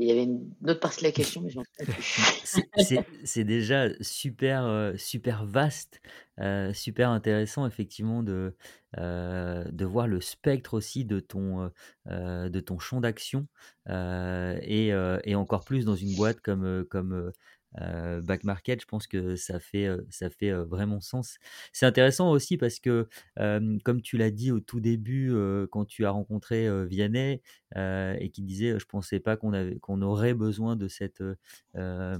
Il 0.01 0.09
y 0.09 0.13
avait 0.13 0.25
une 0.25 0.51
autre 0.67 0.81
partie 0.81 1.01
de 1.01 1.05
la 1.05 1.13
question, 1.13 1.43
mais 1.43 1.51
je 1.51 1.59
m'en 1.59 1.65
C'est 3.25 3.45
déjà 3.45 3.89
super, 4.01 4.65
euh, 4.65 4.95
super 4.97 5.45
vaste, 5.45 6.01
euh, 6.41 6.73
super 6.73 7.11
intéressant, 7.11 7.67
effectivement, 7.67 8.23
de, 8.23 8.55
de 8.97 9.85
voir 9.85 10.07
le 10.07 10.21
spectre 10.21 10.75
aussi 10.75 11.05
de 11.05 11.21
ton, 11.21 11.71
de 12.07 12.61
ton 12.61 12.79
champ 12.79 13.01
d'action 13.01 13.47
et, 13.89 14.93
et, 15.25 15.35
encore 15.35 15.65
plus 15.65 15.85
dans 15.85 15.97
une 15.97 16.17
boîte 16.17 16.41
comme, 16.41 16.85
comme 16.91 17.33
back 17.79 18.45
market, 18.45 18.81
je 18.81 18.87
pense 18.87 19.07
que 19.07 19.37
ça 19.37 19.61
fait, 19.61 19.89
ça 20.11 20.31
fait 20.31 20.53
vraiment 20.53 21.01
sens. 21.01 21.39
C'est 21.73 21.87
intéressant 21.87 22.31
aussi 22.31 22.57
parce 22.57 22.81
que, 22.81 23.09
comme 23.37 24.03
tu 24.03 24.17
l'as 24.17 24.31
dit 24.31 24.51
au 24.53 24.61
tout 24.61 24.81
début, 24.81 25.33
quand 25.71 25.85
tu 25.85 26.05
as 26.05 26.11
rencontré 26.11 26.69
Vianney 26.87 27.43
et 27.77 28.31
qui 28.33 28.43
disait, 28.43 28.79
je 28.79 28.85
pensais 28.87 29.21
pas 29.21 29.37
qu'on 29.37 29.51
qu'on 29.81 30.03
aurait 30.03 30.35
besoin 30.35 30.77
de 30.77 30.89
cette, 30.89 31.23
de, 31.75 32.17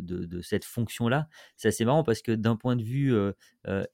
de, 0.00 0.40
cette 0.42 0.64
fonction-là. 0.64 1.28
C'est 1.56 1.68
assez 1.68 1.84
marrant 1.84 2.04
parce 2.04 2.22
que 2.22 2.32
d'un 2.32 2.56
point 2.56 2.76
de 2.76 2.82
vue 2.82 3.14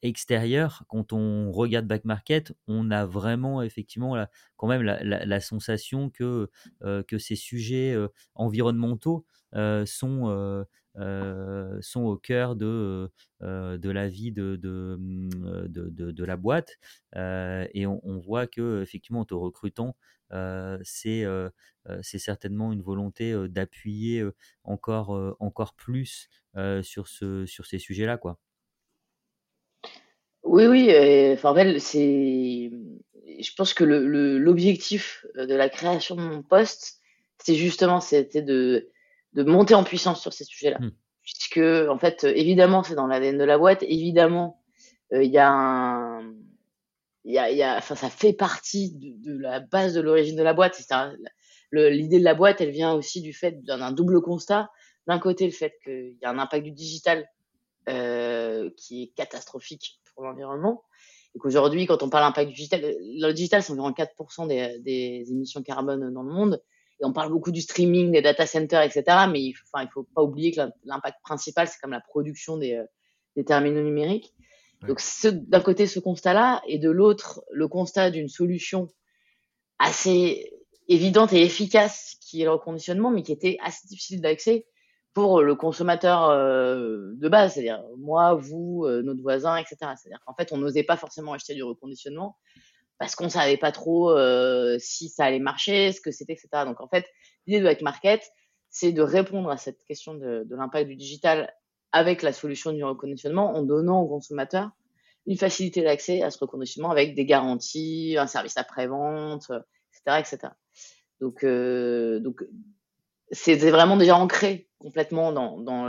extérieur, 0.02 0.84
quand 0.88 1.12
on 1.12 1.52
regarde 1.52 1.86
back 1.86 2.04
market, 2.04 2.52
on 2.66 2.90
a 2.90 3.06
vraiment 3.06 3.62
effectivement 3.62 4.16
la, 4.16 4.30
quand 4.56 4.66
même 4.66 4.82
la, 4.82 5.02
la, 5.02 5.40
sensation 5.40 6.10
que, 6.10 6.50
que 6.80 7.18
ces 7.18 7.36
sujets 7.36 7.96
environnementaux 8.34 9.26
sont, 9.86 10.64
sont 11.80 12.02
au 12.02 12.16
cœur 12.16 12.56
de, 12.56 13.10
de 13.40 13.90
la 13.90 14.08
vie 14.08 14.32
de, 14.32 14.56
de, 14.56 14.96
mmh, 14.98 15.68
de, 15.68 16.24
la 16.24 16.36
boîte. 16.36 16.78
et 17.16 17.86
on, 17.86 18.18
voit 18.18 18.46
que 18.46 18.82
effectivement, 18.82 19.20
en 19.20 19.24
te 19.24 19.34
recrutant, 19.34 19.96
c'est 20.82 21.24
c'est 22.02 22.18
certainement 22.18 22.72
une 22.72 22.82
volonté 22.82 23.34
d'appuyer 23.48 24.24
encore, 24.64 25.36
encore 25.40 25.74
plus 25.74 26.28
sur, 26.82 27.08
ce, 27.08 27.46
sur 27.46 27.66
ces 27.66 27.78
sujets-là. 27.78 28.18
Oui, 30.42 30.66
oui. 30.66 30.90
Enfin, 31.32 31.54
c'est. 31.78 32.70
Je 33.38 33.54
pense 33.56 33.72
que 33.74 33.84
l'objectif 33.84 35.24
de 35.36 35.54
la 35.54 35.68
création 35.68 36.16
de 36.16 36.22
mon 36.22 36.42
poste, 36.42 37.00
c'est 37.42 37.54
justement 37.54 38.00
c'était 38.00 38.42
de 38.42 38.90
de 39.34 39.42
monter 39.42 39.74
en 39.74 39.84
puissance 39.84 40.20
sur 40.20 40.32
ces 40.32 40.44
sujets-là. 40.44 40.78
Mmh. 40.78 40.90
Puisque, 41.22 41.88
en 41.88 41.98
fait, 41.98 42.24
évidemment, 42.24 42.82
c'est 42.82 42.94
dans 42.94 43.06
l'ADN 43.06 43.38
de 43.38 43.44
la 43.44 43.58
boîte. 43.58 43.82
Évidemment, 43.82 44.60
euh, 45.12 45.22
il 45.22 45.30
y 45.30 45.38
a 45.38 45.50
un. 45.50 46.34
Y 47.24 47.38
a, 47.38 47.50
y 47.50 47.62
a, 47.62 47.76
enfin, 47.76 47.94
ça 47.94 48.08
fait 48.08 48.32
partie 48.32 48.94
de, 48.96 49.38
la 49.38 49.60
base 49.60 49.92
de 49.92 50.00
l'origine 50.00 50.36
de 50.36 50.42
la 50.42 50.54
boîte. 50.54 50.80
L'idée 51.72 52.18
de 52.18 52.24
la 52.24 52.34
boîte, 52.34 52.62
elle 52.62 52.70
vient 52.70 52.94
aussi 52.94 53.20
du 53.20 53.34
fait 53.34 53.62
d'un 53.62 53.92
double 53.92 54.22
constat. 54.22 54.70
D'un 55.06 55.18
côté, 55.18 55.44
le 55.44 55.52
fait 55.52 55.74
qu'il 55.84 56.16
y 56.20 56.24
a 56.24 56.30
un 56.30 56.38
impact 56.38 56.64
du 56.64 56.72
digital 56.72 57.28
euh, 57.88 58.70
qui 58.76 59.02
est 59.02 59.14
catastrophique 59.14 60.00
pour 60.14 60.24
l'environnement. 60.24 60.82
Et 61.34 61.38
qu'aujourd'hui, 61.38 61.86
quand 61.86 62.02
on 62.02 62.08
parle 62.08 62.24
d'impact 62.24 62.48
du 62.48 62.54
digital, 62.54 62.80
le 62.82 63.32
digital, 63.32 63.62
c'est 63.62 63.72
environ 63.72 63.90
4% 63.90 64.48
des, 64.48 64.78
des 64.80 65.30
émissions 65.30 65.62
carbone 65.62 66.12
dans 66.12 66.22
le 66.22 66.32
monde 66.32 66.62
et 67.00 67.04
on 67.04 67.12
parle 67.12 67.30
beaucoup 67.30 67.50
du 67.50 67.60
streaming, 67.60 68.12
des 68.12 68.22
data 68.22 68.46
centers, 68.46 68.82
etc. 68.82 69.04
Mais 69.30 69.40
il 69.42 69.54
enfin, 69.72 69.84
il 69.84 69.90
faut 69.92 70.06
pas 70.14 70.22
oublier 70.22 70.52
que 70.52 70.60
l'impact 70.84 71.18
principal, 71.22 71.66
c'est 71.66 71.78
comme 71.80 71.92
la 71.92 72.00
production 72.00 72.56
des, 72.56 72.74
euh, 72.74 72.84
des 73.36 73.44
terminaux 73.44 73.82
numériques. 73.82 74.34
Donc, 74.86 75.00
d'un 75.24 75.60
côté, 75.60 75.86
ce 75.86 76.00
constat-là, 76.00 76.62
et 76.66 76.78
de 76.78 76.90
l'autre, 76.90 77.42
le 77.50 77.68
constat 77.68 78.10
d'une 78.10 78.28
solution 78.28 78.88
assez 79.78 80.52
évidente 80.88 81.32
et 81.32 81.42
efficace 81.42 82.16
qui 82.20 82.40
est 82.40 82.44
le 82.44 82.52
reconditionnement, 82.52 83.10
mais 83.10 83.22
qui 83.22 83.32
était 83.32 83.58
assez 83.62 83.86
difficile 83.88 84.20
d'accès 84.20 84.66
pour 85.12 85.42
le 85.42 85.54
consommateur 85.54 86.30
euh, 86.30 87.12
de 87.14 87.28
base, 87.28 87.54
c'est-à-dire 87.54 87.82
moi, 87.98 88.34
vous, 88.34 88.84
euh, 88.86 89.02
notre 89.02 89.20
voisin, 89.22 89.56
etc. 89.56 89.76
C'est-à-dire 89.80 90.20
qu'en 90.24 90.34
fait, 90.34 90.52
on 90.52 90.56
n'osait 90.56 90.82
pas 90.82 90.96
forcément 90.96 91.32
acheter 91.32 91.54
du 91.54 91.62
reconditionnement 91.62 92.36
parce 93.00 93.14
qu'on 93.14 93.30
savait 93.30 93.56
pas 93.56 93.72
trop 93.72 94.10
euh, 94.10 94.76
si 94.78 95.08
ça 95.08 95.24
allait 95.24 95.38
marcher, 95.38 95.90
ce 95.90 96.02
que 96.02 96.10
c'était, 96.10 96.34
etc. 96.34 96.48
Donc 96.66 96.82
en 96.82 96.86
fait, 96.86 97.06
l'idée 97.46 97.62
de 97.62 97.66
Hack 97.66 97.80
Market, 97.80 98.30
c'est 98.68 98.92
de 98.92 99.00
répondre 99.00 99.50
à 99.50 99.56
cette 99.56 99.82
question 99.84 100.14
de, 100.14 100.44
de 100.44 100.54
l'impact 100.54 100.86
du 100.86 100.96
digital 100.96 101.50
avec 101.92 102.20
la 102.20 102.34
solution 102.34 102.72
du 102.72 102.84
reconditionnement 102.84 103.56
en 103.56 103.62
donnant 103.62 104.02
aux 104.02 104.06
consommateurs 104.06 104.70
une 105.26 105.38
facilité 105.38 105.82
d'accès 105.82 106.20
à 106.20 106.30
ce 106.30 106.38
reconditionnement 106.40 106.90
avec 106.90 107.14
des 107.14 107.24
garanties, 107.24 108.16
un 108.18 108.26
service 108.26 108.58
après-vente, 108.58 109.50
etc., 109.50 110.18
etc. 110.18 110.52
Donc, 111.20 111.42
euh, 111.42 112.20
donc 112.20 112.44
c'est 113.30 113.56
vraiment 113.56 113.96
déjà 113.96 114.16
ancré 114.16 114.68
complètement 114.78 115.32
dans, 115.32 115.58
dans 115.58 115.86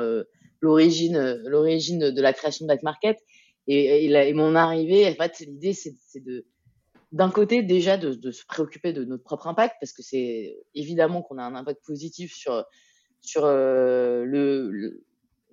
l'origine, 0.62 1.42
l'origine 1.46 2.12
de 2.12 2.22
la 2.22 2.32
création 2.32 2.66
de 2.66 2.68
Back 2.70 2.84
Market. 2.84 3.18
Et, 3.68 4.06
et, 4.06 4.30
et, 4.30 4.34
mon 4.34 4.56
arrivée, 4.56 5.08
en 5.10 5.14
fait, 5.16 5.40
l'idée, 5.40 5.74
c'est 5.74 5.96
de 6.24 6.46
d'un 7.12 7.30
côté 7.30 7.62
déjà 7.62 7.98
de, 7.98 8.32
se 8.32 8.46
préoccuper 8.46 8.94
de 8.94 9.04
notre 9.04 9.24
propre 9.24 9.48
impact 9.48 9.76
parce 9.80 9.92
que 9.94 10.02
c'est 10.02 10.58
évidemment 10.74 11.22
qu'on 11.22 11.38
a 11.38 11.44
un 11.44 11.56
impact 11.56 11.84
positif 11.86 12.34
sur 12.34 12.66
sur 13.20 13.46
euh, 13.46 14.24
le 14.26 15.04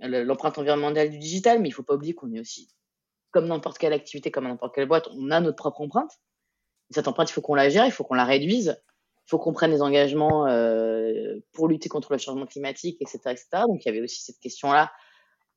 l'empreinte 0.01 0.59
environnementale 0.59 1.11
du 1.11 1.19
digital, 1.19 1.61
mais 1.61 1.69
il 1.69 1.73
faut 1.73 1.83
pas 1.83 1.95
oublier 1.95 2.15
qu'on 2.15 2.33
est 2.33 2.41
aussi 2.41 2.69
comme 3.31 3.47
n'importe 3.47 3.79
quelle 3.79 3.93
activité, 3.93 4.31
comme 4.31 4.45
n'importe 4.45 4.75
quelle 4.75 4.89
boîte, 4.89 5.09
on 5.13 5.31
a 5.31 5.41
notre 5.41 5.57
propre 5.57 5.81
empreinte. 5.81 6.13
Et 6.91 6.95
cette 6.95 7.09
empreinte, 7.09 7.31
il 7.31 7.33
faut 7.33 7.43
qu'on 7.43 7.55
la 7.55 7.69
gère, 7.69 7.85
il 7.85 7.93
faut 7.93 8.05
qu'on 8.05 8.15
la 8.15 8.25
réduise, 8.25 8.81
il 9.27 9.31
faut 9.31 9.39
qu'on 9.39 9.53
prenne 9.53 9.71
des 9.71 9.83
engagements 9.83 10.47
euh, 10.47 11.39
pour 11.53 11.69
lutter 11.69 11.89
contre 11.89 12.13
le 12.13 12.19
changement 12.19 12.47
climatique, 12.47 12.97
etc., 13.01 13.19
etc. 13.27 13.47
Donc 13.67 13.85
il 13.85 13.87
y 13.87 13.91
avait 13.91 14.01
aussi 14.01 14.23
cette 14.23 14.39
question-là 14.39 14.91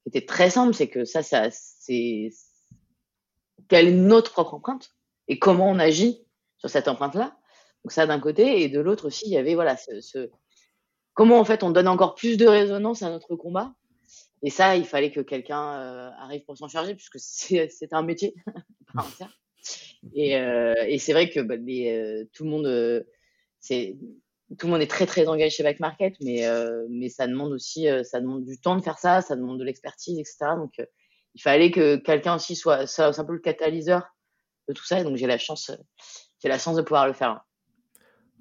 qui 0.03 0.09
était 0.09 0.25
très 0.25 0.49
simple, 0.49 0.73
c'est 0.73 0.89
que 0.89 1.05
ça, 1.05 1.23
ça 1.23 1.49
c'est 1.51 2.29
quelle 3.69 3.87
est 3.87 3.93
notre 3.93 4.31
propre 4.31 4.55
empreinte? 4.55 4.89
Et 5.31 5.39
comment 5.39 5.69
on 5.69 5.79
agit 5.79 6.25
sur 6.57 6.69
cette 6.69 6.89
empreinte-là. 6.89 7.37
Donc 7.83 7.93
ça 7.93 8.05
d'un 8.05 8.19
côté, 8.19 8.61
et 8.61 8.69
de 8.69 8.81
l'autre 8.81 9.07
aussi, 9.07 9.27
il 9.27 9.31
y 9.31 9.37
avait 9.37 9.55
voilà 9.55 9.77
ce, 9.77 10.29
comment 11.13 11.39
en 11.39 11.45
fait 11.45 11.63
on 11.63 11.71
donne 11.71 11.87
encore 11.87 12.15
plus 12.15 12.35
de 12.35 12.45
résonance 12.45 13.01
à 13.01 13.09
notre 13.09 13.37
combat. 13.37 13.73
Et 14.43 14.49
ça, 14.49 14.75
il 14.75 14.85
fallait 14.85 15.11
que 15.11 15.21
quelqu'un 15.21 15.73
euh, 15.79 16.09
arrive 16.19 16.43
pour 16.43 16.57
s'en 16.57 16.67
charger, 16.67 16.95
puisque 16.95 17.17
c'est 17.19 17.93
un 17.93 18.03
métier 18.03 18.35
Et, 20.15 20.35
euh, 20.35 20.73
et 20.87 20.97
c'est 20.97 21.13
vrai 21.13 21.29
que 21.29 21.39
bah, 21.39 21.53
euh, 21.55 22.25
tout 22.33 22.43
le 22.43 22.49
monde, 22.49 23.05
tout 24.57 24.67
le 24.67 24.71
monde 24.71 24.81
est 24.81 24.89
très 24.89 25.05
très 25.05 25.27
engagé 25.27 25.51
chez 25.51 25.63
Back 25.63 25.79
Market, 25.79 26.15
mais 26.19 26.45
mais 26.89 27.07
ça 27.07 27.25
demande 27.25 27.53
aussi, 27.53 27.87
ça 28.03 28.19
demande 28.19 28.43
du 28.43 28.59
temps 28.59 28.75
de 28.75 28.81
faire 28.81 28.97
ça, 28.97 29.21
ça 29.21 29.35
demande 29.37 29.59
de 29.59 29.63
l'expertise, 29.63 30.19
etc. 30.19 30.55
Donc 30.57 30.73
il 31.35 31.41
fallait 31.41 31.71
que 31.71 31.95
quelqu'un 31.95 32.35
aussi 32.35 32.55
soit, 32.55 32.85
soit 32.87 33.17
un 33.17 33.23
peu 33.23 33.33
le 33.33 33.39
catalyseur 33.39 34.11
tout 34.73 34.85
ça. 34.85 34.99
Et 34.99 35.03
donc 35.03 35.17
j'ai 35.17 35.27
la 35.27 35.37
chance, 35.37 35.71
j'ai 36.41 36.49
la 36.49 36.59
chance 36.59 36.75
de 36.75 36.81
pouvoir 36.81 37.07
le 37.07 37.13
faire. 37.13 37.41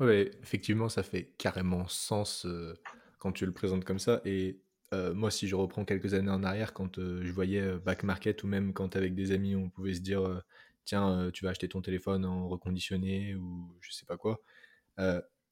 Oui, 0.01 0.31
effectivement, 0.43 0.89
ça 0.89 1.03
fait 1.03 1.35
carrément 1.37 1.87
sens 1.87 2.47
euh, 2.47 2.75
quand 3.19 3.33
tu 3.33 3.45
le 3.45 3.53
présentes 3.53 3.85
comme 3.85 3.99
ça. 3.99 4.23
Et 4.25 4.59
euh, 4.95 5.13
moi, 5.13 5.31
si 5.31 5.47
je 5.47 5.55
reprends 5.55 5.85
quelques 5.85 6.15
années 6.15 6.31
en 6.31 6.43
arrière, 6.43 6.73
quand 6.73 6.99
euh, 6.99 7.21
je 7.23 7.31
voyais 7.31 7.79
Back 7.79 8.03
Market 8.03 8.43
ou 8.43 8.47
même 8.47 8.73
quand 8.73 8.97
avec 8.97 9.15
des 9.15 9.31
amis, 9.33 9.55
on 9.55 9.69
pouvait 9.69 9.93
se 9.93 10.01
dire 10.01 10.43
tiens, 10.87 11.31
tu 11.33 11.45
vas 11.45 11.51
acheter 11.51 11.69
ton 11.69 11.83
téléphone 11.83 12.25
en 12.25 12.49
reconditionné 12.49 13.35
ou 13.35 13.77
je 13.81 13.93
sais 13.93 14.07
pas 14.07 14.17
quoi. 14.17 14.41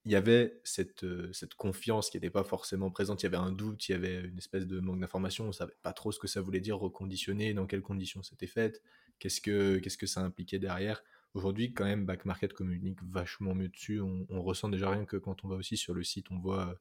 Il 0.05 0.13
y 0.13 0.17
avait 0.17 0.59
cette, 0.65 1.05
cette 1.33 1.55
confiance 1.55 2.09
qui 2.09 2.17
n'était 2.17 2.31
pas 2.31 2.45
forcément 2.45 2.91
présente. 2.91 3.23
Il 3.23 3.27
y 3.27 3.29
avait 3.29 3.37
un 3.37 3.53
doute, 3.53 3.89
il 3.89 3.93
y 3.93 3.95
avait 3.95 4.21
une 4.23 4.39
espèce 4.39 4.67
de 4.67 4.81
manque 4.81 5.01
d'information. 5.01 5.47
On 5.47 5.53
savait 5.53 5.77
pas 5.83 5.93
trop 5.93 6.13
ce 6.13 6.19
que 6.19 6.27
ça 6.27 6.41
voulait 6.41 6.61
dire 6.61 6.79
reconditionner, 6.79 7.53
dans 7.53 7.67
quelles 7.67 7.83
conditions 7.83 8.23
c'était 8.23 8.47
fait 8.47 8.83
qu'est-ce 9.19 9.41
que, 9.41 10.07
ça 10.07 10.21
impliquait 10.23 10.59
derrière. 10.59 11.03
Aujourd'hui, 11.35 11.73
quand 11.73 11.85
même, 11.85 12.07
Back 12.07 12.25
Market 12.25 12.53
communique 12.53 12.99
vachement 13.03 13.55
mieux 13.55 13.69
dessus. 13.69 14.01
On, 14.01 14.43
ressent 14.43 14.69
déjà 14.69 14.91
rien 14.91 15.05
que 15.05 15.17
quand 15.17 15.45
on 15.45 15.49
va 15.49 15.57
aussi 15.57 15.77
sur 15.77 15.95
le 15.95 16.03
site, 16.03 16.31
on 16.31 16.39
voit 16.39 16.79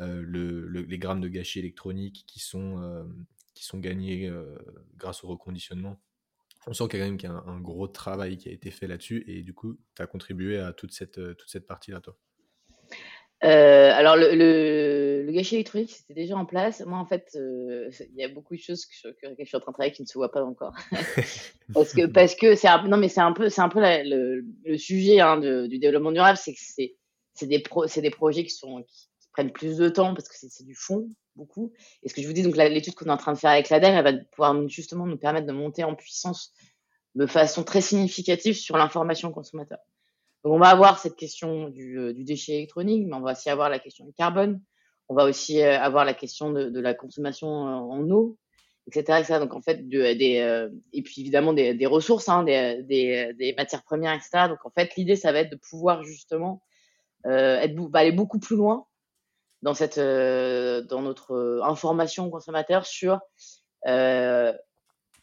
euh, 0.00 0.22
le, 0.22 0.66
les 0.66 0.98
grammes 0.98 1.20
de 1.20 1.28
gâchis 1.28 1.60
électroniques 1.60 2.24
qui 2.26 2.40
sont, 2.40 2.82
euh, 2.82 3.04
gagnés 3.74 4.28
euh, 4.28 4.56
grâce 4.96 5.24
au 5.24 5.28
reconditionnement. 5.28 6.00
On 6.66 6.74
sent 6.74 6.84
quand 6.90 6.98
même 6.98 7.16
qu'il 7.16 7.28
y 7.28 7.32
a 7.32 7.36
un, 7.36 7.60
gros 7.60 7.86
travail 7.86 8.38
qui 8.38 8.48
a 8.48 8.52
été 8.52 8.70
fait 8.70 8.88
là-dessus 8.88 9.24
et 9.28 9.42
du 9.42 9.54
coup, 9.54 9.78
tu 9.94 10.02
as 10.02 10.06
contribué 10.06 10.58
à 10.58 10.72
toute 10.72 10.92
cette, 10.92 11.20
toute 11.36 11.48
cette 11.48 11.66
partie-là, 11.66 12.00
toi. 12.00 12.18
Euh, 13.44 13.90
alors, 13.92 14.16
le, 14.16 14.34
le, 14.34 15.22
le, 15.26 15.32
gâchis 15.32 15.56
électronique, 15.56 15.90
c'était 15.90 16.14
déjà 16.14 16.36
en 16.36 16.46
place. 16.46 16.82
Moi, 16.86 16.98
en 16.98 17.04
fait, 17.04 17.28
euh, 17.36 17.90
il 18.00 18.16
y 18.16 18.24
a 18.24 18.28
beaucoup 18.28 18.56
de 18.56 18.60
choses 18.60 18.86
que, 18.86 19.08
lesquelles 19.08 19.36
je 19.40 19.44
suis 19.44 19.56
en 19.56 19.60
train 19.60 19.72
de 19.72 19.74
travailler 19.74 19.92
qui 19.92 20.02
ne 20.02 20.06
se 20.06 20.14
voient 20.14 20.32
pas 20.32 20.42
encore. 20.42 20.72
parce 21.74 21.92
que, 21.92 22.06
parce 22.06 22.34
que 22.34 22.54
c'est 22.54 22.68
un, 22.68 22.82
non, 22.88 22.96
mais 22.96 23.08
c'est 23.08 23.20
un 23.20 23.32
peu, 23.32 23.50
c'est 23.50 23.60
un 23.60 23.68
peu 23.68 23.80
le, 23.80 24.42
le, 24.64 24.78
sujet 24.78 25.20
hein, 25.20 25.36
de, 25.36 25.66
du 25.66 25.78
développement 25.78 26.12
durable, 26.12 26.38
c'est 26.38 26.54
que 26.54 26.60
c'est, 26.60 26.96
c'est 27.34 27.46
des, 27.46 27.58
pro, 27.58 27.86
c'est 27.86 28.00
des 28.00 28.10
projets 28.10 28.44
qui 28.44 28.54
sont, 28.54 28.82
qui, 28.84 29.08
prennent 29.32 29.52
plus 29.52 29.76
de 29.76 29.90
temps 29.90 30.14
parce 30.14 30.28
que 30.28 30.34
c'est, 30.38 30.64
du 30.64 30.74
fond, 30.74 31.10
beaucoup. 31.34 31.74
Et 32.02 32.08
ce 32.08 32.14
que 32.14 32.22
je 32.22 32.26
vous 32.26 32.32
dis, 32.32 32.42
donc, 32.42 32.56
l'étude 32.56 32.94
qu'on 32.94 33.04
est 33.04 33.10
en 33.10 33.18
train 33.18 33.34
de 33.34 33.38
faire 33.38 33.50
avec 33.50 33.68
l'ADEME, 33.68 33.96
elle 33.96 34.04
va 34.04 34.24
pouvoir 34.32 34.66
justement 34.66 35.06
nous 35.06 35.18
permettre 35.18 35.46
de 35.46 35.52
monter 35.52 35.84
en 35.84 35.94
puissance 35.94 36.54
de 37.14 37.26
façon 37.26 37.62
très 37.62 37.82
significative 37.82 38.54
sur 38.54 38.78
l'information 38.78 39.30
consommateur 39.30 39.78
on 40.52 40.58
va 40.58 40.68
avoir 40.68 40.98
cette 40.98 41.16
question 41.16 41.72
euh, 41.76 42.12
du, 42.12 42.24
déchet 42.24 42.54
électronique, 42.54 43.06
mais 43.06 43.14
on 43.14 43.20
va 43.20 43.32
aussi 43.32 43.50
avoir 43.50 43.68
la 43.68 43.78
question 43.78 44.04
du 44.04 44.12
carbone. 44.12 44.60
On 45.08 45.14
va 45.14 45.24
aussi 45.24 45.60
euh, 45.62 45.78
avoir 45.78 46.04
la 46.04 46.14
question 46.14 46.50
de, 46.50 46.80
la 46.80 46.94
consommation 46.94 47.48
euh, 47.48 47.72
en 47.72 48.10
eau, 48.10 48.38
etc. 48.86 49.38
Donc 49.40 49.54
en 49.54 49.60
fait, 49.60 49.88
des, 49.88 50.68
et 50.92 51.02
puis 51.02 51.20
évidemment 51.20 51.52
des, 51.52 51.86
ressources, 51.86 52.28
hein, 52.28 52.44
des, 52.44 53.54
matières 53.56 53.82
premières, 53.82 54.14
etc. 54.14 54.48
Donc 54.48 54.64
en 54.64 54.70
fait, 54.70 54.94
l'idée, 54.96 55.16
ça 55.16 55.32
va 55.32 55.40
être 55.40 55.50
de 55.50 55.60
pouvoir 55.68 56.04
justement 56.04 56.62
bah, 57.24 57.60
aller 57.94 58.12
beaucoup 58.12 58.38
plus 58.38 58.56
loin 58.56 58.86
dans 59.62 59.74
notre 61.02 61.60
information 61.64 62.30
consommateur 62.30 62.86
sur 62.86 63.18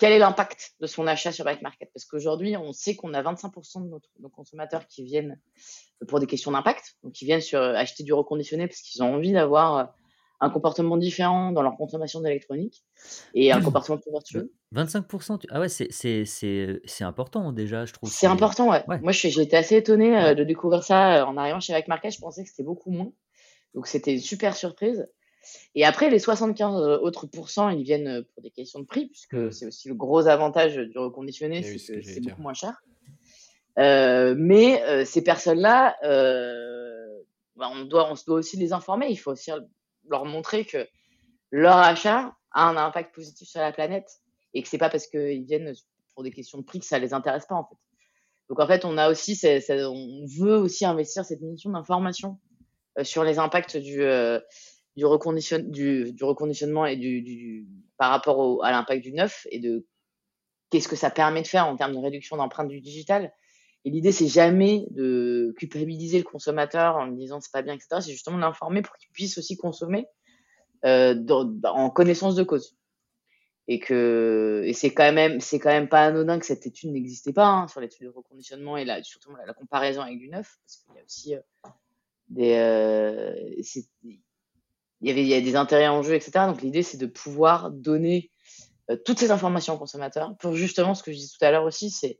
quel 0.04 0.12
est 0.12 0.20
l'impact 0.20 0.74
de 0.82 0.86
son 0.86 1.08
achat 1.08 1.32
sur 1.32 1.45
Bike 1.45 1.62
Market? 1.62 1.89
Parce 1.93 2.04
qu'aujourd'hui, 2.04 2.58
on 2.58 2.74
sait 2.74 2.93
qu'on 2.93 3.14
a 3.14 3.24
25% 3.24 3.86
de 3.86 4.01
nos 4.20 4.28
consommateurs 4.28 4.86
qui 4.86 5.06
viennent 5.06 5.39
pour 6.10 6.20
des 6.20 6.28
questions 6.28 6.51
d'impact, 6.51 6.97
donc 7.04 7.14
qui 7.14 7.24
viennent 7.24 7.39
sur, 7.39 7.62
acheter 7.62 8.04
du 8.04 8.12
reconditionné 8.12 8.68
parce 8.68 8.82
qu'ils 8.82 9.01
ont 9.01 9.16
envie 9.16 9.32
d'avoir 9.32 9.78
euh, 9.78 9.84
un 10.41 10.49
comportement 10.49 10.97
différent 10.97 11.54
dans 11.54 11.62
leur 11.62 11.78
consommation 11.78 12.20
d'électronique 12.20 12.84
et 13.34 13.54
un 13.54 13.62
comportement 13.62 13.97
plus 13.97 14.12
vertueux. 14.12 14.51
25%, 14.76 15.39
ah 15.49 15.62
ouais, 15.62 15.70
c'est 15.70 17.04
important 17.06 17.54
déjà, 17.54 17.86
je 17.86 17.93
trouve. 17.93 18.12
C'est 18.12 18.28
important, 18.28 18.72
ouais. 18.72 18.84
Moi, 19.01 19.14
j'ai 19.14 19.30
été 19.41 19.56
assez 19.56 19.78
étonné 19.78 20.18
euh, 20.18 20.34
de 20.36 20.43
découvrir 20.43 20.84
ça 20.84 21.22
euh, 21.22 21.26
en 21.26 21.38
arrivant 21.38 21.62
chez 21.62 21.72
Bike 21.72 21.88
Market. 21.88 22.12
Je 22.12 22.20
pensais 22.20 22.43
que 22.43 22.49
c'était 22.49 22.64
beaucoup 22.64 22.91
moins. 22.91 23.14
Donc, 23.74 23.88
c'était 23.88 24.12
une 24.12 24.20
super 24.20 24.54
surprise. 24.54 25.08
Et 25.76 25.86
après, 25.86 26.10
les 26.10 26.20
75 26.20 26.82
euh, 26.82 26.98
autres 27.00 27.28
pourcents, 27.28 27.70
ils 27.70 27.84
viennent 27.84 28.08
euh, 28.08 28.22
pour 28.34 28.44
des 28.44 28.52
questions 28.52 28.80
de 28.80 28.86
prix, 28.86 29.08
puisque 29.08 29.34
mmh. 29.34 29.52
c'est 29.52 29.66
aussi 29.66 29.88
le 29.88 29.96
gros 29.96 30.28
avantage 30.28 30.76
du 30.76 30.98
reconditionné, 30.98 31.62
eh 31.64 31.78
c'est 31.78 32.00
que 32.00 32.02
c'est 32.02 32.22
beaucoup 32.22 32.41
moins 32.41 32.54
cher. 32.54 32.82
Euh, 33.80 34.36
mais 34.38 35.06
ces 35.06 35.24
personnes-là, 35.24 35.98
bah, 37.56 37.70
on, 37.72 37.86
doit, 37.86 38.12
on 38.12 38.16
se 38.16 38.26
doit 38.26 38.38
aussi 38.38 38.58
les 38.58 38.74
informer. 38.74 39.08
Il 39.10 39.18
faut 39.18 39.32
aussi 39.32 39.52
leur 40.08 40.26
montrer 40.26 40.66
que 40.66 40.88
leur 41.52 41.78
achat 41.78 42.34
a 42.52 42.70
un 42.70 42.78
impact 42.78 43.14
positif 43.14 43.48
sur 43.48 43.62
la 43.62 43.72
planète 43.72 44.10
et 44.54 44.62
que 44.62 44.70
c'est 44.70 44.78
pas 44.78 44.89
parce 44.89 45.08
qu'ils 45.08 45.46
viennent 45.46 45.74
pour 46.14 46.24
des 46.24 46.32
questions 46.32 46.60
de 46.60 46.64
prix 46.64 46.80
que 46.80 46.86
ça 46.86 47.00
les 47.00 47.14
intéresse 47.14 47.46
pas 47.48 47.56
en 47.56 47.64
fait. 47.64 47.76
Donc 48.50 48.60
en 48.60 48.68
fait, 48.68 48.86
on 48.86 48.98
a 48.98 49.10
aussi, 49.10 49.39
on 49.44 50.26
veut 50.39 50.58
aussi 50.58 50.86
investir 50.86 51.26
cette 51.26 51.41
mission 51.41 51.72
d'information 51.72 52.38
sur 53.02 53.24
les 53.24 53.39
impacts 53.39 53.78
du 53.78 54.04
du, 54.96 55.06
recondition, 55.06 55.60
du, 55.60 56.14
du 56.14 56.24
reconditionnement 56.24 56.86
et 56.86 56.96
du, 56.96 57.22
du 57.22 57.68
par 57.98 58.12
rapport 58.12 58.38
au, 58.39 58.64
à 58.64 58.72
l'impact 58.72 59.04
du 59.04 59.14
neuf 59.14 59.48
et 59.52 59.60
de 59.60 59.86
qu'est-ce 60.70 60.88
que 60.88 60.96
ça 60.96 61.10
permet 61.10 61.41
de 61.41 61.48
faire 61.48 61.68
en 61.68 61.76
termes 61.76 61.94
de 61.94 62.00
réduction 62.00 62.38
d'empreinte 62.38 62.68
du 62.68 62.82
digital. 62.82 63.32
Et 63.86 63.89
l'idée, 63.89 64.12
c'est 64.12 64.28
jamais 64.28 64.88
de 64.91 65.54
culpabiliser 65.58 66.18
le 66.18 66.24
consommateur 66.24 66.96
en 66.96 67.06
lui 67.06 67.18
disant 67.18 67.41
c'est 67.41 67.52
pas 67.52 67.62
bien, 67.62 67.74
etc. 67.74 68.02
C'est 68.02 68.12
justement 68.12 68.38
de 68.38 68.41
l'informer 68.41 68.82
pour 68.82 68.96
qu'il 68.96 69.10
puisse 69.12 69.38
aussi 69.38 69.58
consommer 69.58 70.08
euh, 70.86 71.14
dans, 71.14 71.50
en 71.64 71.89
connaissance 71.89 72.36
de 72.36 72.44
cause. 72.44 72.78
Et 73.68 73.80
que 73.80 74.62
et 74.66 74.74
c'est 74.74 74.94
quand 74.94 75.14
même 75.14 75.39
c'est 75.39 75.58
quand 75.58 75.70
même 75.70 75.88
pas 75.88 76.06
anodin 76.06 76.38
que 76.38 76.46
cette 76.46 76.68
étude 76.68 76.91
n'existait 76.91 77.32
pas 77.32 77.48
hein, 77.48 77.68
sur 77.70 77.80
l'étude 77.80 78.08
de 78.08 78.12
reconditionnement 78.12 78.76
et 78.76 78.84
là 78.84 79.02
surtout 79.04 79.34
la, 79.34 79.54
comparaison 79.54 80.02
avec 80.02 80.18
du 80.18 80.28
neuf 80.28 80.58
parce 80.66 80.76
qu'il 80.76 80.96
y 80.96 81.00
a 81.00 81.04
aussi 81.06 81.36
euh, 81.36 81.70
des 82.28 82.56
euh, 82.56 84.14
il 85.04 85.10
y 85.10 85.12
avait 85.12 85.22
il 85.22 85.28
y 85.28 85.34
a 85.34 85.41
des 85.41 85.56
intérêts 85.56 85.89
en 85.89 86.01
jeu, 86.01 86.16
etc. 86.16 86.32
Donc 86.47 86.62
l'idée, 86.62 86.82
c'est 86.82 86.97
de 86.97 87.06
pouvoir 87.06 87.72
donner 87.72 88.32
euh, 88.89 88.97
toutes 89.06 89.20
ces 89.20 89.32
informations 89.32 89.76
aux 89.76 89.78
consommateurs 89.78 90.36
pour 90.39 90.56
justement 90.56 90.95
ce 90.95 91.04
que 91.04 91.12
je 91.12 91.18
disais 91.18 91.34
tout 91.38 91.45
à 91.45 91.51
l'heure 91.51 91.66
aussi, 91.66 91.89
c'est 91.89 92.20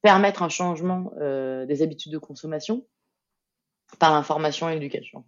permettre 0.00 0.42
un 0.42 0.48
changement 0.48 1.12
euh, 1.20 1.66
des 1.66 1.82
habitudes 1.82 2.12
de 2.12 2.18
consommation 2.18 2.86
par 3.98 4.12
l'information 4.12 4.68
et 4.68 4.74
l'éducation. 4.74 5.24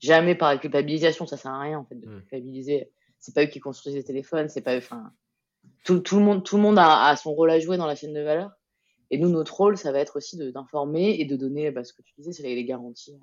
Jamais 0.00 0.34
par 0.34 0.52
la 0.52 0.58
culpabilisation, 0.58 1.26
ça 1.26 1.36
sert 1.36 1.52
à 1.52 1.60
rien 1.60 1.78
en 1.78 1.84
fait 1.84 1.94
de 1.94 2.06
mmh. 2.06 2.20
culpabiliser. 2.22 2.90
C'est 3.20 3.34
pas 3.34 3.44
eux 3.44 3.46
qui 3.46 3.60
construisent 3.60 3.94
les 3.94 4.04
téléphones, 4.04 4.48
c'est 4.48 4.60
pas 4.60 4.74
eux. 4.74 4.78
Enfin, 4.78 5.12
tout, 5.84 6.00
tout, 6.00 6.18
le 6.18 6.24
monde, 6.24 6.44
tout 6.44 6.56
le 6.56 6.62
monde 6.62 6.78
a, 6.78 7.06
a, 7.06 7.16
son 7.16 7.32
rôle 7.32 7.50
à 7.50 7.60
jouer 7.60 7.76
dans 7.76 7.86
la 7.86 7.94
chaîne 7.94 8.12
de 8.12 8.20
valeur. 8.20 8.50
Et 9.10 9.18
nous, 9.18 9.28
notre 9.28 9.54
rôle, 9.54 9.76
ça 9.76 9.92
va 9.92 10.00
être 10.00 10.16
aussi 10.16 10.36
d'informer 10.36 11.20
et 11.20 11.24
de 11.24 11.36
donner, 11.36 11.70
bah, 11.70 11.84
ce 11.84 11.92
que 11.92 12.02
tu 12.02 12.12
disais, 12.18 12.32
c'est 12.32 12.42
les, 12.42 12.56
les 12.56 12.64
garanties 12.64 13.18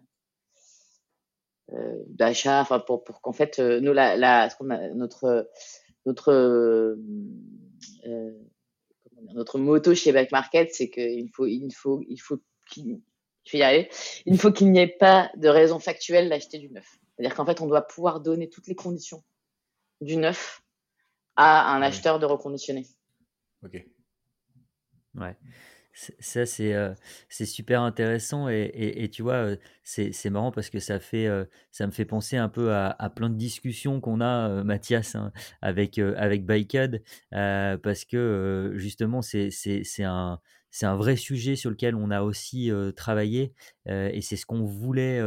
d'achat, 2.07 2.61
enfin 2.61 2.79
pour, 2.79 3.03
pour 3.03 3.21
qu'en 3.21 3.33
fait 3.33 3.59
euh, 3.59 3.79
nous 3.79 3.93
la, 3.93 4.15
la 4.17 4.49
ce 4.49 4.55
a, 4.69 4.89
notre 4.93 5.49
notre 6.05 6.31
euh, 6.31 6.95
notre 9.33 9.59
moto 9.59 9.95
chez 9.95 10.11
Back 10.11 10.31
Market, 10.31 10.73
c'est 10.73 10.89
qu'il 10.89 11.29
faut 11.33 11.45
il 11.45 11.71
faut 11.71 12.01
il 12.07 12.17
faut 12.17 12.39
qu'il 12.69 13.01
je 13.43 13.53
vais 13.53 13.59
y 13.59 13.63
aller. 13.63 13.89
Il 14.25 14.37
faut 14.37 14.51
qu'il 14.51 14.71
n'y 14.71 14.79
ait 14.79 14.87
pas 14.87 15.31
de 15.35 15.47
raison 15.47 15.79
factuelle 15.79 16.29
d'acheter 16.29 16.59
du 16.59 16.69
neuf. 16.69 16.99
C'est-à-dire 17.15 17.35
qu'en 17.35 17.45
fait, 17.45 17.61
on 17.61 17.67
doit 17.67 17.81
pouvoir 17.81 18.19
donner 18.19 18.49
toutes 18.49 18.67
les 18.67 18.75
conditions 18.75 19.23
du 19.99 20.17
neuf 20.17 20.63
à 21.35 21.73
un 21.73 21.81
acheteur 21.81 22.19
de 22.19 22.25
reconditionné. 22.25 22.85
Ok. 23.63 23.83
Ouais. 25.15 25.35
Ça, 25.93 26.45
c'est 26.45 27.45
super 27.45 27.81
intéressant 27.81 28.47
et, 28.49 28.71
et, 28.73 29.09
tu 29.09 29.23
vois, 29.23 29.55
c'est 29.83 30.29
marrant 30.29 30.51
parce 30.51 30.69
que 30.69 30.79
ça 30.79 30.99
fait 30.99 31.27
ça 31.71 31.85
me 31.85 31.91
fait 31.91 32.05
penser 32.05 32.37
un 32.37 32.49
peu 32.49 32.73
à, 32.73 33.11
plein 33.15 33.29
de 33.29 33.35
discussions 33.35 33.99
qu'on 33.99 34.21
a, 34.21 34.63
Mathias, 34.63 35.15
hein, 35.15 35.31
avec 35.61 35.99
avec 35.99 36.45
Biked, 36.45 37.03
parce 37.31 38.05
que 38.05 38.71
justement, 38.75 39.21
c'est 39.21 39.49
un 39.99 40.39
c'est 40.73 40.85
un 40.85 40.95
vrai 40.95 41.17
sujet 41.17 41.57
sur 41.57 41.69
lequel 41.69 41.95
on 41.95 42.11
a 42.11 42.21
aussi 42.21 42.71
travaillé 42.95 43.53
et 43.87 44.21
c'est 44.21 44.37
ce 44.37 44.45
qu'on 44.45 44.63
voulait, 44.63 45.21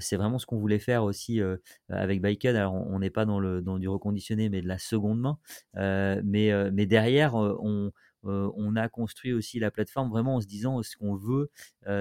c'est 0.00 0.16
vraiment 0.16 0.40
ce 0.40 0.46
qu'on 0.46 0.58
voulait 0.58 0.80
faire 0.80 1.04
aussi 1.04 1.40
avec 1.88 2.20
Biked. 2.20 2.56
Alors 2.56 2.74
on 2.74 2.98
n'est 2.98 3.10
pas 3.10 3.24
dans 3.24 3.38
le 3.38 3.62
dans 3.62 3.78
du 3.78 3.88
reconditionné, 3.88 4.48
mais 4.48 4.62
de 4.62 4.68
la 4.68 4.78
seconde 4.78 5.20
main, 5.20 5.38
mais 6.24 6.50
mais 6.72 6.86
derrière 6.86 7.34
on 7.36 7.92
on 8.24 8.76
a 8.76 8.88
construit 8.88 9.32
aussi 9.32 9.58
la 9.58 9.70
plateforme 9.70 10.10
vraiment 10.10 10.36
en 10.36 10.40
se 10.40 10.46
disant 10.46 10.82
ce 10.82 10.96
qu'on 10.96 11.16
veut, 11.16 11.50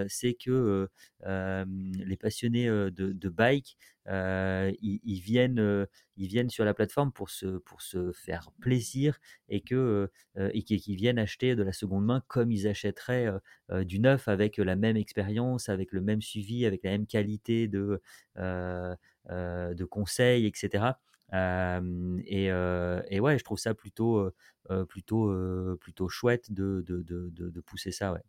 c'est 0.08 0.34
que 0.34 0.88
les 1.26 2.18
passionnés 2.18 2.68
de, 2.68 3.30
bike, 3.30 3.78
ils, 4.08 5.22
viennent, 5.24 5.88
ils 6.18 6.28
viennent 6.28 6.50
sur 6.50 6.66
la 6.66 6.74
plateforme 6.74 7.12
pour 7.12 7.30
se, 7.30 7.58
pour 7.60 7.82
se 7.82 8.12
faire 8.12 8.52
plaisir 8.60 9.20
et 9.50 9.62
que 9.62 10.10
qu'ils 10.66 10.96
viennent 10.96 11.20
acheter 11.20 11.56
de 11.56 11.64
la 11.64 11.74
seconde 11.74 12.06
main 12.06 12.24
comme 12.28 12.52
ils 12.52 12.68
achèteraient 12.68 13.30
du 13.82 14.00
neuf 14.00 14.28
avec 14.28 14.58
la 14.58 14.76
même 14.76 14.98
expérience, 14.98 15.70
avec 15.70 15.92
le 15.92 16.02
même 16.02 16.22
suivi, 16.22 16.66
avec 16.66 16.84
la 16.84 16.92
même 16.92 17.08
qualité 17.08 17.68
de, 17.68 18.02
de 18.38 19.84
conseils, 19.86 20.46
etc. 20.46 20.94
et, 21.34 22.46
et, 22.46 23.20
ouais, 23.20 23.38
je 23.38 23.44
trouve 23.44 23.60
ça 23.60 23.74
plutôt, 23.74 24.30
plutôt, 24.90 25.34
plutôt 25.80 26.10
chouette 26.10 26.52
de, 26.52 26.84
de, 26.88 27.02
de, 27.02 27.30
de, 27.30 27.62
pousser 27.62 27.92
ça. 27.92 28.14
Ouais. 28.14 28.22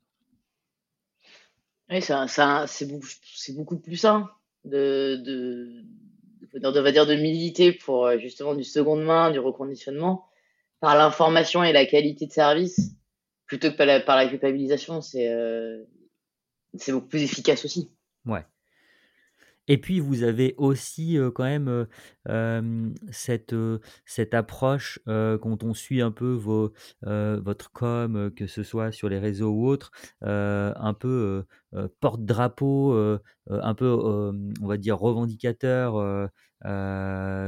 Oui, 1.91 2.01
ça, 2.01 2.29
ça, 2.29 2.67
c'est 2.67 2.87
beaucoup, 2.87 3.09
beaucoup, 3.55 3.79
plus 3.79 3.97
sain 3.97 4.31
de, 4.65 5.17
de, 5.17 5.85
on 6.63 6.83
va 6.83 6.93
dire 6.93 7.07
de 7.07 7.15
militer 7.15 7.73
pour 7.73 8.11
justement 8.19 8.55
du 8.55 8.65
seconde 8.65 9.03
main, 9.03 9.31
du 9.31 9.39
reconditionnement, 9.39 10.27
par 10.81 10.97
l'information 10.97 11.65
et 11.65 11.73
la 11.73 11.87
qualité 11.87 12.27
de 12.27 12.33
service, 12.33 12.93
plutôt 13.47 13.71
que 13.71 13.77
par 13.77 13.87
la, 13.87 14.01
par 14.01 14.17
la 14.17 14.29
culpabilisation. 14.29 15.01
C'est 15.01 15.29
c'est 16.79 16.93
beaucoup 16.93 17.09
plus 17.09 17.23
efficace 17.23 17.65
aussi. 17.65 17.91
Ouais. 18.25 18.45
Et 19.69 19.79
puis 19.79 20.01
vous 20.01 20.23
avez 20.23 20.55
aussi 20.59 21.19
quand 21.35 21.45
même 21.45 21.87
cette, 23.11 23.55
cette 24.05 24.35
approche 24.35 24.99
quand 25.07 25.63
on 25.63 25.75
suit 25.75 26.01
un 26.03 26.11
peu 26.11 26.33
vos, 26.33 26.73
votre 27.03 27.71
com, 27.73 28.31
que 28.37 28.47
ce 28.47 28.63
soit 28.63 28.93
sur 28.93 29.09
les 29.09 29.19
réseaux 29.19 29.51
ou 29.53 29.67
autres, 29.69 29.91
un 30.23 30.95
peu 30.95 31.45
porte-drapeau 32.01 33.19
un 33.51 33.75
peu, 33.75 33.89
on 34.61 34.67
va 34.67 34.77
dire, 34.77 34.99
revendicateur 34.99 36.29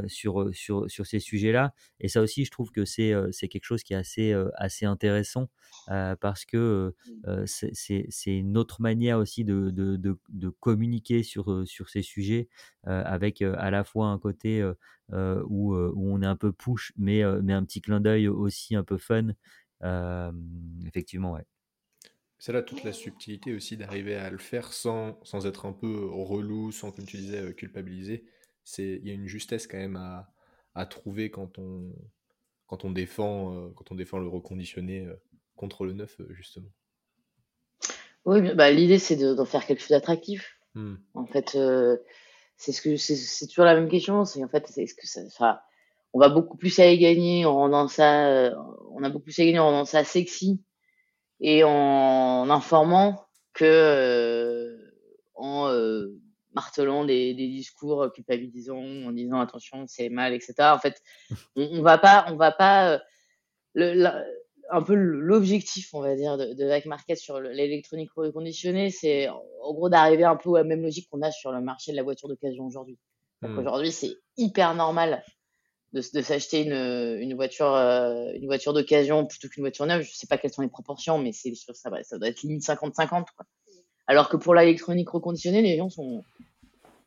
sur, 0.08 0.50
sur, 0.54 0.90
sur 0.90 1.06
ces 1.06 1.20
sujets-là. 1.20 1.74
Et 2.00 2.08
ça 2.08 2.20
aussi, 2.22 2.44
je 2.44 2.50
trouve 2.50 2.70
que 2.70 2.84
c'est 2.84 3.12
c'est 3.32 3.48
quelque 3.48 3.64
chose 3.64 3.82
qui 3.82 3.92
est 3.94 3.96
assez, 3.96 4.34
assez 4.56 4.86
intéressant 4.86 5.50
parce 5.86 6.44
que 6.44 6.94
c'est 7.46 8.36
une 8.36 8.56
autre 8.56 8.80
manière 8.82 9.18
aussi 9.18 9.44
de, 9.44 9.70
de, 9.70 9.96
de, 9.96 10.18
de 10.28 10.48
communiquer 10.48 11.22
sur, 11.22 11.66
sur 11.66 11.88
ces 11.88 12.02
sujets 12.02 12.48
avec 12.84 13.42
à 13.42 13.70
la 13.70 13.84
fois 13.84 14.08
un 14.08 14.18
côté 14.18 14.62
où, 15.12 15.74
où 15.74 16.12
on 16.14 16.22
est 16.22 16.26
un 16.26 16.36
peu 16.36 16.52
push, 16.52 16.92
mais, 16.96 17.22
mais 17.42 17.52
un 17.52 17.64
petit 17.64 17.80
clin 17.80 18.00
d'œil 18.00 18.28
aussi 18.28 18.74
un 18.76 18.84
peu 18.84 18.98
fun. 18.98 19.28
effectivement, 20.86 21.32
ouais. 21.32 21.44
C'est 22.38 22.52
là 22.52 22.62
toute 22.62 22.84
la 22.84 22.92
subtilité 22.92 23.54
aussi 23.54 23.76
d'arriver 23.76 24.14
à 24.16 24.30
le 24.30 24.38
faire 24.38 24.72
sans, 24.72 25.18
sans 25.24 25.46
être 25.46 25.66
un 25.66 25.72
peu 25.72 26.04
relou, 26.06 26.72
sans, 26.72 26.92
comme 26.92 27.06
tu 27.06 27.16
disais, 27.16 27.54
culpabiliser. 27.54 28.24
Il 28.78 29.06
y 29.06 29.10
a 29.10 29.14
une 29.14 29.26
justesse 29.26 29.66
quand 29.66 29.78
même 29.78 29.96
à, 29.96 30.32
à 30.74 30.86
trouver 30.86 31.30
quand 31.30 31.58
on, 31.58 31.92
quand, 32.66 32.84
on 32.84 32.90
défend, 32.90 33.70
quand 33.76 33.92
on 33.92 33.94
défend 33.94 34.18
le 34.18 34.28
reconditionné 34.28 35.08
contre 35.56 35.84
le 35.84 35.92
neuf, 35.92 36.20
justement. 36.30 36.70
Oui, 38.24 38.54
bah, 38.54 38.70
l'idée 38.70 38.98
c'est 38.98 39.16
d'en 39.16 39.44
faire 39.44 39.66
quelque 39.66 39.80
chose 39.80 39.90
d'attractif. 39.90 40.58
Mmh. 40.74 40.94
En 41.14 41.26
fait, 41.26 41.58
c'est 42.56 42.72
ce 42.72 42.80
que 42.82 42.96
c'est 42.96 43.46
toujours 43.46 43.64
la 43.64 43.74
même 43.74 43.88
question. 43.88 44.24
C'est 44.24 44.42
en 44.42 44.48
fait, 44.48 44.66
c'est 44.68 44.86
ce 44.86 44.94
que 44.94 45.06
ça, 45.06 45.64
on 46.12 46.18
va 46.18 46.28
beaucoup 46.28 46.56
plus 46.56 46.78
à 46.78 46.86
y 46.86 46.98
gagner 46.98 47.44
en 47.44 47.54
rendant 47.54 47.88
ça, 47.88 48.52
on 48.90 49.02
a 49.02 49.10
beaucoup 49.10 49.24
plus 49.24 49.38
à 49.40 49.44
gagner 49.44 49.58
en 49.58 49.66
rendant 49.66 49.84
ça 49.84 50.04
sexy 50.04 50.62
et 51.40 51.64
en 51.64 52.48
informant 52.50 53.26
que 53.52 53.64
martelant 56.54 57.04
des, 57.04 57.34
des, 57.34 57.48
discours 57.48 58.10
culpabilisants, 58.12 59.06
en 59.06 59.12
disant 59.12 59.40
attention 59.40 59.84
c'est 59.86 60.08
mal, 60.08 60.32
etc. 60.32 60.54
En 60.60 60.78
fait, 60.78 61.02
on, 61.56 61.78
on 61.78 61.82
va 61.82 61.98
pas, 61.98 62.26
on 62.28 62.36
va 62.36 62.52
pas 62.52 63.00
le, 63.74 64.08
un 64.70 64.82
peu 64.82 64.94
l'objectif, 64.94 65.94
on 65.94 66.00
va 66.00 66.14
dire, 66.16 66.36
de, 66.36 66.52
de 66.52 66.88
Market 66.88 67.18
sur 67.18 67.40
l'électronique 67.40 68.10
reconditionnée, 68.16 68.90
c'est 68.90 69.28
en 69.28 69.72
gros 69.72 69.88
d'arriver 69.88 70.24
un 70.24 70.36
peu 70.36 70.54
à 70.54 70.58
la 70.58 70.64
même 70.64 70.82
logique 70.82 71.08
qu'on 71.10 71.22
a 71.22 71.30
sur 71.30 71.52
le 71.52 71.60
marché 71.60 71.92
de 71.92 71.96
la 71.96 72.02
voiture 72.02 72.28
d'occasion 72.28 72.66
aujourd'hui. 72.66 72.98
Hmm. 73.42 73.58
Aujourd'hui, 73.58 73.92
c'est 73.92 74.16
hyper 74.36 74.74
normal 74.74 75.22
de, 75.92 76.02
de 76.12 76.22
s'acheter 76.22 76.62
une, 76.62 76.72
une, 77.20 77.34
voiture, 77.34 77.72
euh, 77.74 78.32
une 78.34 78.46
voiture 78.46 78.72
d'occasion 78.72 79.26
plutôt 79.26 79.48
qu'une 79.48 79.62
voiture 79.62 79.86
neuve. 79.86 80.02
Je 80.02 80.14
sais 80.14 80.26
pas 80.26 80.38
quelles 80.38 80.52
sont 80.52 80.62
les 80.62 80.68
proportions, 80.68 81.18
mais 81.18 81.32
c'est 81.32 81.54
ça, 81.54 81.72
ça 81.74 82.18
doit 82.18 82.28
être 82.28 82.42
limite 82.42 82.62
50-50. 82.62 83.26
Alors 84.06 84.28
que 84.28 84.36
pour 84.36 84.54
l'électronique 84.54 85.10
reconditionnée, 85.10 85.62
les 85.62 85.76
gens 85.76 85.88
sont 85.88 86.24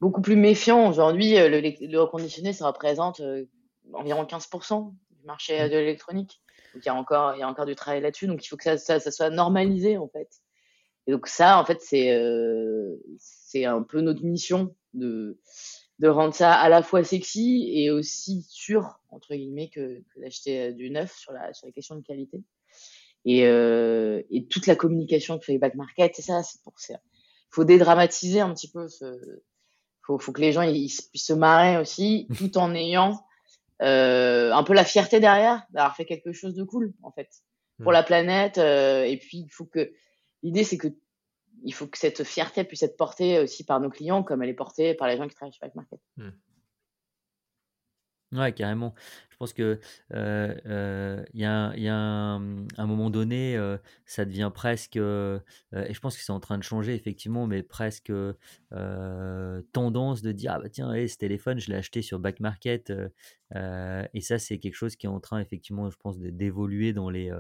beaucoup 0.02 0.22
plus 0.22 0.36
méfiants. 0.36 0.90
Aujourd'hui, 0.90 1.38
euh, 1.38 1.50
le, 1.50 2.00
reconditionné, 2.00 2.54
ça 2.54 2.68
représente 2.68 3.20
euh, 3.20 3.46
environ 3.94 4.24
15% 4.24 4.92
du 5.12 5.26
marché 5.26 5.60
hmm. 5.60 5.70
de 5.70 5.78
l'électronique. 5.78 6.42
Donc 6.74 6.84
il 6.84 6.88
y 6.88 7.42
a 7.42 7.48
encore, 7.48 7.66
du 7.66 7.76
travail 7.76 8.02
là-dessus. 8.02 8.28
Donc 8.28 8.44
il 8.44 8.48
faut 8.48 8.58
que 8.58 8.78
ça, 8.78 9.00
soit 9.00 9.30
normalisé 9.30 9.98
en 9.98 10.08
fait. 10.08 10.30
Et 11.08 11.12
donc 11.12 11.28
ça, 11.28 11.60
en 11.60 11.66
fait, 11.66 11.82
c'est 11.82 12.12
euh, 12.12 12.98
un 13.56 13.84
peu 13.84 14.02
notre 14.02 14.24
mission 14.24 14.76
de 14.94 15.38
rendre 16.04 16.34
ça 16.34 16.54
à 16.54 16.70
la 16.70 16.84
fois 16.84 17.04
sexy 17.04 17.72
et 17.74 17.92
aussi 17.92 18.46
sûr 18.50 19.00
entre 19.10 19.36
guillemets 19.36 19.70
que, 19.70 20.04
d'acheter 20.16 20.62
euh, 20.62 20.72
du 20.72 20.90
neuf 20.90 21.16
sur 21.18 21.32
la 21.32 21.54
sur 21.54 21.68
les 21.68 21.74
questions 21.74 21.96
de 21.96 22.02
qualité. 22.02 22.42
Et, 23.26 23.46
euh, 23.46 24.22
et 24.30 24.46
toute 24.46 24.68
la 24.68 24.76
communication 24.76 25.38
que 25.38 25.52
les 25.52 25.58
back 25.58 25.76
market, 25.76 26.14
c'est 26.16 26.22
ça, 26.22 26.44
c'est 26.44 26.62
pour 26.64 26.80
ça. 26.80 26.94
Il 26.94 27.56
faut 27.56 27.66
dédramatiser 27.66 28.40
un 28.40 28.54
petit 28.54 28.70
peu 28.70 28.88
ce, 28.88 29.20
faut, 30.08 30.18
faut 30.18 30.32
que 30.32 30.42
les 30.42 30.54
gens 30.54 30.62
ils, 30.62 30.90
puissent 31.12 31.26
se 31.26 31.34
marrer 31.34 31.78
aussi, 31.78 32.28
tout 32.38 32.58
en 32.58 32.74
ayant 32.74 33.22
euh, 33.82 34.52
un 34.52 34.64
peu 34.64 34.74
la 34.74 34.86
fierté 34.86 35.20
derrière 35.20 35.64
d'avoir 35.72 35.96
fait 35.96 36.06
quelque 36.06 36.32
chose 36.32 36.56
de 36.56 36.64
cool 36.64 36.94
en 37.04 37.12
fait 37.12 37.30
pour 37.82 37.92
hmm. 37.92 37.94
la 37.94 38.04
planète. 38.04 38.58
Euh, 38.58 39.04
et 39.04 39.18
puis 39.18 39.40
il 39.40 39.50
faut 39.50 39.66
que 39.66 39.92
l'idée 40.42 40.64
c'est 40.64 40.78
que 40.78 40.88
il 41.64 41.74
faut 41.74 41.88
que 41.88 41.98
cette 41.98 42.24
fierté 42.24 42.64
puisse 42.64 42.84
être 42.84 42.98
portée 42.98 43.40
aussi 43.40 43.64
par 43.64 43.80
nos 43.80 43.90
clients 43.90 44.24
comme 44.24 44.44
elle 44.44 44.50
est 44.50 44.54
portée 44.54 44.94
par 44.94 45.08
les 45.08 45.18
gens 45.18 45.28
qui 45.28 45.36
travaillent 45.36 45.54
chez 45.54 45.60
Back 45.62 45.76
Market. 45.76 46.00
Hmm. 46.16 46.30
Ouais, 48.34 48.52
carrément. 48.52 48.94
Je 49.30 49.38
pense 49.38 49.54
que 49.54 49.80
euh, 50.14 51.24
y 51.34 51.46
a, 51.46 51.74
y 51.78 51.88
a 51.88 51.96
un, 51.96 52.40
moment 52.86 53.10
donné, 53.10 53.58
ça 54.06 54.26
devient 54.26 54.52
presque, 54.54 54.98
et 54.98 55.00
je 55.02 56.00
pense 56.02 56.18
que 56.18 56.24
c'est 56.24 56.32
en 56.34 56.40
train 56.42 56.58
de 56.58 56.64
changer 56.64 56.94
effectivement, 56.94 57.48
mais 57.48 57.64
presque 57.64 58.12
tendance 59.72 60.22
de 60.24 60.32
dire 60.34 60.54
ah 60.56 60.60
bah 60.60 60.70
tiens, 60.70 60.92
ce 61.08 61.18
téléphone, 61.18 61.60
je 61.60 61.70
l'ai 61.70 61.78
acheté 61.78 62.02
sur 62.02 62.20
Back 62.20 62.40
Market, 62.42 62.92
et 63.56 64.22
ça 64.22 64.40
c'est 64.40 64.58
quelque 64.60 64.76
chose 64.76 64.96
qui 64.98 65.06
est 65.06 65.10
en 65.10 65.20
train 65.22 65.40
effectivement, 65.40 65.90
je 65.90 65.98
pense, 65.98 66.20
d'évoluer 66.20 66.92
dans 66.92 67.10
les 67.10 67.32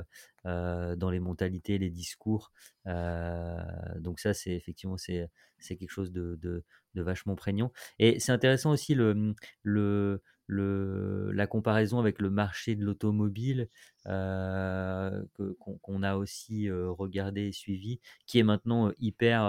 dans 0.45 1.09
les 1.09 1.19
mentalités, 1.19 1.77
les 1.79 1.89
discours. 1.89 2.51
donc 2.85 4.19
ça 4.19 4.33
c'est 4.33 4.51
effectivement 4.55 4.97
c'est 4.97 5.27
c'est 5.59 5.75
quelque 5.75 5.89
chose 5.89 6.11
de, 6.11 6.37
de, 6.41 6.63
de 6.93 7.01
vachement 7.01 7.35
prégnant. 7.35 7.71
Et 7.99 8.19
c'est 8.19 8.31
intéressant 8.31 8.71
aussi 8.71 8.93
le 8.95 9.33
le 9.63 10.21
le, 10.47 11.31
la 11.33 11.45
comparaison 11.45 11.99
avec 11.99 12.19
le 12.19 12.29
marché 12.29 12.75
de 12.75 12.85
l'automobile 12.85 13.67
euh, 14.07 15.23
qu'on 15.35 16.01
a 16.01 16.15
aussi 16.15 16.69
euh, 16.69 16.89
regardé 16.89 17.47
et 17.47 17.51
suivi, 17.51 17.99
qui 18.25 18.39
est 18.39 18.43
maintenant 18.43 18.91
hyper, 18.99 19.43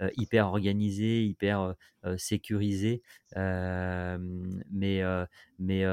euh, 0.00 0.08
hyper 0.16 0.46
organisé, 0.46 1.24
hyper 1.24 1.74
sécurisé. 2.16 3.02
mais, 3.34 5.02
mais, 5.58 5.84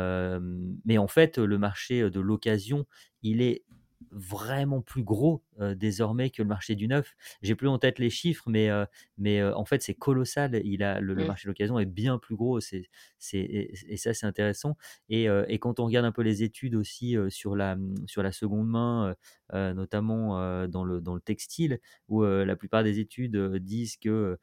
mais 0.85 0.97
en 0.97 1.07
fait, 1.07 1.37
le 1.37 1.57
marché 1.57 2.09
de 2.09 2.19
l'occasion, 2.19 2.85
il 3.23 3.41
est 3.41 3.63
vraiment 4.11 4.81
plus 4.81 5.03
gros 5.03 5.41
désormais 5.75 6.29
que 6.29 6.41
le 6.41 6.47
marché 6.47 6.75
du 6.75 6.87
neuf. 6.87 7.15
J'ai 7.41 7.55
plus 7.55 7.67
en 7.67 7.77
tête 7.77 7.99
les 7.99 8.09
chiffres, 8.09 8.43
mais, 8.47 8.69
mais 9.17 9.43
en 9.43 9.65
fait, 9.65 9.81
c'est 9.81 9.93
colossal. 9.93 10.61
Il 10.63 10.83
a, 10.83 10.99
le, 10.99 11.15
mmh. 11.15 11.27
marché 11.27 11.47
de 11.47 11.49
l'occasion 11.49 11.79
est 11.79 11.85
bien 11.85 12.17
plus 12.17 12.35
gros. 12.35 12.59
C'est, 12.59 12.89
c'est, 13.19 13.39
et, 13.39 13.97
ça, 13.97 14.13
c'est 14.13 14.25
intéressant. 14.25 14.77
Et, 15.09 15.27
et, 15.47 15.59
quand 15.59 15.79
on 15.79 15.85
regarde 15.85 16.05
un 16.05 16.11
peu 16.11 16.21
les 16.21 16.43
études 16.43 16.75
aussi 16.75 17.15
sur, 17.29 17.55
la, 17.55 17.75
mmh, 17.75 17.95
sur 18.07 18.23
la 18.23 18.31
seconde 18.31 18.69
main, 18.69 19.15
notamment 19.53 20.67
dans, 20.67 20.83
le, 20.83 21.01
dans 21.01 21.15
le 21.15 21.21
textile, 21.21 21.79
où 22.07 22.23
la 22.23 22.55
plupart 22.55 22.83
des 22.83 22.99
études 22.99 23.37
disent 23.57 23.97
que 23.97 24.37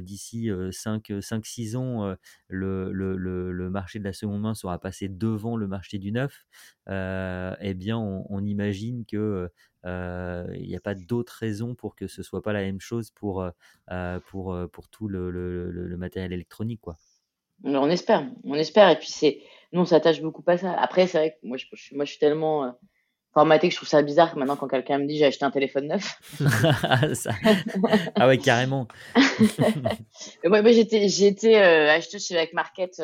d'ici 0.00 0.48
5-6 0.72 1.76
ans, 1.76 2.14
le, 2.48 2.92
le, 2.92 3.16
le, 3.16 3.70
marché 3.70 3.98
de 3.98 4.04
la 4.04 4.12
seconde 4.12 4.42
main 4.42 4.54
sera 4.54 4.78
passé 4.80 5.08
devant 5.08 5.56
le 5.56 5.68
marché 5.68 5.98
du 5.98 6.12
neuf, 6.12 6.46
eh 6.88 7.74
bien, 7.74 7.98
on, 7.98 8.26
on 8.28 8.44
imagine 8.44 9.04
que 9.06 9.50
il 9.84 10.66
n'y 10.66 10.76
a 10.76 10.80
pas 10.80 10.94
d'autre 10.94 11.32
raison 11.38 11.74
pour 11.74 11.94
que 11.94 12.06
ce 12.06 12.22
soit 12.22 12.42
pas 12.42 12.52
la 12.52 12.60
même 12.60 12.80
chose 12.80 13.10
pour, 13.10 13.48
pour, 14.26 14.56
pour 14.72 14.88
tout 14.88 15.08
le, 15.08 15.30
le, 15.30 15.70
le, 15.70 15.96
matériel 15.96 16.32
électronique. 16.32 16.80
Quoi. 16.80 16.96
On 17.64 17.90
espère, 17.90 18.26
on 18.44 18.54
espère. 18.54 18.88
Et 18.90 18.98
puis, 18.98 19.08
c'est, 19.10 19.40
nous, 19.72 19.80
on 19.80 19.86
s'attache 19.86 20.20
beaucoup 20.20 20.44
à 20.46 20.58
ça. 20.58 20.72
Après, 20.74 21.06
c'est 21.06 21.18
vrai 21.18 21.30
que 21.32 21.46
moi, 21.46 21.56
je, 21.56 21.66
moi, 21.94 22.04
je 22.04 22.10
suis 22.10 22.18
tellement 22.20 22.74
formaté 23.34 23.68
que 23.68 23.72
je 23.72 23.78
trouve 23.78 23.88
ça 23.88 24.02
bizarre 24.02 24.32
que 24.32 24.38
maintenant, 24.38 24.56
quand 24.56 24.68
quelqu'un 24.68 24.98
me 24.98 25.06
dit 25.06 25.16
j'ai 25.18 25.26
acheté 25.26 25.44
un 25.44 25.50
téléphone 25.50 25.88
neuf. 25.88 26.18
ah 28.16 28.26
ouais, 28.26 28.38
carrément. 28.38 28.88
moi, 30.44 30.62
moi 30.62 30.72
j'étais, 30.72 31.08
j'étais 31.08 31.56
acheteuse 31.56 32.26
chez 32.26 32.34
Back 32.34 32.52
Market 32.52 33.00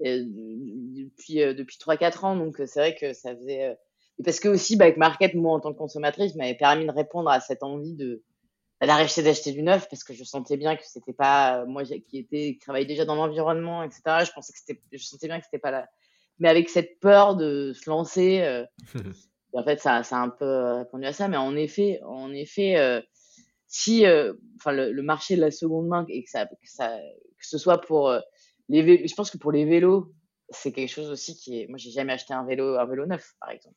depuis, 0.00 1.34
depuis 1.54 1.78
3-4 1.78 2.24
ans. 2.24 2.36
Donc, 2.36 2.56
c'est 2.66 2.80
vrai 2.80 2.94
que 2.94 3.12
ça 3.12 3.34
faisait 3.34 3.76
et 4.18 4.22
parce 4.22 4.40
que 4.40 4.48
aussi, 4.48 4.76
bah, 4.76 4.86
Market, 4.96 5.34
moi, 5.34 5.54
en 5.54 5.60
tant 5.60 5.72
que 5.72 5.78
consommatrice, 5.78 6.34
m'avait 6.34 6.56
permis 6.56 6.86
de 6.86 6.90
répondre 6.90 7.30
à 7.30 7.40
cette 7.40 7.62
envie 7.62 7.94
de 7.94 8.22
d'arrêter 8.80 9.24
d'acheter 9.24 9.50
du 9.50 9.62
neuf 9.62 9.88
parce 9.90 10.04
que 10.04 10.14
je 10.14 10.22
sentais 10.22 10.56
bien 10.56 10.76
que 10.76 10.84
c'était 10.86 11.12
pas 11.12 11.64
moi 11.64 11.82
qui 11.82 12.18
était 12.18 12.52
qui 12.52 12.58
travaillais 12.60 12.86
déjà 12.86 13.04
dans 13.04 13.16
l'environnement 13.16 13.82
etc 13.82 14.00
je 14.24 14.30
pensais 14.30 14.52
que 14.52 14.58
c'était 14.60 14.80
je 14.92 15.02
sentais 15.02 15.26
bien 15.26 15.40
que 15.40 15.44
c'était 15.44 15.58
pas 15.58 15.72
là 15.72 15.88
mais 16.38 16.48
avec 16.48 16.68
cette 16.68 17.00
peur 17.00 17.34
de 17.34 17.72
se 17.72 17.90
lancer 17.90 18.40
euh, 18.42 18.64
en 19.52 19.64
fait 19.64 19.80
ça 19.80 20.04
ça 20.04 20.18
a 20.18 20.20
un 20.20 20.28
peu 20.28 20.74
répondu 20.74 21.06
à 21.06 21.12
ça. 21.12 21.26
Mais 21.26 21.36
en 21.36 21.56
effet 21.56 21.98
en 22.04 22.32
effet 22.32 22.76
euh, 22.76 23.00
si 23.66 24.06
euh, 24.06 24.34
enfin 24.56 24.70
le, 24.70 24.92
le, 24.92 25.02
marché 25.02 25.34
de 25.34 25.40
la 25.40 25.50
seconde 25.50 25.88
main 25.88 26.06
et 26.08 26.22
que 26.22 26.30
ça 26.30 26.46
que 26.46 26.54
ça 26.62 26.96
que 26.96 27.46
ce 27.46 27.58
soit 27.58 27.80
pour 27.80 28.12
les 28.68 28.82
vélos, 28.82 29.08
je 29.08 29.14
pense 29.16 29.32
que 29.32 29.38
pour 29.38 29.50
les 29.50 29.64
vélos 29.64 30.12
c'est 30.50 30.70
quelque 30.70 30.90
chose 30.90 31.10
aussi 31.10 31.34
qui 31.34 31.62
est 31.62 31.66
moi 31.66 31.78
j'ai 31.78 31.90
jamais 31.90 32.12
acheté 32.12 32.32
un 32.32 32.44
vélo 32.46 32.78
un 32.78 32.86
vélo 32.86 33.06
neuf 33.06 33.34
par 33.40 33.50
exemple 33.50 33.74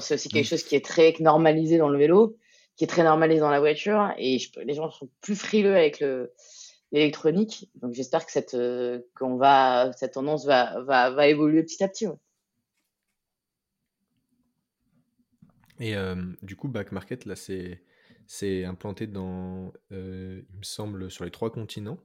c'est 0.00 0.14
aussi 0.14 0.28
quelque 0.28 0.46
chose 0.46 0.62
qui 0.62 0.76
est 0.76 0.84
très 0.84 1.14
normalisé 1.20 1.78
dans 1.78 1.88
le 1.88 1.98
vélo, 1.98 2.36
qui 2.76 2.84
est 2.84 2.88
très 2.88 3.04
normalisé 3.04 3.40
dans 3.40 3.50
la 3.50 3.60
voiture, 3.60 4.12
et 4.18 4.38
les 4.64 4.74
gens 4.74 4.90
sont 4.90 5.10
plus 5.20 5.36
frileux 5.36 5.76
avec 5.76 6.00
le 6.00 6.32
l'électronique. 6.92 7.70
Donc 7.76 7.94
j'espère 7.94 8.26
que 8.26 8.32
cette 8.32 8.54
euh, 8.54 9.00
qu'on 9.16 9.36
va 9.36 9.92
cette 9.96 10.12
tendance 10.12 10.44
va, 10.44 10.80
va, 10.82 11.10
va 11.10 11.26
évoluer 11.26 11.62
petit 11.62 11.82
à 11.82 11.88
petit. 11.88 12.06
Et 15.80 15.96
euh, 15.96 16.14
du 16.42 16.54
coup, 16.54 16.68
back 16.68 16.92
market 16.92 17.24
là, 17.24 17.34
c'est 17.34 17.82
c'est 18.26 18.64
implanté 18.64 19.06
dans, 19.06 19.72
il 19.90 19.96
me 19.96 20.62
semble, 20.62 21.10
sur 21.10 21.24
les 21.24 21.30
trois 21.30 21.50
continents. 21.50 21.98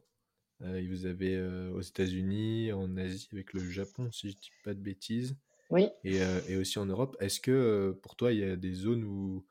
vous 0.59 1.05
avez 1.05 1.39
aux 1.69 1.81
États-Unis, 1.81 2.73
en 2.73 2.97
Asie 2.97 3.29
avec 3.31 3.53
le 3.53 3.59
Japon, 3.69 4.11
si 4.11 4.31
je 4.31 4.35
dis 4.35 4.51
pas 4.63 4.73
de 4.73 4.79
bêtises. 4.79 5.37
Oui. 5.69 5.89
Et, 6.03 6.19
et 6.49 6.57
aussi 6.57 6.79
en 6.79 6.85
Europe. 6.85 7.15
Est-ce 7.19 7.39
que 7.39 7.97
pour 8.01 8.15
toi, 8.15 8.31
il 8.31 8.39
y 8.39 8.43
a 8.43 8.55
des 8.55 8.73
zones 8.73 9.03
où, 9.03 9.45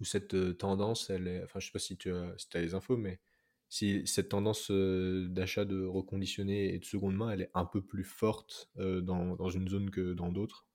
où 0.00 0.04
cette 0.04 0.58
tendance, 0.58 1.10
elle 1.10 1.28
est... 1.28 1.42
Enfin, 1.44 1.60
je 1.60 1.66
sais 1.66 1.72
pas 1.72 1.78
si 1.78 1.96
tu 1.96 2.12
as, 2.12 2.34
si 2.36 2.46
as 2.54 2.60
les 2.60 2.74
infos, 2.74 2.96
mais 2.96 3.20
si 3.68 4.06
cette 4.06 4.28
tendance 4.28 4.70
d'achat 4.70 5.64
de 5.64 5.84
reconditionné 5.84 6.74
et 6.74 6.78
de 6.78 6.84
seconde 6.84 7.16
main, 7.16 7.30
elle 7.30 7.40
est 7.40 7.50
un 7.54 7.64
peu 7.64 7.80
plus 7.80 8.04
forte 8.04 8.70
dans, 8.76 9.34
dans 9.36 9.48
une 9.48 9.68
zone 9.68 9.90
que 9.90 10.12
dans 10.12 10.30
d'autres? 10.30 10.66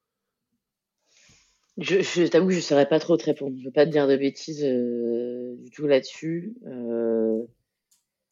Je, 1.77 2.01
je 2.01 2.25
t'avoue 2.27 2.47
que 2.47 2.53
je 2.53 2.57
ne 2.57 2.63
saurais 2.63 2.89
pas 2.89 2.99
trop 2.99 3.17
te 3.17 3.25
répondre. 3.25 3.55
Je 3.55 3.61
ne 3.61 3.65
veux 3.65 3.71
pas 3.71 3.85
te 3.85 3.91
dire 3.91 4.07
de 4.07 4.17
bêtises 4.17 4.63
du 4.63 5.69
tout 5.69 5.85
là-dessus. 5.85 6.55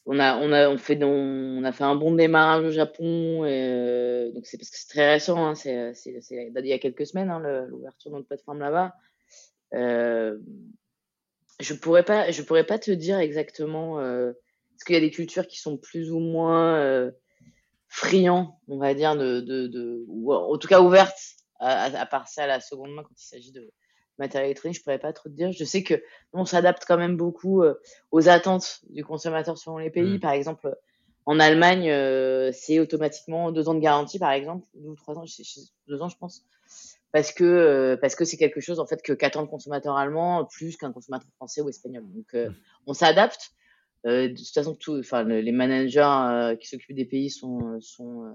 On 0.06 0.20
a, 0.20 0.38
on 0.38 0.52
a, 0.52 0.70
on 0.70 0.78
fait, 0.78 1.02
on, 1.04 1.64
a 1.64 1.72
fait 1.72 1.84
un 1.84 1.96
bon 1.96 2.14
démarrage 2.14 2.66
au 2.66 2.72
Japon, 2.72 3.46
et, 3.46 4.32
donc 4.34 4.46
c'est 4.46 4.58
parce 4.58 4.70
que 4.70 4.78
c'est 4.78 4.90
très 4.90 5.14
récent. 5.14 5.46
Hein, 5.46 5.56
c'est, 5.56 5.94
c'est, 5.94 6.22
il 6.32 6.68
y 6.68 6.74
a 6.74 6.80
quelques 6.80 7.08
semaines 7.08 7.32
hein, 7.32 7.40
l'ouverture 7.68 8.12
de 8.12 8.18
notre 8.18 8.28
plateforme 8.28 8.60
là-bas. 8.60 8.94
je 9.74 10.36
pourrais 11.74 12.04
pas, 12.04 12.32
je 12.32 12.42
pourrais 12.44 12.66
pas 12.66 12.80
te 12.80 12.92
dire 12.92 13.20
exactement 13.20 14.00
parce 14.76 14.84
qu'il 14.84 14.96
y 14.96 14.98
a 14.98 15.02
des 15.02 15.12
cultures 15.12 15.48
qui 15.48 15.60
sont 15.60 15.78
plus 15.78 16.12
ou 16.12 16.20
moins 16.20 16.76
euh, 16.76 17.12
friands, 17.88 18.60
on 18.68 18.78
va 18.78 18.94
dire, 18.94 19.16
de, 19.16 19.40
de, 19.40 19.68
de, 19.68 20.04
ou 20.08 20.34
en 20.34 20.58
tout 20.58 20.68
cas 20.68 20.82
ouvertes 20.82 21.18
à, 21.60 21.86
à, 21.86 22.06
part 22.06 22.28
ça 22.28 22.44
à 22.44 22.48
la 22.48 22.60
seconde 22.60 22.92
main 22.92 23.04
quand 23.04 23.16
il 23.18 23.26
s'agit 23.26 23.54
de 23.54 23.72
matériel 24.18 24.50
électronique. 24.50 24.78
Je 24.78 24.84
pourrais 24.84 25.00
pas 25.00 25.14
trop 25.14 25.30
te 25.30 25.34
dire. 25.34 25.52
Je 25.52 25.64
sais 25.64 25.84
que 25.84 25.96
on 26.34 26.46
s'adapte 26.46 26.84
quand 26.88 26.98
même 26.98 27.18
beaucoup 27.18 27.64
euh, 27.64 27.76
aux 28.12 28.30
attentes 28.30 28.82
du 28.90 29.04
consommateur 29.04 29.58
selon 29.58 29.78
les 29.78 29.90
pays. 29.90 30.18
Mmh. 30.18 30.20
Par 30.20 30.32
exemple, 30.32 30.76
en 31.26 31.40
Allemagne, 31.40 31.90
euh, 31.90 32.52
c'est 32.54 32.80
automatiquement 32.80 33.52
deux 33.52 33.68
ans 33.68 33.74
de 33.74 33.80
garantie, 33.80 34.20
par 34.20 34.32
exemple, 34.32 34.68
deux 34.76 34.90
ou 34.90 34.96
trois 34.96 35.18
ans, 35.18 35.26
deux 35.88 36.02
ans, 36.02 36.10
je 36.10 36.18
pense, 36.18 36.46
parce 37.12 37.32
que 37.32 37.44
euh, 37.44 37.98
parce 37.98 38.16
que 38.16 38.26
c'est 38.26 38.38
quelque 38.38 38.62
chose 38.62 38.80
en 38.80 38.86
fait 38.86 39.02
que 39.02 39.14
qu'attend 39.14 39.42
le 39.42 39.48
consommateur 39.48 39.98
allemand 39.98 40.46
plus 40.46 40.78
qu'un 40.78 40.92
consommateur 40.92 41.30
français 41.38 41.62
ou 41.62 41.70
espagnol. 41.70 42.04
Donc, 42.14 42.28
euh, 42.34 42.50
mmh. 42.50 42.56
on 42.88 42.94
s'adapte. 42.94 43.52
Euh, 44.06 44.28
de 44.30 44.36
toute 44.36 44.54
façon, 44.54 44.76
tout, 44.76 45.00
enfin, 45.00 45.24
les 45.24 45.52
managers 45.52 46.00
euh, 46.02 46.56
qui 46.56 46.68
s'occupent 46.68 46.96
des 46.96 47.06
pays 47.06 47.32
sont, 47.32 47.74
euh, 47.74 47.80
sont, 47.82 48.34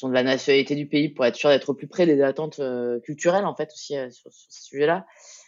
sont 0.00 0.08
de 0.08 0.14
la 0.14 0.22
nationalité 0.22 0.74
du 0.74 0.86
pays 0.86 1.08
pour 1.08 1.24
être 1.24 1.36
sûr 1.36 1.50
d'être 1.50 1.70
au 1.70 1.74
plus 1.74 1.86
près 1.86 2.06
des 2.06 2.22
attentes 2.22 2.60
culturelles, 3.04 3.44
en 3.44 3.54
fait, 3.54 3.70
aussi 3.72 3.94
sur, 4.10 4.32
sur, 4.32 4.50
ce 4.50 4.62
sujet-là. 4.64 5.06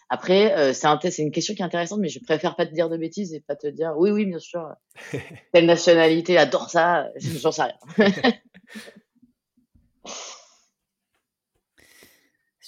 Après, 0.08 0.74
c'est 0.74 0.86
un, 0.86 0.98
une 0.98 1.30
question 1.30 1.54
qui 1.54 1.62
est 1.62 1.64
intéressante, 1.64 2.00
mais 2.00 2.08
je 2.08 2.20
préfère 2.20 2.54
pas 2.54 2.66
te 2.66 2.72
dire 2.74 2.90
de 2.90 2.96
bêtises 2.96 3.32
et 3.32 3.40
pas 3.40 3.56
te 3.56 3.66
dire 3.66 3.94
oui, 3.96 4.10
oui, 4.10 4.26
bien 4.26 4.38
sûr, 4.38 4.68
telle 5.52 5.66
nationalité 5.66 6.36
adore 6.36 6.70
ça, 6.70 7.08
j'en 7.16 7.52
sais 7.52 7.62
rien. 7.62 8.32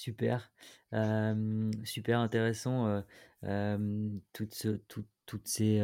super, 0.05 0.51
euh, 0.93 1.71
super 1.83 2.19
intéressant, 2.19 2.87
euh, 2.87 3.01
euh, 3.43 4.09
tout 4.33 4.47
ce, 4.51 4.69
tout, 4.87 5.03
toutes 5.25 5.47
ces, 5.47 5.81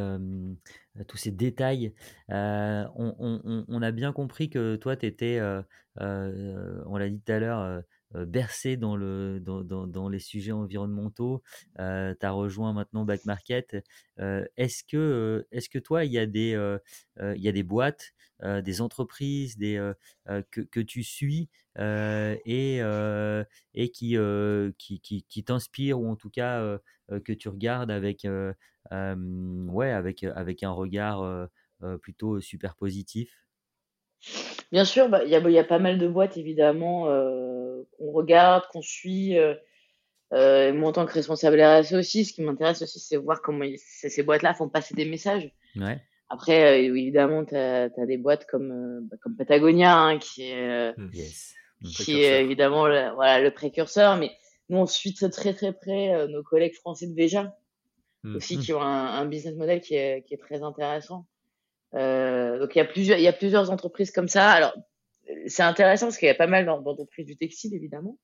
tous 1.07 1.17
ces 1.17 1.31
détails. 1.31 1.93
on, 2.29 3.81
a 3.81 3.91
bien 3.91 4.13
compris 4.13 4.49
que 4.49 4.75
toi, 4.75 4.95
tu 4.95 5.05
étais, 5.05 5.39
on 5.99 6.97
l'a 6.97 7.09
dit 7.09 7.21
tout 7.21 7.31
à 7.31 7.39
l'heure, 7.39 7.83
bercé 8.13 8.77
dans, 8.77 8.95
le, 8.95 9.39
dans, 9.39 9.63
dans, 9.63 10.09
les 10.09 10.19
sujets 10.19 10.51
environnementaux. 10.51 11.41
tu 11.77 11.81
as 11.81 12.31
rejoint 12.31 12.73
maintenant 12.73 13.05
Back 13.05 13.25
Market. 13.25 13.77
est-ce, 14.17 14.83
que, 14.83 15.47
est-ce 15.51 15.69
que 15.69 15.79
toi, 15.79 16.05
il 16.05 16.11
y, 16.11 16.19
a 16.19 16.23
il 16.23 17.41
y 17.41 17.47
a 17.47 17.51
des 17.51 17.63
boîtes, 17.63 18.13
des 18.43 18.81
entreprises 18.81 19.57
des, 19.57 19.91
que, 20.51 20.61
que, 20.61 20.79
tu 20.79 21.03
suis 21.03 21.49
et, 21.77 22.81
et 23.73 23.89
qui, 23.91 24.17
qui, 24.77 24.99
qui, 24.99 25.25
qui 25.27 25.43
t'inspirent 25.43 25.99
ou 25.99 26.09
en 26.09 26.15
tout 26.15 26.29
cas 26.29 26.79
que 27.23 27.33
tu 27.33 27.49
regardes 27.49 27.91
avec 27.91 28.25
ouais, 28.91 29.91
avec, 29.91 30.23
avec 30.23 30.63
un 30.63 30.71
regard 30.71 31.49
plutôt 32.01 32.39
super 32.41 32.75
positif? 32.75 33.45
Bien 34.71 34.85
sûr, 34.85 35.09
bah, 35.09 35.23
il 35.23 35.29
y, 35.29 35.35
a, 35.35 35.49
y, 35.49 35.59
a, 35.59 35.63
pas 35.63 35.79
mal 35.79 35.97
de 35.97 36.07
boîtes 36.07 36.37
évidemment 36.37 37.05
qu'on 37.97 38.11
regarde, 38.11 38.63
qu'on 38.71 38.81
suit. 38.81 39.37
moi, 40.31 40.89
en 40.89 40.91
tant 40.91 41.05
que 41.05 41.13
responsable 41.13 41.61
RSE 41.61 41.93
aussi, 41.93 42.25
ce 42.25 42.33
qui 42.33 42.41
m'intéresse 42.41 42.81
aussi, 42.81 42.99
c'est 42.99 43.17
voir 43.17 43.41
comment 43.41 43.65
ces 43.77 44.23
boîtes-là 44.23 44.53
font 44.53 44.69
passer 44.69 44.95
des 44.95 45.05
messages. 45.05 45.51
Ouais. 45.75 46.01
Après, 46.31 46.83
évidemment, 46.83 47.43
tu 47.45 47.55
as, 47.55 47.89
des 48.07 48.17
boîtes 48.17 48.45
comme, 48.45 49.07
bah, 49.09 49.17
comme 49.21 49.35
Patagonia, 49.35 49.97
hein, 49.97 50.17
qui 50.17 50.43
est, 50.49 50.93
mmh. 50.97 51.09
qui 51.83 52.21
est 52.23 52.41
évidemment 52.41 52.87
le, 52.87 53.13
voilà, 53.15 53.41
le 53.41 53.51
précurseur. 53.51 54.17
Mais 54.17 54.31
nous, 54.69 54.77
on 54.77 54.85
suit 54.85 55.13
très, 55.13 55.29
très, 55.29 55.53
très 55.53 55.73
près 55.73 56.27
nos 56.27 56.43
collègues 56.43 56.75
français 56.75 57.07
de 57.07 57.13
Veja, 57.13 57.53
Mmh. 58.23 58.35
aussi 58.35 58.59
qui 58.59 58.71
ont 58.71 58.81
un, 58.81 59.15
un, 59.15 59.25
business 59.25 59.55
model 59.55 59.81
qui 59.81 59.95
est, 59.95 60.23
qui 60.27 60.35
est 60.35 60.37
très 60.37 60.61
intéressant. 60.61 61.25
Euh, 61.95 62.59
donc 62.59 62.75
il 62.75 62.77
y 62.77 62.81
a 62.81 62.85
plusieurs 62.85 63.17
il 63.17 63.23
y 63.23 63.27
a 63.27 63.33
plusieurs 63.33 63.71
entreprises 63.71 64.11
comme 64.11 64.27
ça. 64.27 64.51
Alors 64.51 64.73
c'est 65.47 65.63
intéressant 65.63 66.07
parce 66.07 66.17
qu'il 66.17 66.27
y 66.27 66.31
a 66.31 66.35
pas 66.35 66.47
mal 66.47 66.65
d'entreprises 66.65 67.25
du 67.25 67.35
textile 67.35 67.73
évidemment 67.73 68.17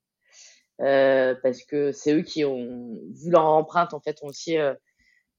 euh, 0.82 1.36
parce 1.42 1.64
que 1.64 1.92
c'est 1.92 2.14
eux 2.14 2.22
qui 2.22 2.46
ont 2.46 3.00
vu 3.12 3.32
leur 3.32 3.46
empreinte 3.46 3.94
en 3.94 4.00
fait 4.00 4.20
ont 4.22 4.28
aussi 4.28 4.58
euh, 4.58 4.76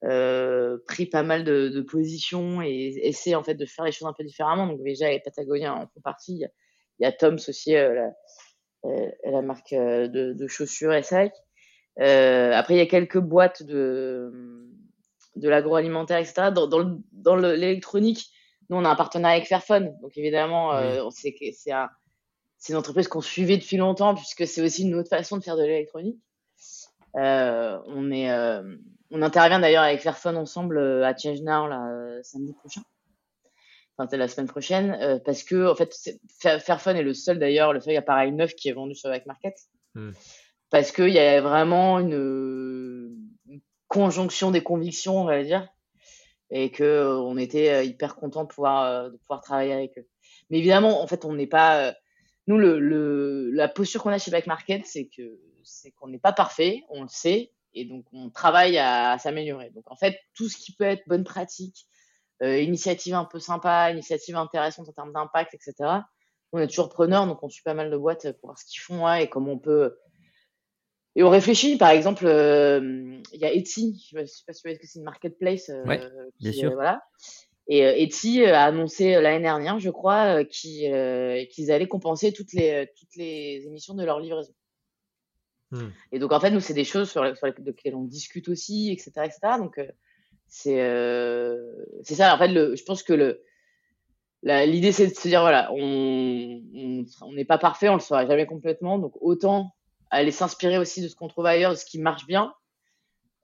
euh, 0.04 0.78
pris 0.86 1.06
pas 1.06 1.22
mal 1.22 1.44
de, 1.44 1.68
de 1.68 1.80
positions 1.80 2.62
et 2.62 2.98
essaient 3.02 3.34
en 3.34 3.42
fait 3.42 3.54
de 3.54 3.66
faire 3.66 3.84
les 3.84 3.92
choses 3.92 4.08
un 4.08 4.12
peu 4.12 4.24
différemment. 4.24 4.66
Donc 4.66 4.82
déjà 4.82 5.12
et 5.12 5.20
Patagonia 5.20 5.74
en 5.74 5.86
font 5.86 6.00
partie. 6.02 6.34
Il 6.34 6.40
y 6.40 6.44
a, 6.44 6.50
il 7.00 7.04
y 7.04 7.06
a 7.06 7.12
Toms 7.12 7.38
aussi 7.48 7.76
euh, 7.76 7.94
la, 7.94 8.90
euh, 8.90 9.10
la 9.24 9.42
marque 9.42 9.72
de, 9.72 10.32
de 10.32 10.46
chaussures 10.46 10.92
SAC. 11.04 11.32
Euh, 12.00 12.52
après, 12.52 12.74
il 12.74 12.78
y 12.78 12.80
a 12.82 12.86
quelques 12.86 13.18
boîtes 13.18 13.62
de, 13.62 14.32
de 15.36 15.48
l'agroalimentaire, 15.48 16.18
etc. 16.18 16.50
Dans, 16.54 16.68
dans, 17.12 17.36
l'électronique, 17.36 18.30
nous, 18.70 18.76
on 18.76 18.84
a 18.84 18.88
un 18.88 18.96
partenariat 18.96 19.36
avec 19.36 19.48
Fairphone. 19.48 19.96
Donc, 20.00 20.16
évidemment, 20.16 20.74
euh, 20.74 21.08
c'est 21.10 21.72
un, 21.72 21.88
une 22.68 22.76
entreprise 22.76 23.08
qu'on 23.08 23.20
suivait 23.20 23.56
depuis 23.56 23.78
longtemps, 23.78 24.14
puisque 24.14 24.46
c'est 24.46 24.62
aussi 24.62 24.82
une 24.82 24.94
autre 24.94 25.08
façon 25.08 25.38
de 25.38 25.42
faire 25.42 25.56
de 25.56 25.64
l'électronique. 25.64 26.20
Euh, 27.16 27.78
on, 27.86 28.10
est, 28.12 28.30
euh, 28.30 28.62
on 29.10 29.22
intervient 29.22 29.60
d'ailleurs 29.60 29.84
avec 29.84 30.00
Fairphone 30.00 30.36
ensemble 30.36 30.78
euh, 30.78 31.06
à 31.06 31.16
Change 31.16 31.40
Now 31.40 31.66
là, 31.66 32.22
samedi 32.22 32.52
prochain. 32.52 32.82
Enfin, 33.96 34.08
c'est 34.10 34.16
la 34.16 34.28
semaine 34.28 34.46
prochaine, 34.46 35.20
parce 35.24 35.42
que 35.42 35.68
en 35.68 35.74
fait, 35.74 35.92
Fairphone 36.40 36.96
est 36.96 37.02
le 37.02 37.14
seul 37.14 37.40
d'ailleurs, 37.40 37.72
le 37.72 37.80
seul 37.80 37.96
appareil 37.96 38.30
neuf 38.30 38.54
qui 38.54 38.68
est 38.68 38.72
vendu 38.72 38.94
sur 38.94 39.10
Back 39.10 39.26
Market. 39.26 39.54
Hmm 39.94 40.12
parce 40.70 40.92
qu'il 40.92 41.10
y 41.10 41.18
a 41.18 41.40
vraiment 41.40 41.98
une, 41.98 43.16
conjonction 43.88 44.50
des 44.50 44.62
convictions, 44.62 45.18
on 45.18 45.24
va 45.24 45.42
dire, 45.42 45.66
et 46.50 46.70
que 46.70 46.84
euh, 46.84 47.16
on 47.16 47.38
était 47.38 47.70
euh, 47.70 47.84
hyper 47.84 48.16
content 48.16 48.42
de 48.42 48.48
pouvoir 48.48 48.84
euh, 48.84 49.08
de 49.08 49.16
pouvoir 49.16 49.40
travailler 49.40 49.72
avec 49.72 49.96
eux. 49.96 50.06
Mais 50.50 50.58
évidemment, 50.58 51.02
en 51.02 51.06
fait, 51.06 51.24
on 51.24 51.32
n'est 51.32 51.46
pas 51.46 51.94
nous 52.46 52.58
le, 52.58 52.78
le 52.78 53.50
la 53.50 53.66
posture 53.66 54.02
qu'on 54.02 54.10
a 54.10 54.18
chez 54.18 54.30
Back 54.30 54.46
Market, 54.46 54.84
c'est 54.84 55.06
que 55.06 55.40
c'est 55.62 55.90
qu'on 55.92 56.08
n'est 56.08 56.18
pas 56.18 56.32
parfait, 56.32 56.82
on 56.90 57.02
le 57.02 57.08
sait, 57.08 57.50
et 57.80 57.84
donc 57.84 58.04
on 58.12 58.30
travaille 58.30 58.78
à, 58.78 59.18
s'améliorer. 59.18 59.70
Donc 59.70 59.90
en 59.90 59.96
fait, 59.96 60.18
tout 60.34 60.48
ce 60.48 60.56
qui 60.56 60.72
peut 60.72 60.84
être 60.84 61.02
bonne 61.06 61.24
pratique, 61.24 61.86
euh, 62.42 62.60
initiative 62.60 63.14
un 63.14 63.24
peu 63.24 63.38
sympa, 63.38 63.90
initiative 63.90 64.36
intéressante 64.36 64.88
en 64.88 64.92
termes 64.92 65.12
d'impact, 65.12 65.54
etc. 65.54 65.74
On 66.52 66.58
est 66.58 66.68
toujours 66.68 66.88
preneur, 66.88 67.26
donc 67.26 67.42
on 67.42 67.48
suit 67.48 67.62
pas 67.62 67.74
mal 67.74 67.90
de 67.90 67.96
boîtes 67.96 68.32
pour 68.40 68.48
voir 68.48 68.58
ce 68.58 68.64
qu'ils 68.64 68.80
font 68.80 69.04
ouais, 69.04 69.24
et 69.24 69.28
comment 69.28 69.52
on 69.52 69.58
peut 69.58 69.96
et 71.16 71.24
on 71.24 71.30
réfléchit, 71.30 71.76
par 71.76 71.90
exemple, 71.90 72.26
euh, 72.26 73.20
il 73.32 73.40
y 73.40 73.44
a 73.44 73.52
Etsy, 73.52 74.06
je 74.12 74.20
ne 74.20 74.24
sais 74.24 74.44
pas 74.46 74.52
si 74.52 74.60
vous 74.60 74.68
savez 74.68 74.78
que 74.78 74.86
c'est 74.86 75.00
une 75.00 75.04
marketplace. 75.04 75.68
Euh, 75.68 75.82
bien 76.38 76.52
sûr. 76.52 76.72
voilà. 76.74 77.02
Et 77.66 77.80
Etsy 78.04 78.44
a 78.44 78.64
annoncé 78.64 79.20
l'année 79.20 79.42
dernière, 79.42 79.80
je 79.80 79.90
crois, 79.90 80.44
qu'ils 80.44 81.72
allaient 81.72 81.88
compenser 81.88 82.32
toutes 82.32 82.52
les, 82.52 82.88
toutes 82.96 83.16
les 83.16 83.64
émissions 83.66 83.94
de 83.94 84.04
leur 84.04 84.20
livraison. 84.20 84.52
Hmm. 85.70 85.88
Et 86.12 86.18
donc, 86.18 86.32
en 86.32 86.40
fait, 86.40 86.50
nous, 86.50 86.60
c'est 86.60 86.74
des 86.74 86.84
choses 86.84 87.10
sur, 87.10 87.22
lesquelles 87.24 87.94
on 87.94 88.04
discute 88.04 88.48
aussi, 88.48 88.90
etc. 88.90 89.12
etc. 89.24 89.38
Donc, 89.58 89.80
c'est 90.46 90.78
c'est 92.04 92.14
ça. 92.14 92.34
En 92.34 92.38
fait, 92.38 92.48
le, 92.48 92.74
je 92.74 92.84
pense 92.84 93.02
que 93.02 93.38
l'idée, 94.42 94.92
c'est 94.92 95.08
de 95.08 95.14
se 95.14 95.28
dire, 95.28 95.40
voilà, 95.40 95.70
on 95.72 96.62
n'est 97.32 97.44
pas 97.44 97.58
parfait, 97.58 97.88
on 97.88 97.94
le 97.94 98.00
sera 98.00 98.26
jamais 98.26 98.46
complètement. 98.46 98.98
Donc, 98.98 99.12
autant 99.20 99.74
aller 100.10 100.30
s'inspirer 100.30 100.78
aussi 100.78 101.02
de 101.02 101.08
ce 101.08 101.14
qu'on 101.14 101.28
trouve 101.28 101.46
ailleurs, 101.46 101.72
de 101.72 101.76
ce 101.76 101.84
qui 101.84 101.98
marche 101.98 102.26
bien. 102.26 102.54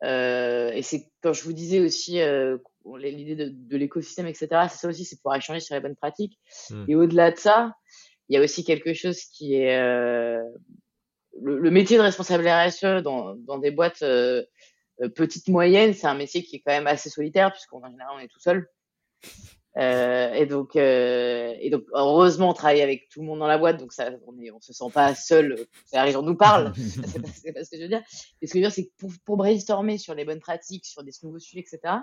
Euh, 0.03 0.71
et 0.73 0.83
c'est 0.83 1.11
quand 1.23 1.33
je 1.33 1.43
vous 1.45 1.53
disais 1.53 1.81
aussi 1.81 2.21
euh, 2.21 2.59
l'idée 2.97 3.37
de, 3.37 3.53
de 3.53 3.77
l'écosystème, 3.77 4.27
etc. 4.27 4.49
C'est 4.69 4.79
ça 4.79 4.89
aussi, 4.89 5.05
c'est 5.05 5.17
pouvoir 5.17 5.37
échanger 5.37 5.61
sur 5.61 5.75
les 5.75 5.81
bonnes 5.81 5.97
pratiques. 5.97 6.39
Hmm. 6.71 6.85
Et 6.89 6.95
au-delà 6.95 7.31
de 7.31 7.37
ça, 7.37 7.75
il 8.29 8.35
y 8.35 8.39
a 8.39 8.43
aussi 8.43 8.65
quelque 8.65 8.93
chose 8.93 9.21
qui 9.21 9.55
est 9.55 9.79
euh, 9.79 10.43
le, 11.41 11.59
le, 11.59 11.71
métier 11.71 11.97
de 11.97 12.03
responsable 12.03 12.49
RSE 12.49 13.03
dans, 13.03 13.35
dans 13.35 13.59
des 13.59 13.71
boîtes 13.71 14.03
euh, 14.03 14.45
petite 15.15 15.49
moyenne, 15.49 15.95
c'est 15.95 16.07
un 16.07 16.15
métier 16.15 16.43
qui 16.43 16.57
est 16.57 16.61
quand 16.61 16.73
même 16.73 16.87
assez 16.87 17.11
solitaire 17.11 17.53
puisqu'en 17.53 17.83
général 17.85 18.15
on 18.17 18.21
est 18.21 18.29
tout 18.29 18.41
seul. 18.41 18.69
Euh, 19.77 20.33
et 20.35 20.47
donc, 20.47 20.77
euh, 20.77 21.53
et 21.59 21.69
donc, 21.69 21.85
heureusement, 21.93 22.51
on 22.51 22.53
travaille 22.53 22.81
avec 22.81 23.09
tout 23.09 23.21
le 23.21 23.27
monde 23.27 23.41
dans 23.41 23.49
la 23.49 23.59
boîte, 23.59 23.79
donc 23.79 23.93
ça, 23.93 24.11
on 24.27 24.41
est, 24.41 24.51
on 24.53 24.61
se 24.61 24.73
sent 24.73 24.91
pas 24.93 25.15
seul. 25.15 25.67
Ça, 25.87 26.09
gens 26.11 26.23
nous 26.23 26.37
parlent. 26.37 26.73
c'est 26.77 27.53
pas, 27.53 27.59
pas, 27.59 27.65
ce 27.65 27.71
que 27.71 27.77
je 27.77 27.83
veux 27.83 27.89
dire. 27.89 28.03
Mais 28.41 28.47
ce 28.47 28.53
que 28.53 28.59
je 28.59 28.65
veux 28.65 28.69
dire, 28.69 28.73
c'est 28.73 28.85
que 28.85 28.93
pour, 28.99 29.11
pour, 29.25 29.37
brainstormer 29.37 29.99
sur 29.99 30.15
les 30.15 30.25
bonnes 30.25 30.41
pratiques, 30.41 30.87
sur 30.87 31.03
des 31.03 31.11
nouveaux 31.25 31.41
sujets, 31.41 31.61
etc. 31.61 31.95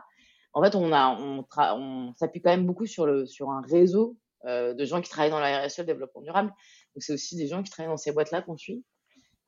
En 0.54 0.62
fait, 0.62 0.76
on 0.76 0.92
a, 0.92 1.16
on, 1.18 1.46
on 1.58 2.14
s'appuie 2.18 2.42
quand 2.42 2.50
même 2.50 2.66
beaucoup 2.66 2.86
sur 2.86 3.06
le, 3.06 3.26
sur 3.26 3.50
un 3.50 3.62
réseau 3.62 4.18
euh, 4.46 4.74
de 4.74 4.84
gens 4.84 5.02
qui 5.02 5.10
travaillent 5.10 5.32
dans 5.32 5.40
la 5.40 5.66
RSE, 5.66 5.80
le 5.80 5.86
développement 5.86 6.22
durable. 6.22 6.50
Donc, 6.50 7.04
c'est 7.04 7.14
aussi 7.14 7.38
des 7.38 7.48
gens 7.48 7.64
qui 7.64 7.72
travaillent 7.72 7.92
dans 7.92 7.98
ces 7.98 8.12
boîtes-là 8.12 8.42
qu'on 8.42 8.58
suit. 8.58 8.84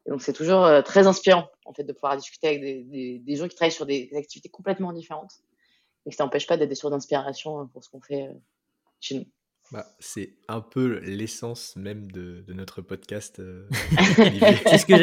Donc, 0.08 0.22
c'est 0.22 0.34
toujours 0.34 0.66
euh, 0.66 0.82
très 0.82 1.08
inspirant, 1.08 1.48
en 1.66 1.74
fait, 1.74 1.84
de 1.84 1.94
pouvoir 1.94 2.18
discuter 2.18 2.48
avec 2.48 2.90
des 2.90 3.36
gens 3.36 3.48
qui 3.48 3.56
travaillent 3.56 3.72
sur 3.72 3.86
des 3.86 4.10
activités 4.16 4.50
complètement 4.50 4.92
différentes 4.92 5.34
et 6.06 6.10
que 6.10 6.16
ça 6.16 6.24
n'empêche 6.24 6.48
pas 6.48 6.58
d'être 6.58 6.70
des 6.70 6.76
sources 6.76 6.92
d'inspiration 6.92 7.62
euh, 7.62 7.66
pour 7.66 7.84
ce 7.84 7.90
qu'on 7.90 8.02
fait 8.02 8.28
euh, 8.28 8.34
chez 9.00 9.16
nous. 9.16 9.26
Bah, 9.74 9.86
c'est 10.00 10.36
un 10.48 10.62
peu 10.62 11.00
l'essence 11.00 11.76
même 11.76 12.12
de, 12.12 12.42
de, 12.48 12.54
notre 12.54 12.82
podcast. 12.82 13.40
Euh, 13.40 13.68
c'est 14.66 14.78
ce 14.78 14.86
que 14.86 14.96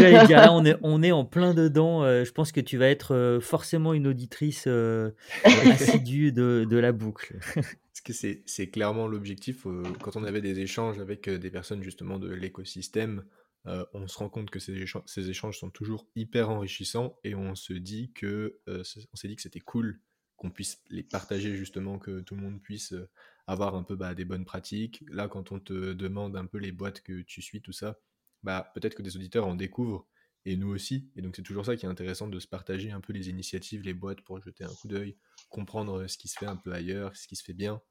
j'allais 0.00 0.26
dire. 0.26 0.38
Là, 0.38 0.52
on 0.52 0.64
est, 0.64 0.76
on 0.82 1.02
est 1.02 1.12
en 1.12 1.24
plein 1.24 1.54
dedans. 1.54 2.02
Euh, 2.02 2.24
je 2.24 2.32
pense 2.32 2.50
que 2.50 2.60
tu 2.60 2.78
vas 2.78 2.88
être 2.88 3.14
euh, 3.14 3.40
forcément 3.40 3.92
une 3.92 4.06
auditrice 4.06 4.66
assidue 5.44 6.32
de, 6.32 6.66
de, 6.68 6.76
la 6.78 6.92
boucle. 6.92 7.38
Parce 7.54 8.00
que 8.02 8.12
c'est 8.46 8.70
clairement 8.70 9.06
l'objectif. 9.06 9.66
quand 10.00 10.16
on 10.16 10.24
avait 10.24 10.40
des 10.40 10.60
échanges 10.60 10.98
avec 10.98 11.28
des 11.28 11.50
personnes 11.50 11.82
justement 11.82 12.18
de 12.18 12.32
l'écosystème, 12.32 13.22
euh, 13.68 13.84
on 13.92 14.06
se 14.08 14.16
rend 14.18 14.28
compte 14.28 14.50
que 14.50 14.58
ces, 14.58 14.74
échanges, 14.74 15.02
ces 15.06 15.28
échanges 15.28 15.58
sont 15.58 15.70
toujours 15.70 16.06
hyper 16.16 16.48
enrichissants 16.48 17.18
et 17.24 17.34
on 17.34 17.54
se 17.54 17.74
dit 17.74 18.12
que 18.14 18.58
euh, 18.68 18.82
on 19.12 19.16
s'est 19.16 19.28
dit 19.28 19.36
que 19.36 19.42
c'était 19.42 19.60
cool 19.60 20.00
qu'on 20.38 20.50
puisse 20.50 20.82
les 20.88 21.02
partager 21.02 21.56
justement, 21.56 21.98
que 21.98 22.20
tout 22.20 22.34
le 22.36 22.40
monde 22.40 22.62
puisse 22.62 22.92
euh, 22.92 23.10
avoir 23.46 23.74
un 23.74 23.82
peu 23.82 23.96
bah, 23.96 24.14
des 24.14 24.24
bonnes 24.24 24.44
pratiques. 24.44 25.04
Là, 25.08 25.28
quand 25.28 25.52
on 25.52 25.60
te 25.60 25.92
demande 25.92 26.36
un 26.36 26.46
peu 26.46 26.58
les 26.58 26.72
boîtes 26.72 27.02
que 27.02 27.20
tu 27.22 27.42
suis, 27.42 27.60
tout 27.60 27.72
ça, 27.72 27.98
bah 28.44 28.70
peut-être 28.72 28.94
que 28.94 29.02
des 29.02 29.16
auditeurs 29.16 29.46
en 29.46 29.56
découvrent 29.56 30.06
et 30.46 30.56
nous 30.56 30.68
aussi. 30.68 31.10
Et 31.16 31.22
donc 31.22 31.34
c'est 31.36 31.42
toujours 31.42 31.66
ça 31.66 31.76
qui 31.76 31.86
est 31.86 31.88
intéressant 31.88 32.28
de 32.28 32.38
se 32.38 32.46
partager 32.46 32.92
un 32.92 33.00
peu 33.00 33.12
les 33.12 33.28
initiatives, 33.28 33.82
les 33.82 33.94
boîtes 33.94 34.20
pour 34.22 34.40
jeter 34.40 34.64
un 34.64 34.72
coup 34.74 34.86
d'œil, 34.86 35.18
comprendre 35.48 36.06
ce 36.06 36.16
qui 36.16 36.28
se 36.28 36.38
fait 36.38 36.46
un 36.46 36.56
peu 36.56 36.72
ailleurs, 36.72 37.16
ce 37.16 37.26
qui 37.26 37.34
se 37.34 37.42
fait 37.42 37.52
bien, 37.52 37.82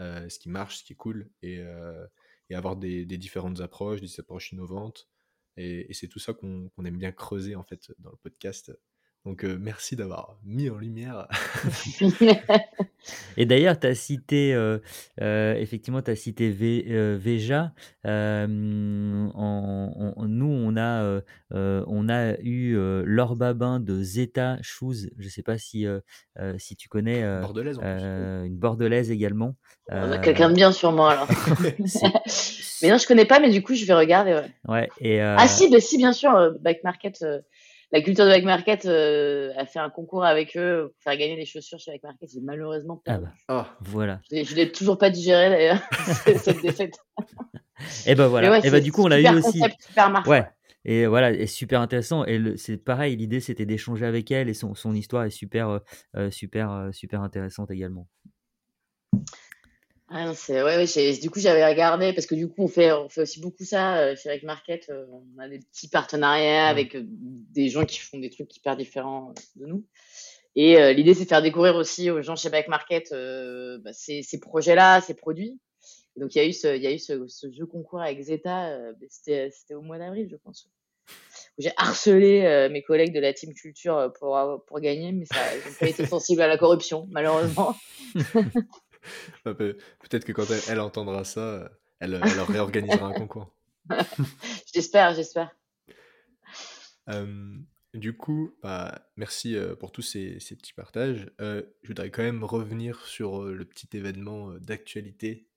ce 0.00 0.38
qui 0.40 0.48
marche, 0.50 0.78
ce 0.78 0.84
qui 0.84 0.94
est 0.94 0.96
cool 0.96 1.30
et, 1.42 1.62
avoir 2.52 2.76
des, 2.76 3.06
différentes 3.06 3.60
approches, 3.60 4.00
des 4.00 4.20
approches 4.20 4.52
innovantes. 4.52 5.08
Et 5.56 5.94
c'est 5.94 6.08
tout 6.08 6.18
ça 6.18 6.34
qu'on 6.34 6.70
aime 6.84 6.98
bien 6.98 7.12
creuser 7.12 7.54
en 7.54 7.62
fait 7.62 7.92
dans 7.98 8.10
le 8.10 8.16
podcast. 8.16 8.72
Donc 9.24 9.44
euh, 9.44 9.56
merci 9.60 9.94
d'avoir 9.94 10.36
mis 10.44 10.68
en 10.68 10.78
lumière. 10.78 11.28
et 13.36 13.46
d'ailleurs, 13.46 13.78
tu 13.78 13.86
as 13.86 13.94
cité, 13.94 14.52
euh, 14.52 14.78
euh, 15.20 15.54
effectivement, 15.54 16.02
tu 16.02 16.10
as 16.10 16.16
cité 16.16 16.50
v, 16.50 16.86
euh, 16.88 17.16
Veja. 17.20 17.72
Euh, 18.04 19.28
en, 19.34 20.12
en, 20.16 20.26
nous, 20.26 20.50
on 20.50 20.76
a, 20.76 21.20
on 21.52 22.08
a 22.08 22.34
eu 22.40 22.76
Laure 23.04 23.36
Babin 23.36 23.78
de 23.78 24.02
Zeta 24.02 24.58
Shoes. 24.60 25.08
Je 25.16 25.24
ne 25.24 25.30
sais 25.30 25.44
pas 25.44 25.56
si, 25.56 25.86
si 26.58 26.74
tu 26.74 26.88
connais. 26.88 27.22
Bordelaise 27.42 27.78
en 27.78 27.82
plus. 27.82 28.46
Une 28.46 28.56
bordelaise 28.56 29.12
également. 29.12 29.54
On 29.88 30.10
a 30.10 30.18
quelqu'un 30.18 30.50
de 30.50 30.54
bien 30.54 30.72
sûrement 30.72 31.06
alors. 31.06 31.28
mais 32.82 32.90
non, 32.90 32.98
je 32.98 33.06
connais 33.06 33.24
pas, 33.24 33.38
mais 33.38 33.50
du 33.50 33.62
coup, 33.62 33.74
je 33.74 33.84
vais 33.84 33.94
regarder. 33.94 34.32
Ouais. 34.32 34.50
ouais 34.68 34.88
et 35.00 35.20
Ah 35.20 35.46
si, 35.46 35.70
bah, 35.70 35.78
si, 35.78 35.96
bien 35.96 36.12
sûr, 36.12 36.56
Back 36.60 36.82
Market 36.82 37.24
la 37.92 38.00
culture 38.00 38.24
de 38.24 38.30
Back 38.30 38.44
Market 38.44 38.86
euh, 38.86 39.52
a 39.56 39.66
fait 39.66 39.78
un 39.78 39.90
concours 39.90 40.24
avec 40.24 40.56
eux 40.56 40.92
pour 40.92 41.02
faire 41.02 41.16
gagner 41.18 41.36
des 41.36 41.44
chaussures 41.44 41.78
chez 41.78 41.92
Back 41.92 42.02
Market. 42.02 42.30
J'ai 42.32 42.40
malheureusement 42.40 43.02
pas. 43.04 43.12
Ah 43.12 43.18
bah, 43.18 43.32
oh. 43.48 43.62
voilà. 43.82 44.20
Je 44.30 44.54
l'ai 44.54 44.72
toujours 44.72 44.98
pas 44.98 45.10
digéré 45.10 45.50
d'ailleurs, 45.50 45.80
cette 46.42 46.62
défaite. 46.62 46.94
et 48.06 48.14
ben 48.14 48.28
voilà. 48.28 48.50
Ouais, 48.50 48.66
et 48.66 48.70
bah 48.70 48.80
du 48.80 48.92
coup, 48.92 49.02
on 49.02 49.08
l'a 49.08 49.20
eu 49.20 49.36
aussi. 49.36 49.60
Super 49.78 50.24
ouais. 50.26 50.46
Et 50.84 51.06
voilà, 51.06 51.30
et 51.30 51.46
super 51.46 51.80
intéressant. 51.80 52.24
Et 52.24 52.56
c'est 52.56 52.76
pareil, 52.76 53.16
l'idée 53.16 53.40
c'était 53.40 53.66
d'échanger 53.66 54.06
avec 54.06 54.30
elle 54.30 54.48
et 54.48 54.54
son, 54.54 54.74
son 54.74 54.94
histoire 54.94 55.24
est 55.24 55.30
super, 55.30 55.80
euh, 56.16 56.30
super, 56.30 56.72
euh, 56.72 56.92
super 56.92 57.22
intéressante 57.22 57.70
également. 57.70 58.08
Ah 60.14 60.34
c'est 60.34 60.62
ouais, 60.62 60.76
ouais 60.76 61.16
du 61.16 61.30
coup 61.30 61.40
j'avais 61.40 61.66
regardé 61.66 62.12
parce 62.12 62.26
que 62.26 62.34
du 62.34 62.46
coup 62.46 62.64
on 62.64 62.68
fait 62.68 62.92
on 62.92 63.08
fait 63.08 63.22
aussi 63.22 63.40
beaucoup 63.40 63.64
ça 63.64 63.96
euh, 63.96 64.14
chez 64.14 64.28
Rec 64.28 64.42
Market, 64.42 64.90
euh, 64.90 65.06
on 65.10 65.38
a 65.38 65.48
des 65.48 65.58
petits 65.58 65.88
partenariats 65.88 66.66
avec 66.66 66.94
euh, 66.94 67.02
des 67.02 67.70
gens 67.70 67.86
qui 67.86 67.98
font 67.98 68.18
des 68.18 68.28
trucs 68.28 68.54
hyper 68.54 68.76
différents 68.76 69.32
de 69.56 69.64
nous. 69.64 69.86
Et 70.54 70.92
l'idée 70.92 71.14
c'est 71.14 71.24
de 71.24 71.28
faire 71.30 71.40
découvrir 71.40 71.76
aussi 71.76 72.10
aux 72.10 72.20
gens 72.20 72.36
chez 72.36 72.50
Back 72.50 72.68
Market 72.68 73.10
bah, 73.10 73.94
ces, 73.94 74.22
ces 74.22 74.38
projets-là, 74.38 75.00
ces 75.00 75.14
produits. 75.14 75.58
Et 76.14 76.20
donc 76.20 76.34
il 76.34 76.38
y 76.38 76.40
a 76.42 76.46
eu 76.46 76.52
ce 76.52 76.76
il 76.76 76.82
y 76.82 76.86
a 76.86 76.92
eu 76.92 76.98
ce, 76.98 77.26
ce 77.26 77.50
jeu 77.50 77.64
concours 77.64 78.02
avec 78.02 78.20
Zeta, 78.20 78.78
c'était 79.08 79.48
c'était 79.50 79.72
au 79.72 79.80
mois 79.80 79.96
d'avril 79.96 80.28
je 80.30 80.36
pense. 80.36 80.68
J'ai 81.56 81.72
harcelé 81.78 82.68
mes 82.70 82.82
collègues 82.82 83.14
de 83.14 83.20
la 83.20 83.32
team 83.32 83.54
culture 83.54 84.12
pour 84.18 84.38
pour 84.66 84.80
gagner, 84.80 85.12
mais 85.12 85.24
ça 85.24 85.36
ils 85.56 85.70
n'ont 85.70 85.76
pas 85.80 85.88
été 85.88 86.04
sensibles 86.06 86.42
à 86.42 86.48
la 86.48 86.58
corruption 86.58 87.08
malheureusement. 87.10 87.74
Peut-être 89.44 90.24
que 90.24 90.32
quand 90.32 90.46
elle, 90.68 90.80
entendra 90.80 91.24
ça, 91.24 91.70
elle, 92.00 92.14
elle 92.14 92.40
réorganisera 92.40 93.06
un 93.06 93.12
concours. 93.12 93.56
j'espère, 94.74 95.14
j'espère. 95.14 95.54
Euh, 97.08 97.56
du 97.94 98.16
coup, 98.16 98.54
bah, 98.62 99.10
merci 99.16 99.56
euh, 99.56 99.74
pour 99.74 99.92
tous 99.92 100.02
ces, 100.02 100.38
ces 100.40 100.56
petits 100.56 100.72
partages. 100.72 101.30
Euh, 101.40 101.62
je 101.82 101.88
voudrais 101.88 102.10
quand 102.10 102.22
même 102.22 102.44
revenir 102.44 103.04
sur 103.06 103.44
le 103.44 103.64
petit 103.64 103.88
événement 103.96 104.52
d'actualité 104.58 105.48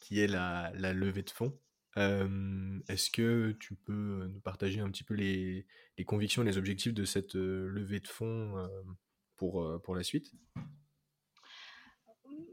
qui 0.00 0.20
est 0.20 0.26
la, 0.26 0.72
la, 0.74 0.92
levée 0.92 1.22
de 1.22 1.30
fonds. 1.30 1.56
Est-ce 1.96 3.10
que 3.10 3.52
tu 3.60 3.76
peux 3.76 4.26
nous 4.26 4.40
partager 4.40 4.80
un 4.80 4.90
petit 4.90 5.04
peu 5.04 5.14
les, 5.14 5.66
les 5.98 6.04
convictions, 6.04 6.42
les 6.42 6.58
objectifs 6.58 6.94
de 6.94 7.04
cette 7.04 7.34
levée 7.34 8.00
de 8.00 8.08
fonds 8.08 8.68
pour, 9.36 9.80
pour 9.82 9.94
la 9.94 10.02
suite? 10.02 10.32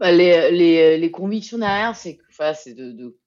Les, 0.02 0.98
les, 0.98 1.12
convictions 1.12 1.58
derrière, 1.58 1.96
c'est 1.96 2.20
de, 2.74 3.18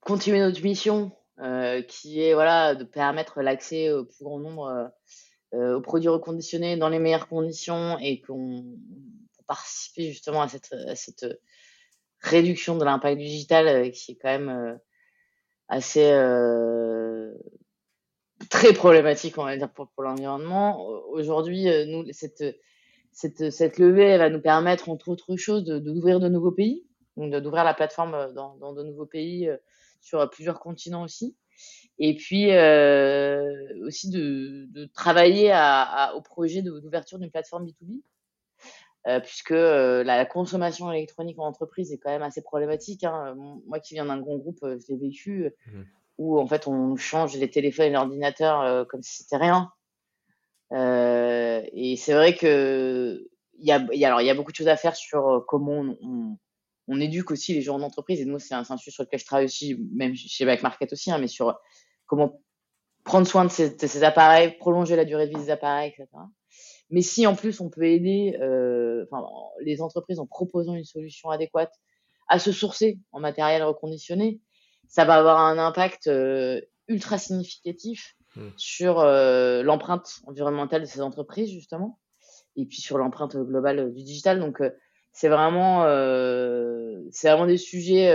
continuer 0.00 0.38
notre 0.40 0.62
mission, 0.62 1.12
euh, 1.40 1.82
qui 1.82 2.22
est 2.22 2.34
voilà 2.34 2.74
de 2.74 2.84
permettre 2.84 3.42
l'accès 3.42 3.90
au 3.90 4.04
plus 4.04 4.24
grand 4.24 4.38
nombre 4.38 4.90
euh, 5.54 5.76
aux 5.76 5.80
produits 5.80 6.08
reconditionnés 6.08 6.76
dans 6.76 6.88
les 6.88 6.98
meilleures 6.98 7.28
conditions 7.28 7.98
et 7.98 8.20
qu'on 8.20 8.64
participer 9.50 10.04
justement 10.12 10.42
à 10.42 10.48
cette, 10.48 11.26
réduction 12.20 12.76
de 12.76 12.84
l'impact 12.84 13.18
digital 13.18 13.66
euh, 13.66 13.90
qui 13.90 14.12
est 14.12 14.14
quand 14.14 14.28
même 14.28 14.48
euh, 14.48 14.74
assez 15.68 16.12
euh, 16.12 17.32
très 18.48 18.72
problématique, 18.72 19.38
on 19.38 19.44
va 19.44 19.56
dire, 19.56 19.72
pour 19.72 19.88
l'environnement. 19.98 20.86
Aujourd'hui, 21.08 21.64
nous, 21.86 22.04
cette 22.12 22.44
cette, 23.12 23.50
cette 23.50 23.78
levée 23.78 24.04
elle 24.04 24.20
va 24.20 24.30
nous 24.30 24.40
permettre, 24.40 24.88
entre 24.88 25.08
autres 25.08 25.36
choses, 25.36 25.64
d'ouvrir 25.64 26.20
de, 26.20 26.28
de, 26.28 26.32
nouveaux 26.32 26.52
pays, 26.52 26.86
donc 27.16 27.34
d'ouvrir 27.34 27.64
la 27.64 27.74
plateforme 27.74 28.14
euh, 28.14 28.32
dans, 28.32 28.56
dans, 28.56 28.72
de 28.72 28.82
nouveaux 28.82 29.06
pays 29.06 29.48
euh, 29.48 29.56
sur 30.00 30.28
plusieurs 30.30 30.60
continents 30.60 31.02
aussi. 31.02 31.36
Et 31.98 32.16
puis 32.16 32.52
euh, 32.52 33.52
aussi 33.84 34.08
de, 34.08 34.66
de 34.70 34.86
travailler 34.86 35.50
à, 35.50 35.82
à, 35.82 36.14
au 36.14 36.22
projet 36.22 36.62
d'ouverture 36.62 37.18
d'une 37.18 37.30
plateforme 37.30 37.66
B2B, 37.66 38.00
euh, 39.06 39.20
puisque 39.20 39.52
euh, 39.52 40.02
la 40.02 40.24
consommation 40.24 40.90
électronique 40.90 41.38
en 41.38 41.44
entreprise 41.44 41.92
est 41.92 41.98
quand 41.98 42.10
même 42.10 42.22
assez 42.22 42.42
problématique. 42.42 43.04
Hein. 43.04 43.34
Moi 43.66 43.80
qui 43.80 43.94
viens 43.94 44.06
d'un 44.06 44.18
grand 44.18 44.36
groupe, 44.38 44.60
je 44.62 44.92
l'ai 44.92 44.96
vécu, 44.96 45.50
mmh. 45.66 45.82
où 46.18 46.40
en 46.40 46.46
fait 46.46 46.66
on 46.66 46.96
change 46.96 47.36
les 47.36 47.50
téléphones 47.50 47.86
et 47.86 47.92
l'ordinateur 47.92 48.86
comme 48.88 49.02
si 49.02 49.22
c'était 49.22 49.36
rien. 49.36 49.70
Euh, 50.72 51.62
et 51.72 51.96
c'est 51.96 52.12
vrai 52.12 52.34
que 52.34 53.28
il 53.58 53.66
y 53.66 53.72
a, 53.72 53.86
y 53.92 54.04
a, 54.04 54.08
alors 54.08 54.22
y 54.22 54.30
a 54.30 54.34
beaucoup 54.34 54.52
de 54.52 54.56
choses 54.56 54.68
à 54.68 54.76
faire 54.76 54.96
sur 54.96 55.28
euh, 55.28 55.40
comment 55.46 55.84
on, 56.02 56.38
on, 56.88 57.00
éduque 57.00 57.30
aussi 57.30 57.52
les 57.52 57.60
gens 57.60 57.76
en 57.76 57.82
entreprise. 57.82 58.20
Et 58.20 58.24
nous, 58.24 58.38
c'est 58.38 58.54
un, 58.54 58.64
un, 58.68 58.76
sujet 58.76 58.90
sur 58.90 59.02
lequel 59.02 59.20
je 59.20 59.26
travaille 59.26 59.44
aussi, 59.44 59.76
même 59.92 60.14
chez 60.14 60.44
Back 60.44 60.62
Market 60.62 60.92
aussi, 60.92 61.10
hein, 61.10 61.18
mais 61.18 61.28
sur 61.28 61.58
comment 62.06 62.40
prendre 63.04 63.26
soin 63.26 63.44
de 63.44 63.50
ces, 63.50 63.76
de 63.76 63.86
ces, 63.86 64.02
appareils, 64.02 64.56
prolonger 64.58 64.96
la 64.96 65.04
durée 65.04 65.26
de 65.26 65.36
vie 65.36 65.44
des 65.44 65.50
appareils, 65.50 65.90
etc. 65.90 66.08
Mais 66.90 67.02
si 67.02 67.26
en 67.26 67.34
plus 67.34 67.60
on 67.60 67.70
peut 67.70 67.84
aider 67.84 68.36
euh, 68.40 69.06
enfin, 69.10 69.24
les 69.60 69.80
entreprises 69.80 70.18
en 70.18 70.26
proposant 70.26 70.74
une 70.74 70.84
solution 70.84 71.30
adéquate 71.30 71.72
à 72.28 72.38
se 72.38 72.52
sourcer 72.52 72.98
en 73.12 73.20
matériel 73.20 73.62
reconditionné, 73.62 74.40
ça 74.88 75.04
va 75.04 75.14
avoir 75.14 75.38
un 75.38 75.58
impact 75.58 76.08
euh, 76.08 76.60
ultra 76.88 77.18
significatif 77.18 78.16
Hmm. 78.36 78.50
sur 78.56 79.00
euh, 79.00 79.64
l'empreinte 79.64 80.20
environnementale 80.26 80.82
de 80.82 80.86
ces 80.86 81.00
entreprises, 81.00 81.50
justement, 81.50 81.98
et 82.54 82.64
puis 82.64 82.80
sur 82.80 82.96
l'empreinte 82.96 83.36
globale 83.36 83.80
euh, 83.80 83.90
du 83.90 84.04
digital. 84.04 84.38
Donc, 84.38 84.60
euh, 84.60 84.70
c'est 85.12 85.28
vraiment, 85.28 85.82
c'est 87.10 87.28
vraiment 87.28 87.46
des 87.46 87.56
sujets 87.56 88.14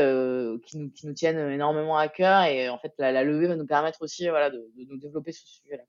qui, 0.66 0.78
nous, 0.78 1.14
tiennent 1.14 1.52
énormément 1.52 1.98
à 1.98 2.08
cœur. 2.08 2.44
Et 2.44 2.70
en 2.70 2.78
fait, 2.78 2.94
la, 2.98 3.22
levée 3.26 3.48
va 3.48 3.58
nous 3.58 3.66
permettre 3.66 4.02
aussi 4.02 4.24
de, 4.24 4.32
de 4.32 4.90
nous 4.90 4.98
développer 4.98 5.34
sur 5.34 5.46
ce 5.46 5.56
sujet-là. 5.56 5.84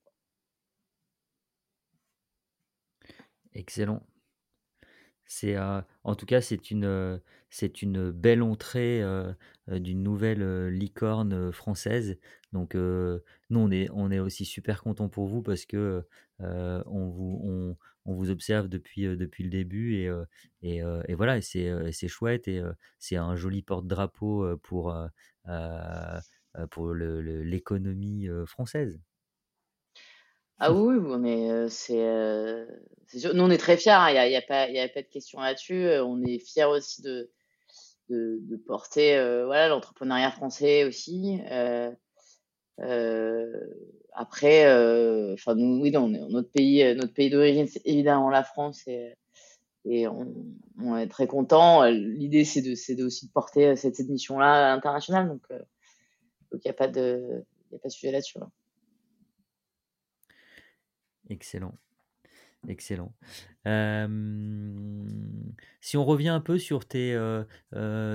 Excellent. 3.54 4.02
C'est, 5.26 5.56
en 5.58 6.14
tout 6.16 6.26
cas, 6.26 6.40
c'est 6.40 6.70
une, 6.70 7.20
c'est 7.50 7.82
une 7.82 8.10
belle 8.12 8.42
entrée, 8.42 9.02
d'une 9.68 10.02
nouvelle, 10.02 10.68
licorne, 10.68 11.52
française. 11.52 12.18
Donc, 12.52 12.74
nous, 12.74 13.20
on 13.50 13.70
est 13.70 13.88
on 13.92 14.10
est 14.10 14.18
aussi 14.20 14.44
super 14.44 14.82
content 14.82 15.08
pour 15.08 15.26
vous 15.26 15.42
parce 15.42 15.66
que, 15.66 16.04
on 16.40 17.08
vous 17.08 17.40
on 17.44 17.76
on 18.08 18.14
vous 18.14 18.30
observe 18.30 18.68
depuis, 18.68 19.02
depuis 19.16 19.42
le 19.44 19.50
début 19.50 19.94
et 19.96 20.10
et 20.62 20.80
et 21.08 21.14
voilà 21.14 21.40
c'est, 21.42 21.70
c'est 21.92 22.08
chouette 22.08 22.46
et 22.48 22.62
c'est 22.98 23.16
un 23.16 23.34
joli 23.36 23.62
porte-drapeau, 23.62 24.56
pour, 24.62 24.94
pour 26.70 26.94
l'économie, 26.94 28.28
française. 28.46 29.00
Ah 30.58 30.72
oui, 30.72 30.96
on 31.06 31.22
est, 31.24 31.68
c'est, 31.68 31.96
Nous, 33.34 33.42
on 33.42 33.50
est 33.50 33.58
très 33.58 33.76
fiers, 33.76 33.92
hein, 33.92 34.08
il 34.08 34.32
y 34.32 34.36
a, 34.36 34.42
pas, 34.42 34.70
y 34.70 34.78
a 34.78 34.88
pas 34.88 35.02
de 35.02 35.06
question 35.08 35.40
là-dessus. 35.40 35.86
On 36.00 36.22
est 36.24 36.38
fiers 36.38 36.64
aussi 36.64 37.02
de, 37.02 37.30
de, 38.08 38.38
de 38.40 38.56
porter 38.56 39.16
voilà 39.44 39.68
l'entrepreneuriat 39.68 40.30
français 40.30 40.84
aussi. 40.84 41.40
après, 44.12 44.64
enfin 45.34 45.54
nous, 45.54 45.82
oui, 45.82 45.90
dans 45.90 46.08
notre 46.08 46.50
pays, 46.50 46.94
notre 46.94 47.12
pays 47.12 47.28
d'origine, 47.30 47.66
c'est 47.66 47.82
évidemment 47.84 48.30
la 48.30 48.42
France 48.42 48.82
et, 48.86 49.14
et 49.84 50.08
on, 50.08 50.34
on 50.80 50.96
est 50.96 51.08
très 51.08 51.26
content. 51.26 51.84
L'idée, 51.84 52.44
c'est 52.46 52.62
de, 52.62 52.74
c'est 52.74 53.00
aussi 53.02 53.26
de 53.26 53.32
porter 53.32 53.76
cette, 53.76 53.96
cette 53.96 54.08
mission-là 54.08 54.72
internationale, 54.72 55.28
donc 55.28 55.42
il 55.50 56.60
n'y 56.64 56.70
a 56.70 56.74
pas 56.74 56.88
de, 56.88 57.44
y 57.72 57.76
a 57.76 57.78
pas 57.78 57.88
de 57.88 57.92
sujet 57.92 58.12
là-dessus. 58.12 58.38
Hein. 58.40 58.50
Excellent. 61.28 61.76
Excellent. 62.68 63.12
si 65.80 65.96
on 65.96 66.04
revient 66.04 66.28
un 66.28 66.40
peu 66.40 66.58
sur 66.58 66.86
tes, 66.86 67.16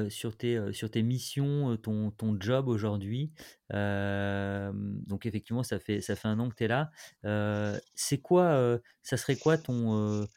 sur 0.09 0.37
tes, 0.37 0.73
sur 0.73 0.91
tes 0.91 1.01
missions, 1.03 1.77
ton, 1.77 2.11
ton 2.11 2.37
job 2.39 2.67
aujourd'hui, 2.67 3.31
donc 3.71 5.25
effectivement, 5.25 5.63
ça 5.63 5.79
fait, 5.79 6.01
ça 6.01 6.15
fait 6.15 6.27
un 6.27 6.39
an 6.39 6.49
que 6.49 6.55
tu 6.55 6.65
es 6.65 6.67
là. 6.67 6.91
c'est 7.95 8.17
quoi, 8.19 8.79
ça 9.01 9.17
serait 9.17 9.37
quoi 9.37 9.57
ton, 9.57 10.27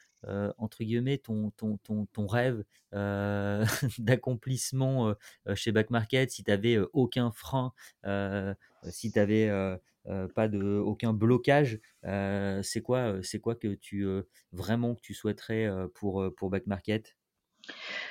entre 0.59 0.85
guillemets, 0.85 1.19
ton, 1.19 1.51
ton, 1.51 1.79
ton, 1.79 2.07
ton 2.07 2.27
rêve 2.27 2.63
d'accomplissement 3.99 5.15
chez 5.55 5.73
Back 5.73 5.91
Market 5.91 6.31
si 6.31 6.45
tu 6.45 6.51
n'avais 6.51 6.79
aucun 6.93 7.33
frein, 7.33 7.73
si 8.91 9.11
tu 9.11 9.19
avais 9.19 9.51
euh, 10.07 10.29
pas 10.29 10.49
de 10.49 10.63
aucun 10.79 11.15
blocage. 11.15 11.81
Euh, 12.05 12.63
c'est 12.63 12.83
quoi, 12.83 12.99
euh, 12.99 13.23
c'est 13.23 13.41
quoi 13.41 13.55
que 13.55 13.75
tu 13.75 14.07
vraiment 14.53 14.95
que 14.95 15.01
tu 15.01 15.15
souhaiterais 15.15 15.71
pour 15.95 16.25
pour 16.37 16.51
Back 16.51 16.67
Market? 16.67 17.17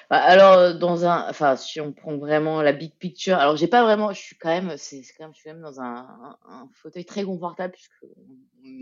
Bah, 0.10 0.18
alors 0.18 0.74
dans 0.74 1.06
un, 1.06 1.30
enfin 1.30 1.56
si 1.56 1.80
on 1.80 1.94
prend 1.94 2.18
vraiment 2.18 2.64
la 2.64 2.74
big 2.74 2.94
picture, 2.96 3.38
alors 3.38 3.56
j'ai 3.56 3.68
pas 3.68 3.84
vraiment, 3.84 4.12
je 4.12 4.20
suis 4.20 4.36
quand 4.36 4.50
même, 4.50 4.76
c'est 4.78 5.04
quand 5.16 5.26
même, 5.26 5.34
je 5.34 5.40
suis 5.40 5.50
quand 5.50 5.54
même 5.54 5.64
dans 5.64 5.80
un, 5.80 6.38
un, 6.50 6.68
fauteuil 6.74 7.06
très 7.06 7.24
confortable 7.24 7.74
puisque 7.74 8.04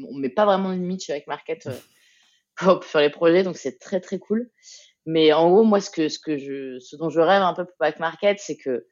on, 0.10 0.18
met 0.18 0.30
pas 0.30 0.46
vraiment 0.46 0.70
de 0.70 0.76
limite 0.76 1.04
chez 1.04 1.14
Back 1.14 1.28
Market 1.28 1.70
sur 2.90 3.00
les 3.00 3.10
projets, 3.10 3.44
donc 3.44 3.58
c'est 3.58 3.80
très 3.80 4.00
très 4.00 4.20
cool. 4.20 4.50
Mais 5.06 5.34
en 5.34 5.50
gros, 5.50 5.64
moi, 5.64 5.82
ce 5.82 5.90
que 5.90 6.10
ce 6.10 6.20
que 6.20 6.38
je, 6.38 6.80
ce 6.80 6.96
dont 6.96 7.10
je 7.10 7.20
rêve 7.20 7.42
un 7.42 7.54
peu 7.54 7.66
pour 7.66 7.76
Back 7.80 8.00
Market, 8.00 8.40
c'est 8.40 8.56
que 8.56 8.88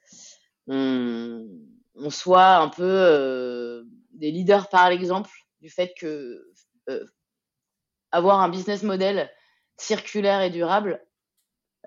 on 0.68 2.10
soit 2.10 2.58
un 2.58 2.70
peu 2.70 3.86
des 4.20 4.32
leaders 4.32 4.70
par 4.70 4.90
l'exemple 4.90 5.32
du 5.62 5.70
fait 5.70 5.94
que 5.98 6.46
euh, 6.90 7.06
avoir 8.12 8.40
un 8.40 8.50
business 8.50 8.84
model 8.84 9.30
circulaire 9.78 10.42
et 10.42 10.50
durable 10.50 11.06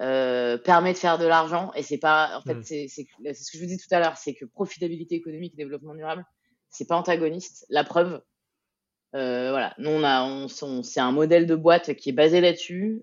euh, 0.01 0.57
permet 0.59 0.93
de 0.93 0.99
faire 0.99 1.18
de 1.18 1.26
l'argent. 1.26 1.72
Et 1.74 1.83
c'est 1.83 1.99
pas 1.99 2.39
en 2.39 2.43
fait 2.43 2.55
mm. 2.55 2.62
c'est 2.62 2.89
ce 2.89 3.03
que 3.03 3.59
je 3.59 3.59
vous 3.59 3.66
dis 3.66 3.78
tout 3.78 3.93
à 3.95 4.01
l'heure 4.01 4.16
c'est 4.16 4.35
que 4.35 4.45
profitabilité 4.45 5.14
économique 5.14 5.55
et 5.55 5.57
développement 5.57 5.95
durable 5.95 6.24
c'est 6.70 6.87
pas 6.87 6.97
antagoniste. 6.97 7.66
La 7.68 7.85
preuve 7.85 8.22
euh, 9.14 9.51
voilà. 9.51 9.74
Nous 9.78 9.91
on 9.91 10.05
a 10.05 10.22
on, 10.24 10.49
c'est 10.83 11.01
un 11.01 11.12
modèle 11.12 11.47
de 11.47 11.57
boîte 11.57 11.95
qui 11.95 12.11
est 12.11 12.14
basé 12.14 12.41
là-dessus 12.41 13.03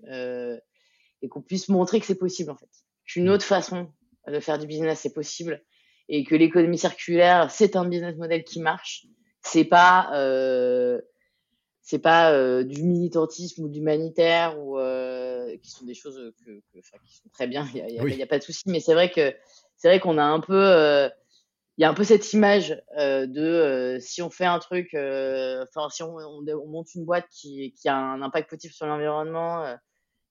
et 1.22 1.28
qu'on 1.28 1.42
puisse 1.42 1.68
montrer 1.68 2.00
que 2.00 2.06
c'est 2.06 2.18
possible 2.18 2.50
en 2.50 2.56
fait. 2.56 2.70
Qu'une 3.04 3.26
mm. 3.26 3.32
autre 3.32 3.44
façon 3.44 3.92
de 4.26 4.40
faire 4.40 4.58
du 4.58 4.66
business 4.66 5.00
c'est 5.00 5.12
possible. 5.12 5.62
Et 6.08 6.24
que 6.24 6.34
l'économie 6.34 6.78
circulaire 6.78 7.50
c'est 7.50 7.76
un 7.76 7.84
business 7.84 8.16
model 8.16 8.42
qui 8.44 8.60
marche 8.60 9.06
c'est 9.42 9.64
pas 9.64 10.10
euh, 10.14 11.00
c'est 11.82 11.98
pas 11.98 12.32
euh, 12.32 12.62
du 12.62 12.84
militantisme 12.84 13.64
ou 13.64 13.68
d'humanitaire 13.68 14.58
ou 14.58 14.78
euh, 14.78 15.56
qui 15.62 15.70
sont 15.70 15.84
des 15.84 15.94
choses 15.94 16.32
que, 16.44 16.50
que 16.72 16.78
qui 16.78 17.16
sont 17.16 17.28
très 17.32 17.46
bien. 17.48 17.66
Il 17.74 17.78
y 17.78 17.98
a, 17.98 18.04
y 18.04 18.22
a, 18.22 18.26
pas 18.26 18.38
de 18.38 18.44
souci 18.44 18.62
mais 18.66 18.80
c'est 18.80 18.94
vrai 18.94 19.10
que 19.10 19.34
c'est 19.76 19.88
vrai 19.88 19.98
qu'on 19.98 20.18
a 20.18 20.22
un 20.22 20.40
peu 20.40 20.54
euh, 20.54 21.08
il 21.78 21.82
y 21.82 21.84
a 21.84 21.90
un 21.90 21.94
peu 21.94 22.04
cette 22.04 22.32
image 22.32 22.80
euh, 22.98 23.26
de 23.26 23.98
si 24.00 24.22
on 24.22 24.30
fait 24.30 24.44
un 24.44 24.58
truc 24.58 24.88
enfin 24.94 25.88
si 25.90 26.02
on, 26.02 26.16
on, 26.16 26.46
on, 26.46 26.66
monte 26.68 26.94
une 26.94 27.04
boîte 27.04 27.26
qui, 27.30 27.72
qui 27.72 27.88
a 27.88 27.96
un 27.96 28.22
impact 28.22 28.50
positif 28.50 28.72
sur 28.72 28.86
l'environnement 28.86 29.76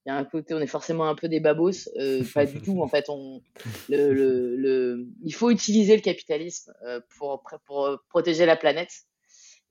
il 0.10 0.14
y 0.14 0.16
a 0.16 0.18
un 0.18 0.26
côté, 0.26 0.56
on 0.56 0.60
est 0.60 0.68
forcément 0.68 1.08
un 1.08 1.14
peu 1.14 1.30
des 1.30 1.40
babos. 1.40 1.88
Euh, 1.98 2.24
pas 2.34 2.46
du 2.48 2.62
tout. 2.62 2.82
En 2.82 2.88
fait, 2.88 3.10
on, 3.10 3.42
le, 3.90 4.12
le, 4.12 4.56
le, 4.56 5.08
il 5.24 5.34
faut 5.34 5.52
utiliser 5.52 5.96
le 5.96 6.02
capitalisme 6.02 6.74
euh, 6.84 7.00
pour, 7.18 7.44
pour 7.66 8.00
protéger 8.10 8.48
la 8.48 8.56
planète. 8.56 8.92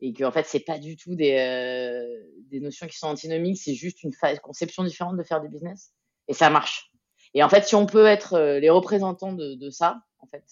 Et 0.01 0.13
que, 0.13 0.23
en 0.23 0.31
fait, 0.31 0.47
c'est 0.47 0.61
pas 0.61 0.79
du 0.79 0.97
tout 0.97 1.17
des, 1.17 1.33
euh, 1.33 2.07
des 2.51 2.61
notions 2.61 2.87
qui 2.87 2.97
sont 2.97 3.09
antinomiques. 3.09 3.59
C'est 3.59 3.75
juste 3.75 4.05
une 4.05 4.13
conception 4.41 4.85
différente 4.85 5.17
de 5.17 5.25
faire 5.25 5.41
du 5.41 5.49
business. 5.49 5.93
Et 6.29 6.35
ça 6.35 6.51
marche. 6.51 6.93
Et 7.35 7.43
en 7.43 7.49
fait, 7.49 7.65
si 7.65 7.75
on 7.75 7.87
peut 7.87 8.07
être 8.07 8.35
euh, 8.35 8.61
les 8.61 8.71
représentants 8.71 9.33
de, 9.33 9.55
de 9.55 9.71
ça, 9.71 10.01
en 10.21 10.27
fait, 10.29 10.45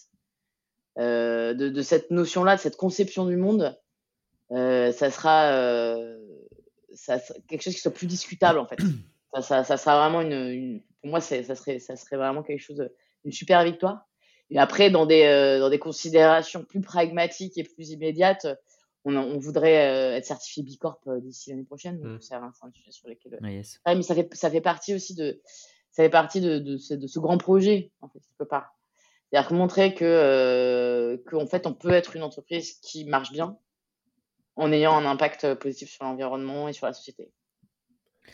euh, 0.99 1.55
de, 1.55 1.69
de, 1.69 1.83
cette 1.83 2.11
notion-là, 2.11 2.57
de 2.57 2.61
cette 2.61 2.77
conception 2.77 3.25
du 3.25 3.37
monde, 3.37 3.79
ça 4.51 5.11
sera, 5.13 5.97
ça, 6.95 7.21
quelque 7.47 7.63
chose 7.63 7.75
qui 7.75 7.81
soit 7.81 7.95
plus 7.95 8.09
discutable, 8.09 8.59
en 8.59 8.67
fait. 8.67 8.79
Ça, 9.41 9.65
ça, 9.65 9.77
sera 9.77 9.99
vraiment 9.99 10.21
une, 10.21 10.83
pour 11.01 11.11
moi, 11.11 11.21
ça 11.21 11.43
serait, 11.55 11.79
ça 11.79 11.97
serait 11.97 12.17
vraiment 12.17 12.43
quelque 12.43 12.61
chose, 12.61 12.89
une 13.25 13.33
super 13.33 13.65
victoire. 13.65 14.07
Et 14.51 14.59
après, 14.59 14.91
dans 14.91 15.07
des, 15.07 15.25
euh, 15.25 15.59
dans 15.59 15.71
des 15.71 15.79
considérations 15.79 16.65
plus 16.65 16.81
pragmatiques 16.81 17.59
et 17.59 17.65
plus 17.65 17.91
immédiates, 17.91 18.47
on, 19.05 19.17
on 19.17 19.39
voudrait 19.39 19.89
euh, 19.89 20.17
être 20.17 20.27
certifié 20.27 20.63
Bicorp 20.63 21.01
euh, 21.07 21.21
d'ici 21.21 21.51
l'année 21.51 21.65
prochaine. 21.65 22.01
Donc, 22.01 22.19
mmh. 22.19 22.21
c'est 22.21 22.35
un, 22.35 22.53
sujet 22.73 22.91
sur 22.91 23.09
lequel. 23.09 23.39
Ah, 23.85 23.95
mais 23.95 24.03
ça 24.03 24.15
fait, 24.15 24.33
ça 24.35 24.51
fait 24.51 24.61
partie 24.61 24.95
aussi 24.95 25.15
de, 25.15 25.41
ça 25.91 26.03
fait 26.03 26.11
partie 26.11 26.41
de, 26.41 26.59
de, 26.59 26.77
ce, 26.77 26.95
de 26.95 27.07
ce 27.07 27.19
grand 27.19 27.39
projet, 27.39 27.93
en 28.01 28.09
fait, 28.09 28.21
quelque 28.21 28.49
part. 28.49 28.73
C'est-à-dire 29.31 29.53
montrer 29.53 29.95
que, 29.95 31.21
qu'en 31.27 31.47
fait, 31.47 31.67
on 31.67 31.75
peut 31.75 31.91
être 31.91 32.15
une 32.15 32.23
entreprise 32.23 32.75
qui 32.75 33.05
marche 33.05 33.33
bien 33.33 33.59
en 34.55 34.73
ayant 34.73 34.97
un 34.97 35.05
impact 35.05 35.55
positif 35.55 35.91
sur 35.91 36.05
l'environnement 36.05 36.69
et 36.69 36.73
sur 36.73 36.87
la 36.87 36.93
société. 36.93 37.33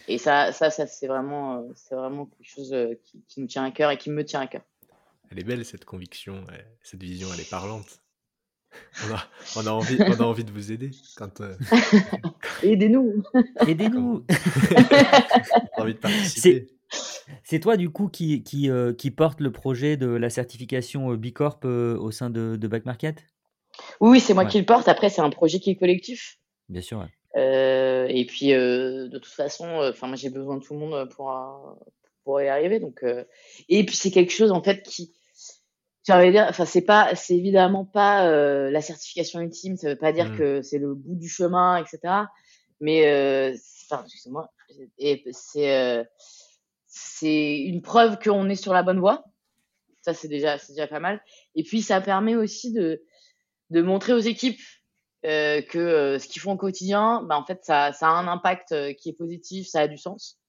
Et 0.08 0.18
ça, 0.18 0.52
ça, 0.52 0.70
ça 0.70 0.86
c'est 0.86 1.06
vraiment, 1.06 1.58
euh, 1.58 1.72
c'est 1.74 1.94
vraiment 1.94 2.26
quelque 2.26 2.48
chose 2.48 2.72
euh, 2.72 2.94
qui, 3.04 3.22
qui, 3.28 3.40
nous 3.40 3.46
tient 3.46 3.64
à 3.64 3.70
cœur 3.70 3.90
et 3.90 3.98
qui 3.98 4.10
me 4.10 4.24
tient 4.24 4.40
à 4.40 4.46
cœur. 4.46 4.62
Elle 5.30 5.38
est 5.38 5.44
belle 5.44 5.64
cette 5.64 5.84
conviction, 5.84 6.44
cette 6.82 7.02
vision, 7.02 7.28
elle 7.32 7.40
est 7.40 7.48
parlante. 7.48 8.02
On 9.04 9.14
a, 9.14 9.24
on 9.56 9.66
a, 9.66 9.70
envie, 9.70 9.98
on 10.00 10.20
a 10.20 10.24
envie 10.24 10.44
de 10.44 10.50
vous 10.50 10.72
aider 10.72 10.90
quand. 11.16 11.40
Euh, 11.40 11.54
Aidez-nous. 12.62 13.22
Aidez-nous. 13.66 14.24
envie 15.76 15.94
de 15.94 15.98
participer. 15.98 16.68
C'est 17.44 17.60
toi 17.60 17.78
du 17.78 17.88
coup 17.90 18.08
qui, 18.08 18.42
qui, 18.42 18.68
qui, 18.98 19.10
porte 19.10 19.40
le 19.40 19.50
projet 19.52 19.96
de 19.96 20.08
la 20.08 20.28
certification 20.28 21.14
B 21.14 21.32
Corp 21.32 21.64
au 21.64 22.10
sein 22.10 22.28
de, 22.28 22.56
de 22.56 22.68
Back 22.68 22.84
Market? 22.84 23.24
Oui, 24.00 24.20
c'est 24.20 24.34
moi 24.34 24.44
qui 24.44 24.58
le 24.58 24.66
porte. 24.66 24.88
Après, 24.88 25.08
c'est 25.08 25.22
un 25.22 25.30
projet 25.30 25.60
qui 25.60 25.70
est 25.70 25.76
collectif. 25.76 26.38
Bien 26.68 26.82
sûr. 26.82 27.06
Euh, 27.36 28.06
et 28.08 28.26
puis, 28.26 28.52
euh, 28.52 29.08
de 29.08 29.18
toute 29.18 29.32
façon, 29.32 29.66
euh, 29.66 29.90
enfin, 29.90 30.06
moi, 30.06 30.16
j'ai 30.16 30.30
besoin 30.30 30.56
de 30.58 30.62
tout 30.62 30.74
le 30.74 30.80
monde 30.80 31.08
pour, 31.10 31.32
pour 32.24 32.40
y 32.40 32.48
arriver. 32.48 32.78
Donc, 32.78 33.04
et 33.68 33.86
puis, 33.86 33.96
c'est 33.96 34.10
quelque 34.10 34.32
chose, 34.32 34.52
en 34.52 34.62
fait, 34.62 34.82
qui, 34.82 35.12
j'allais 36.06 36.32
dire, 36.32 36.46
enfin, 36.48 36.64
c'est 36.64 36.82
pas, 36.82 37.14
c'est 37.14 37.36
évidemment 37.36 37.84
pas 37.84 38.30
la 38.70 38.80
certification 38.80 39.40
ultime. 39.40 39.76
Ça 39.76 39.88
veut 39.88 39.96
pas 39.96 40.12
dire 40.12 40.30
mmh. 40.30 40.38
que 40.38 40.62
c'est 40.62 40.78
le 40.78 40.94
bout 40.94 41.14
du 41.14 41.28
chemin, 41.28 41.76
etc. 41.76 42.24
Mais, 42.80 43.54
enfin, 43.90 44.02
excusez-moi, 44.04 44.50
et 44.98 45.24
c'est, 45.32 46.06
c'est 46.86 47.58
une 47.58 47.82
preuve 47.82 48.18
qu'on 48.18 48.48
est 48.48 48.56
sur 48.56 48.72
la 48.72 48.82
bonne 48.82 49.00
voie. 49.00 49.24
Ça, 50.02 50.14
c'est 50.14 50.28
déjà, 50.28 50.58
c'est 50.58 50.72
déjà 50.72 50.88
pas 50.88 50.98
mal. 50.98 51.22
Et 51.54 51.62
puis, 51.62 51.80
ça 51.80 52.00
permet 52.00 52.34
aussi 52.34 52.72
de, 52.72 53.04
de 53.70 53.82
montrer 53.82 54.12
aux 54.12 54.18
équipes 54.18 54.60
euh, 55.24 55.62
que 55.62 55.78
euh, 55.78 56.18
ce 56.18 56.26
qu'ils 56.26 56.42
font 56.42 56.52
au 56.52 56.56
quotidien, 56.56 57.22
bah, 57.22 57.38
en 57.38 57.44
fait, 57.44 57.64
ça, 57.64 57.92
ça 57.92 58.08
a 58.08 58.10
un 58.10 58.26
impact 58.26 58.72
euh, 58.72 58.92
qui 58.92 59.10
est 59.10 59.12
positif, 59.12 59.68
ça 59.68 59.82
a 59.82 59.88
du 59.88 59.96
sens. 59.96 60.40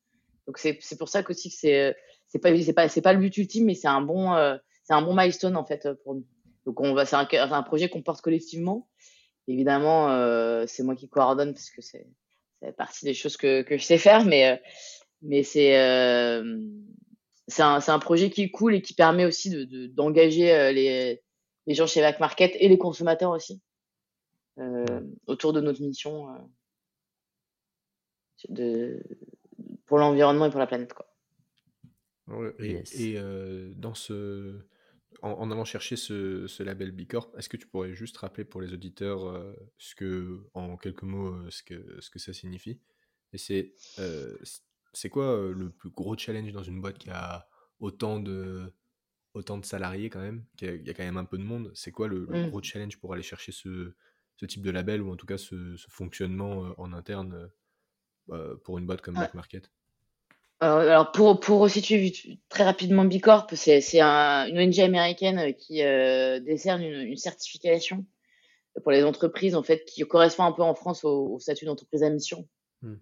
Donc 0.47 0.57
c'est 0.57 0.79
c'est 0.81 0.97
pour 0.97 1.09
ça 1.09 1.21
qu'aussi 1.21 1.49
que 1.49 1.55
c'est 1.55 1.95
c'est 2.27 2.39
pas 2.39 2.49
c'est 2.59 2.73
pas 2.73 2.89
c'est 2.89 3.01
pas 3.01 3.13
le 3.13 3.19
but 3.19 3.37
ultime, 3.37 3.65
mais 3.65 3.75
c'est 3.75 3.87
un 3.87 4.01
bon 4.01 4.35
c'est 4.83 4.93
un 4.93 5.01
bon 5.01 5.15
milestone 5.15 5.55
en 5.55 5.63
fait 5.63 5.87
pour 6.03 6.15
nous. 6.15 6.25
Donc 6.65 6.81
on 6.81 6.93
va 6.93 7.05
c'est 7.05 7.15
un, 7.15 7.27
un 7.31 7.63
projet 7.63 7.87
qu'on 7.87 8.01
porte 8.01 8.21
collectivement. 8.21 8.89
Évidemment, 9.47 10.09
c'est 10.67 10.83
moi 10.83 10.95
qui 10.95 11.07
coordonne 11.07 11.53
parce 11.53 11.69
que 11.69 11.81
c'est 11.81 12.07
fait 12.59 12.73
partie 12.73 13.05
des 13.05 13.13
choses 13.13 13.37
que, 13.37 13.61
que 13.61 13.77
je 13.77 13.83
sais 13.83 13.97
faire, 13.97 14.25
mais, 14.25 14.61
mais 15.21 15.43
c'est 15.43 15.71
c'est 17.47 17.61
un, 17.61 17.79
un, 17.87 17.99
projet 17.99 18.29
qui 18.29 18.43
est 18.43 18.51
cool 18.51 18.75
et 18.75 18.81
qui 18.81 18.93
permet 18.93 19.23
aussi 19.23 19.49
d'engager 19.93 20.51
de, 20.51 20.73
les, 20.73 21.21
les 21.67 21.73
gens 21.73 21.87
chez 21.87 22.01
Back 22.01 22.19
Market 22.19 22.51
et 22.59 22.67
les 22.67 22.77
consommateurs 22.77 23.31
aussi 23.31 23.61
autour 25.27 25.53
de 25.53 25.61
notre 25.61 25.81
mission 25.81 26.27
de, 28.49 29.01
pour 29.85 29.97
l'environnement 29.97 30.45
et 30.45 30.49
pour 30.49 30.59
la 30.59 30.67
planète. 30.67 30.93
Quoi. 30.93 31.07
et, 32.59 33.15
dans 33.75 33.93
ce, 33.93 34.63
en, 35.21 35.51
allant 35.51 35.65
chercher 35.65 35.95
ce, 35.95 36.47
ce 36.47 36.63
label 36.63 36.91
Bicorp, 36.91 37.31
est-ce 37.37 37.49
que 37.49 37.57
tu 37.57 37.67
pourrais 37.67 37.93
juste 37.93 38.17
rappeler 38.17 38.43
pour 38.43 38.61
les 38.61 38.73
auditeurs 38.73 39.25
euh, 39.25 39.53
ce 39.77 39.95
que, 39.95 40.41
en 40.53 40.77
quelques 40.77 41.03
mots, 41.03 41.33
euh, 41.33 41.49
ce 41.49 41.63
que, 41.63 42.01
ce 42.01 42.09
que 42.09 42.19
ça 42.19 42.33
signifie? 42.33 42.79
Et 43.31 43.37
c'est 43.37 43.73
euh, 43.99 44.37
c'est 44.93 45.09
quoi 45.09 45.51
le 45.51 45.71
plus 45.71 45.89
gros 45.89 46.15
challenge 46.15 46.51
dans 46.51 46.61
une 46.61 46.79
boîte 46.79 46.99
qui 46.99 47.09
a 47.09 47.47
autant 47.79 48.19
de, 48.19 48.71
autant 49.33 49.57
de 49.57 49.65
salariés 49.65 50.09
quand 50.09 50.21
même? 50.21 50.45
Il 50.61 50.85
y, 50.85 50.89
a 50.89 50.93
quand 50.93 51.03
même 51.03 51.17
un 51.17 51.25
peu 51.25 51.39
de 51.39 51.43
monde. 51.43 51.71
C'est 51.73 51.91
quoi 51.91 52.07
le, 52.07 52.27
mmh. 52.27 52.49
gros 52.49 52.61
challenge 52.61 52.99
pour 52.99 53.11
aller 53.13 53.23
chercher 53.23 53.51
ce, 53.51 53.95
ce, 54.37 54.45
type 54.45 54.61
de 54.61 54.71
label 54.71 55.01
ou 55.01 55.11
en 55.11 55.15
tout 55.15 55.25
cas 55.25 55.37
ce, 55.37 55.75
ce 55.77 55.87
fonctionnement 55.89 56.73
en 56.77 56.93
interne 56.93 57.49
pour 58.63 58.77
une 58.77 58.85
boîte 58.85 59.01
comme 59.01 59.15
Black 59.15 59.33
Market 59.33 59.69
alors, 60.63 61.11
pour, 61.11 61.39
pour 61.39 61.59
resituer 61.59 62.13
très 62.47 62.63
rapidement 62.63 63.03
Bicorp, 63.03 63.47
c'est 63.53 63.99
une 63.99 64.59
ONG 64.59 64.79
américaine 64.79 65.53
qui 65.55 65.83
euh, 65.83 66.39
décerne 66.39 66.81
une, 66.81 67.17
certification 67.17 68.05
pour 68.81 68.91
les 68.91 69.03
entreprises 69.03 69.55
en 69.55 69.63
fait 69.63 69.83
qui 69.85 70.01
correspond 70.03 70.43
un 70.43 70.51
peu 70.53 70.61
en 70.61 70.73
France 70.73 71.03
au, 71.03 71.37
statut 71.39 71.65
d'entreprise 71.65 72.03
à 72.03 72.09
mission. 72.09 72.47
Hmm. 72.81 72.95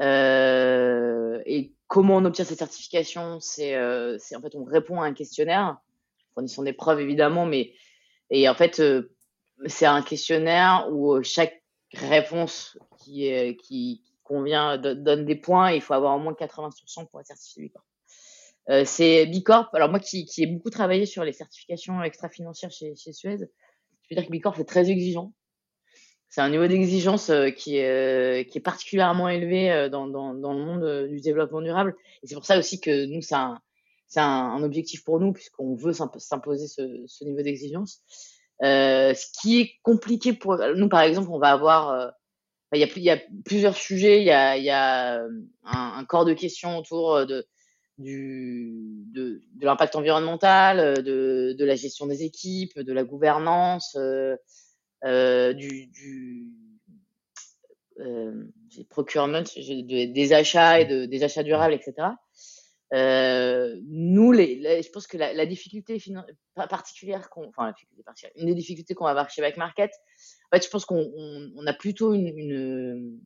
Euh, 0.00 1.42
et 1.46 1.74
comment 1.88 2.16
on 2.16 2.24
obtient 2.24 2.44
cette 2.44 2.58
certification 2.58 3.40
C'est 3.40 3.74
euh, 3.74 4.16
en 4.36 4.40
fait 4.40 4.54
on 4.54 4.64
répond 4.64 5.00
à 5.00 5.06
un 5.06 5.12
questionnaire, 5.12 5.78
fournissant 6.34 6.62
des 6.62 6.72
preuves 6.72 7.00
évidemment, 7.00 7.44
mais 7.44 7.72
et 8.30 8.48
en 8.48 8.54
fait 8.54 8.80
c'est 9.66 9.86
un 9.86 10.02
questionnaire 10.02 10.88
où 10.90 11.22
chaque 11.22 11.62
réponse 11.92 12.78
qui, 12.98 13.26
est, 13.26 13.56
convient, 14.22 14.78
donne 14.78 15.24
des 15.24 15.36
points 15.36 15.72
il 15.72 15.80
faut 15.80 15.94
avoir 15.94 16.16
au 16.16 16.18
moins 16.20 16.32
80% 16.32 17.08
pour 17.08 17.20
être 17.20 17.26
certifié 17.26 17.64
Bicorp. 17.64 17.84
Euh, 18.68 18.84
c'est 18.84 19.26
Bicorp. 19.26 19.74
Alors 19.74 19.88
moi 19.88 19.98
qui, 19.98 20.26
ai 20.38 20.46
beaucoup 20.46 20.70
travaillé 20.70 21.06
sur 21.06 21.24
les 21.24 21.32
certifications 21.32 22.02
extra-financières 22.02 22.70
chez, 22.70 22.94
Suez, 22.94 23.38
je 23.38 24.08
peux 24.08 24.14
dire 24.14 24.26
que 24.26 24.30
Bicorp 24.30 24.56
c'est 24.56 24.64
très 24.64 24.88
exigeant. 24.90 25.32
C'est 26.30 26.42
un 26.42 26.48
niveau 26.48 26.68
d'exigence 26.68 27.28
euh, 27.30 27.50
qui, 27.50 27.78
est, 27.78 27.88
euh, 27.88 28.44
qui 28.44 28.58
est 28.58 28.60
particulièrement 28.60 29.28
élevé 29.28 29.72
euh, 29.72 29.88
dans, 29.88 30.06
le 30.06 30.64
monde 30.64 31.08
du 31.08 31.20
développement 31.20 31.60
durable. 31.60 31.96
Et 32.22 32.28
c'est 32.28 32.36
pour 32.36 32.44
ça 32.44 32.56
aussi 32.56 32.80
que 32.80 33.06
nous, 33.06 33.20
c'est 33.20 33.34
un, 34.20 34.62
objectif 34.62 35.02
pour 35.02 35.18
nous 35.18 35.32
puisqu'on 35.32 35.74
veut 35.74 35.92
s'imposer 35.92 36.68
ce 36.68 37.24
niveau 37.24 37.42
d'exigence. 37.42 38.04
Euh, 38.62 39.14
ce 39.14 39.26
qui 39.40 39.60
est 39.60 39.72
compliqué 39.82 40.32
pour 40.32 40.58
nous, 40.76 40.88
par 40.88 41.00
exemple, 41.00 41.30
on 41.30 41.38
va 41.38 41.50
avoir 41.50 42.12
il 42.72 42.80
y, 42.80 42.84
a, 42.84 42.88
il 42.96 43.02
y 43.02 43.10
a 43.10 43.18
plusieurs 43.44 43.76
sujets. 43.76 44.20
Il 44.20 44.26
y 44.26 44.30
a, 44.30 44.56
y 44.56 44.70
a 44.70 45.22
euh, 45.22 45.28
un, 45.64 46.04
corps 46.04 46.24
de 46.24 46.34
questions 46.34 46.78
autour 46.78 47.14
euh, 47.14 47.24
de, 47.24 47.46
du, 47.98 49.04
de, 49.12 49.42
de 49.54 49.66
l'impact 49.66 49.96
environnemental, 49.96 50.78
euh, 50.78 50.94
de, 50.94 51.54
de, 51.58 51.64
la 51.64 51.74
gestion 51.74 52.06
des 52.06 52.22
équipes, 52.22 52.78
de 52.78 52.92
la 52.92 53.02
gouvernance, 53.02 53.96
euh, 53.96 55.52
du, 55.52 55.86
du 55.88 56.46
euh, 57.98 58.44
procurement, 58.88 59.42
des 59.42 60.32
achats 60.32 60.80
et 60.80 60.84
de, 60.84 61.06
des 61.06 61.24
achats 61.24 61.42
durables, 61.42 61.74
etc. 61.74 62.08
Euh, 62.92 63.76
nous, 63.86 64.32
les, 64.32 64.82
je 64.82 64.90
pense 64.90 65.06
que 65.06 65.16
la, 65.16 65.32
la 65.32 65.46
difficulté 65.46 66.02
particulière, 66.54 67.30
qu'on, 67.30 67.48
enfin, 67.48 67.66
la 67.66 67.72
difficulté 67.72 68.02
particulière, 68.02 68.32
une 68.36 68.46
des 68.46 68.54
difficultés 68.54 68.94
qu'on 68.94 69.04
va 69.04 69.10
avoir 69.10 69.30
chez 69.30 69.42
Back 69.42 69.56
Market, 69.56 69.92
en 69.92 70.56
fait, 70.56 70.64
je 70.64 70.70
pense 70.70 70.84
qu'on 70.84 71.10
on, 71.56 71.66
a 71.66 71.72
plutôt 71.72 72.14
une, 72.14 72.36
une, 72.36 73.20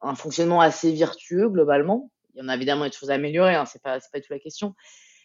un 0.00 0.14
fonctionnement 0.14 0.60
assez 0.60 0.94
vertueux 0.94 1.48
globalement. 1.48 2.10
Il 2.34 2.40
y 2.40 2.42
en 2.42 2.48
a 2.48 2.54
évidemment 2.54 2.84
des 2.84 2.92
choses 2.92 3.10
à 3.10 3.14
améliorer, 3.14 3.56
hein, 3.56 3.66
c'est 3.66 3.82
pas 3.82 3.98
c'est 3.98 4.12
pas 4.12 4.20
tout 4.20 4.32
la 4.32 4.38
question. 4.38 4.74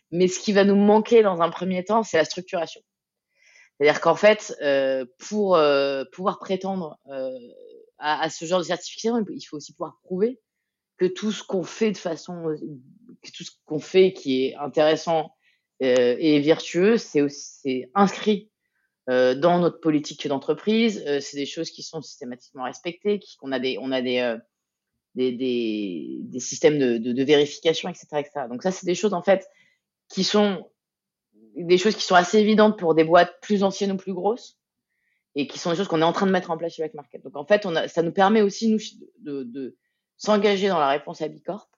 Mais 0.09 0.27
ce 0.27 0.39
qui 0.39 0.51
va 0.51 0.63
nous 0.63 0.75
manquer 0.75 1.21
dans 1.21 1.41
un 1.41 1.49
premier 1.49 1.83
temps, 1.83 2.01
c'est 2.03 2.17
la 2.17 2.25
structuration. 2.25 2.81
C'est-à-dire 3.77 4.01
qu'en 4.01 4.15
fait, 4.15 4.55
euh, 4.61 5.05
pour 5.17 5.55
euh, 5.55 6.03
pouvoir 6.11 6.39
prétendre 6.39 6.97
euh, 7.07 7.31
à, 7.97 8.23
à, 8.23 8.29
ce 8.29 8.45
genre 8.45 8.59
de 8.59 8.65
certification, 8.65 9.23
il 9.29 9.43
faut 9.43 9.57
aussi 9.57 9.73
pouvoir 9.73 9.99
prouver 10.03 10.39
que 11.03 11.13
tout 11.13 11.33
ce 11.33 11.43
qu'on 11.43 11.63
fait 11.63 11.91
de 11.91 11.97
façon, 11.97 12.55
que 13.21 13.31
tout 13.31 13.43
ce 13.43 13.51
qu'on 13.65 13.79
fait 13.79 14.13
qui 14.13 14.45
est 14.45 14.55
intéressant 14.55 15.35
euh, 15.81 16.15
et 16.17 16.39
vertueux, 16.39 16.97
c'est 16.97 17.89
inscrit 17.93 18.49
euh, 19.09 19.35
dans 19.35 19.59
notre 19.59 19.81
politique 19.81 20.25
d'entreprise. 20.29 21.03
Euh, 21.05 21.19
c'est 21.19 21.35
des 21.35 21.45
choses 21.45 21.71
qui 21.71 21.83
sont 21.83 22.01
systématiquement 22.01 22.63
respectées, 22.63 23.19
qu'on 23.37 23.51
a 23.51 23.59
des, 23.59 23.77
on 23.81 23.91
a 23.91 24.01
des, 24.01 24.19
euh, 24.19 24.37
des, 25.15 25.33
des, 25.33 26.19
des, 26.21 26.39
systèmes 26.39 26.79
de, 26.79 26.97
de, 26.97 27.23
vérification, 27.23 27.89
etc., 27.89 28.07
etc. 28.13 28.31
Donc 28.49 28.63
ça, 28.63 28.71
c'est 28.71 28.85
des 28.85 28.95
choses 28.95 29.13
en 29.13 29.21
fait 29.21 29.45
qui 30.07 30.23
sont 30.23 30.71
des 31.57 31.77
choses 31.77 31.97
qui 31.97 32.03
sont 32.03 32.15
assez 32.15 32.39
évidentes 32.39 32.79
pour 32.79 32.95
des 32.95 33.03
boîtes 33.03 33.41
plus 33.41 33.63
anciennes 33.63 33.91
ou 33.91 33.97
plus 33.97 34.13
grosses 34.13 34.57
et 35.35 35.47
qui 35.47 35.59
sont 35.59 35.71
des 35.71 35.75
choses 35.75 35.89
qu'on 35.89 36.01
est 36.01 36.05
en 36.05 36.13
train 36.13 36.27
de 36.27 36.31
mettre 36.31 36.49
en 36.49 36.57
place 36.57 36.75
chez 36.75 36.83
Back 36.83 36.93
Market. 36.93 37.21
Donc 37.23 37.35
en 37.35 37.45
fait, 37.45 37.65
on 37.65 37.75
a, 37.75 37.89
ça 37.89 38.03
nous 38.03 38.13
permet 38.13 38.41
aussi 38.41 38.69
nous 38.69 38.79
de 39.19 39.75
s'engager 40.17 40.67
dans 40.67 40.79
la 40.79 40.89
réponse 40.89 41.21
à 41.21 41.27
Bicorp. 41.27 41.69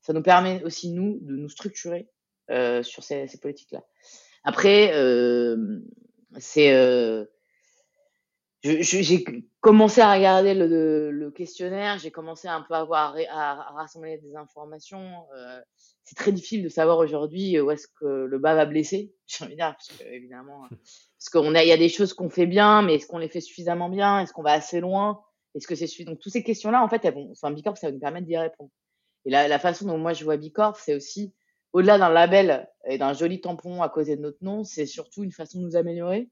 Ça 0.00 0.12
nous 0.12 0.22
permet 0.22 0.62
aussi 0.64 0.90
nous 0.90 1.18
de 1.22 1.36
nous 1.36 1.48
structurer 1.48 2.08
euh, 2.50 2.82
sur 2.82 3.02
ces, 3.02 3.26
ces 3.26 3.38
politiques-là. 3.38 3.82
Après, 4.44 4.92
euh, 4.94 5.80
c'est 6.38 6.74
euh, 6.74 7.24
j'ai 8.62 9.24
commencé 9.60 10.00
à 10.00 10.12
regarder 10.12 10.54
le, 10.54 11.10
le 11.10 11.30
questionnaire, 11.30 11.98
j'ai 11.98 12.10
commencé 12.10 12.48
un 12.48 12.62
peu 12.62 12.74
à, 12.74 12.80
avoir, 12.80 13.16
à, 13.30 13.54
rassembler 13.74 14.18
des 14.18 14.36
informations. 14.36 15.26
Euh, 15.36 15.60
c'est 16.02 16.16
très 16.16 16.32
difficile 16.32 16.62
de 16.62 16.68
savoir 16.68 16.98
aujourd'hui 16.98 17.60
où 17.60 17.70
est-ce 17.70 17.88
que 17.88 18.24
le 18.24 18.38
bas 18.38 18.54
va 18.54 18.64
blesser, 18.64 19.14
j'ai 19.26 19.44
envie 19.44 19.54
de 19.54 19.58
dire, 19.58 19.74
parce 19.74 19.88
que 19.88 20.04
évidemment, 20.04 20.62
parce 20.70 21.28
qu'on 21.30 21.54
a, 21.54 21.62
il 21.62 21.68
y 21.68 21.72
a 21.72 21.76
des 21.76 21.90
choses 21.90 22.14
qu'on 22.14 22.30
fait 22.30 22.46
bien, 22.46 22.82
mais 22.82 22.94
est-ce 22.94 23.06
qu'on 23.06 23.18
les 23.18 23.28
fait 23.28 23.42
suffisamment 23.42 23.90
bien 23.90 24.20
Est-ce 24.20 24.32
qu'on 24.32 24.42
va 24.42 24.52
assez 24.52 24.80
loin? 24.80 25.22
Est-ce 25.54 25.66
que 25.66 25.74
c'est 25.74 25.86
suffisant 25.86 26.12
Donc 26.12 26.20
toutes 26.20 26.32
ces 26.32 26.42
questions-là, 26.42 26.82
en 26.82 26.88
fait, 26.88 27.04
elles 27.04 27.14
vont, 27.14 27.30
enfin, 27.30 27.50
Bicorp, 27.50 27.76
ça 27.76 27.88
va 27.88 27.92
nous 27.92 28.00
permettre 28.00 28.26
d'y 28.26 28.36
répondre. 28.36 28.70
Et 29.24 29.30
la, 29.30 29.48
la 29.48 29.58
façon 29.58 29.86
dont 29.86 29.98
moi 29.98 30.12
je 30.12 30.24
vois 30.24 30.36
Bicorp, 30.36 30.76
c'est 30.78 30.94
aussi 30.94 31.32
au-delà 31.72 31.98
d'un 31.98 32.08
label 32.08 32.68
et 32.86 32.98
d'un 32.98 33.12
joli 33.12 33.40
tampon 33.40 33.82
à 33.82 33.88
côté 33.88 34.16
de 34.16 34.20
notre 34.22 34.42
nom, 34.42 34.64
c'est 34.64 34.86
surtout 34.86 35.24
une 35.24 35.32
façon 35.32 35.58
de 35.60 35.64
nous 35.64 35.76
améliorer 35.76 36.28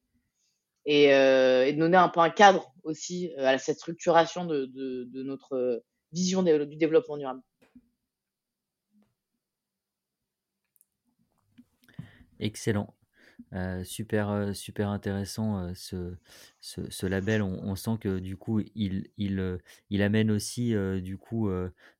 et, 0.86 1.12
euh, 1.14 1.70
de 1.70 1.78
donner 1.78 1.96
un 1.96 2.08
peu 2.08 2.20
un 2.20 2.30
cadre 2.30 2.72
aussi 2.84 3.32
euh, 3.38 3.46
à 3.46 3.58
cette 3.58 3.78
structuration 3.78 4.44
de 4.44 5.22
notre 5.22 5.82
vision 6.12 6.42
du 6.42 6.76
développement 6.76 7.16
durable. 7.16 7.42
Excellent. 12.38 12.92
Euh, 13.54 13.84
super, 13.84 14.30
euh, 14.30 14.52
super 14.54 14.88
intéressant 14.88 15.58
euh, 15.58 15.72
ce, 15.74 16.14
ce, 16.60 17.06
label. 17.06 17.42
On, 17.42 17.76
sent 17.76 17.98
que 18.00 18.18
du 18.18 18.36
coup, 18.36 18.60
il, 18.74 19.08
il, 19.18 19.58
il 19.90 20.02
amène 20.02 20.30
aussi 20.30 20.74
du 21.02 21.18
coup 21.18 21.50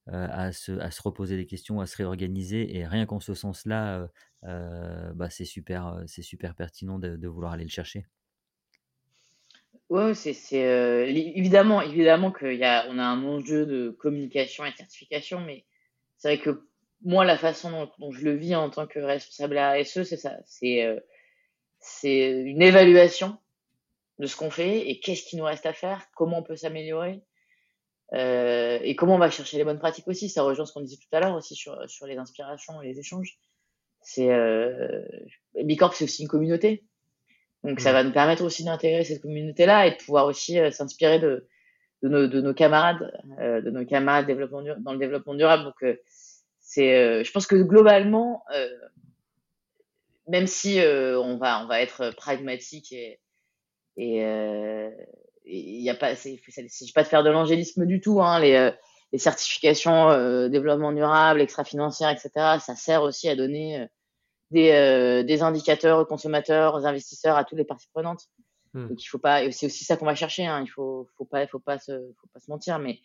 à, 0.07 0.53
se, 0.53 0.73
à 0.79 0.91
se 0.91 1.03
reposer 1.03 1.37
des 1.37 1.47
questions, 1.47 1.81
à 1.81 1.87
se 1.87 1.97
réorganiser. 1.97 2.77
Et 2.77 2.87
rien 2.87 3.07
qu'en 3.07 3.21
ce 3.21 3.35
sens-là, 3.35 4.09
bah, 4.43 5.31
c'est 5.31 5.45
super, 5.45 6.03
c'est 6.07 6.23
super 6.23 6.55
pertinent 6.55 6.99
de, 6.99 7.29
vouloir 7.29 7.53
aller 7.53 7.65
le 7.65 7.71
chercher. 7.71 8.07
Oui, 9.91 10.15
c'est 10.15 10.55
évidemment, 11.11 11.83
évidemment 11.83 12.33
qu'il 12.33 12.65
a, 12.65 12.83
a 12.83 12.89
un 12.89 13.25
enjeu 13.25 13.67
de 13.67 13.91
communication 13.91 14.65
et 14.65 14.71
de 14.71 14.77
certification, 14.77 15.41
mais 15.41 15.67
c'est 16.17 16.29
vrai 16.29 16.39
que 16.39 16.67
moi, 17.05 17.25
la 17.25 17.37
façon 17.37 17.71
dont, 17.71 17.91
dont, 17.99 18.13
je 18.13 18.25
le 18.25 18.37
vis 18.37 18.55
en 18.55 18.71
tant 18.71 18.87
que 18.87 19.01
responsable 19.01 19.59
RSE, 19.59 20.05
c'est 20.05 20.17
ça. 20.17 20.39
C'est 20.47 21.03
c'est 21.83 22.31
une 22.31 22.63
évaluation 22.63 23.37
de 24.19 24.27
ce 24.27 24.37
qu'on 24.37 24.51
fait 24.51 24.89
et 24.89 25.01
qu'est-ce 25.01 25.25
qui 25.25 25.37
nous 25.37 25.45
reste 25.45 25.67
à 25.67 25.73
faire, 25.73 26.07
comment 26.15 26.39
on 26.39 26.43
peut 26.43 26.57
s'améliorer 26.57 27.23
euh, 28.15 28.79
et 28.83 28.95
comment 28.95 29.15
on 29.15 29.19
va 29.19 29.31
chercher 29.31 29.57
les 29.57 29.65
bonnes 29.65 29.79
pratiques 29.79 30.09
aussi. 30.09 30.29
Ça 30.29 30.43
rejoint 30.43 30.67
ce 30.67 30.73
qu'on 30.73 30.81
disait 30.81 30.97
tout 30.97 31.17
à 31.17 31.21
l'heure 31.21 31.35
aussi 31.35 31.55
sur, 31.55 31.79
sur 31.89 32.07
les 32.07 32.17
inspirations 32.17 32.81
et 32.83 32.89
les 32.89 32.99
échanges. 32.99 33.39
C'est 34.01 34.31
euh, 34.31 35.03
Bicorp, 35.63 35.95
c'est 35.95 36.05
aussi 36.05 36.23
une 36.23 36.29
communauté. 36.29 36.85
Donc 37.65 37.81
ça 37.81 37.93
va 37.93 38.03
nous 38.03 38.13
permettre 38.13 38.43
aussi 38.43 38.65
d'intégrer 38.65 39.05
cette 39.05 39.23
communauté-là 39.23 39.87
et 39.87 39.93
de 39.93 39.97
pouvoir 39.97 40.27
aussi 40.27 40.59
euh, 40.59 40.71
s'inspirer 40.71 41.21
de, 41.21 41.49
de, 42.03 42.09
nos, 42.09 42.27
de 42.27 42.41
nos 42.41 42.55
camarades, 42.55 43.13
euh, 43.39 43.61
de 43.61 43.71
nos 43.71 43.85
camarades 43.87 44.27
développement 44.27 44.63
dans 44.81 44.93
le 44.93 44.99
développement 44.99 45.35
durable. 45.35 45.65
Donc 45.65 45.83
euh, 45.83 45.97
c'est, 46.61 46.97
euh, 46.97 47.25
je 47.25 47.31
pense 47.31 47.47
que 47.47 47.57
globalement, 47.57 48.43
même 50.29 50.47
si 50.47 50.81
on 50.81 51.37
va 51.37 51.63
on 51.63 51.67
va 51.67 51.81
être 51.81 52.11
pragmatique 52.17 52.93
et 52.93 53.21
et, 53.97 54.23
il 55.45 55.83
y 55.83 55.91
a 55.91 55.95
pas, 55.95 56.15
c'est, 56.15 56.41
s'agit 56.49 56.93
pas 56.93 57.03
de 57.03 57.09
faire 57.09 57.25
de 57.25 57.31
l'angélisme 57.31 57.85
du 57.85 58.01
tout. 58.01 58.23
Hein, 58.23 58.41
les, 58.41 58.71
les 59.13 59.19
certifications 59.19 60.09
développement 60.49 60.93
durable, 60.93 61.41
extra-financière, 61.41 62.11
etc. 62.11 62.31
Ça 62.61 62.75
sert 62.77 63.03
aussi 63.03 63.29
à 63.29 63.37
donner 63.37 63.87
des, 64.51 65.25
des 65.27 65.43
indicateurs 65.43 65.99
aux 65.99 66.07
consommateurs, 66.07 66.75
aux 66.75 66.87
investisseurs, 66.87 67.37
à 67.37 67.45
toutes 67.45 67.59
les 67.59 67.65
parties 67.65 67.89
prenantes. 67.93 68.29
Hmm. 68.75 68.89
Donc 68.89 69.03
il 69.03 69.07
faut 69.07 69.19
pas, 69.19 69.51
c'est 69.51 69.67
aussi 69.67 69.85
ça 69.85 69.97
qu'on 69.97 70.07
va 70.07 70.15
chercher. 70.15 70.47
Hein, 70.47 70.63
il 70.63 70.69
faut, 70.69 71.09
faut 71.17 71.25
pas, 71.25 71.47
faut 71.47 71.59
pas 71.59 71.79
se, 71.79 71.93
faut 72.21 72.29
pas 72.33 72.41
se 72.41 72.51
mentir. 72.51 72.79
Mais 72.79 73.01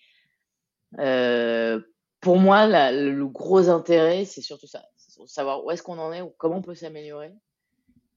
euh, 1.00 1.82
pour 2.22 2.38
moi, 2.38 2.68
le 2.92 3.26
gros 3.26 3.70
intérêt, 3.70 4.26
c'est 4.26 4.42
surtout 4.42 4.68
ça, 4.68 4.84
savoir 5.26 5.64
où 5.64 5.72
est-ce 5.72 5.82
qu'on 5.82 5.98
en 5.98 6.14
est, 6.14 6.22
ou 6.22 6.30
comment 6.38 6.58
on 6.58 6.62
peut 6.62 6.76
s'améliorer, 6.76 7.32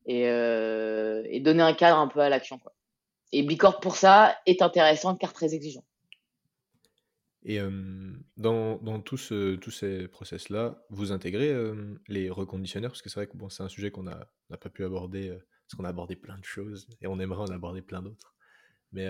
et, 0.07 0.29
euh, 0.29 1.23
donner 1.41 1.63
un 1.63 1.75
cadre 1.75 1.99
un 1.99 2.09
peu 2.09 2.21
à 2.21 2.29
l'action. 2.29 2.59
Quoi. 2.59 2.75
Et 3.33 3.43
Bicorp 3.43 3.81
pour 3.81 3.97
ça 3.97 4.37
est 4.47 4.61
intéressant 4.63 5.17
car 5.17 5.33
très 5.33 5.55
exigeant. 5.55 5.85
Et 7.43 7.59
euh, 7.59 7.71
dans, 8.37 8.77
dans 8.79 9.01
tout 9.01 9.17
ce, 9.17 9.55
tous 9.57 9.71
ces 9.71 10.09
process-là, 10.09 10.85
vous 10.91 11.11
intégrez 11.11 11.51
euh, 11.51 11.99
les 12.07 12.29
reconditionneurs? 12.29 12.91
Parce 12.91 13.01
que 13.01 13.09
c'est 13.09 13.19
vrai 13.19 13.27
que 13.27 13.37
bon, 13.37 13.49
c'est 13.49 13.63
un 13.63 13.69
sujet 13.69 13.91
qu'on 13.91 14.03
n'a 14.03 14.27
pas 14.49 14.69
pu 14.69 14.85
aborder, 14.85 15.31
euh, 15.31 15.39
parce 15.67 15.77
qu'on 15.77 15.85
a 15.85 15.89
abordé 15.89 16.17
plein 16.17 16.37
de 16.37 16.45
choses, 16.45 16.87
et 17.01 17.07
on 17.07 17.19
aimerait 17.19 17.43
en 17.43 17.55
aborder 17.55 17.81
plein 17.81 18.03
d'autres. 18.03 18.35
Mais 18.93 19.07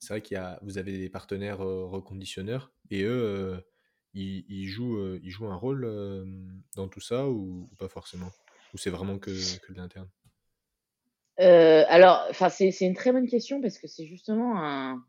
c'est 0.00 0.14
vrai 0.14 0.20
qu'il 0.20 0.34
y 0.34 0.38
a, 0.38 0.58
vous 0.62 0.78
avez 0.78 0.98
des 0.98 1.08
partenaires 1.08 1.58
reconditionneurs, 1.60 2.72
et 2.90 3.04
eux, 3.04 3.64
ils, 4.14 4.44
ils, 4.48 4.66
jouent, 4.66 5.18
ils 5.22 5.30
jouent 5.30 5.46
un 5.46 5.56
rôle 5.56 5.86
dans 6.76 6.88
tout 6.88 7.00
ça, 7.00 7.28
ou, 7.28 7.68
pas 7.78 7.88
forcément? 7.88 8.30
Ou 8.74 8.78
c'est 8.78 8.90
vraiment 8.90 9.18
que, 9.18 9.30
que 9.30 9.72
de 9.72 9.78
l'interne? 9.78 10.08
Alors, 11.38 12.26
c'est 12.50 12.80
une 12.80 12.94
très 12.94 13.12
bonne 13.12 13.28
question, 13.28 13.60
parce 13.60 13.78
que 13.78 13.88
c'est 13.88 14.06
justement 14.06 15.00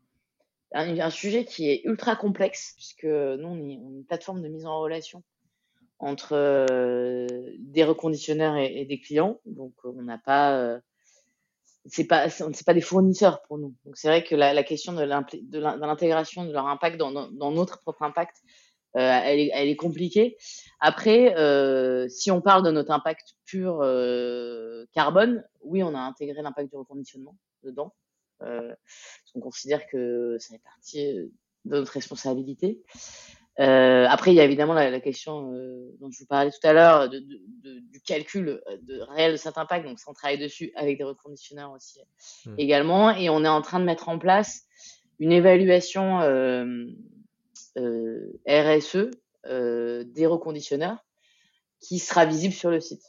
un 0.74 1.10
sujet 1.10 1.44
qui 1.44 1.70
est 1.70 1.82
ultra 1.84 2.16
complexe, 2.16 2.72
puisque 2.76 3.04
nous, 3.04 3.48
on 3.48 3.68
est, 3.68 3.74
une 3.74 4.04
plateforme 4.06 4.42
de 4.42 4.48
mise 4.48 4.66
en 4.66 4.80
relation 4.80 5.22
entre 5.98 6.32
euh, 6.32 7.26
des 7.58 7.84
reconditionneurs 7.84 8.56
et, 8.56 8.84
des 8.84 9.00
clients. 9.00 9.40
Donc, 9.46 9.72
on 9.84 10.02
n'a 10.02 10.18
pas. 10.18 10.56
Euh, 10.58 10.78
c'est 11.86 12.06
pas, 12.06 12.30
c'est 12.30 12.64
pas 12.64 12.74
des 12.74 12.80
fournisseurs 12.80 13.42
pour 13.42 13.58
nous. 13.58 13.74
Donc, 13.84 13.96
c'est 13.96 14.08
vrai 14.08 14.24
que 14.24 14.34
la, 14.34 14.62
question 14.62 14.92
de 14.94 15.02
l'intégration 15.02 16.44
de 16.44 16.52
leur 16.52 16.66
impact 16.66 16.96
dans, 16.96 17.30
notre 17.50 17.80
propre 17.80 18.02
impact, 18.02 18.42
euh, 18.44 18.48
elle, 18.94 19.40
est, 19.40 19.50
elle, 19.52 19.68
est, 19.68 19.76
compliquée. 19.76 20.36
Après, 20.80 21.34
si 22.08 22.30
on 22.30 22.40
parle 22.40 22.64
de 22.64 22.70
notre 22.70 22.92
impact 22.92 23.34
pur 23.44 23.78
carbone, 24.92 25.44
oui, 25.62 25.82
on 25.82 25.94
a 25.94 26.00
intégré 26.00 26.42
l'impact 26.42 26.70
du 26.70 26.76
reconditionnement 26.76 27.36
dedans. 27.62 27.92
Euh, 28.42 28.74
on 29.34 29.40
considère 29.40 29.86
que 29.86 30.36
ça 30.38 30.54
fait 30.54 30.62
partie 30.62 31.06
euh, 31.06 31.26
de 31.64 31.76
notre 31.76 31.92
responsabilité. 31.92 32.82
Euh, 33.60 34.06
après, 34.08 34.32
il 34.32 34.34
y 34.34 34.40
a 34.40 34.44
évidemment 34.44 34.74
la, 34.74 35.00
question 35.00 35.52
dont 36.00 36.10
je 36.10 36.18
vous 36.18 36.26
parlais 36.26 36.50
tout 36.50 36.66
à 36.66 36.72
l'heure 36.72 37.08
de, 37.08 37.20
du 37.20 38.00
calcul 38.04 38.60
de 38.82 39.00
réel 39.00 39.32
de 39.32 39.36
cet 39.36 39.58
impact. 39.58 39.86
Donc, 39.86 39.98
on 40.08 40.12
travaille 40.12 40.38
dessus 40.38 40.72
avec 40.74 40.98
des 40.98 41.04
reconditionneurs 41.04 41.70
aussi 41.70 42.00
hmm. 42.46 42.54
également. 42.58 43.10
Et 43.12 43.30
on 43.30 43.44
est 43.44 43.48
en 43.48 43.62
train 43.62 43.78
de 43.78 43.84
mettre 43.84 44.08
en 44.08 44.18
place 44.18 44.64
une 45.20 45.30
évaluation 45.30 46.18
RSE 47.76 49.10
des 49.46 50.26
reconditionneurs 50.26 51.04
qui 51.80 51.98
sera 51.98 52.24
visible 52.24 52.54
sur 52.54 52.70
le 52.70 52.80
site. 52.80 53.02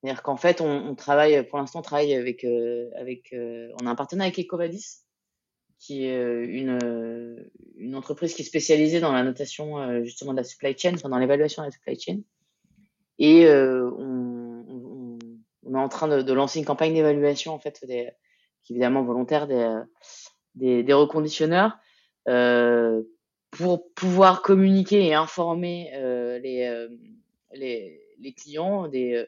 C'est-à-dire 0.00 0.22
qu'en 0.22 0.36
fait, 0.36 0.62
on, 0.62 0.94
travaille, 0.94 1.46
pour 1.46 1.58
l'instant, 1.58 1.80
on 1.80 1.82
travaille 1.82 2.14
avec, 2.14 2.44
euh, 2.44 2.90
euh, 3.34 3.72
on 3.80 3.86
a 3.86 3.90
un 3.90 3.94
partenaire 3.94 4.26
avec 4.26 4.38
Ecovadis, 4.38 5.02
qui 5.78 6.06
est 6.06 6.16
euh, 6.16 6.46
une, 7.76 7.94
entreprise 7.94 8.34
qui 8.34 8.42
est 8.42 8.46
spécialisée 8.46 9.00
dans 9.00 9.12
la 9.12 9.22
notation 9.22 10.02
justement 10.04 10.32
de 10.32 10.38
la 10.38 10.44
supply 10.44 10.76
chain, 10.78 10.94
enfin 10.94 11.10
dans 11.10 11.18
l'évaluation 11.18 11.62
de 11.62 11.66
la 11.66 11.72
supply 11.72 12.00
chain. 12.00 12.20
Et 13.18 13.46
on, 13.50 15.18
est 15.66 15.76
en 15.76 15.88
train 15.88 16.08
de, 16.08 16.32
lancer 16.32 16.58
une 16.60 16.64
campagne 16.64 16.94
d'évaluation 16.94 17.52
en 17.52 17.58
fait, 17.58 17.84
évidemment 18.70 19.02
volontaire 19.02 19.46
des, 20.54 20.82
des 20.82 20.92
reconditionneurs, 20.94 21.76
pour 23.50 23.92
pouvoir 23.94 24.42
communiquer 24.42 25.06
et 25.06 25.14
informer 25.14 25.90
les, 26.42 26.88
les, 27.52 28.00
les 28.18 28.32
clients 28.32 28.88
des 28.88 29.26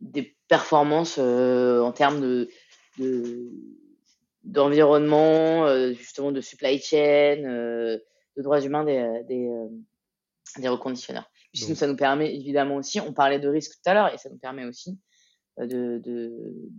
des 0.00 0.36
performances 0.48 1.18
euh, 1.18 1.80
en 1.80 1.92
termes 1.92 2.20
de, 2.20 2.48
d'environnement, 4.44 5.66
euh, 5.66 5.92
justement 5.92 6.32
de 6.32 6.40
supply 6.40 6.78
chain, 6.80 7.44
euh, 7.44 7.98
de 8.36 8.42
droits 8.42 8.60
humains 8.60 8.84
des, 8.84 9.22
des, 9.28 9.48
des 10.58 10.68
reconditionneurs. 10.68 11.30
Puisque 11.52 11.76
ça 11.76 11.86
nous 11.86 11.96
permet 11.96 12.34
évidemment 12.34 12.76
aussi, 12.76 13.00
on 13.00 13.12
parlait 13.12 13.40
de 13.40 13.48
risque 13.48 13.72
tout 13.72 13.90
à 13.90 13.94
l'heure, 13.94 14.14
et 14.14 14.18
ça 14.18 14.30
nous 14.30 14.38
permet 14.38 14.64
aussi 14.64 14.98
de, 15.58 15.98
de, 15.98 16.32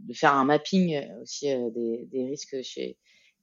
de 0.08 0.14
faire 0.14 0.34
un 0.34 0.46
mapping 0.46 1.06
aussi 1.22 1.48
des, 1.48 2.08
des, 2.10 2.26
risques 2.26 2.62
chez, 2.62 2.98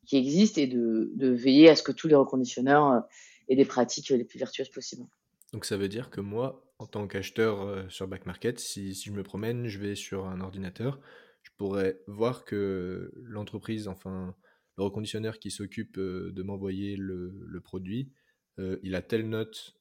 qui 0.08 0.16
existent 0.16 0.60
et 0.60 0.66
de, 0.66 1.28
veiller 1.28 1.68
à 1.68 1.76
ce 1.76 1.82
que 1.82 1.92
tous 1.92 2.08
les 2.08 2.14
reconditionneurs 2.14 3.04
aient 3.48 3.56
des 3.56 3.66
pratiques 3.66 4.08
les 4.08 4.24
plus 4.24 4.38
vertueuses 4.38 4.70
possibles. 4.70 5.06
Donc 5.52 5.64
ça 5.64 5.76
veut 5.76 5.88
dire 5.88 6.10
que 6.10 6.20
moi, 6.20 6.64
en 6.78 6.86
tant 6.86 7.06
qu'acheteur 7.06 7.62
euh, 7.62 7.88
sur 7.88 8.08
Back 8.08 8.26
Market, 8.26 8.58
si, 8.58 8.94
je 8.94 9.12
me 9.12 9.22
promène, 9.22 9.66
je 9.66 9.78
vais 9.78 9.94
sur 9.94 10.26
un 10.26 10.40
ordinateur, 10.40 10.98
je 11.42 11.50
pourrais 11.56 12.00
voir 12.06 12.44
que 12.44 13.12
l'entreprise, 13.14 13.86
enfin 13.86 14.34
le 14.78 14.84
reconditionneur 14.84 15.38
qui 15.38 15.50
s'occupe 15.50 15.98
euh, 15.98 16.32
de 16.32 16.42
m'envoyer 16.42 16.96
le, 16.96 17.60
produit, 17.62 18.10
euh, 18.58 18.78
il 18.82 18.94
a 18.94 19.02
telle 19.02 19.28
note 19.28 19.74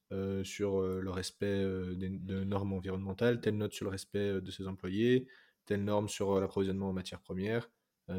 sur 0.44 0.82
le 0.82 1.10
respect 1.10 1.62
de 1.66 2.44
normes 2.46 2.72
environnementales, 2.72 3.42
telle 3.42 3.58
note 3.58 3.74
sur 3.74 3.84
le 3.84 3.92
respect 3.92 4.40
de 4.40 4.52
ses 4.52 4.66
employés, 4.66 5.28
telle 5.66 5.84
norme 5.84 6.08
sur 6.08 6.40
l'approvisionnement 6.40 6.88
en 6.88 6.94
matières 6.94 7.20
premières, 7.20 7.70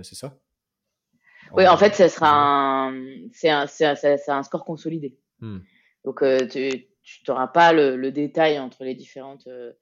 c'est 0.03 0.15
ça? 0.15 0.39
Oui, 1.53 1.67
en, 1.67 1.77
fait, 1.77 1.95
ce 1.95 2.09
sera 2.09 2.31
un, 2.31 2.95
c'est 3.33 3.51
un, 3.51 3.67
un, 4.29 4.43
score 4.43 4.65
consolidé. 4.65 5.19
Hmm. 5.41 5.59
Donc, 6.05 6.23
tu, 6.51 6.89
tu 7.25 7.31
n'auras 7.31 7.47
pas 7.49 7.73
le, 7.73 7.97
le, 7.97 8.13
détail 8.13 8.59
entre 8.59 8.85
les 8.85 8.95
différentes. 8.95 9.47
Euh, 9.47 9.73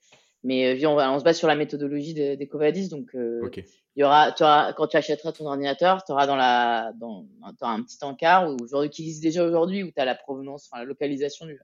mais 0.45 0.81
euh, 0.81 0.89
on, 0.89 0.97
on, 0.97 1.19
se 1.19 1.25
base 1.25 1.37
sur 1.37 1.49
la 1.49 1.57
méthodologie 1.57 2.15
des, 2.15 2.37
des 2.37 2.49
Covadis. 2.49 2.89
Donc, 2.89 3.15
euh, 3.15 3.51
il 3.97 4.01
y 4.01 4.05
aura, 4.05 4.33
auras, 4.41 4.73
quand 4.75 4.87
tu 4.87 4.97
achèteras 4.97 5.33
ton 5.33 5.47
ordinateur, 5.47 6.05
tu 6.05 6.13
auras 6.13 6.27
dans 6.27 6.37
la, 6.37 6.93
dans, 6.99 7.27
un 7.61 7.83
petit 7.83 7.99
encart 8.03 8.49
où, 8.51 8.57
qui 8.57 8.87
utilise 8.87 9.21
déjà 9.21 9.45
aujourd'hui, 9.45 9.83
où 9.83 9.91
tu 9.91 10.01
as 10.01 10.05
la 10.05 10.15
provenance, 10.15 10.69
enfin, 10.71 10.83
la 10.83 10.87
localisation 10.87 11.47
du, 11.47 11.59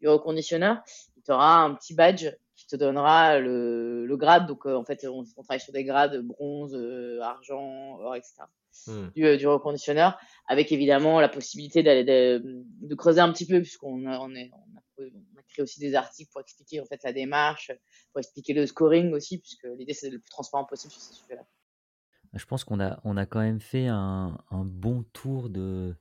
du 0.00 0.08
reconditionneur. 0.08 0.78
Tu 1.24 1.32
auras 1.32 1.62
un 1.62 1.74
petit 1.74 1.94
badge 1.94 2.26
qui 2.64 2.76
te 2.76 2.76
donnera 2.76 3.38
le, 3.38 4.06
le 4.06 4.16
grade. 4.16 4.46
Donc, 4.46 4.66
en 4.66 4.84
fait, 4.84 5.06
on, 5.06 5.24
on, 5.36 5.42
travaille 5.42 5.60
sur 5.60 5.72
des 5.72 5.84
grades 5.84 6.20
bronze, 6.22 6.74
argent, 7.20 7.98
or, 8.00 8.16
etc. 8.16 8.42
Hmm. 8.86 9.08
Du, 9.14 9.36
du, 9.36 9.46
reconditionneur, 9.46 10.18
avec 10.48 10.72
évidemment 10.72 11.20
la 11.20 11.28
possibilité 11.28 11.82
d'aller 11.82 12.02
de, 12.02 12.42
de, 12.80 12.94
creuser 12.96 13.20
un 13.20 13.32
petit 13.32 13.46
peu, 13.46 13.60
puisqu'on 13.60 14.04
on 14.04 14.34
est, 14.34 14.50
on 14.52 14.78
a 14.78 14.84
on 14.98 15.38
a 15.38 15.42
créé 15.48 15.62
aussi 15.62 15.80
des 15.80 15.94
articles 15.94 16.30
pour 16.32 16.40
expliquer 16.40 16.80
en 16.80 16.84
fait 16.84 17.02
la 17.04 17.12
démarche, 17.12 17.72
pour 18.12 18.20
expliquer 18.20 18.52
le 18.52 18.66
scoring 18.66 19.12
aussi, 19.12 19.38
puisque 19.38 19.66
l'idée 19.76 19.94
c'est 19.94 20.10
le 20.10 20.18
plus 20.18 20.30
transparent 20.30 20.64
possible 20.64 20.92
sur 20.92 21.02
ces 21.02 21.14
sujets-là. 21.14 21.44
Je 22.34 22.44
pense 22.46 22.64
qu'on 22.64 22.80
a, 22.80 23.00
on 23.04 23.16
a 23.16 23.26
quand 23.26 23.40
même 23.40 23.60
fait 23.60 23.86
un, 23.86 24.36
bon 24.50 25.04
tour 25.12 25.50
de, 25.50 25.96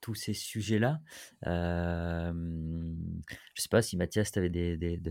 tous 0.00 0.14
ces 0.14 0.34
sujets-là. 0.34 1.00
Euh, 1.46 2.32
je 2.32 2.36
ne 2.36 3.60
sais 3.60 3.68
pas 3.68 3.82
si 3.82 3.96
Mathias, 3.96 4.32
tu 4.32 4.38
avais 4.38 4.50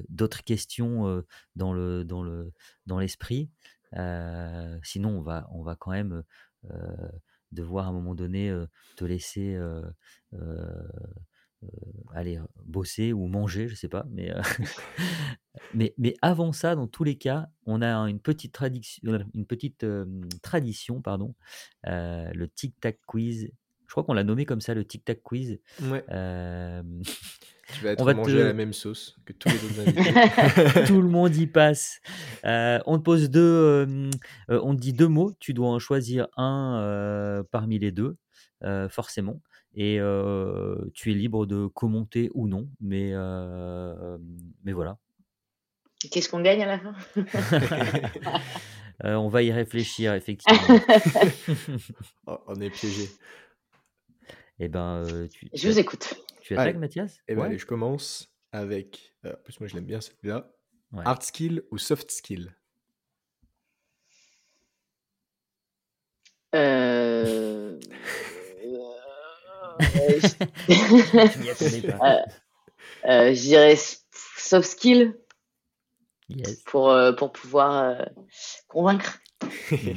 d'autres 0.10 0.44
questions 0.44 1.08
euh, 1.08 1.26
dans, 1.56 1.74
le, 1.74 2.04
dans, 2.04 2.24
le, 2.24 2.52
dans 2.86 3.00
l'esprit. 3.00 3.50
Euh, 3.96 4.78
sinon, 4.84 5.18
on 5.18 5.22
va, 5.22 5.48
on 5.52 5.64
va 5.64 5.76
quand 5.76 5.92
même 5.92 6.24
devoir 7.52 7.86
à 7.86 7.90
un 7.90 7.94
moment 7.94 8.16
donné 8.16 8.54
te 8.98 9.06
laisser 9.06 9.58
aller 12.14 12.40
bosser 12.66 13.14
ou 13.14 13.28
manger, 13.28 13.68
je 13.68 13.76
sais 13.76 13.88
pas. 13.88 14.06
Mais, 14.12 14.32
euh, 14.32 14.42
mais, 15.74 15.94
mais 15.98 16.14
avant 16.22 16.52
ça, 16.52 16.76
dans 16.76 16.88
tous 16.88 17.04
les 17.04 17.16
cas, 17.16 17.48
on 17.66 17.82
a 17.82 17.94
une 18.10 18.20
petite, 18.20 18.54
tradition, 18.54 19.02
une 19.34 19.46
petite 19.46 19.86
tradition, 20.42 21.02
pardon, 21.02 21.36
le 21.84 22.46
Tic 22.48 22.80
Tac 22.80 23.00
Quiz. 23.06 23.52
Je 23.88 23.92
crois 23.94 24.04
qu'on 24.04 24.14
l'a 24.14 24.24
nommé 24.24 24.46
comme 24.46 24.62
ça, 24.62 24.74
le 24.74 24.86
Tic 24.86 25.04
Tac 25.06 25.22
Quiz. 25.24 25.60
Ouais. 25.82 26.04
Tu 27.72 27.84
vas 27.84 27.92
être 27.92 28.02
on 28.02 28.06
va 28.06 28.16
manger 28.16 28.44
la 28.44 28.54
même 28.54 28.74
sauce 28.74 29.16
que 29.26 29.32
tous 29.32 29.48
les 29.48 29.64
autres 29.64 29.80
invités. 29.82 30.86
Tout 30.88 31.04
le 31.04 31.08
monde 31.08 31.36
y 31.36 31.46
passe. 31.46 32.02
on 32.44 32.98
te 32.98 33.04
pose 33.04 33.30
deux, 33.30 34.10
on 34.48 34.76
te 34.76 34.82
dit 34.82 34.92
deux 34.92 35.08
mots. 35.08 35.34
Tu 35.40 35.54
dois 35.54 35.70
en 35.70 35.78
choisir 35.78 36.28
un 36.36 37.44
parmi 37.52 37.78
les 37.78 37.92
deux, 37.92 38.18
forcément 38.90 39.40
et 39.80 40.00
tu 40.94 41.12
es 41.12 41.14
libre 41.16 41.46
de 41.48 41.66
commenter 41.68 42.30
ou 42.36 42.48
non, 42.48 42.70
mais, 42.82 43.14
mais 44.64 44.74
voilà. 44.74 44.98
Qu'est-ce 46.12 46.30
qu'on 46.30 46.42
gagne 46.42 46.62
à 46.64 46.68
la 46.68 46.80
fin? 46.80 46.96
Euh, 49.06 49.16
on 49.16 49.30
va 49.30 49.42
y 49.44 49.52
réfléchir, 49.54 50.14
effectivement. 50.14 50.60
Oh, 52.28 52.38
on 52.48 52.60
est 52.60 52.70
piégé. 52.70 53.08
Eh 54.60 54.68
ben, 54.68 55.06
euh, 55.06 55.26
tu, 55.30 55.48
Je 55.54 55.62
tu, 55.62 55.68
vous 55.70 55.80
écoute. 55.80 56.16
tu 56.42 56.54
attaques, 56.54 56.68
Allez. 56.68 56.78
Mathias? 56.80 57.18
Et 57.30 57.34
ben 57.34 57.40
Ouais. 57.44 57.48
allez, 57.48 57.58
je 57.58 57.66
commence 57.66 58.30
avec. 58.52 59.16
euh, 59.24 59.32
en 59.32 59.38
plus, 59.42 59.58
moi, 59.62 59.70
je 59.70 59.76
l'aime 59.76 59.86
bien 59.86 60.02
celui-là. 60.02 60.52
Ouais. 60.92 61.04
Hard 61.06 61.24
skill 61.24 61.64
ou 61.72 61.78
soft 61.78 62.12
skill? 62.12 62.54
Euh, 66.56 67.80
Je 69.80 70.38
pas. 71.98 72.16
euh, 72.16 72.20
euh, 73.06 73.34
je 73.34 73.42
dirais 73.42 73.76
soft 74.38 74.70
skill 74.70 75.18
Yes. 76.30 76.62
pour, 76.66 76.92
euh, 76.92 77.12
pour 77.12 77.32
pouvoir 77.32 77.84
euh, 77.84 78.06
convaincre. 78.68 79.20
Hmm. 79.72 79.94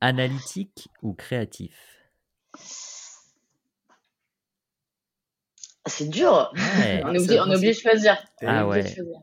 Analytique 0.00 0.86
ou 1.02 1.14
créatif? 1.14 1.74
C'est 5.86 6.08
dur. 6.08 6.52
Ouais. 6.54 7.02
On 7.04 7.08
Ah, 7.08 7.12
est 7.12 7.18
obligé, 7.18 7.40
on 7.40 7.50
est 7.50 7.56
obligé 7.56 7.72
de 7.72 7.78
choisir. 7.78 8.24
Ah 8.46 8.68
ouais. 8.68 8.84
de 8.84 8.88
choisir. 8.88 9.20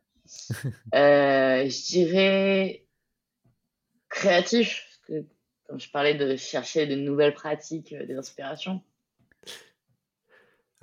Euh, 0.93 1.69
je 1.69 1.87
dirais 1.87 2.85
créatif, 4.09 4.83
parce 4.89 4.99
que 5.07 5.25
comme 5.67 5.79
je 5.79 5.89
parlais 5.89 6.15
de 6.15 6.35
chercher 6.35 6.85
de 6.85 6.95
nouvelles 6.95 7.33
pratiques, 7.33 7.93
euh, 7.93 8.05
des 8.05 8.17
inspirations. 8.17 8.81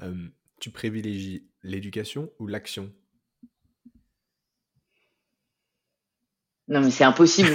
Euh, 0.03 0.15
tu 0.61 0.71
privilégies 0.71 1.47
l'éducation 1.63 2.31
ou 2.39 2.47
l'action? 2.47 2.93
Non, 6.69 6.81
mais 6.81 6.91
c'est 6.91 7.05
impossible. 7.05 7.51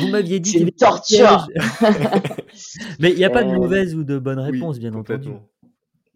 Vous 0.00 0.08
m'aviez 0.08 0.40
dit 0.40 0.50
C'est 0.50 0.60
une 0.60 0.70
torture. 0.72 1.46
Mais 2.98 3.10
il 3.10 3.16
n'y 3.16 3.24
a 3.24 3.30
pas 3.30 3.44
de 3.44 3.50
Euh, 3.50 3.54
mauvaise 3.56 3.94
ou 3.94 4.04
de 4.04 4.18
bonne 4.18 4.40
Oui, 4.40 4.52
réponse, 4.52 4.78
bien 4.78 4.94
entendu. 4.94 5.30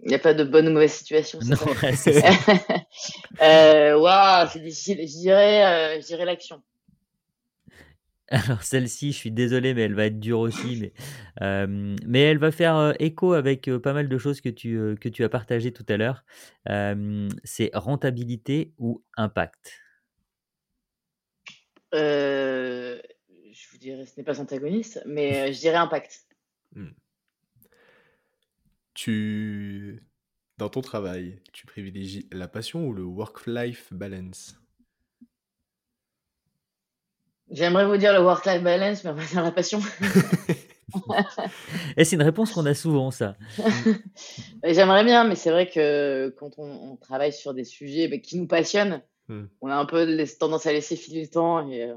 Il 0.05 0.09
n'y 0.09 0.15
a 0.15 0.19
pas 0.19 0.35
de 0.35 0.45
bonne 0.45 0.69
ou 0.69 0.73
mauvaise 0.73 0.93
situation. 0.93 1.39
Non, 1.45 1.57
ouais, 1.83 1.95
c'est 1.95 2.21
ça. 2.21 2.31
euh, 3.43 3.99
waouh, 3.99 4.49
c'est 4.53 4.61
difficile. 4.61 4.99
Je 5.01 5.19
dirais, 5.21 5.65
euh, 5.65 6.01
je 6.01 6.07
dirais 6.07 6.25
l'action. 6.25 6.63
Alors 8.29 8.63
celle-ci, 8.63 9.13
je 9.13 9.17
suis 9.17 9.31
désolé, 9.31 9.75
mais 9.75 9.83
elle 9.83 9.95
va 9.95 10.07
être 10.07 10.19
dure 10.19 10.41
aussi. 10.41 10.79
Mais, 10.81 10.93
euh, 11.43 11.97
mais 12.07 12.21
elle 12.21 12.39
va 12.39 12.51
faire 12.51 12.77
euh, 12.77 12.93
écho 12.99 13.35
avec 13.35 13.69
euh, 13.69 13.79
pas 13.79 13.93
mal 13.93 14.09
de 14.09 14.19
choses 14.19 14.41
que 14.41 14.49
tu, 14.49 14.79
euh, 14.79 14.97
que 14.97 15.09
tu 15.09 15.23
as 15.25 15.29
partagées 15.29 15.73
tout 15.73 15.85
à 15.89 15.97
l'heure. 15.97 16.25
Euh, 16.69 17.29
c'est 17.45 17.71
rentabilité 17.75 18.73
ou 18.79 19.05
impact? 19.17 19.81
Euh, 21.95 22.99
je 23.53 23.71
vous 23.71 23.79
dirais, 23.79 24.07
ce 24.07 24.13
n'est 24.17 24.25
pas 24.25 24.41
antagoniste, 24.41 25.03
mais 25.05 25.51
euh, 25.51 25.53
je 25.53 25.61
dirais 25.61 25.77
impact. 25.77 26.27
Tu. 28.95 30.03
Dans 30.59 30.69
ton 30.69 30.81
travail, 30.81 31.41
tu 31.53 31.67
privilégies 31.67 32.29
la 32.31 32.47
passion 32.47 32.87
ou 32.87 32.93
le 32.93 33.03
work-life 33.03 33.93
balance? 33.93 34.62
J'aimerais 37.53 37.87
vous 37.87 37.97
dire 37.99 38.13
le 38.13 38.21
work-life 38.21 38.63
balance, 38.63 39.05
mais 39.05 39.11
on 39.11 39.15
va 39.15 39.25
dire 39.25 39.43
la 39.43 39.53
passion. 39.53 39.81
Et 41.97 42.05
c'est 42.05 42.17
une 42.17 42.23
réponse 42.23 42.53
qu'on 42.53 42.67
a 42.67 42.75
souvent, 42.75 43.11
ça. 43.11 43.37
J'aimerais 44.65 45.05
bien, 45.05 45.25
mais 45.25 45.35
c'est 45.37 45.51
vrai 45.51 45.69
que 45.69 46.35
quand 46.39 46.59
on, 46.59 46.65
on 46.93 46.97
travaille 46.97 47.33
sur 47.33 47.55
des 47.55 47.65
sujets 47.65 48.09
bah, 48.09 48.19
qui 48.19 48.39
nous 48.39 48.47
passionnent, 48.47 49.03
Hmm. 49.29 49.45
on 49.61 49.69
a 49.69 49.77
un 49.77 49.87
peu 49.87 50.05
tendance 50.41 50.67
à 50.67 50.73
laisser 50.73 50.97
filer 50.97 51.23
le 51.23 51.29
temps. 51.29 51.71
Et, 51.71 51.85
euh, 51.85 51.95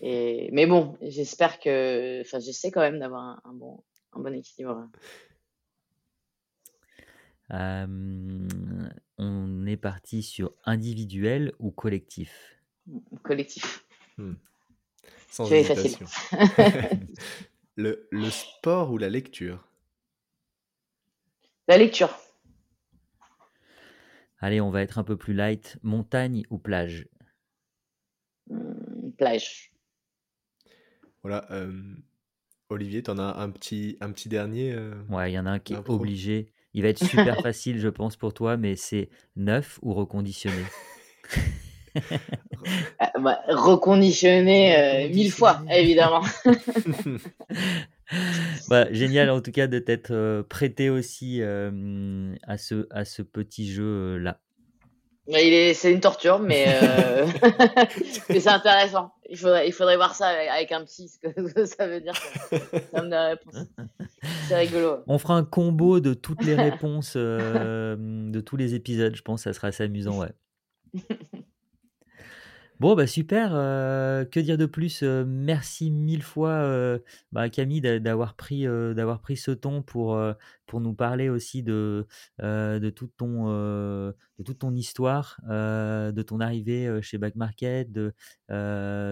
et- 0.00 0.48
mais 0.52 0.64
bon, 0.66 0.96
j'espère 1.02 1.58
que, 1.58 2.20
enfin, 2.20 2.38
j'essaie 2.38 2.70
quand 2.70 2.80
même 2.80 3.00
d'avoir 3.00 3.22
un, 3.22 3.40
un 3.44 3.52
bon, 3.52 3.82
un 4.12 4.20
bon 4.20 4.32
équilibre. 4.32 4.88
Euh, 7.50 7.86
on 9.18 9.66
est 9.66 9.76
parti 9.76 10.22
sur 10.22 10.52
individuel 10.64 11.52
ou 11.58 11.72
collectif? 11.72 12.59
Collectif. 13.22 13.84
Sans 15.30 15.46
Tu 15.46 15.62
facile. 15.62 15.96
le, 17.76 18.08
le 18.10 18.30
sport 18.30 18.92
ou 18.92 18.98
la 18.98 19.08
lecture? 19.08 19.66
La 21.68 21.78
lecture. 21.78 22.10
Allez, 24.40 24.60
on 24.60 24.70
va 24.70 24.82
être 24.82 24.98
un 24.98 25.04
peu 25.04 25.16
plus 25.16 25.34
light. 25.34 25.78
Montagne 25.82 26.44
ou 26.50 26.58
plage? 26.58 27.08
Hum, 28.50 29.12
plage. 29.16 29.70
Voilà. 31.22 31.46
euh, 31.52 31.72
Olivier, 32.70 33.02
t'en 33.02 33.18
as 33.18 33.38
un 33.40 33.50
petit, 33.50 33.98
un 34.00 34.10
petit 34.12 34.28
dernier 34.28 34.72
euh, 34.72 34.94
Ouais, 35.10 35.30
il 35.30 35.34
y 35.34 35.38
en 35.38 35.46
a 35.46 35.50
un 35.50 35.58
qui 35.58 35.74
est 35.74 35.88
obligé. 35.88 36.52
Il 36.72 36.82
va 36.82 36.88
être 36.88 36.98
super 37.04 37.38
facile, 37.42 37.78
je 37.78 37.88
pense, 37.88 38.16
pour 38.16 38.32
toi, 38.32 38.56
mais 38.56 38.76
c'est 38.76 39.10
neuf 39.36 39.78
ou 39.82 39.92
reconditionné? 39.92 40.64
bah, 43.20 43.40
reconditionné 43.48 44.76
euh, 44.76 45.08
mille 45.08 45.32
fois, 45.32 45.52
Reconditionné. 45.52 45.82
évidemment. 45.82 46.22
Bah, 48.68 48.92
génial 48.92 49.30
en 49.30 49.40
tout 49.40 49.52
cas 49.52 49.68
de 49.68 49.78
t'être 49.78 50.10
euh, 50.10 50.42
prêté 50.42 50.90
aussi 50.90 51.42
euh, 51.42 52.34
à, 52.42 52.58
ce, 52.58 52.88
à 52.90 53.04
ce 53.04 53.22
petit 53.22 53.70
jeu-là. 53.70 54.40
C'est 55.74 55.92
une 55.92 56.00
torture, 56.00 56.38
mais, 56.40 56.64
euh, 56.68 57.26
mais 58.28 58.40
c'est 58.40 58.48
intéressant. 58.48 59.12
Il 59.28 59.36
faudrait, 59.36 59.68
il 59.68 59.72
faudrait 59.72 59.96
voir 59.96 60.14
ça 60.14 60.28
avec, 60.28 60.72
un 60.72 60.84
psy, 60.84 61.08
ce 61.08 61.18
que, 61.18 61.64
ça 61.66 61.86
veut 61.86 62.00
dire. 62.00 62.14
Ça, 62.92 63.02
me 63.02 63.28
réponse. 63.28 63.68
C'est 64.48 64.56
rigolo. 64.56 64.98
On 65.06 65.18
fera 65.18 65.36
un 65.36 65.44
combo 65.44 66.00
de 66.00 66.14
toutes 66.14 66.44
les 66.44 66.56
réponses 66.56 67.14
euh, 67.16 67.96
de 67.98 68.40
tous 68.40 68.56
les 68.56 68.74
épisodes, 68.74 69.14
je 69.14 69.22
pense, 69.22 69.42
ça 69.42 69.52
sera 69.52 69.68
assez 69.68 69.84
amusant, 69.84 70.18
ouais. 70.18 70.32
Bon, 72.80 72.96
bah 72.96 73.06
super. 73.06 73.50
que 73.50 74.40
dire 74.40 74.56
de 74.58 74.64
plus 74.66 75.02
Merci 75.02 75.90
mille 75.90 76.22
fois, 76.22 76.98
bah, 77.32 77.50
Camille, 77.50 77.80
d'a- 77.82 77.98
d'avoir 78.00 78.34
pris, 78.34 78.66
pris 79.20 79.36
ce 79.36 79.50
temps 79.50 79.82
pour, 79.82 80.18
pour 80.70 80.80
nous 80.80 80.94
parler 80.94 81.28
aussi 81.28 81.64
de, 81.64 82.06
euh, 82.40 82.78
de, 82.78 82.90
toute 82.90 83.16
ton, 83.16 83.46
euh, 83.48 84.12
de 84.38 84.44
toute 84.44 84.60
ton 84.60 84.72
histoire, 84.72 85.40
euh, 85.50 86.12
de 86.12 86.22
ton 86.22 86.38
arrivée 86.40 87.00
chez 87.02 87.18
Back 87.18 87.34
Market, 87.34 87.90
de, 87.92 88.14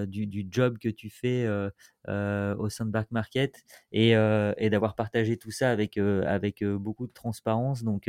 du, 0.06 0.26
du 0.28 0.46
job 0.50 0.78
que 0.78 0.88
tu 0.88 1.10
fais 1.10 1.48
au 2.06 2.68
sein 2.70 2.86
de 2.86 2.90
Back 2.90 3.10
Market 3.10 3.64
et, 3.92 4.10
et 4.12 4.70
d'avoir 4.70 4.94
partagé 4.94 5.36
tout 5.36 5.50
ça 5.50 5.70
avec, 5.70 5.98
avec 5.98 6.64
beaucoup 6.64 7.08
de 7.08 7.12
transparence. 7.12 7.82
Donc, 7.82 8.08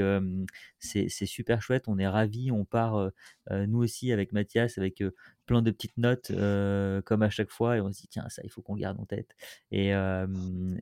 c'est 0.79 1.09
super 1.25 1.61
chouette. 1.61 1.85
On 1.87 1.97
est 1.97 2.07
ravis. 2.07 2.51
On 2.51 2.65
part, 2.65 3.09
nous 3.51 3.79
aussi, 3.79 4.11
avec 4.11 4.31
Mathias, 4.31 4.77
avec 4.77 5.03
plein 5.45 5.61
de 5.63 5.71
petites 5.71 5.97
notes, 5.97 6.31
comme 7.05 7.23
à 7.23 7.29
chaque 7.29 7.49
fois. 7.49 7.77
Et 7.77 7.81
on 7.81 7.91
se 7.91 8.01
dit, 8.01 8.07
tiens, 8.07 8.27
ça, 8.29 8.41
il 8.45 8.51
faut 8.51 8.61
qu'on 8.61 8.75
le 8.75 8.81
garde 8.81 8.99
en 8.99 9.05
tête. 9.05 9.35
Et, 9.71 9.89
et, 9.89 9.93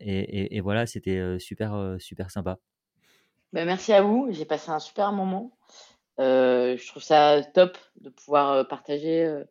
et- 0.01 0.55
et 0.57 0.61
voilà, 0.61 0.85
c'était 0.85 1.39
super, 1.39 1.95
super 1.99 2.31
sympa. 2.31 2.56
Ben, 3.53 3.65
merci 3.65 3.93
à 3.93 4.01
vous. 4.01 4.27
J'ai 4.31 4.45
passé 4.45 4.69
un 4.71 4.79
super 4.79 5.11
moment. 5.11 5.57
Euh, 6.19 6.77
je 6.77 6.87
trouve 6.87 7.03
ça 7.03 7.41
top 7.53 7.77
de 8.01 8.09
pouvoir 8.09 8.51
euh, 8.53 8.63
partager 8.63 9.23
euh, 9.23 9.43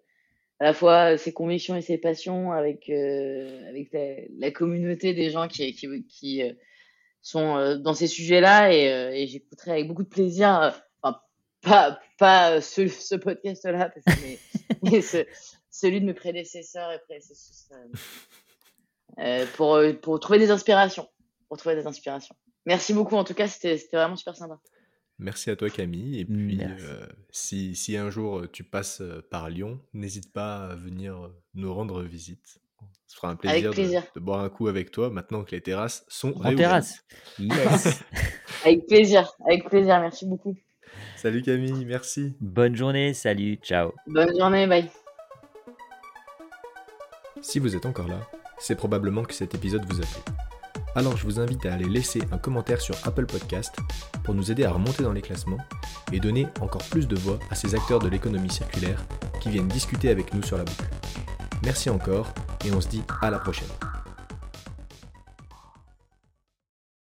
à 0.58 0.64
la 0.64 0.72
fois 0.74 1.16
ses 1.16 1.32
convictions 1.32 1.76
et 1.76 1.80
ses 1.82 1.96
passions 1.98 2.52
avec, 2.52 2.88
euh, 2.88 3.68
avec 3.68 3.92
la, 3.92 4.16
la 4.38 4.50
communauté 4.50 5.14
des 5.14 5.30
gens 5.30 5.48
qui, 5.48 5.72
qui, 5.74 6.06
qui 6.06 6.42
euh, 6.42 6.52
sont 7.22 7.56
euh, 7.56 7.76
dans 7.76 7.94
ces 7.94 8.06
sujets-là. 8.08 8.72
Et, 8.72 8.92
euh, 8.92 9.10
et 9.12 9.26
j'écouterai 9.26 9.70
avec 9.72 9.88
beaucoup 9.88 10.02
de 10.02 10.08
plaisir, 10.08 10.74
enfin, 11.02 11.20
pas, 11.62 12.00
pas 12.18 12.60
ce, 12.60 12.88
ce 12.88 13.14
podcast-là, 13.14 13.92
mais, 14.22 14.38
mais 14.82 15.00
ce- 15.02 15.26
celui 15.70 16.00
de 16.00 16.06
mes 16.06 16.14
prédécesseurs 16.14 16.90
et 16.92 16.98
prédécesseurs, 17.00 17.78
pour, 19.56 19.78
pour 20.02 20.20
trouver 20.20 20.38
des 20.38 20.50
inspirations. 20.50 21.08
Pour 21.48 21.58
trouver 21.58 21.76
des 21.76 21.86
inspirations. 21.86 22.34
Merci 22.66 22.92
beaucoup, 22.92 23.16
en 23.16 23.24
tout 23.24 23.34
cas, 23.34 23.48
c'était 23.48 23.78
vraiment 23.92 24.16
super 24.16 24.36
sympa. 24.36 24.58
Merci 25.18 25.48
à 25.50 25.56
toi 25.56 25.70
Camille. 25.70 26.20
Et 26.20 26.24
puis 26.26 26.60
euh, 26.62 27.06
si, 27.30 27.74
si 27.74 27.96
un 27.96 28.10
jour 28.10 28.40
euh, 28.40 28.48
tu 28.52 28.64
passes 28.64 29.00
euh, 29.00 29.26
par 29.30 29.48
Lyon, 29.48 29.80
n'hésite 29.94 30.30
pas 30.32 30.66
à 30.66 30.74
venir 30.74 31.30
nous 31.54 31.72
rendre 31.72 32.02
visite. 32.02 32.58
Ce 33.06 33.16
fera 33.16 33.28
un 33.30 33.36
plaisir, 33.36 33.70
de- 33.70 33.74
plaisir. 33.74 34.02
De, 34.14 34.20
boire 34.20 34.40
un 34.40 34.50
coup 34.50 34.68
avec 34.68 34.90
toi 34.90 35.08
maintenant 35.08 35.42
que 35.42 35.52
les 35.52 35.62
terrasses 35.62 36.04
sont 36.08 36.34
En 36.36 36.40
réouvertes. 36.48 36.58
terrasse. 36.58 37.04
Yes. 37.38 38.02
Avec 38.64 38.86
plaisir, 38.88 39.32
avec 39.46 39.68
plaisir, 39.68 40.00
merci 40.00 40.26
beaucoup. 40.26 40.56
Salut 41.14 41.40
Camille, 41.42 41.84
merci. 41.84 42.34
Bonne 42.40 42.74
journée. 42.74 43.14
Salut. 43.14 43.56
Ciao. 43.62 43.92
Bonne 44.08 44.36
journée, 44.36 44.66
bye. 44.66 44.90
Si 47.40 47.60
vous 47.60 47.76
êtes 47.76 47.86
encore 47.86 48.08
là, 48.08 48.20
c'est 48.58 48.74
probablement 48.74 49.22
que 49.22 49.34
cet 49.34 49.54
épisode 49.54 49.84
vous 49.84 50.00
a 50.00 50.04
plu. 50.04 50.32
Alors 50.96 51.14
je 51.18 51.24
vous 51.24 51.38
invite 51.38 51.66
à 51.66 51.74
aller 51.74 51.84
laisser 51.84 52.22
un 52.32 52.38
commentaire 52.38 52.80
sur 52.80 52.96
Apple 53.04 53.26
Podcast 53.26 53.76
pour 54.24 54.34
nous 54.34 54.50
aider 54.50 54.64
à 54.64 54.70
remonter 54.70 55.02
dans 55.02 55.12
les 55.12 55.20
classements 55.20 55.58
et 56.10 56.20
donner 56.20 56.46
encore 56.62 56.82
plus 56.84 57.06
de 57.06 57.14
voix 57.14 57.38
à 57.50 57.54
ces 57.54 57.74
acteurs 57.74 57.98
de 57.98 58.08
l'économie 58.08 58.50
circulaire 58.50 59.04
qui 59.40 59.50
viennent 59.50 59.68
discuter 59.68 60.08
avec 60.08 60.32
nous 60.32 60.42
sur 60.42 60.56
la 60.56 60.64
boucle. 60.64 60.88
Merci 61.62 61.90
encore 61.90 62.32
et 62.64 62.72
on 62.72 62.80
se 62.80 62.88
dit 62.88 63.02
à 63.20 63.30
la 63.30 63.38
prochaine. 63.38 63.68